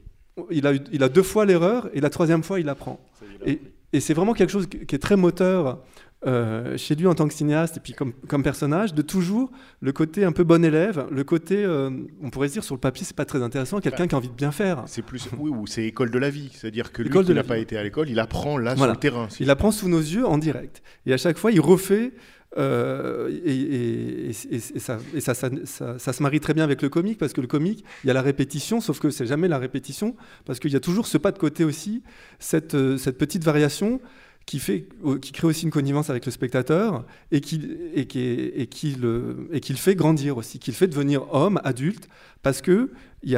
il 0.52 0.66
a, 0.68 0.74
eu- 0.74 0.80
il 0.94 1.04
a 1.04 1.10
deux 1.10 1.24
fois 1.24 1.46
l'erreur 1.46 1.90
et 1.94 2.00
la 2.00 2.10
troisième 2.10 2.44
fois, 2.44 2.60
il 2.60 2.70
apprend. 2.70 3.00
Et, 3.46 3.60
et 3.92 4.00
c'est 4.00 4.14
vraiment 4.14 4.34
quelque 4.34 4.52
chose 4.52 4.68
qui 4.68 4.96
est 4.96 5.00
très 5.00 5.18
moteur 5.18 5.80
euh, 6.26 6.76
chez 6.78 6.96
lui 6.96 7.06
en 7.06 7.14
tant 7.14 7.28
que 7.28 7.34
cinéaste 7.34 7.78
et 7.78 7.80
puis 7.80 7.94
comme, 7.94 8.12
comme 8.28 8.42
personnage, 8.42 8.94
de 8.94 9.02
toujours 9.04 9.52
le 9.82 9.92
côté 9.92 10.24
un 10.26 10.32
peu 10.32 10.44
bon 10.44 10.66
élève, 10.66 11.06
le 11.12 11.24
côté, 11.24 11.64
euh, 11.64 11.92
on 12.24 12.30
pourrait 12.32 12.48
se 12.48 12.54
dire 12.54 12.64
sur 12.64 12.74
le 12.76 12.80
papier, 12.82 13.06
c'est 13.06 13.16
pas 13.16 13.26
très 13.26 13.44
intéressant, 13.44 13.80
quelqu'un 13.80 14.08
qui 14.08 14.16
a 14.16 14.18
envie 14.18 14.30
de 14.30 14.34
bien 14.34 14.52
faire. 14.52 14.84
C'est 14.88 15.04
plus, 15.04 15.30
oui, 15.38 15.52
ou 15.52 15.68
c'est 15.68 15.84
école 15.86 16.10
de 16.10 16.18
la 16.18 16.30
vie. 16.32 16.50
C'est-à-dire 16.54 16.92
que 16.92 17.04
lui, 17.04 17.10
qui 17.12 17.34
n'a 17.34 17.44
pas 17.44 17.60
été 17.60 17.78
à 17.78 17.84
l'école, 17.84 18.10
il 18.10 18.20
apprend 18.20 18.58
là 18.58 18.74
Voilà. 18.74 18.94
sur 18.94 18.98
le 18.98 19.00
terrain. 19.00 19.28
Il 19.40 19.50
apprend 19.52 19.72
sous 19.72 19.90
nos 19.90 20.00
yeux 20.00 20.26
en 20.26 20.38
direct. 20.40 20.82
Et 21.06 21.14
à 21.14 21.18
chaque 21.18 21.38
fois, 21.38 21.52
il 21.52 21.62
refait. 21.62 22.14
euh, 22.58 23.30
et, 23.46 23.52
et- 23.52 24.30
et- 24.30 24.32
et- 24.52 24.56
et 24.56 24.80
ça, 24.80 24.98
et 25.14 25.20
ça- 25.20 25.34
ça- 25.34 25.50
ça- 25.66 26.00
ça 26.00 26.14
se 26.14 26.24
marie 26.24 26.40
très 26.40 26.54
bien 26.54 26.64
avec 26.64 26.82
le 26.82 26.88
comique 26.88 27.18
parce 27.18 27.34
que 27.34 27.42
le 27.42 27.46
comique, 27.48 27.84
il 28.04 28.08
y 28.08 28.10
a 28.10 28.14
la 28.14 28.22
répétition, 28.22 28.80
sauf 28.80 29.00
que 29.00 29.10
c'est 29.10 29.26
jamais 29.28 29.50
la 29.50 29.58
répétition 29.60 30.16
parce 30.46 30.58
qu'il 30.60 30.72
y 30.72 30.76
a 30.78 30.80
toujours 30.80 31.08
ce 31.08 31.18
pas 31.18 31.32
de 31.34 31.38
côté 31.38 31.66
aussi, 31.66 32.04
cette, 32.40 32.74
euh, 32.74 32.98
cette 32.98 33.18
petite 33.18 33.44
variation 33.44 34.00
qui, 34.48 34.58
fait, 34.60 34.88
qui 35.22 35.32
crée 35.34 35.46
aussi 35.46 35.66
une 35.66 35.72
connivence 35.72 36.10
avec 36.10 36.26
le 36.26 36.32
spectateur 36.32 37.06
et 37.32 37.42
qui, 37.42 37.62
et 37.94 38.08
qui, 38.08 38.20
et 38.22 38.66
qui 38.68 38.96
le, 38.96 39.48
et 39.52 39.60
qui 39.60 39.74
le 39.74 39.78
fait 39.78 39.94
grandir 39.94 40.38
aussi, 40.38 40.58
qui 40.58 40.72
le 40.72 40.76
fait 40.76 40.88
devenir 40.88 41.32
homme, 41.34 41.60
adulte, 41.64 42.08
parce 42.42 42.62
que 42.62 42.90
il, 43.24 43.32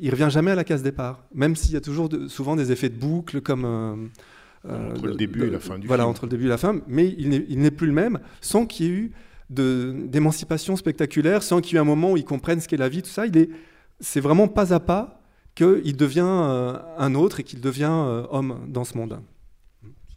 il 0.00 0.10
revient 0.10 0.28
jamais 0.30 0.50
à 0.50 0.54
la 0.54 0.64
case 0.64 0.82
départ, 0.82 1.24
même 1.34 1.54
s'il 1.56 1.72
y 1.74 1.76
a 1.76 1.80
toujours 1.82 2.08
de- 2.08 2.26
souvent 2.26 2.56
des 2.56 2.72
effets 2.72 2.88
de 2.88 2.98
boucle 2.98 3.42
comme 3.42 3.64
euh, 3.66 3.94
euh, 4.68 4.90
Entre 4.92 5.06
le 5.08 5.14
début 5.14 5.44
et 5.44 5.50
la 5.50 5.60
fin 5.60 5.78
du 5.78 5.86
Voilà, 5.86 6.04
film. 6.04 6.10
entre 6.10 6.24
le 6.24 6.30
début 6.30 6.46
et 6.46 6.48
la 6.48 6.58
fin, 6.58 6.80
mais 6.88 7.14
il 7.18 7.28
n'est- 7.60 7.70
plus 7.70 7.86
le 7.86 7.92
même 7.92 8.18
sans 8.40 8.64
qu'il 8.66 8.86
y 8.86 8.88
ait 8.88 8.92
eu 8.92 9.12
d'émancipation 9.50 10.74
spectaculaire, 10.76 11.42
sans 11.42 11.60
qu'il 11.60 11.74
y 11.74 11.76
ait 11.76 11.78
eu 11.78 11.82
un 11.82 11.84
moment 11.84 12.12
où 12.12 12.16
il 12.16 12.24
comprenne 12.24 12.60
ce 12.60 12.68
qu'est 12.68 12.76
la 12.76 12.88
vie, 12.88 13.02
tout 13.02 13.10
ça. 13.10 13.26
Il 13.26 13.36
est, 13.36 13.50
c'est 14.00 14.20
vraiment 14.20 14.48
pas 14.48 14.72
à 14.72 14.80
pas 14.80 15.20
qu'il 15.54 15.96
devient 15.96 16.20
euh, 16.24 16.78
un 16.96 17.14
autre 17.14 17.40
et 17.40 17.42
qu'il 17.42 17.60
devient 17.60 17.90
euh, 17.90 18.22
homme 18.30 18.60
dans 18.68 18.84
ce 18.84 18.96
monde. 18.96 19.20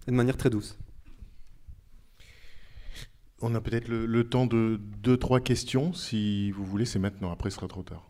Et 0.07 0.11
de 0.11 0.15
manière 0.15 0.37
très 0.37 0.49
douce. 0.49 0.77
On 3.41 3.53
a 3.55 3.61
peut-être 3.61 3.87
le, 3.87 4.05
le 4.05 4.23
temps 4.29 4.45
de 4.45 4.79
deux, 5.01 5.17
trois 5.17 5.39
questions, 5.39 5.93
si 5.93 6.51
vous 6.51 6.63
voulez. 6.63 6.85
C'est 6.85 6.99
maintenant. 6.99 7.31
Après, 7.31 7.49
ce 7.49 7.57
sera 7.57 7.67
trop 7.67 7.83
tard. 7.83 8.09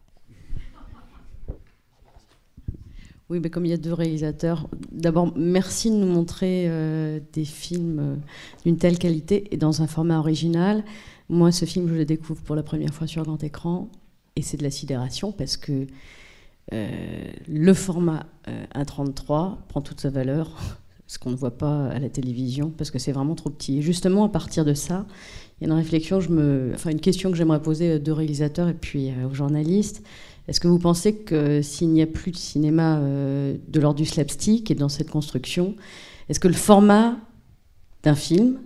Oui, 3.29 3.39
mais 3.41 3.49
comme 3.49 3.65
il 3.65 3.69
y 3.69 3.73
a 3.73 3.77
deux 3.77 3.93
réalisateurs, 3.93 4.69
d'abord, 4.91 5.33
merci 5.35 5.89
de 5.89 5.95
nous 5.95 6.07
montrer 6.07 6.65
euh, 6.67 7.19
des 7.31 7.45
films 7.45 7.99
euh, 7.99 8.15
d'une 8.63 8.77
telle 8.77 8.99
qualité 8.99 9.47
et 9.51 9.57
dans 9.57 9.81
un 9.81 9.87
format 9.87 10.19
original. 10.19 10.83
Moi, 11.29 11.51
ce 11.51 11.65
film, 11.65 11.87
je 11.87 11.93
le 11.95 12.05
découvre 12.05 12.43
pour 12.43 12.55
la 12.55 12.63
première 12.63 12.93
fois 12.93 13.07
sur 13.07 13.23
grand 13.23 13.43
écran 13.43 13.89
et 14.35 14.41
c'est 14.41 14.57
de 14.57 14.63
la 14.63 14.71
sidération 14.71 15.31
parce 15.31 15.57
que 15.57 15.87
euh, 16.71 17.31
le 17.47 17.73
format 17.73 18.25
euh, 18.47 18.65
1.33 18.75 19.57
prend 19.67 19.81
toute 19.81 19.99
sa 19.99 20.09
valeur, 20.09 20.79
ce 21.13 21.19
qu'on 21.19 21.29
ne 21.29 21.35
voit 21.35 21.55
pas 21.55 21.89
à 21.89 21.99
la 21.99 22.09
télévision 22.09 22.71
parce 22.75 22.89
que 22.89 22.97
c'est 22.97 23.11
vraiment 23.11 23.35
trop 23.35 23.51
petit. 23.51 23.77
Et 23.77 23.81
justement, 23.83 24.23
à 24.23 24.29
partir 24.29 24.65
de 24.65 24.73
ça, 24.73 25.05
il 25.61 25.67
y 25.67 25.69
a 25.69 25.71
une 25.71 25.77
réflexion, 25.77 26.19
je 26.19 26.29
me... 26.29 26.71
enfin 26.73 26.89
une 26.89 26.99
question 26.99 27.29
que 27.29 27.37
j'aimerais 27.37 27.61
poser 27.61 27.95
aux 27.95 27.99
deux 27.99 28.13
réalisateurs 28.13 28.67
et 28.67 28.73
puis 28.73 29.11
euh, 29.11 29.27
aux 29.29 29.33
journalistes. 29.35 30.01
Est-ce 30.47 30.59
que 30.59 30.67
vous 30.67 30.79
pensez 30.79 31.17
que 31.17 31.61
s'il 31.61 31.89
n'y 31.89 32.01
a 32.01 32.07
plus 32.07 32.31
de 32.31 32.37
cinéma 32.37 32.97
euh, 32.97 33.55
de 33.67 33.79
l'ordre 33.79 33.99
du 33.99 34.05
slapstick 34.05 34.71
et 34.71 34.75
dans 34.75 34.89
cette 34.89 35.11
construction, 35.11 35.75
est-ce 36.29 36.39
que 36.39 36.47
le 36.47 36.55
format 36.55 37.15
d'un 38.01 38.15
film 38.15 38.57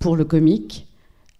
pour 0.00 0.16
le 0.16 0.24
comique 0.24 0.88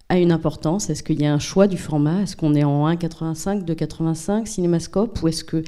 a 0.09 0.21
une 0.21 0.31
importance? 0.31 0.89
Est-ce 0.89 1.03
qu'il 1.03 1.21
y 1.21 1.27
a 1.27 1.35
un 1.35 1.41
choix 1.41 1.67
du 1.67 1.79
format? 1.79 2.23
Est-ce 2.23 2.37
qu'on 2.37 2.55
est 2.55 2.65
en 2.65 2.89
1,85, 2.89 3.65
2,85 3.65 4.47
cinémascope? 4.47 5.21
Ou 5.21 5.29
est-ce 5.29 5.43
que 5.43 5.65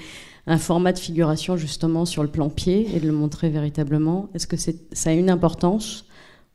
un 0.50 0.58
format 0.58 0.92
de 0.92 0.98
figuration 0.98 1.56
justement 1.56 2.04
sur 2.04 2.22
le 2.24 2.28
plan 2.28 2.50
pied 2.50 2.88
et 2.94 2.98
de 2.98 3.06
le 3.06 3.12
montrer 3.12 3.50
véritablement 3.50 4.28
Est-ce 4.34 4.48
que 4.48 4.56
ça 4.56 5.10
a 5.10 5.12
une 5.12 5.30
importance 5.30 6.06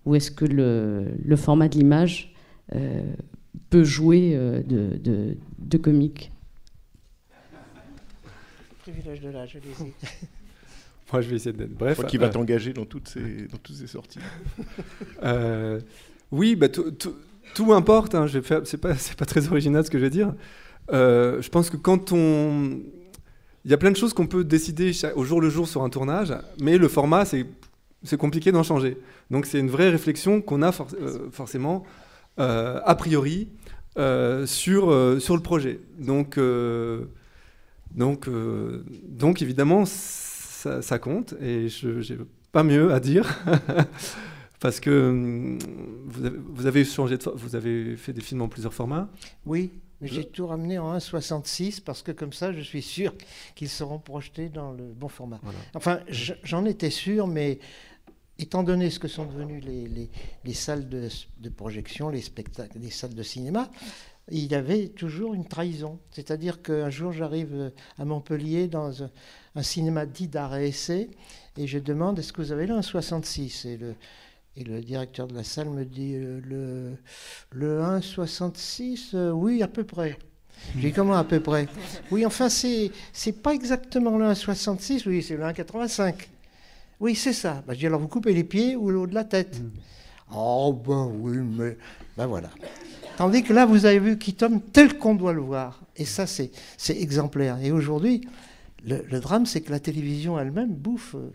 Ou 0.06 0.16
est-ce 0.16 0.32
que 0.32 0.44
le, 0.46 1.06
le 1.24 1.36
format 1.38 1.70
de 1.70 1.78
l'image 1.78 2.36
euh, 2.76 3.02
peut 3.70 3.86
jouer 3.86 4.34
euh, 4.36 4.62
de, 4.64 4.98
de, 4.98 5.38
de 5.60 5.78
comique? 5.78 6.32
Privilège 8.82 9.22
de 9.22 9.30
l'âge, 9.30 9.56
allez-y. 9.56 9.92
Moi, 11.14 11.22
je 11.22 11.30
vais 11.30 11.36
essayer 11.38 11.56
d'être 11.56 11.74
bref. 11.74 11.94
crois 11.94 12.10
qu'il 12.10 12.20
va 12.20 12.28
Euh, 12.28 12.32
t'engager 12.32 12.74
dans 12.74 12.86
toutes 12.86 13.08
ces, 13.08 13.48
dans 13.48 13.58
toutes 13.58 13.76
ces 13.78 13.88
sorties. 13.88 14.20
Euh, 15.24 15.80
oui, 16.32 16.56
bah, 16.56 16.68
tout, 16.68 17.74
importe. 17.74 18.14
Hein, 18.16 18.28
c'est 18.28 18.78
pas, 18.78 18.96
c'est 18.96 19.16
pas 19.16 19.26
très 19.26 19.48
original 19.48 19.86
ce 19.86 19.90
que 19.90 19.98
je 19.98 20.04
vais 20.04 20.10
dire. 20.10 20.34
Euh, 20.92 21.42
je 21.42 21.50
pense 21.50 21.70
que 21.70 21.78
quand 21.78 22.12
on, 22.12 22.80
il 23.66 23.72
y 23.72 23.74
a 23.74 23.78
plein 23.78 23.92
de 23.92 23.98
choses 23.98 24.14
qu'on 24.14 24.28
peut 24.28 24.44
décider 24.44 24.92
au 25.16 25.26
jour 25.26 25.42
le 25.42 25.50
jour 25.50 25.68
sur 25.68 25.82
un 25.82 25.90
tournage, 25.90 26.32
mais 26.62 26.78
le 26.78 26.88
format, 26.88 27.26
c'est, 27.26 27.48
compliqué 28.18 28.52
d'en 28.52 28.62
changer. 28.62 28.98
Donc 29.32 29.48
c'est 29.48 29.60
une 29.60 29.72
vraie 29.72 29.90
réflexion 29.90 30.40
qu'on 30.40 30.62
a 30.62 30.70
euh, 30.70 31.32
forcément 31.32 31.84
euh, 32.40 32.80
a 32.86 32.94
priori 32.94 33.50
euh, 33.98 34.46
sur 34.46 35.20
sur 35.20 35.36
le 35.36 35.42
projet. 35.42 35.80
Donc 35.98 36.40
donc 37.96 38.30
donc 39.10 39.42
évidemment 39.42 39.86
ça, 39.86 41.00
compte 41.00 41.34
et 41.42 41.68
je 41.68 42.02
j'ai 42.02 42.20
pas 42.52 42.64
mieux 42.64 42.94
à 42.94 43.00
dire. 43.00 43.44
Parce 44.60 44.80
que 44.80 45.10
hum, 45.10 45.60
vous 46.06 46.66
avez, 46.66 46.86
changé 46.86 47.18
de 47.18 47.24
vous 47.36 47.56
avez 47.56 47.98
fait 47.98 48.14
des 48.14 48.22
films 48.22 48.44
en 48.44 48.48
plusieurs 48.48 48.74
formats. 48.74 49.10
Oui, 49.46 49.72
mais 50.02 50.08
j'ai 50.08 50.26
tout 50.26 50.48
ramené 50.48 50.78
en 50.78 50.96
1,66 50.98 51.82
parce 51.82 52.02
que 52.02 52.12
comme 52.12 52.34
ça, 52.34 52.52
je 52.54 52.62
suis 52.62 52.82
sûr 52.82 53.14
qu'ils 53.56 53.70
seront 53.70 54.00
projetés 54.00 54.50
dans 54.50 54.72
le 54.72 54.84
bon 54.94 55.08
format. 55.08 55.40
Voilà. 55.44 55.58
Enfin, 55.74 56.00
je- 56.10 56.34
j'en 56.44 56.66
étais 56.66 56.90
sûr, 56.90 57.28
mais 57.28 57.60
étant 58.38 58.64
donné 58.64 58.90
ce 58.90 59.00
que 59.00 59.08
sont 59.08 59.26
devenues 59.26 59.62
les, 59.62 59.88
les- 59.88 60.10
les 60.44 60.54
salles 60.54 60.90
de, 60.90 61.08
de 61.40 61.50
projection, 61.50 62.10
les 62.10 62.22
spectacles, 62.22 62.78
les 62.80 62.90
salles 62.92 63.14
de 63.16 63.24
cinéma, 63.24 63.72
il 64.32 64.46
y 64.52 64.56
avait 64.56 64.90
toujours 64.90 65.34
une 65.36 65.46
trahison. 65.48 66.00
C'est-à-dire 66.12 66.62
qu'un 66.62 66.90
jour, 66.90 67.12
j'arrive 67.14 67.72
à 67.98 68.06
Montpellier 68.06 68.68
dans 68.68 69.04
un, 69.04 69.12
un 69.56 69.64
cinéma 69.64 70.06
dit 70.06 70.28
d'art 70.28 70.56
et 70.58 70.70
essai, 70.70 71.10
et 71.58 71.68
je 71.68 71.80
demande 71.80 72.20
est-ce 72.20 72.34
que 72.34 72.42
vous 72.42 72.52
avez 72.52 72.66
là 72.68 72.76
un 72.76 72.82
66 72.82 73.66
et 73.66 73.78
le, 73.78 73.96
et 74.58 74.64
le 74.64 74.82
directeur 74.82 75.28
de 75.28 75.36
la 75.36 75.44
salle 75.44 75.70
me 75.70 75.84
dit 75.84 76.14
euh, 76.16 76.40
le, 76.46 76.92
le 77.52 77.82
1,66 77.82 79.10
euh, 79.14 79.32
Oui, 79.32 79.62
à 79.62 79.68
peu 79.68 79.84
près. 79.84 80.18
J'ai 80.76 80.90
dit 80.90 80.94
comment 80.94 81.16
à 81.16 81.24
peu 81.26 81.42
près? 81.42 81.68
Oui, 82.10 82.26
enfin, 82.26 82.48
c'est, 82.48 82.92
c'est 83.12 83.42
pas 83.42 83.54
exactement 83.54 84.18
le 84.18 84.26
1,66, 84.26 85.04
oui, 85.08 85.22
c'est 85.22 85.36
le 85.36 85.44
1,85. 85.44 86.14
Oui, 87.02 87.16
c'est 87.16 87.34
ça. 87.34 87.64
Bah, 87.68 87.74
je 87.74 87.80
dis 87.80 87.88
alors 87.88 88.00
vous 88.00 88.08
coupez 88.08 88.34
les 88.34 88.46
pieds 88.46 88.76
ou 88.76 88.90
le 88.90 89.00
haut 89.00 89.08
de 89.08 89.14
la 89.14 89.26
tête? 89.26 89.62
Oh, 90.34 90.74
ben 90.74 91.12
oui, 91.20 91.38
mais. 91.38 91.78
Ben 92.18 92.26
voilà. 92.26 92.50
Tandis 93.18 93.44
que 93.44 93.54
là, 93.54 93.66
vous 93.66 93.86
avez 93.86 94.00
vu 94.00 94.18
Keaton 94.18 94.62
tel 94.72 94.98
qu'on 94.98 95.16
doit 95.16 95.34
le 95.34 95.42
voir. 95.42 95.82
Et 95.98 96.06
ça, 96.06 96.26
c'est, 96.26 96.52
c'est 96.78 96.98
exemplaire. 96.98 97.58
Et 97.62 97.72
aujourd'hui, 97.72 98.22
le, 98.86 99.06
le 99.10 99.20
drame, 99.20 99.46
c'est 99.46 99.62
que 99.62 99.72
la 99.72 99.80
télévision 99.80 100.40
elle-même 100.40 100.74
bouffe 100.74 101.16
euh, 101.16 101.32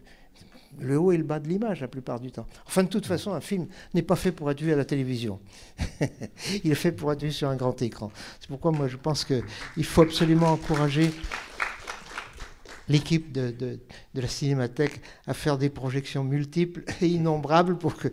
le 0.80 0.98
haut 0.98 1.12
et 1.12 1.16
le 1.16 1.24
bas 1.24 1.38
de 1.38 1.48
l'image 1.48 1.80
la 1.80 1.88
plupart 1.88 2.20
du 2.20 2.30
temps. 2.32 2.46
Enfin, 2.66 2.82
de 2.82 2.88
toute 2.88 3.06
façon, 3.06 3.32
un 3.32 3.40
film 3.40 3.66
n'est 3.94 4.02
pas 4.02 4.16
fait 4.16 4.32
pour 4.32 4.50
être 4.50 4.60
vu 4.60 4.72
à 4.72 4.76
la 4.76 4.84
télévision. 4.84 5.40
Il 6.64 6.70
est 6.70 6.74
fait 6.74 6.92
pour 6.92 7.12
être 7.12 7.22
vu 7.22 7.32
sur 7.32 7.48
un 7.48 7.56
grand 7.56 7.80
écran. 7.82 8.10
C'est 8.40 8.48
pourquoi 8.48 8.72
moi, 8.72 8.88
je 8.88 8.96
pense 8.96 9.24
qu'il 9.24 9.84
faut 9.84 10.02
absolument 10.02 10.52
encourager 10.52 11.10
l'équipe 12.88 13.30
de, 13.32 13.50
de- 13.50 13.78
de 14.14 14.20
la 14.20 14.28
Cinémathèque 14.28 15.00
à 15.26 15.34
faire 15.34 15.58
des 15.58 15.68
projections 15.70 16.24
multiples 16.24 16.84
et 17.00 17.06
innombrables 17.06 17.78
pour 17.78 17.94
que 17.96 18.08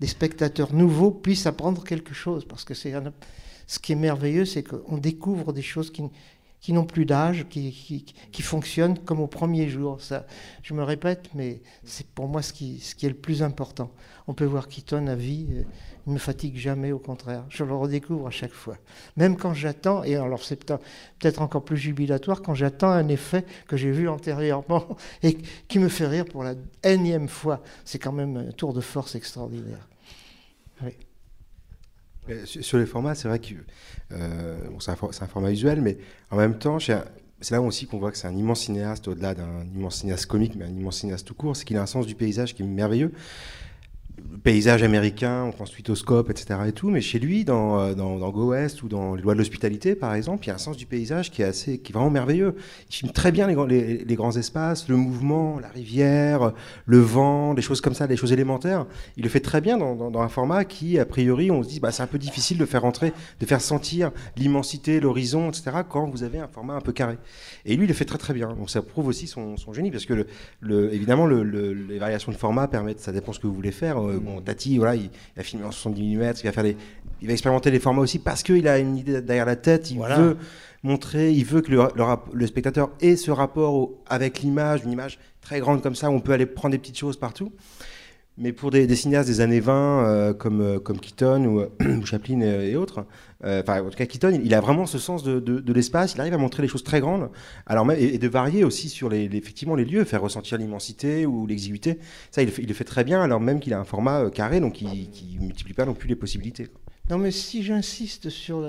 des 0.00 0.06
spectateurs 0.06 0.72
nouveaux 0.72 1.10
puissent 1.10 1.46
apprendre 1.46 1.84
quelque 1.84 2.14
chose. 2.14 2.44
Parce 2.44 2.64
que 2.64 2.74
c'est 2.74 2.92
ce 3.66 3.78
qui 3.78 3.92
est 3.92 3.96
merveilleux, 3.96 4.44
c'est 4.44 4.62
qu'on 4.62 4.98
découvre 4.98 5.52
des 5.52 5.62
choses 5.62 5.90
qui, 5.90 6.02
qui 6.64 6.72
n'ont 6.72 6.86
plus 6.86 7.04
d'âge, 7.04 7.44
qui, 7.50 8.06
qui, 8.32 8.40
fonctionnent 8.42 8.98
comme 8.98 9.20
au 9.20 9.26
premier 9.26 9.68
jour. 9.68 10.00
Ça, 10.00 10.24
je 10.62 10.72
me 10.72 10.82
répète, 10.82 11.28
mais 11.34 11.60
c'est 11.84 12.06
pour 12.06 12.26
moi 12.26 12.40
ce 12.40 12.54
qui, 12.54 12.80
ce 12.80 12.94
qui 12.94 13.04
est 13.04 13.10
le 13.10 13.14
plus 13.14 13.42
important. 13.42 13.90
On 14.28 14.32
peut 14.32 14.46
voir 14.46 14.66
Keaton 14.68 15.06
à 15.08 15.14
vie, 15.14 15.46
euh, 15.50 15.62
il 16.06 16.08
ne 16.08 16.14
me 16.14 16.18
fatigue 16.18 16.56
jamais, 16.56 16.90
au 16.90 16.98
contraire. 16.98 17.44
Je 17.50 17.64
le 17.64 17.74
redécouvre 17.74 18.28
à 18.28 18.30
chaque 18.30 18.54
fois. 18.54 18.78
Même 19.18 19.36
quand 19.36 19.52
j'attends, 19.52 20.04
et 20.04 20.16
alors 20.16 20.42
c'est 20.42 20.56
peut- 20.56 20.78
peut-être 21.18 21.42
encore 21.42 21.66
plus 21.66 21.76
jubilatoire, 21.76 22.40
quand 22.40 22.54
j'attends 22.54 22.92
un 22.92 23.08
effet 23.08 23.44
que 23.68 23.76
j'ai 23.76 23.90
vu 23.90 24.08
antérieurement 24.08 24.96
et 25.22 25.36
qui 25.68 25.78
me 25.78 25.90
fait 25.90 26.06
rire 26.06 26.24
pour 26.24 26.44
la 26.44 26.54
énième 26.82 27.28
fois. 27.28 27.60
C'est 27.84 27.98
quand 27.98 28.12
même 28.12 28.38
un 28.38 28.52
tour 28.52 28.72
de 28.72 28.80
force 28.80 29.16
extraordinaire. 29.16 29.86
Oui. 30.82 30.92
Sur 32.44 32.78
les 32.78 32.86
formats, 32.86 33.14
c'est 33.14 33.28
vrai 33.28 33.38
que 33.38 33.54
euh, 34.12 34.58
c'est 34.80 34.90
un, 34.90 34.96
un 35.20 35.26
format 35.26 35.50
usuel, 35.50 35.82
mais 35.82 35.98
en 36.30 36.36
même 36.36 36.58
temps, 36.58 36.78
c'est 36.78 36.94
là 37.50 37.60
aussi 37.60 37.86
qu'on 37.86 37.98
voit 37.98 38.10
que 38.10 38.16
c'est 38.16 38.28
un 38.28 38.36
immense 38.36 38.60
cinéaste, 38.60 39.08
au-delà 39.08 39.34
d'un 39.34 39.64
immense 39.74 39.96
cinéaste 39.96 40.26
comique, 40.26 40.54
mais 40.56 40.64
un 40.64 40.68
immense 40.68 41.00
cinéaste 41.00 41.26
tout 41.26 41.34
court, 41.34 41.56
c'est 41.56 41.64
qu'il 41.64 41.76
a 41.76 41.82
un 41.82 41.86
sens 41.86 42.06
du 42.06 42.14
paysage 42.14 42.54
qui 42.54 42.62
est 42.62 42.66
merveilleux. 42.66 43.12
Paysage 44.44 44.82
américain, 44.82 45.44
on 45.44 45.52
pense 45.52 45.70
suite 45.70 45.90
au 45.90 45.94
scope, 45.96 46.30
etc. 46.30 46.60
Et 46.68 46.72
tout, 46.72 46.88
mais 46.90 47.00
chez 47.00 47.18
lui, 47.18 47.44
dans, 47.44 47.80
euh, 47.80 47.94
dans, 47.94 48.18
dans 48.18 48.30
Go 48.30 48.50
West 48.50 48.82
ou 48.82 48.88
dans 48.88 49.14
Les 49.16 49.22
lois 49.22 49.32
de 49.32 49.38
l'hospitalité, 49.38 49.94
par 49.96 50.14
exemple, 50.14 50.44
il 50.44 50.48
y 50.48 50.50
a 50.50 50.54
un 50.54 50.58
sens 50.58 50.76
du 50.76 50.86
paysage 50.86 51.30
qui 51.32 51.42
est, 51.42 51.46
assez, 51.46 51.78
qui 51.78 51.90
est 51.90 51.94
vraiment 51.94 52.10
merveilleux. 52.10 52.54
Il 52.90 52.94
filme 52.94 53.12
très 53.12 53.32
bien 53.32 53.46
les, 53.48 53.56
les, 53.66 54.04
les 54.04 54.14
grands 54.14 54.36
espaces, 54.36 54.88
le 54.88 54.96
mouvement, 54.96 55.58
la 55.58 55.68
rivière, 55.68 56.52
le 56.86 56.98
vent, 56.98 57.54
des 57.54 57.62
choses 57.62 57.80
comme 57.80 57.94
ça, 57.94 58.06
des 58.06 58.16
choses 58.16 58.32
élémentaires. 58.32 58.86
Il 59.16 59.24
le 59.24 59.28
fait 59.28 59.40
très 59.40 59.60
bien 59.60 59.78
dans, 59.78 59.94
dans- 59.96 60.20
un 60.20 60.28
format 60.28 60.64
qui, 60.64 60.98
a 60.98 61.06
priori, 61.06 61.50
on 61.50 61.62
se 61.62 61.68
dit, 61.68 61.80
bah, 61.80 61.90
c'est 61.90 62.02
un 62.02 62.06
peu 62.06 62.18
difficile 62.18 62.56
de 62.58 62.66
faire 62.66 62.82
rentrer, 62.82 63.12
de 63.40 63.46
faire 63.46 63.60
sentir 63.60 64.12
l'immensité, 64.36 65.00
l'horizon, 65.00 65.48
etc., 65.48 65.78
quand 65.88 66.06
vous 66.06 66.22
avez 66.22 66.38
un 66.38 66.48
format 66.48 66.74
un 66.74 66.80
peu 66.80 66.92
carré. 66.92 67.18
Et 67.64 67.74
lui, 67.76 67.84
il 67.84 67.88
le 67.88 67.94
fait 67.94 68.04
très 68.04 68.18
très 68.18 68.32
bien. 68.34 68.48
Donc 68.54 68.70
ça 68.70 68.80
prouve 68.82 69.08
aussi 69.08 69.26
son, 69.26 69.56
son 69.56 69.72
génie, 69.72 69.90
parce 69.90 70.06
que 70.06 70.26
le, 70.60 70.94
évidemment, 70.94 71.26
le- 71.26 71.42
le- 71.42 71.72
les 71.72 71.98
variations 71.98 72.30
de 72.30 72.36
format 72.36 72.68
permettent, 72.68 73.00
ça 73.00 73.10
dépend 73.12 73.32
ce 73.32 73.40
que 73.40 73.46
vous 73.46 73.54
voulez 73.54 73.72
faire. 73.72 73.98
Euh, 74.08 74.18
bon, 74.20 74.40
Tati, 74.40 74.78
voilà, 74.78 74.94
il, 74.96 75.10
il 75.36 75.40
a 75.40 75.42
filmé 75.42 75.64
en 75.64 75.70
70 75.70 76.16
mm, 76.16 76.20
il 76.42 76.44
va 76.46 76.52
faire 76.52 76.62
des, 76.64 76.76
il 77.20 77.26
va 77.26 77.32
expérimenter 77.32 77.70
les 77.70 77.80
formats 77.80 78.02
aussi 78.02 78.18
parce 78.18 78.42
qu'il 78.42 78.66
a 78.68 78.78
une 78.78 78.96
idée 78.96 79.20
derrière 79.22 79.46
la 79.46 79.56
tête. 79.56 79.90
Il 79.90 79.96
Voilà. 79.98 80.16
veut 80.18 80.36
montrer, 80.82 81.32
il 81.32 81.44
veut 81.44 81.60
que 81.62 81.70
le, 81.70 81.82
le 81.94 82.02
rap- 82.02 82.28
le 82.32 82.46
spectateur 82.46 82.90
ait 83.00 83.16
ce 83.16 83.30
rapport 83.30 83.74
au- 83.74 84.02
avec 84.06 84.40
l'image, 84.40 84.82
une 84.84 84.92
image 84.92 85.18
très 85.40 85.60
grande 85.60 85.82
comme 85.82 85.94
ça, 85.94 86.10
où 86.10 86.14
on 86.14 86.20
peut 86.20 86.32
aller 86.32 86.46
prendre 86.46 86.72
des 86.72 86.78
petites 86.78 86.98
choses 86.98 87.16
partout. 87.18 87.52
Mais 88.36 88.52
pour 88.52 88.72
des, 88.72 88.92
cinéastes 88.96 89.28
des 89.28 89.40
années 89.40 89.60
20, 89.60 90.06
euh, 90.06 90.34
comme, 90.34 90.60
euh, 90.60 90.80
comme 90.80 90.98
Keaton 90.98 91.44
ou, 91.44 91.60
euh, 91.60 92.00
Chaplin 92.04 92.40
et, 92.40 92.74
autres, 92.74 93.06
enfin, 93.44 93.80
en 93.80 93.90
tout 93.90 93.96
cas, 93.96 94.06
Keaton, 94.06 94.40
il, 94.42 94.52
a 94.54 94.60
vraiment 94.60 94.86
ce 94.86 94.98
sens 94.98 95.22
de, 95.22 95.38
de- 95.38 95.72
l'espace. 95.72 96.14
Il 96.14 96.20
arrive 96.20 96.34
à 96.34 96.38
montrer 96.38 96.62
les 96.62 96.68
choses 96.68 96.82
très 96.82 97.00
grandes, 97.00 97.30
alors 97.66 97.84
même, 97.84 97.96
et, 98.00 98.18
de 98.18 98.28
varier 98.28 98.64
aussi 98.64 98.88
sur 98.88 99.08
les, 99.08 99.24
effectivement 99.36 99.76
les 99.76 99.84
lieux, 99.84 100.04
faire 100.04 100.20
ressentir 100.20 100.58
l'immensité 100.58 101.26
ou 101.26 101.46
l'exiguïté. 101.46 102.00
Ça, 102.32 102.42
il 102.42 102.46
le, 102.46 102.74
fait, 102.74 102.84
très 102.84 103.04
bien, 103.04 103.22
alors 103.22 103.38
même 103.38 103.60
qu'il 103.60 103.72
a 103.72 103.78
un 103.78 103.84
format 103.84 104.28
carré, 104.30 104.58
donc 104.58 104.80
il 104.82 105.08
ne 105.40 105.46
multiplie 105.46 105.74
pas 105.74 105.84
non 105.84 105.94
plus 105.94 106.08
les 106.08 106.16
possibilités. 106.16 106.68
Non, 107.10 107.18
mais 107.18 107.30
si 107.30 107.62
j'insiste 107.62 108.30
sur 108.30 108.66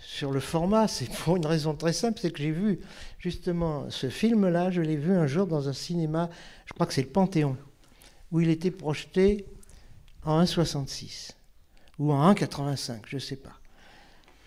sur 0.00 0.30
le 0.30 0.40
format, 0.40 0.86
c'est 0.88 1.10
pour 1.10 1.36
une 1.36 1.46
raison 1.46 1.74
très 1.74 1.92
simple, 1.92 2.18
c'est 2.20 2.30
que 2.30 2.38
j'ai 2.38 2.52
vu 2.52 2.78
justement 3.18 3.90
ce 3.90 4.08
film-là, 4.08 4.70
je 4.70 4.80
l'ai 4.80 4.96
vu 4.96 5.12
un 5.12 5.26
jour 5.26 5.46
dans 5.46 5.68
un 5.68 5.72
cinéma, 5.72 6.30
je 6.66 6.72
crois 6.72 6.86
que 6.86 6.94
c'est 6.94 7.02
le 7.02 7.08
Panthéon, 7.08 7.56
où 8.32 8.40
il 8.40 8.48
était 8.50 8.70
projeté 8.70 9.46
en 10.24 10.42
1,66 10.42 11.32
ou 11.98 12.12
en 12.12 12.32
1,85, 12.32 13.00
je 13.06 13.16
ne 13.16 13.20
sais 13.20 13.36
pas. 13.36 13.58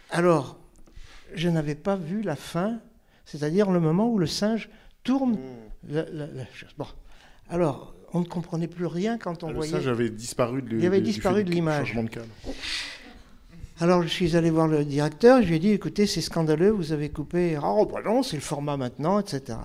Alors, 0.09 0.57
je 1.33 1.49
n'avais 1.49 1.75
pas 1.75 1.95
vu 1.95 2.21
la 2.21 2.35
fin, 2.35 2.79
c'est-à-dire 3.25 3.71
le 3.71 3.79
moment 3.79 4.09
où 4.09 4.17
le 4.19 4.27
singe 4.27 4.69
tourne 5.03 5.37
la, 5.87 6.03
la- 6.11 6.27
la 6.27 6.45
chose. 6.53 6.69
Bon. 6.77 6.85
Alors, 7.49 7.93
on 8.13 8.19
ne 8.19 8.25
comprenait 8.25 8.67
plus 8.67 8.85
rien 8.85 9.17
quand 9.17 9.43
on 9.43 9.47
Ah, 9.47 9.51
le 9.51 9.55
voyait. 9.57 9.71
singe 9.71 9.87
avait 9.87 10.09
disparu 10.09 10.61
de, 10.61 10.77
Il 10.77 10.85
avait 10.85 11.01
disparu 11.01 11.43
de 11.43 11.51
l'image. 11.51 11.97
Alors 13.79 14.03
je 14.03 14.07
suis 14.09 14.35
allé 14.35 14.51
voir 14.51 14.67
le 14.67 14.85
directeur, 14.85 15.41
je 15.41 15.47
lui 15.47 15.55
ai 15.55 15.59
dit 15.59 15.69
écoutez, 15.71 16.05
c'est 16.05 16.21
scandaleux, 16.21 16.69
vous 16.69 16.91
avez 16.91 17.09
coupé. 17.09 17.57
Oh, 17.63 17.89
bah 17.91 18.01
non, 18.05 18.21
c'est 18.21 18.35
le 18.35 18.41
format 18.41 18.77
maintenant, 18.77 19.19
etc. 19.19 19.57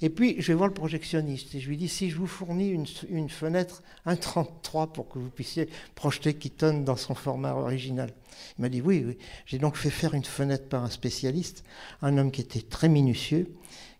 Et 0.00 0.10
puis 0.10 0.36
je 0.38 0.48
vais 0.48 0.54
voir 0.54 0.68
le 0.68 0.74
projectionniste 0.74 1.54
et 1.54 1.60
je 1.60 1.68
lui 1.68 1.76
dis 1.76 1.88
si 1.88 2.10
je 2.10 2.16
vous 2.16 2.26
fournis 2.26 2.70
une, 2.70 2.86
une 3.08 3.28
fenêtre 3.28 3.82
1,33 4.06 4.92
pour 4.92 5.08
que 5.08 5.18
vous 5.18 5.30
puissiez 5.30 5.68
projeter 5.94 6.34
Keaton 6.34 6.82
dans 6.84 6.96
son 6.96 7.14
format 7.14 7.54
original. 7.54 8.10
Il 8.58 8.62
m'a 8.62 8.68
dit 8.68 8.80
oui, 8.80 9.04
oui. 9.06 9.18
J'ai 9.46 9.58
donc 9.58 9.76
fait 9.76 9.90
faire 9.90 10.14
une 10.14 10.24
fenêtre 10.24 10.68
par 10.68 10.84
un 10.84 10.90
spécialiste, 10.90 11.64
un 12.02 12.16
homme 12.16 12.30
qui 12.30 12.40
était 12.40 12.62
très 12.62 12.88
minutieux, 12.88 13.52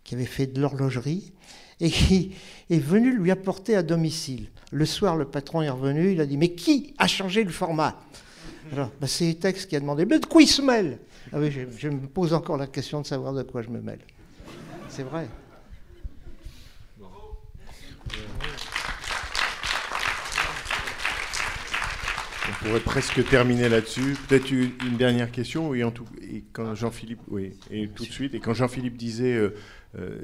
qui 0.03 0.15
avait 0.15 0.25
fait 0.25 0.47
de 0.47 0.61
l'horlogerie 0.61 1.33
et 1.81 1.89
qui 1.89 2.33
est 2.69 2.79
venu 2.79 3.17
lui 3.17 3.31
apporter 3.31 3.75
à 3.75 3.83
domicile. 3.83 4.49
Le 4.71 4.85
soir, 4.85 5.17
le 5.17 5.25
patron 5.25 5.61
est 5.61 5.69
revenu, 5.69 6.13
il 6.13 6.21
a 6.21 6.25
dit 6.25 6.37
mais 6.37 6.53
qui 6.53 6.93
a 6.97 7.07
changé 7.07 7.43
le 7.43 7.51
format? 7.51 7.99
Alors, 8.71 8.91
bah, 9.01 9.07
c'est 9.07 9.27
Etex 9.27 9.65
qui 9.65 9.75
a 9.75 9.79
demandé 9.79 10.05
Mais 10.05 10.19
de 10.19 10.25
quoi 10.25 10.41
il 10.41 10.47
se 10.47 10.61
mêle? 10.61 10.99
Ah 11.33 11.39
oui, 11.39 11.51
je 11.51 11.89
me 11.89 12.07
pose 12.07 12.33
encore 12.33 12.57
la 12.57 12.67
question 12.67 13.01
de 13.01 13.05
savoir 13.05 13.33
de 13.33 13.43
quoi 13.43 13.61
je 13.61 13.69
me 13.69 13.81
mêle. 13.81 13.99
C'est 14.89 15.03
vrai. 15.03 15.27
On 22.49 22.65
pourrait 22.65 22.79
presque 22.79 23.23
terminer 23.29 23.69
là-dessus. 23.69 24.15
Peut-être 24.27 24.51
une, 24.51 24.71
dernière 24.97 25.31
question. 25.31 25.69
Oui, 25.69 25.83
en 25.83 25.91
tout, 25.91 26.05
et 26.21 26.43
quand 26.51 26.73
Jean-Philippe, 26.75 27.19
oui, 27.29 27.51
et 27.71 27.87
tout 27.87 28.03
de 28.05 28.11
suite. 28.11 28.33
Et 28.33 28.39
quand 28.39 28.53
Jean-Philippe 28.53 28.97
disait 28.97 29.33
euh, 29.35 29.53
euh, 29.97 30.17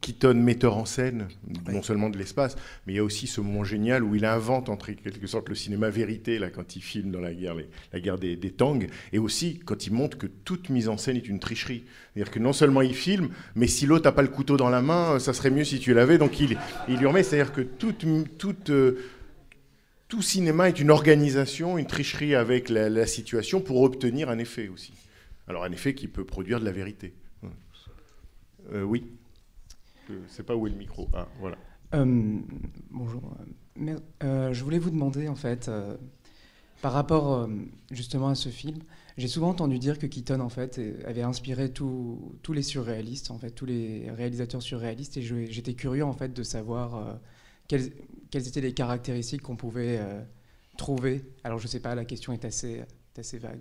Keaton 0.00 0.34
metteur 0.34 0.76
en 0.76 0.84
scène, 0.84 1.28
non 1.70 1.82
seulement 1.82 2.10
de 2.10 2.18
l'espace, 2.18 2.56
mais 2.86 2.92
il 2.92 2.96
y 2.96 2.98
a 2.98 3.04
aussi 3.04 3.26
ce 3.26 3.40
moment 3.40 3.64
génial 3.64 4.02
où 4.04 4.14
il 4.14 4.24
invente 4.24 4.68
en 4.68 4.76
quelque 4.76 5.26
sorte 5.26 5.48
le 5.48 5.54
cinéma 5.54 5.90
vérité 5.90 6.38
là 6.38 6.50
quand 6.50 6.76
il 6.76 6.82
filme 6.82 7.10
dans 7.10 7.20
la 7.20 7.34
guerre, 7.34 7.54
les- 7.54 7.68
la 7.92 8.00
guerre 8.00 8.18
des, 8.18 8.36
des 8.36 8.50
Tang, 8.50 8.86
et 9.12 9.18
aussi 9.18 9.58
quand 9.64 9.86
il 9.86 9.92
montre 9.92 10.16
que 10.18 10.26
toute 10.26 10.68
mise 10.70 10.88
en 10.88 10.96
scène 10.96 11.16
est 11.16 11.28
une 11.28 11.40
tricherie. 11.40 11.84
C'est-à-dire 12.14 12.30
que 12.32 12.38
non 12.38 12.52
seulement 12.52 12.82
il 12.82 12.94
filme, 12.94 13.30
mais 13.54 13.66
si 13.66 13.86
l'autre 13.86 14.04
n'a 14.04 14.12
pas 14.12 14.22
le 14.22 14.28
couteau 14.28 14.56
dans 14.56 14.70
la 14.70 14.82
main, 14.82 15.18
ça 15.18 15.32
serait 15.32 15.50
mieux 15.50 15.64
si 15.64 15.78
tu 15.80 15.94
l'avais. 15.94 16.16
Donc 16.18 16.38
il, 16.40 16.56
il 16.88 16.98
lui 16.98 17.06
remet. 17.06 17.22
C'est-à-dire 17.22 17.52
que 17.52 17.62
toute, 17.62 18.04
toute 18.38 18.70
euh, 18.70 18.98
tout 20.08 20.22
cinéma 20.22 20.68
est 20.68 20.80
une 20.80 20.90
organisation, 20.90 21.78
une 21.78 21.86
tricherie 21.86 22.34
avec 22.34 22.68
la, 22.68 23.06
situation 23.06 23.60
pour 23.60 23.82
obtenir 23.82 24.28
un 24.28 24.38
effet 24.38 24.68
aussi. 24.68 24.92
Alors 25.48 25.64
un 25.64 25.72
effet 25.72 25.94
qui 25.94 26.08
peut 26.08 26.24
produire 26.24 26.60
de 26.60 26.64
la 26.64 26.72
vérité. 26.72 27.14
Euh, 28.72 28.82
oui. 28.82 29.06
Je 30.08 30.14
sais 30.28 30.42
pas 30.42 30.54
où 30.54 30.66
est 30.66 30.70
le 30.70 30.76
micro. 30.76 31.08
Ah, 31.14 31.28
voilà. 31.40 31.56
Euh, 31.94 32.38
bonjour. 32.90 33.36
Euh, 34.22 34.52
je 34.52 34.64
voulais 34.64 34.78
vous 34.78 34.90
demander, 34.90 35.28
en 35.28 35.34
fait, 35.34 35.70
par 36.82 36.92
rapport 36.92 37.48
justement 37.90 38.28
à 38.28 38.34
ce 38.34 38.48
film, 38.48 38.78
j'ai 39.16 39.28
souvent 39.28 39.50
entendu 39.50 39.78
dire 39.78 39.98
que 39.98 40.06
Keaton, 40.06 40.40
en 40.40 40.48
fait, 40.48 40.80
avait 41.06 41.22
inspiré 41.22 41.70
tous 41.70 42.36
les 42.52 42.62
surréalistes, 42.62 43.30
en 43.30 43.38
fait, 43.38 43.50
tous 43.50 43.66
les 43.66 44.10
réalisateurs 44.10 44.62
surréalistes, 44.62 45.16
et 45.16 45.22
j'étais 45.22 45.74
curieux, 45.74 46.04
en 46.04 46.12
fait, 46.12 46.32
de 46.32 46.42
savoir 46.42 47.18
quelles, 48.34 48.48
étaient 48.48 48.60
les 48.60 48.74
caractéristiques 48.74 49.42
qu'on 49.42 49.54
pouvait 49.54 49.98
euh, 50.00 50.20
trouver. 50.76 51.24
Alors, 51.44 51.60
je 51.60 51.68
sais 51.68 51.78
pas, 51.78 51.94
la 51.94 52.04
question 52.04 52.32
est 52.32 52.44
assez, 52.44 52.82
vague, 53.38 53.60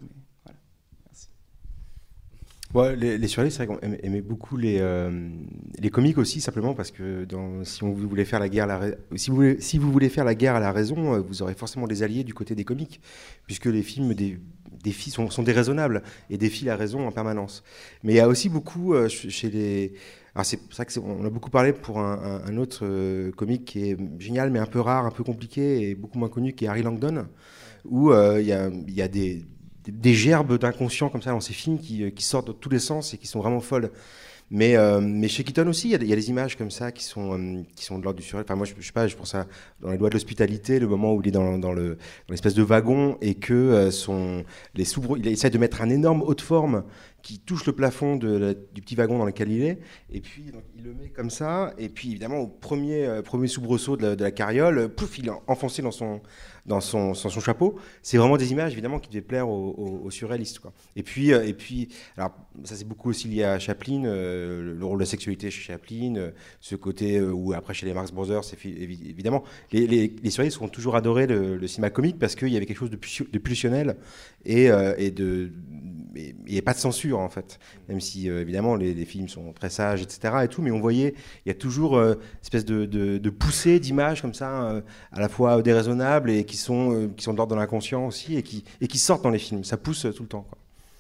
les, 2.96 3.20
les 3.20 3.28
surréalistes, 3.28 3.58
c'est 3.58 3.68
vrai 3.68 3.76
qu'on 3.76 3.98
aimait, 4.02 4.22
beaucoup 4.22 4.58
les, 4.58 4.80
euh, 4.80 5.30
les 5.78 5.92
comiques 5.92 6.18
aussi, 6.18 6.42
simplement 6.42 6.74
parce 6.74 6.90
que 6.90 7.28
si 7.66 7.82
vous 7.82 7.94
voulez, 8.10 8.26
faire 8.26 8.40
la 8.40 8.50
guerre 8.50 8.66
à 10.56 10.60
la 10.60 10.72
raison, 10.72 11.14
euh, 11.14 11.20
vous 11.20 11.44
aurez 11.44 11.54
forcément 11.54 11.86
des 11.86 12.02
alliés 12.02 12.24
du 12.24 12.34
côté 12.34 12.56
des 12.56 12.66
comiques, 12.66 13.00
puisque 13.46 13.68
les 13.68 13.84
films 13.84 14.16
sont, 15.30 15.44
déraisonnables 15.44 16.02
et 16.32 16.40
défient 16.40 16.66
la 16.66 16.78
raison 16.78 17.08
en 17.08 17.12
permanence. 17.12 17.64
Mais 18.02 18.14
il 18.14 18.16
y 18.16 18.22
a 18.22 18.28
aussi 18.28 18.50
beaucoup 18.50 18.96
ch- 18.96 19.30
chez 19.30 19.52
les 19.52 19.94
alors 20.36 20.46
c'est 20.48 20.60
ça 20.74 20.84
qu'on 20.84 21.24
a 21.26 21.30
beaucoup 21.30 21.52
parlé 21.52 21.74
pour 21.74 22.00
un, 22.00 22.58
autre 22.58 22.80
euh, 22.84 23.32
comique 23.32 23.66
qui 23.66 23.92
est 23.92 23.98
génial, 24.20 24.50
mais 24.50 24.58
un 24.58 24.66
peu 24.66 24.80
rare, 24.80 25.06
un 25.06 25.12
peu 25.12 25.24
compliqué 25.24 25.90
et 25.90 25.96
beaucoup 25.96 26.18
moins 26.18 26.30
connu, 26.30 26.54
qui 26.54 26.66
est 26.66 26.68
Harry 26.68 26.82
Langdon, 26.82 27.28
où 27.86 28.12
euh, 28.12 28.42
il 28.42 28.48
y 28.48 29.02
a, 29.02 29.08
des, 29.08 29.46
gerbes 30.14 30.58
d'inconscient 30.58 31.10
comme 31.10 31.22
ça 31.22 31.32
dans 31.32 31.40
ces 31.40 31.54
films 31.54 31.78
qui, 31.78 32.04
euh, 32.04 32.10
qui 32.10 32.24
sortent 32.24 32.48
de 32.48 32.54
tous 32.54 32.70
les 32.70 32.80
sens 32.80 33.14
et 33.14 33.18
qui 33.18 33.28
sont 33.28 33.42
vraiment 33.42 33.60
folles. 33.60 33.92
Mais, 34.52 34.76
mais 35.02 35.30
chez 35.30 35.44
Keaton 35.44 35.66
aussi, 35.68 35.88
il 35.88 35.92
y, 35.92 36.14
a 36.14 36.16
des- 36.16 36.30
images 36.30 36.58
comme 36.58 36.70
ça 36.70 36.92
qui 36.92 37.04
sont, 37.04 37.66
qui 37.76 37.86
sont 37.86 37.98
de 37.98 38.04
l'ordre 38.04 38.20
du 38.20 38.26
surréel. 38.26 38.46
Enfin, 38.48 38.56
moi, 38.56 38.68
je, 38.68 38.74
je 38.78 38.86
sais 38.86 38.92
pas, 38.92 39.08
je 39.08 39.16
pense 39.16 39.34
à 39.34 39.48
dans 39.82 39.90
les 39.90 39.98
lois 39.98 40.10
de 40.10 40.14
l'hospitalité, 40.14 40.80
le 40.80 40.88
moment 40.88 41.16
où 41.16 41.22
il 41.22 41.28
est 41.30 41.32
dans, 41.32 41.58
dans 41.58 41.74
dans 41.74 41.76
de 41.76 42.62
wagon 42.62 43.18
et 43.22 43.34
que 43.34 43.90
son, 43.90 44.44
les 44.76 44.84
soubre- 44.84 45.18
il 45.18 45.28
essaie 45.28 45.50
de 45.50 45.58
mettre 45.58 45.82
un 45.82 45.90
énorme 45.90 46.22
haut 46.22 46.36
de 46.36 46.42
forme 46.42 46.84
qui 47.24 47.40
touche 47.40 47.66
le 47.66 47.72
plafond 47.72 48.18
du 48.18 48.82
petit 48.82 48.96
wagon 48.96 49.18
dans 49.18 49.26
lequel 49.26 49.50
il 49.50 49.64
est. 49.64 49.80
Et 50.12 50.20
puis, 50.20 50.52
il 50.76 50.84
le 50.84 50.94
met 50.94 51.08
comme 51.08 51.30
ça. 51.30 51.74
Et 51.78 51.88
puis, 51.88 52.10
évidemment, 52.10 52.40
au 52.40 52.48
premier, 52.48 53.06
euh, 53.06 53.22
premier 53.22 53.48
soubresaut 53.48 53.96
de 53.96 54.08
la, 54.08 54.16
de 54.18 54.24
la 54.24 54.32
carriole, 54.32 54.78
euh, 54.78 54.88
pouf, 54.90 55.18
il 55.18 55.28
est 55.28 55.32
enfoncé 55.48 55.82
dans 55.82 55.92
son, 55.92 56.22
dans 56.66 56.82
son, 56.82 57.14
dans 57.14 57.16
son 57.16 57.40
chapeau. 57.40 57.80
C'est 58.02 58.18
vraiment 58.18 58.36
des 58.36 58.52
images, 58.52 58.74
évidemment, 58.74 59.00
qui 59.00 59.08
devaient 59.10 59.22
plaire 59.22 59.48
aux, 59.48 60.12
surréalistes. 60.12 60.60
Quoi. 60.60 60.74
Et 60.98 61.04
puis, 61.04 61.34
euh, 61.34 61.46
et 61.46 61.54
puis, 61.54 61.88
alors, 62.18 62.34
ça, 62.66 62.76
c'est 62.76 62.88
beaucoup 62.88 63.10
aussi 63.10 63.30
lié 63.30 63.46
à 63.46 63.58
Chaplin, 63.58 64.04
euh, 64.04 64.76
le 64.78 64.86
rôle 64.86 64.98
de 64.98 65.04
la 65.04 65.10
sexualité 65.10 65.50
chez 65.50 65.62
Chaplin, 65.62 66.32
ce 66.60 66.76
côté 66.76 67.22
où, 67.22 67.54
après, 67.54 67.74
chez 67.74 67.86
les 67.86 67.94
Marx 67.94 68.12
Brothers, 68.12 68.44
c'est 68.44 68.58
évidemment, 68.66 69.44
les, 69.72 69.88
les, 69.88 70.30
surréalistes 70.30 70.62
ont 70.62 70.68
toujours 70.68 70.98
adoré 70.98 71.26
le, 71.26 71.66
cinéma 71.68 71.90
comique 71.90 72.20
parce 72.20 72.36
qu'il 72.36 72.50
y 72.50 72.58
avait 72.58 72.66
quelque 72.66 72.78
chose 72.78 72.90
de, 72.90 73.00
de 73.32 73.40
pulsionnel 73.40 73.96
et, 74.44 74.70
et 74.98 75.12
de. 75.12 75.52
Il 76.16 76.36
n'y 76.48 76.60
a 76.60 76.62
pas 76.62 76.74
de 76.74 76.80
censure 76.80 77.20
en 77.20 77.30
fait, 77.30 77.60
même 77.90 78.00
si 78.00 78.30
euh, 78.30 78.42
évidemment 78.42 78.76
les, 78.76 79.06
films 79.06 79.28
sont 79.28 79.52
très 79.54 79.70
sages, 79.70 80.02
etc. 80.02 80.36
Et 80.44 80.48
tout, 80.48 80.62
mais 80.62 80.72
on 80.72 80.80
voyait, 80.80 81.16
il 81.46 81.50
y 81.50 81.52
a 81.52 81.56
toujours 81.56 81.98
euh, 81.98 82.14
une 82.14 82.42
espèce 82.42 82.66
de, 82.66 82.86
de, 82.86 83.18
de 83.18 83.30
poussée 83.30 83.80
d'images 83.80 84.22
comme 84.22 84.34
ça, 84.34 84.70
euh, 84.70 84.82
à 85.12 85.20
la 85.20 85.30
fois 85.30 85.62
déraisonnables 85.62 86.30
et 86.30 86.46
qui 86.46 86.58
sont, 86.58 86.94
euh, 86.94 87.08
qui 87.16 87.24
sont 87.24 87.34
de 87.34 87.38
l'ordre 87.38 87.56
de 87.56 87.60
l'inconscient 87.60 88.06
aussi 88.06 88.38
et 88.38 88.44
qui, 88.44 88.64
et 88.82 88.88
qui 88.88 88.98
sortent 88.98 89.24
dans 89.24 89.30
les 89.30 89.40
films. 89.40 89.64
Ça 89.64 89.78
pousse 89.78 90.08
tout 90.16 90.24
le 90.24 90.30
temps. 90.30 90.48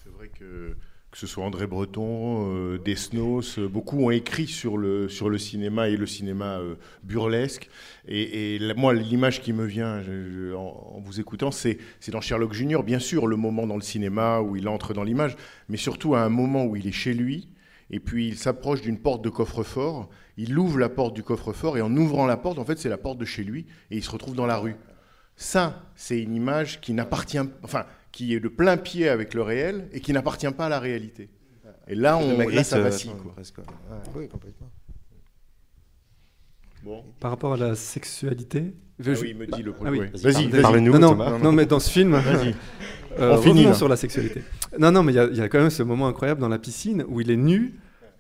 C'est 0.03 0.11
vrai 0.11 0.30
que 0.30 0.76
que 1.14 1.20
ce 1.20 1.28
soit 1.28 1.45
André 1.45 1.68
Breton, 1.68 2.47
euh, 2.49 2.80
Desnos, 2.80 3.59
euh, 3.59 3.68
beaucoup 3.68 4.03
ont 4.03 4.09
écrit 4.09 4.47
sur 4.47 4.78
le, 4.78 5.07
sur 5.07 5.30
le 5.30 5.38
cinéma 5.38 5.88
et 5.88 5.95
le 5.95 6.07
cinéma 6.07 6.57
euh, 6.57 6.74
burlesque. 7.03 7.70
Et, 8.07 8.57
moi, 8.76 8.95
l'image 8.95 9.39
qui 9.39 9.53
me 9.53 9.64
vient 9.64 10.01
en, 10.55 10.95
en 10.95 10.99
vous 11.01 11.20
écoutant, 11.20 11.51
c'est 11.51 11.78
c'est 11.99 12.11
dans 12.11 12.20
Sherlock 12.20 12.53
Junior, 12.53 12.82
bien 12.82 12.97
sûr, 12.97 13.28
le 13.28 13.36
moment 13.36 13.68
dans 13.68 13.76
le 13.76 13.84
cinéma 13.84 14.41
où 14.41 14.55
il 14.55 14.68
entre 14.68 14.95
dans 14.95 15.03
l'image, 15.03 15.38
mais 15.70 15.78
surtout 15.78 16.16
à 16.16 16.22
un 16.22 16.30
moment 16.30 16.66
où 16.66 16.76
il 16.76 16.88
est 16.88 16.91
chez 16.91 17.14
lui. 17.14 17.47
Et 17.91 17.99
puis 17.99 18.30
il 18.30 18.36
s'approche 18.36 18.82
d'une 18.82 18.97
porte 18.97 19.24
de 19.24 19.30
coffre-fort, 19.30 20.09
il 20.38 20.57
ouvre 20.57 20.80
la 20.80 20.89
porte 20.89 21.14
du 21.14 21.22
coffre-fort, 21.22 21.78
et 21.78 21.82
en 21.82 21.95
ouvrant 21.95 22.26
la 22.26 22.38
porte, 22.38 22.57
en 22.57 22.66
fait, 22.66 22.80
c'est 22.80 22.89
la 22.89 22.97
porte 22.97 23.20
de 23.20 23.26
chez 23.26 23.43
lui, 23.43 23.68
et 23.91 23.97
il 23.97 24.03
se 24.03 24.09
retrouve 24.09 24.34
dans 24.34 24.47
la 24.47 24.57
rue. 24.57 24.78
Ça, 25.36 25.84
c'est 25.95 26.20
une 26.20 26.34
image 26.34 26.82
qui 26.82 26.93
n'appartient, 26.93 27.39
enfin, 27.61 27.86
qui 28.14 28.34
est 28.34 28.39
de 28.39 28.47
plein 28.47 28.78
pied 28.78 29.09
avec 29.09 29.34
le 29.34 29.41
réel 29.41 29.89
et 29.91 29.99
qui 29.99 30.14
n'appartient 30.14 30.49
pas 30.51 30.68
à 30.68 30.70
la 30.70 30.80
réalité. 30.80 31.30
Et 31.88 31.95
là, 31.95 32.16
on, 32.18 32.32
De 32.32 32.38
Magritte, 32.38 32.55
là 32.55 32.64
ça 32.64 32.78
euh, 32.78 32.84
vacille. 32.84 33.09
attends, 33.09 33.24
quoi. 33.24 33.32
presque, 33.34 33.57
ouais. 33.57 33.66
oui, 34.16 34.30
complètement. 34.30 34.70
Bon. 36.84 37.03
Par 37.20 37.32
rapport 37.32 37.53
à 37.53 37.57
la 37.57 37.76
sexualité. 37.76 38.74
Ah 38.99 39.09
oui, 39.09 39.30
il 39.30 39.36
me 39.38 39.47
dit 39.47 39.64
le 39.64 39.74
Ah 39.80 39.89
oui. 39.89 39.97
problème. 39.97 40.11
Vas-y, 40.16 40.47
vas-y. 40.47 40.61
Parle-nous, 40.61 40.97
Non, 40.97 41.39
non, 41.39 41.51
mais 41.51 41.66
dans 41.66 41.80
ce 41.80 41.89
film, 41.89 42.11
Vas-y. 42.16 42.55
euh, 43.20 43.38
On 43.38 43.41
finit, 43.41 43.64
là. 43.64 43.74
sur 43.74 43.88
la 43.88 43.95
sexualité. 43.95 44.43
Non, 44.78 44.91
non, 44.91 45.01
mais 45.03 45.14
il 45.14 45.34
y 45.34 45.38
y, 45.38 45.41
a 45.41 45.49
quand 45.49 45.59
même 45.59 45.70
ce 45.70 45.84
moment 45.84 46.07
incroyable 46.07 46.41
dans 46.41 46.49
la 46.49 46.59
piscine 46.59 47.03
où 47.07 47.20
il 47.22 47.32
est 47.32 47.38
nu 47.38 47.74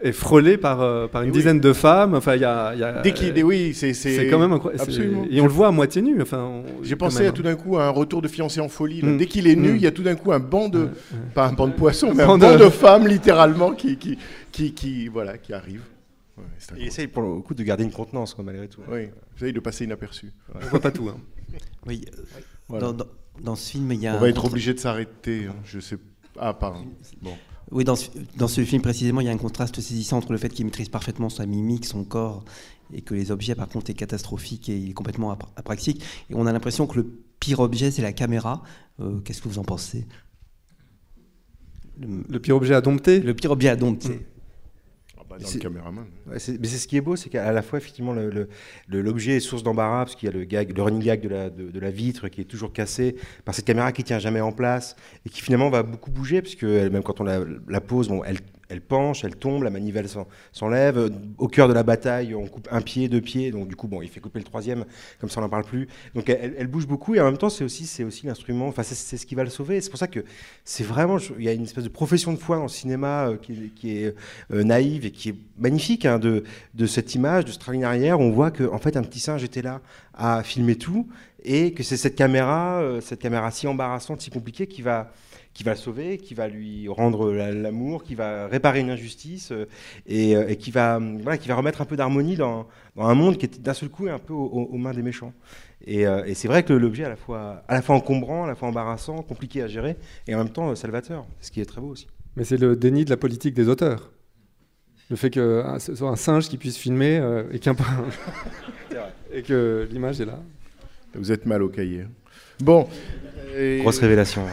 et 0.05 0.11
frôlé 0.11 0.57
par, 0.57 0.81
euh, 0.81 1.07
par 1.07 1.21
une 1.23 1.29
Et 1.29 1.31
oui. 1.31 1.37
dizaine 1.37 1.59
de 1.59 1.71
femmes. 1.73 2.13
Enfin, 2.13 2.35
il 2.35 2.41
y 2.41 2.45
a, 2.45 2.75
y 2.75 2.83
a- 2.83 3.01
Dès 3.01 3.13
qu'il, 3.13 3.33
dès- 3.33 3.41
oui, 3.41 3.73
c'est, 3.73 3.93
c'est, 3.93 4.15
c'est 4.17 4.27
quand 4.27 4.37
même 4.37 4.51
incroyable. 4.51 4.83
Absolument. 4.83 5.25
Et 5.31 5.39
on 5.41 5.45
le 5.45 5.51
voit 5.51 5.67
à 5.67 5.71
moitié 5.71 6.01
nu. 6.01 6.21
Enfin, 6.21 6.39
on- 6.43 6.83
J'ai 6.83 6.95
pensé 6.95 7.19
même, 7.21 7.29
à 7.29 7.31
tout 7.31 7.41
d'un 7.41 7.55
coup 7.55 7.77
à 7.77 7.85
un 7.85 7.89
retour 7.89 8.21
de 8.21 8.27
fiancé 8.27 8.59
en 8.59 8.67
folie. 8.69 9.01
Mm. 9.01 9.17
Dès 9.17 9.25
qu'il 9.27 9.47
est 9.47 9.55
nu, 9.55 9.71
Mm. 9.71 9.75
il 9.77 9.81
y 9.81 9.87
a 9.87 9.91
tout 9.91 10.03
d'un 10.03 10.15
coup 10.15 10.31
un 10.33 10.39
banc 10.39 10.67
de, 10.69 10.79
Ouais, 10.79 10.85
ouais. 10.85 11.17
pas 11.33 11.47
un 11.47 11.53
banc 11.53 11.67
de 11.67 11.73
poissons, 11.73 12.13
mais 12.13 12.23
un 12.23 12.37
banc 12.37 12.53
de- 12.53 12.63
de 12.65 12.69
femmes 12.69 13.07
littéralement 13.07 13.71
qui, 13.71 13.97
qui, 13.97 14.17
qui, 14.51 14.73
qui, 14.73 15.07
voilà, 15.07 15.37
qui 15.37 15.53
arrive. 15.53 15.81
Ouais, 16.37 16.85
essaye 16.85 17.07
pour 17.07 17.21
le 17.23 17.41
coup 17.41 17.53
de 17.53 17.63
garder 17.63 17.83
une 17.83 17.91
contenance 17.91 18.33
quoi, 18.33 18.43
malgré 18.43 18.67
tout. 18.67 18.81
Oui, 18.91 19.09
j'essaye 19.35 19.53
de 19.53 19.59
passer 19.59 19.85
inaperçu. 19.85 20.31
On 20.55 20.59
voit 20.67 20.79
pas 20.79 20.91
tout. 20.91 21.07
hein. 21.09 21.17
Oui, 21.85 22.03
euh, 22.17 22.21
Voilà. 22.67 22.87
dans, 22.87 22.93
dans- 22.93 23.05
dans 23.41 23.55
ce 23.55 23.71
film, 23.71 23.91
il 23.91 23.99
y 24.01 24.07
a. 24.07 24.15
On 24.15 24.19
va 24.19 24.29
être 24.29 24.43
obligé 24.45 24.73
de 24.73 24.79
s'arrêter. 24.79 25.45
hein. 25.49 25.55
Je 25.63 25.79
sais. 25.79 25.97
Ah, 26.39 26.53
pardon. 26.53 26.85
Bon. 27.21 27.33
Oui, 27.73 27.83
dans 27.83 27.95
ce, 27.95 28.09
dans 28.37 28.47
ce 28.47 28.63
film 28.63 28.81
précisément, 28.81 29.19
il 29.21 29.25
y 29.25 29.29
a 29.29 29.31
un 29.33 29.37
contraste 29.37 29.81
saisissant 29.81 30.17
entre 30.17 30.31
le 30.31 30.37
fait 30.37 30.49
qu'il 30.49 30.63
maîtrise 30.65 30.89
parfaitement 30.89 31.29
sa 31.29 31.45
mimique, 31.45 31.85
son 31.85 32.03
corps, 32.03 32.45
et 32.93 33.01
que 33.01 33.15
les 33.15 33.31
objets, 33.31 33.55
par 33.55 33.67
contre, 33.67 33.89
est 33.89 33.95
catastrophique 33.95 34.69
et 34.69 34.77
il 34.77 34.91
est 34.91 34.93
complètement 34.93 35.33
apra- 35.33 35.49
apraxique. 35.55 36.03
Et 36.29 36.35
on 36.35 36.45
a 36.45 36.51
l'impression 36.53 36.85
que 36.85 36.97
le 36.97 37.03
pire 37.39 37.59
objet, 37.61 37.89
c'est 37.89 38.03
la 38.03 38.13
caméra. 38.13 38.61
Euh, 38.99 39.19
Qu'est-ce 39.21 39.41
que 39.41 39.47
vous 39.49 39.57
en 39.59 39.63
pensez? 39.63 40.05
Le, 41.99 42.23
Le 42.29 42.39
pire 42.39 42.55
objet 42.55 42.75
à 42.75 42.81
dompter? 42.81 43.19
le 43.19 43.33
pire 43.33 43.51
objet 43.51 43.69
à 43.69 43.75
dompter. 43.75 44.25
Dans 45.39 45.47
C'est- 45.47 45.55
le 45.57 45.61
caméraman. 45.61 46.05
Ouais, 46.27 46.33
mais 46.33 46.39
c'est 46.39 46.77
ce 46.77 46.87
qui 46.87 46.97
est 46.97 47.01
beau, 47.01 47.15
c'est 47.15 47.29
qu'à 47.29 47.51
la 47.51 47.61
fois, 47.61 47.79
effectivement, 47.79 48.13
le- 48.13 48.29
le- 48.29 48.47
le- 48.87 49.01
l'objet 49.01 49.37
est 49.37 49.39
source 49.39 49.63
d'embarras, 49.63 50.05
parce 50.05 50.15
qu'il 50.15 50.27
y 50.29 50.31
a 50.31 50.35
le, 50.35 50.43
gag, 50.45 50.75
le 50.75 50.83
running 50.83 51.01
gag 51.03 51.21
de 51.21 51.29
la, 51.29 51.49
de, 51.49 51.71
de 51.71 51.79
la 51.79 51.91
vitre 51.91 52.27
qui 52.27 52.41
est 52.41 52.45
toujours 52.45 52.71
cassé 52.73 53.15
par 53.45 53.55
cette 53.55 53.65
caméra 53.65 53.91
qui 53.91 54.03
tient 54.03 54.19
jamais 54.19 54.41
en 54.41 54.51
place 54.51 54.95
et 55.25 55.29
qui 55.29 55.41
finalement 55.41 55.69
va 55.69 55.83
beaucoup 55.83 56.11
bouger, 56.11 56.41
puisque 56.41 56.63
même 56.63 57.03
quand 57.03 57.19
on 57.21 57.23
la, 57.23 57.39
la 57.67 57.81
pose, 57.81 58.09
bon, 58.09 58.23
elle, 58.23 58.37
elle 58.73 58.81
penche, 58.81 59.23
elle 59.23 59.35
tombe, 59.37 59.63
la 59.63 59.69
manivelle 59.69 60.09
s'en- 60.09 60.27
s'enlève. 60.51 61.09
Au 61.37 61.47
cœur 61.47 61.67
de 61.69 61.73
la 61.73 61.83
bataille, 61.83 62.35
on 62.35 62.47
coupe 62.47 62.67
un 62.71 62.81
pied, 62.81 63.07
deux 63.07 63.21
pieds, 63.21 63.51
donc 63.51 63.67
du 63.69 63.75
coup, 63.75 63.87
bon, 63.87 64.01
il 64.01 64.09
fait 64.09 64.19
couper 64.19 64.39
le 64.39 64.45
troisième, 64.45 64.83
comme 65.21 65.29
ça 65.29 65.39
on 65.39 65.43
n'en 65.43 65.49
parle 65.49 65.63
plus. 65.63 65.87
Donc 66.15 66.27
elle, 66.29 66.67
bouge 66.67 66.87
beaucoup 66.87 67.15
et 67.15 67.21
en 67.21 67.25
même 67.25 67.37
temps, 67.37 67.49
c'est 67.49 67.63
aussi, 67.63 68.03
aussi 68.03 68.25
l'instrument, 68.25 68.67
enfin, 68.67 68.83
c'est, 68.83 69.17
ce 69.17 69.25
qui 69.25 69.35
va 69.35 69.43
le 69.43 69.49
sauver. 69.49 69.79
C'est 69.79 69.89
pour 69.89 69.99
ça 69.99 70.07
que 70.07 70.25
c'est 70.65 70.83
vraiment, 70.83 71.17
il 71.37 71.43
y 71.45 71.49
a 71.49 71.53
une 71.53 71.63
espèce 71.63 71.83
de 71.83 71.89
profession 71.89 72.33
de 72.33 72.37
foi 72.37 72.57
dans 72.57 72.63
le 72.63 72.67
cinéma 72.69 73.27
euh, 73.29 73.37
qui, 73.37 73.91
est- 73.97 74.15
euh, 74.51 74.63
naïve 74.63 75.05
et 75.05 75.11
qui 75.11 75.29
est 75.29 75.35
magnifique 75.57 76.05
hein, 76.05 76.19
de, 76.19 76.43
cette 76.87 77.15
image, 77.15 77.45
de 77.45 77.51
ce 77.51 77.59
travelling 77.59 77.83
arrière. 77.85 78.19
On 78.19 78.31
voit 78.31 78.51
que 78.51 78.63
en 78.63 78.79
fait 78.79 78.97
un 78.97 79.03
petit 79.03 79.19
singe 79.19 79.43
était 79.43 79.61
là 79.61 79.81
à 80.13 80.43
filmer 80.43 80.75
tout 80.75 81.07
et 81.43 81.73
que 81.73 81.83
c'est 81.83 81.97
cette 81.97 82.15
caméra, 82.15 82.81
euh, 82.81 83.01
cette 83.01 83.19
caméra 83.21 83.51
si 83.51 83.67
embarrassante, 83.67 84.21
si 84.21 84.29
compliquée, 84.29 84.67
qui 84.67 84.81
va, 84.81 85.11
qui 85.53 85.63
va 85.63 85.71
le 85.71 85.77
sauver, 85.77 86.17
qui 86.17 86.33
va 86.33 86.47
lui 86.47 86.87
rendre 86.87 87.31
la- 87.31 87.51
l'amour, 87.51 88.03
qui 88.03 88.15
va 88.15 88.47
réparer 88.47 88.79
une 88.79 88.89
injustice 88.89 89.51
euh, 89.51 89.65
et, 90.07 90.35
euh, 90.35 90.47
et 90.47 90.55
qui, 90.57 90.71
va, 90.71 90.97
hum, 90.97 91.19
voilà, 91.21 91.37
qui 91.37 91.47
va 91.47 91.55
remettre 91.55 91.81
un 91.81 91.85
peu 91.85 91.95
d'harmonie 91.95 92.35
dans, 92.35 92.67
dans 92.95 93.05
un 93.05 93.13
monde 93.13 93.37
qui 93.37 93.45
est 93.45 93.61
d'un 93.61 93.73
seul 93.75 93.89
coup 93.89 94.07
un 94.07 94.17
peu 94.19 94.33
aux, 94.33 94.77
mains 94.77 94.93
des 94.93 95.03
méchants. 95.03 95.33
Et, 95.85 96.07
euh, 96.07 96.23
et 96.25 96.33
c'est 96.33 96.47
vrai 96.47 96.63
que 96.63 96.73
l'objet 96.73 97.03
est 97.03 97.05
à 97.05 97.09
la, 97.09 97.15
fois, 97.15 97.63
à 97.67 97.75
la 97.75 97.81
fois 97.81 97.95
encombrant, 97.95 98.45
à 98.45 98.47
la 98.47 98.55
fois 98.55 98.67
embarrassant, 98.69 99.21
compliqué 99.21 99.61
à 99.61 99.67
gérer 99.67 99.95
et 100.27 100.33
en 100.33 100.39
même 100.39 100.49
temps 100.49 100.73
salvateur, 100.75 101.25
ce 101.41 101.51
qui 101.51 101.61
est 101.61 101.65
très 101.65 101.81
beau 101.81 101.89
aussi. 101.89 102.07
Mais 102.35 102.43
c'est 102.45 102.57
le 102.57 102.75
déni 102.75 103.05
de 103.05 103.09
la 103.11 103.17
politique 103.17 103.53
des 103.53 103.67
auteurs. 103.67 104.11
Le 105.09 105.15
fait 105.17 105.29
que 105.29 105.63
ce 105.79 105.93
soit 105.93 106.09
un 106.09 106.15
singe 106.15 106.49
qui 106.49 106.57
puisse 106.57 106.77
filmer 106.77 107.19
euh, 107.19 107.43
et, 107.51 107.59
qu'un- 107.59 107.75
et 109.33 109.43
que 109.43 109.87
l'image 109.91 110.19
est 110.21 110.25
là. 110.25 110.39
Vous 111.13 111.31
êtes 111.31 111.45
mal 111.45 111.61
au 111.61 111.69
cahier. 111.69 112.05
Bon. 112.59 112.87
Grosse 113.79 113.99
révélation. 113.99 114.45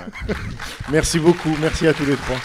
Merci 0.92 1.18
beaucoup, 1.18 1.56
merci 1.60 1.86
à 1.86 1.94
tous 1.94 2.04
les 2.04 2.16
trois. 2.16 2.36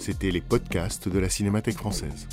C'était 0.00 0.30
les 0.30 0.40
podcasts 0.42 1.08
de 1.08 1.18
la 1.18 1.30
Cinémathèque 1.30 1.76
française. 1.76 2.26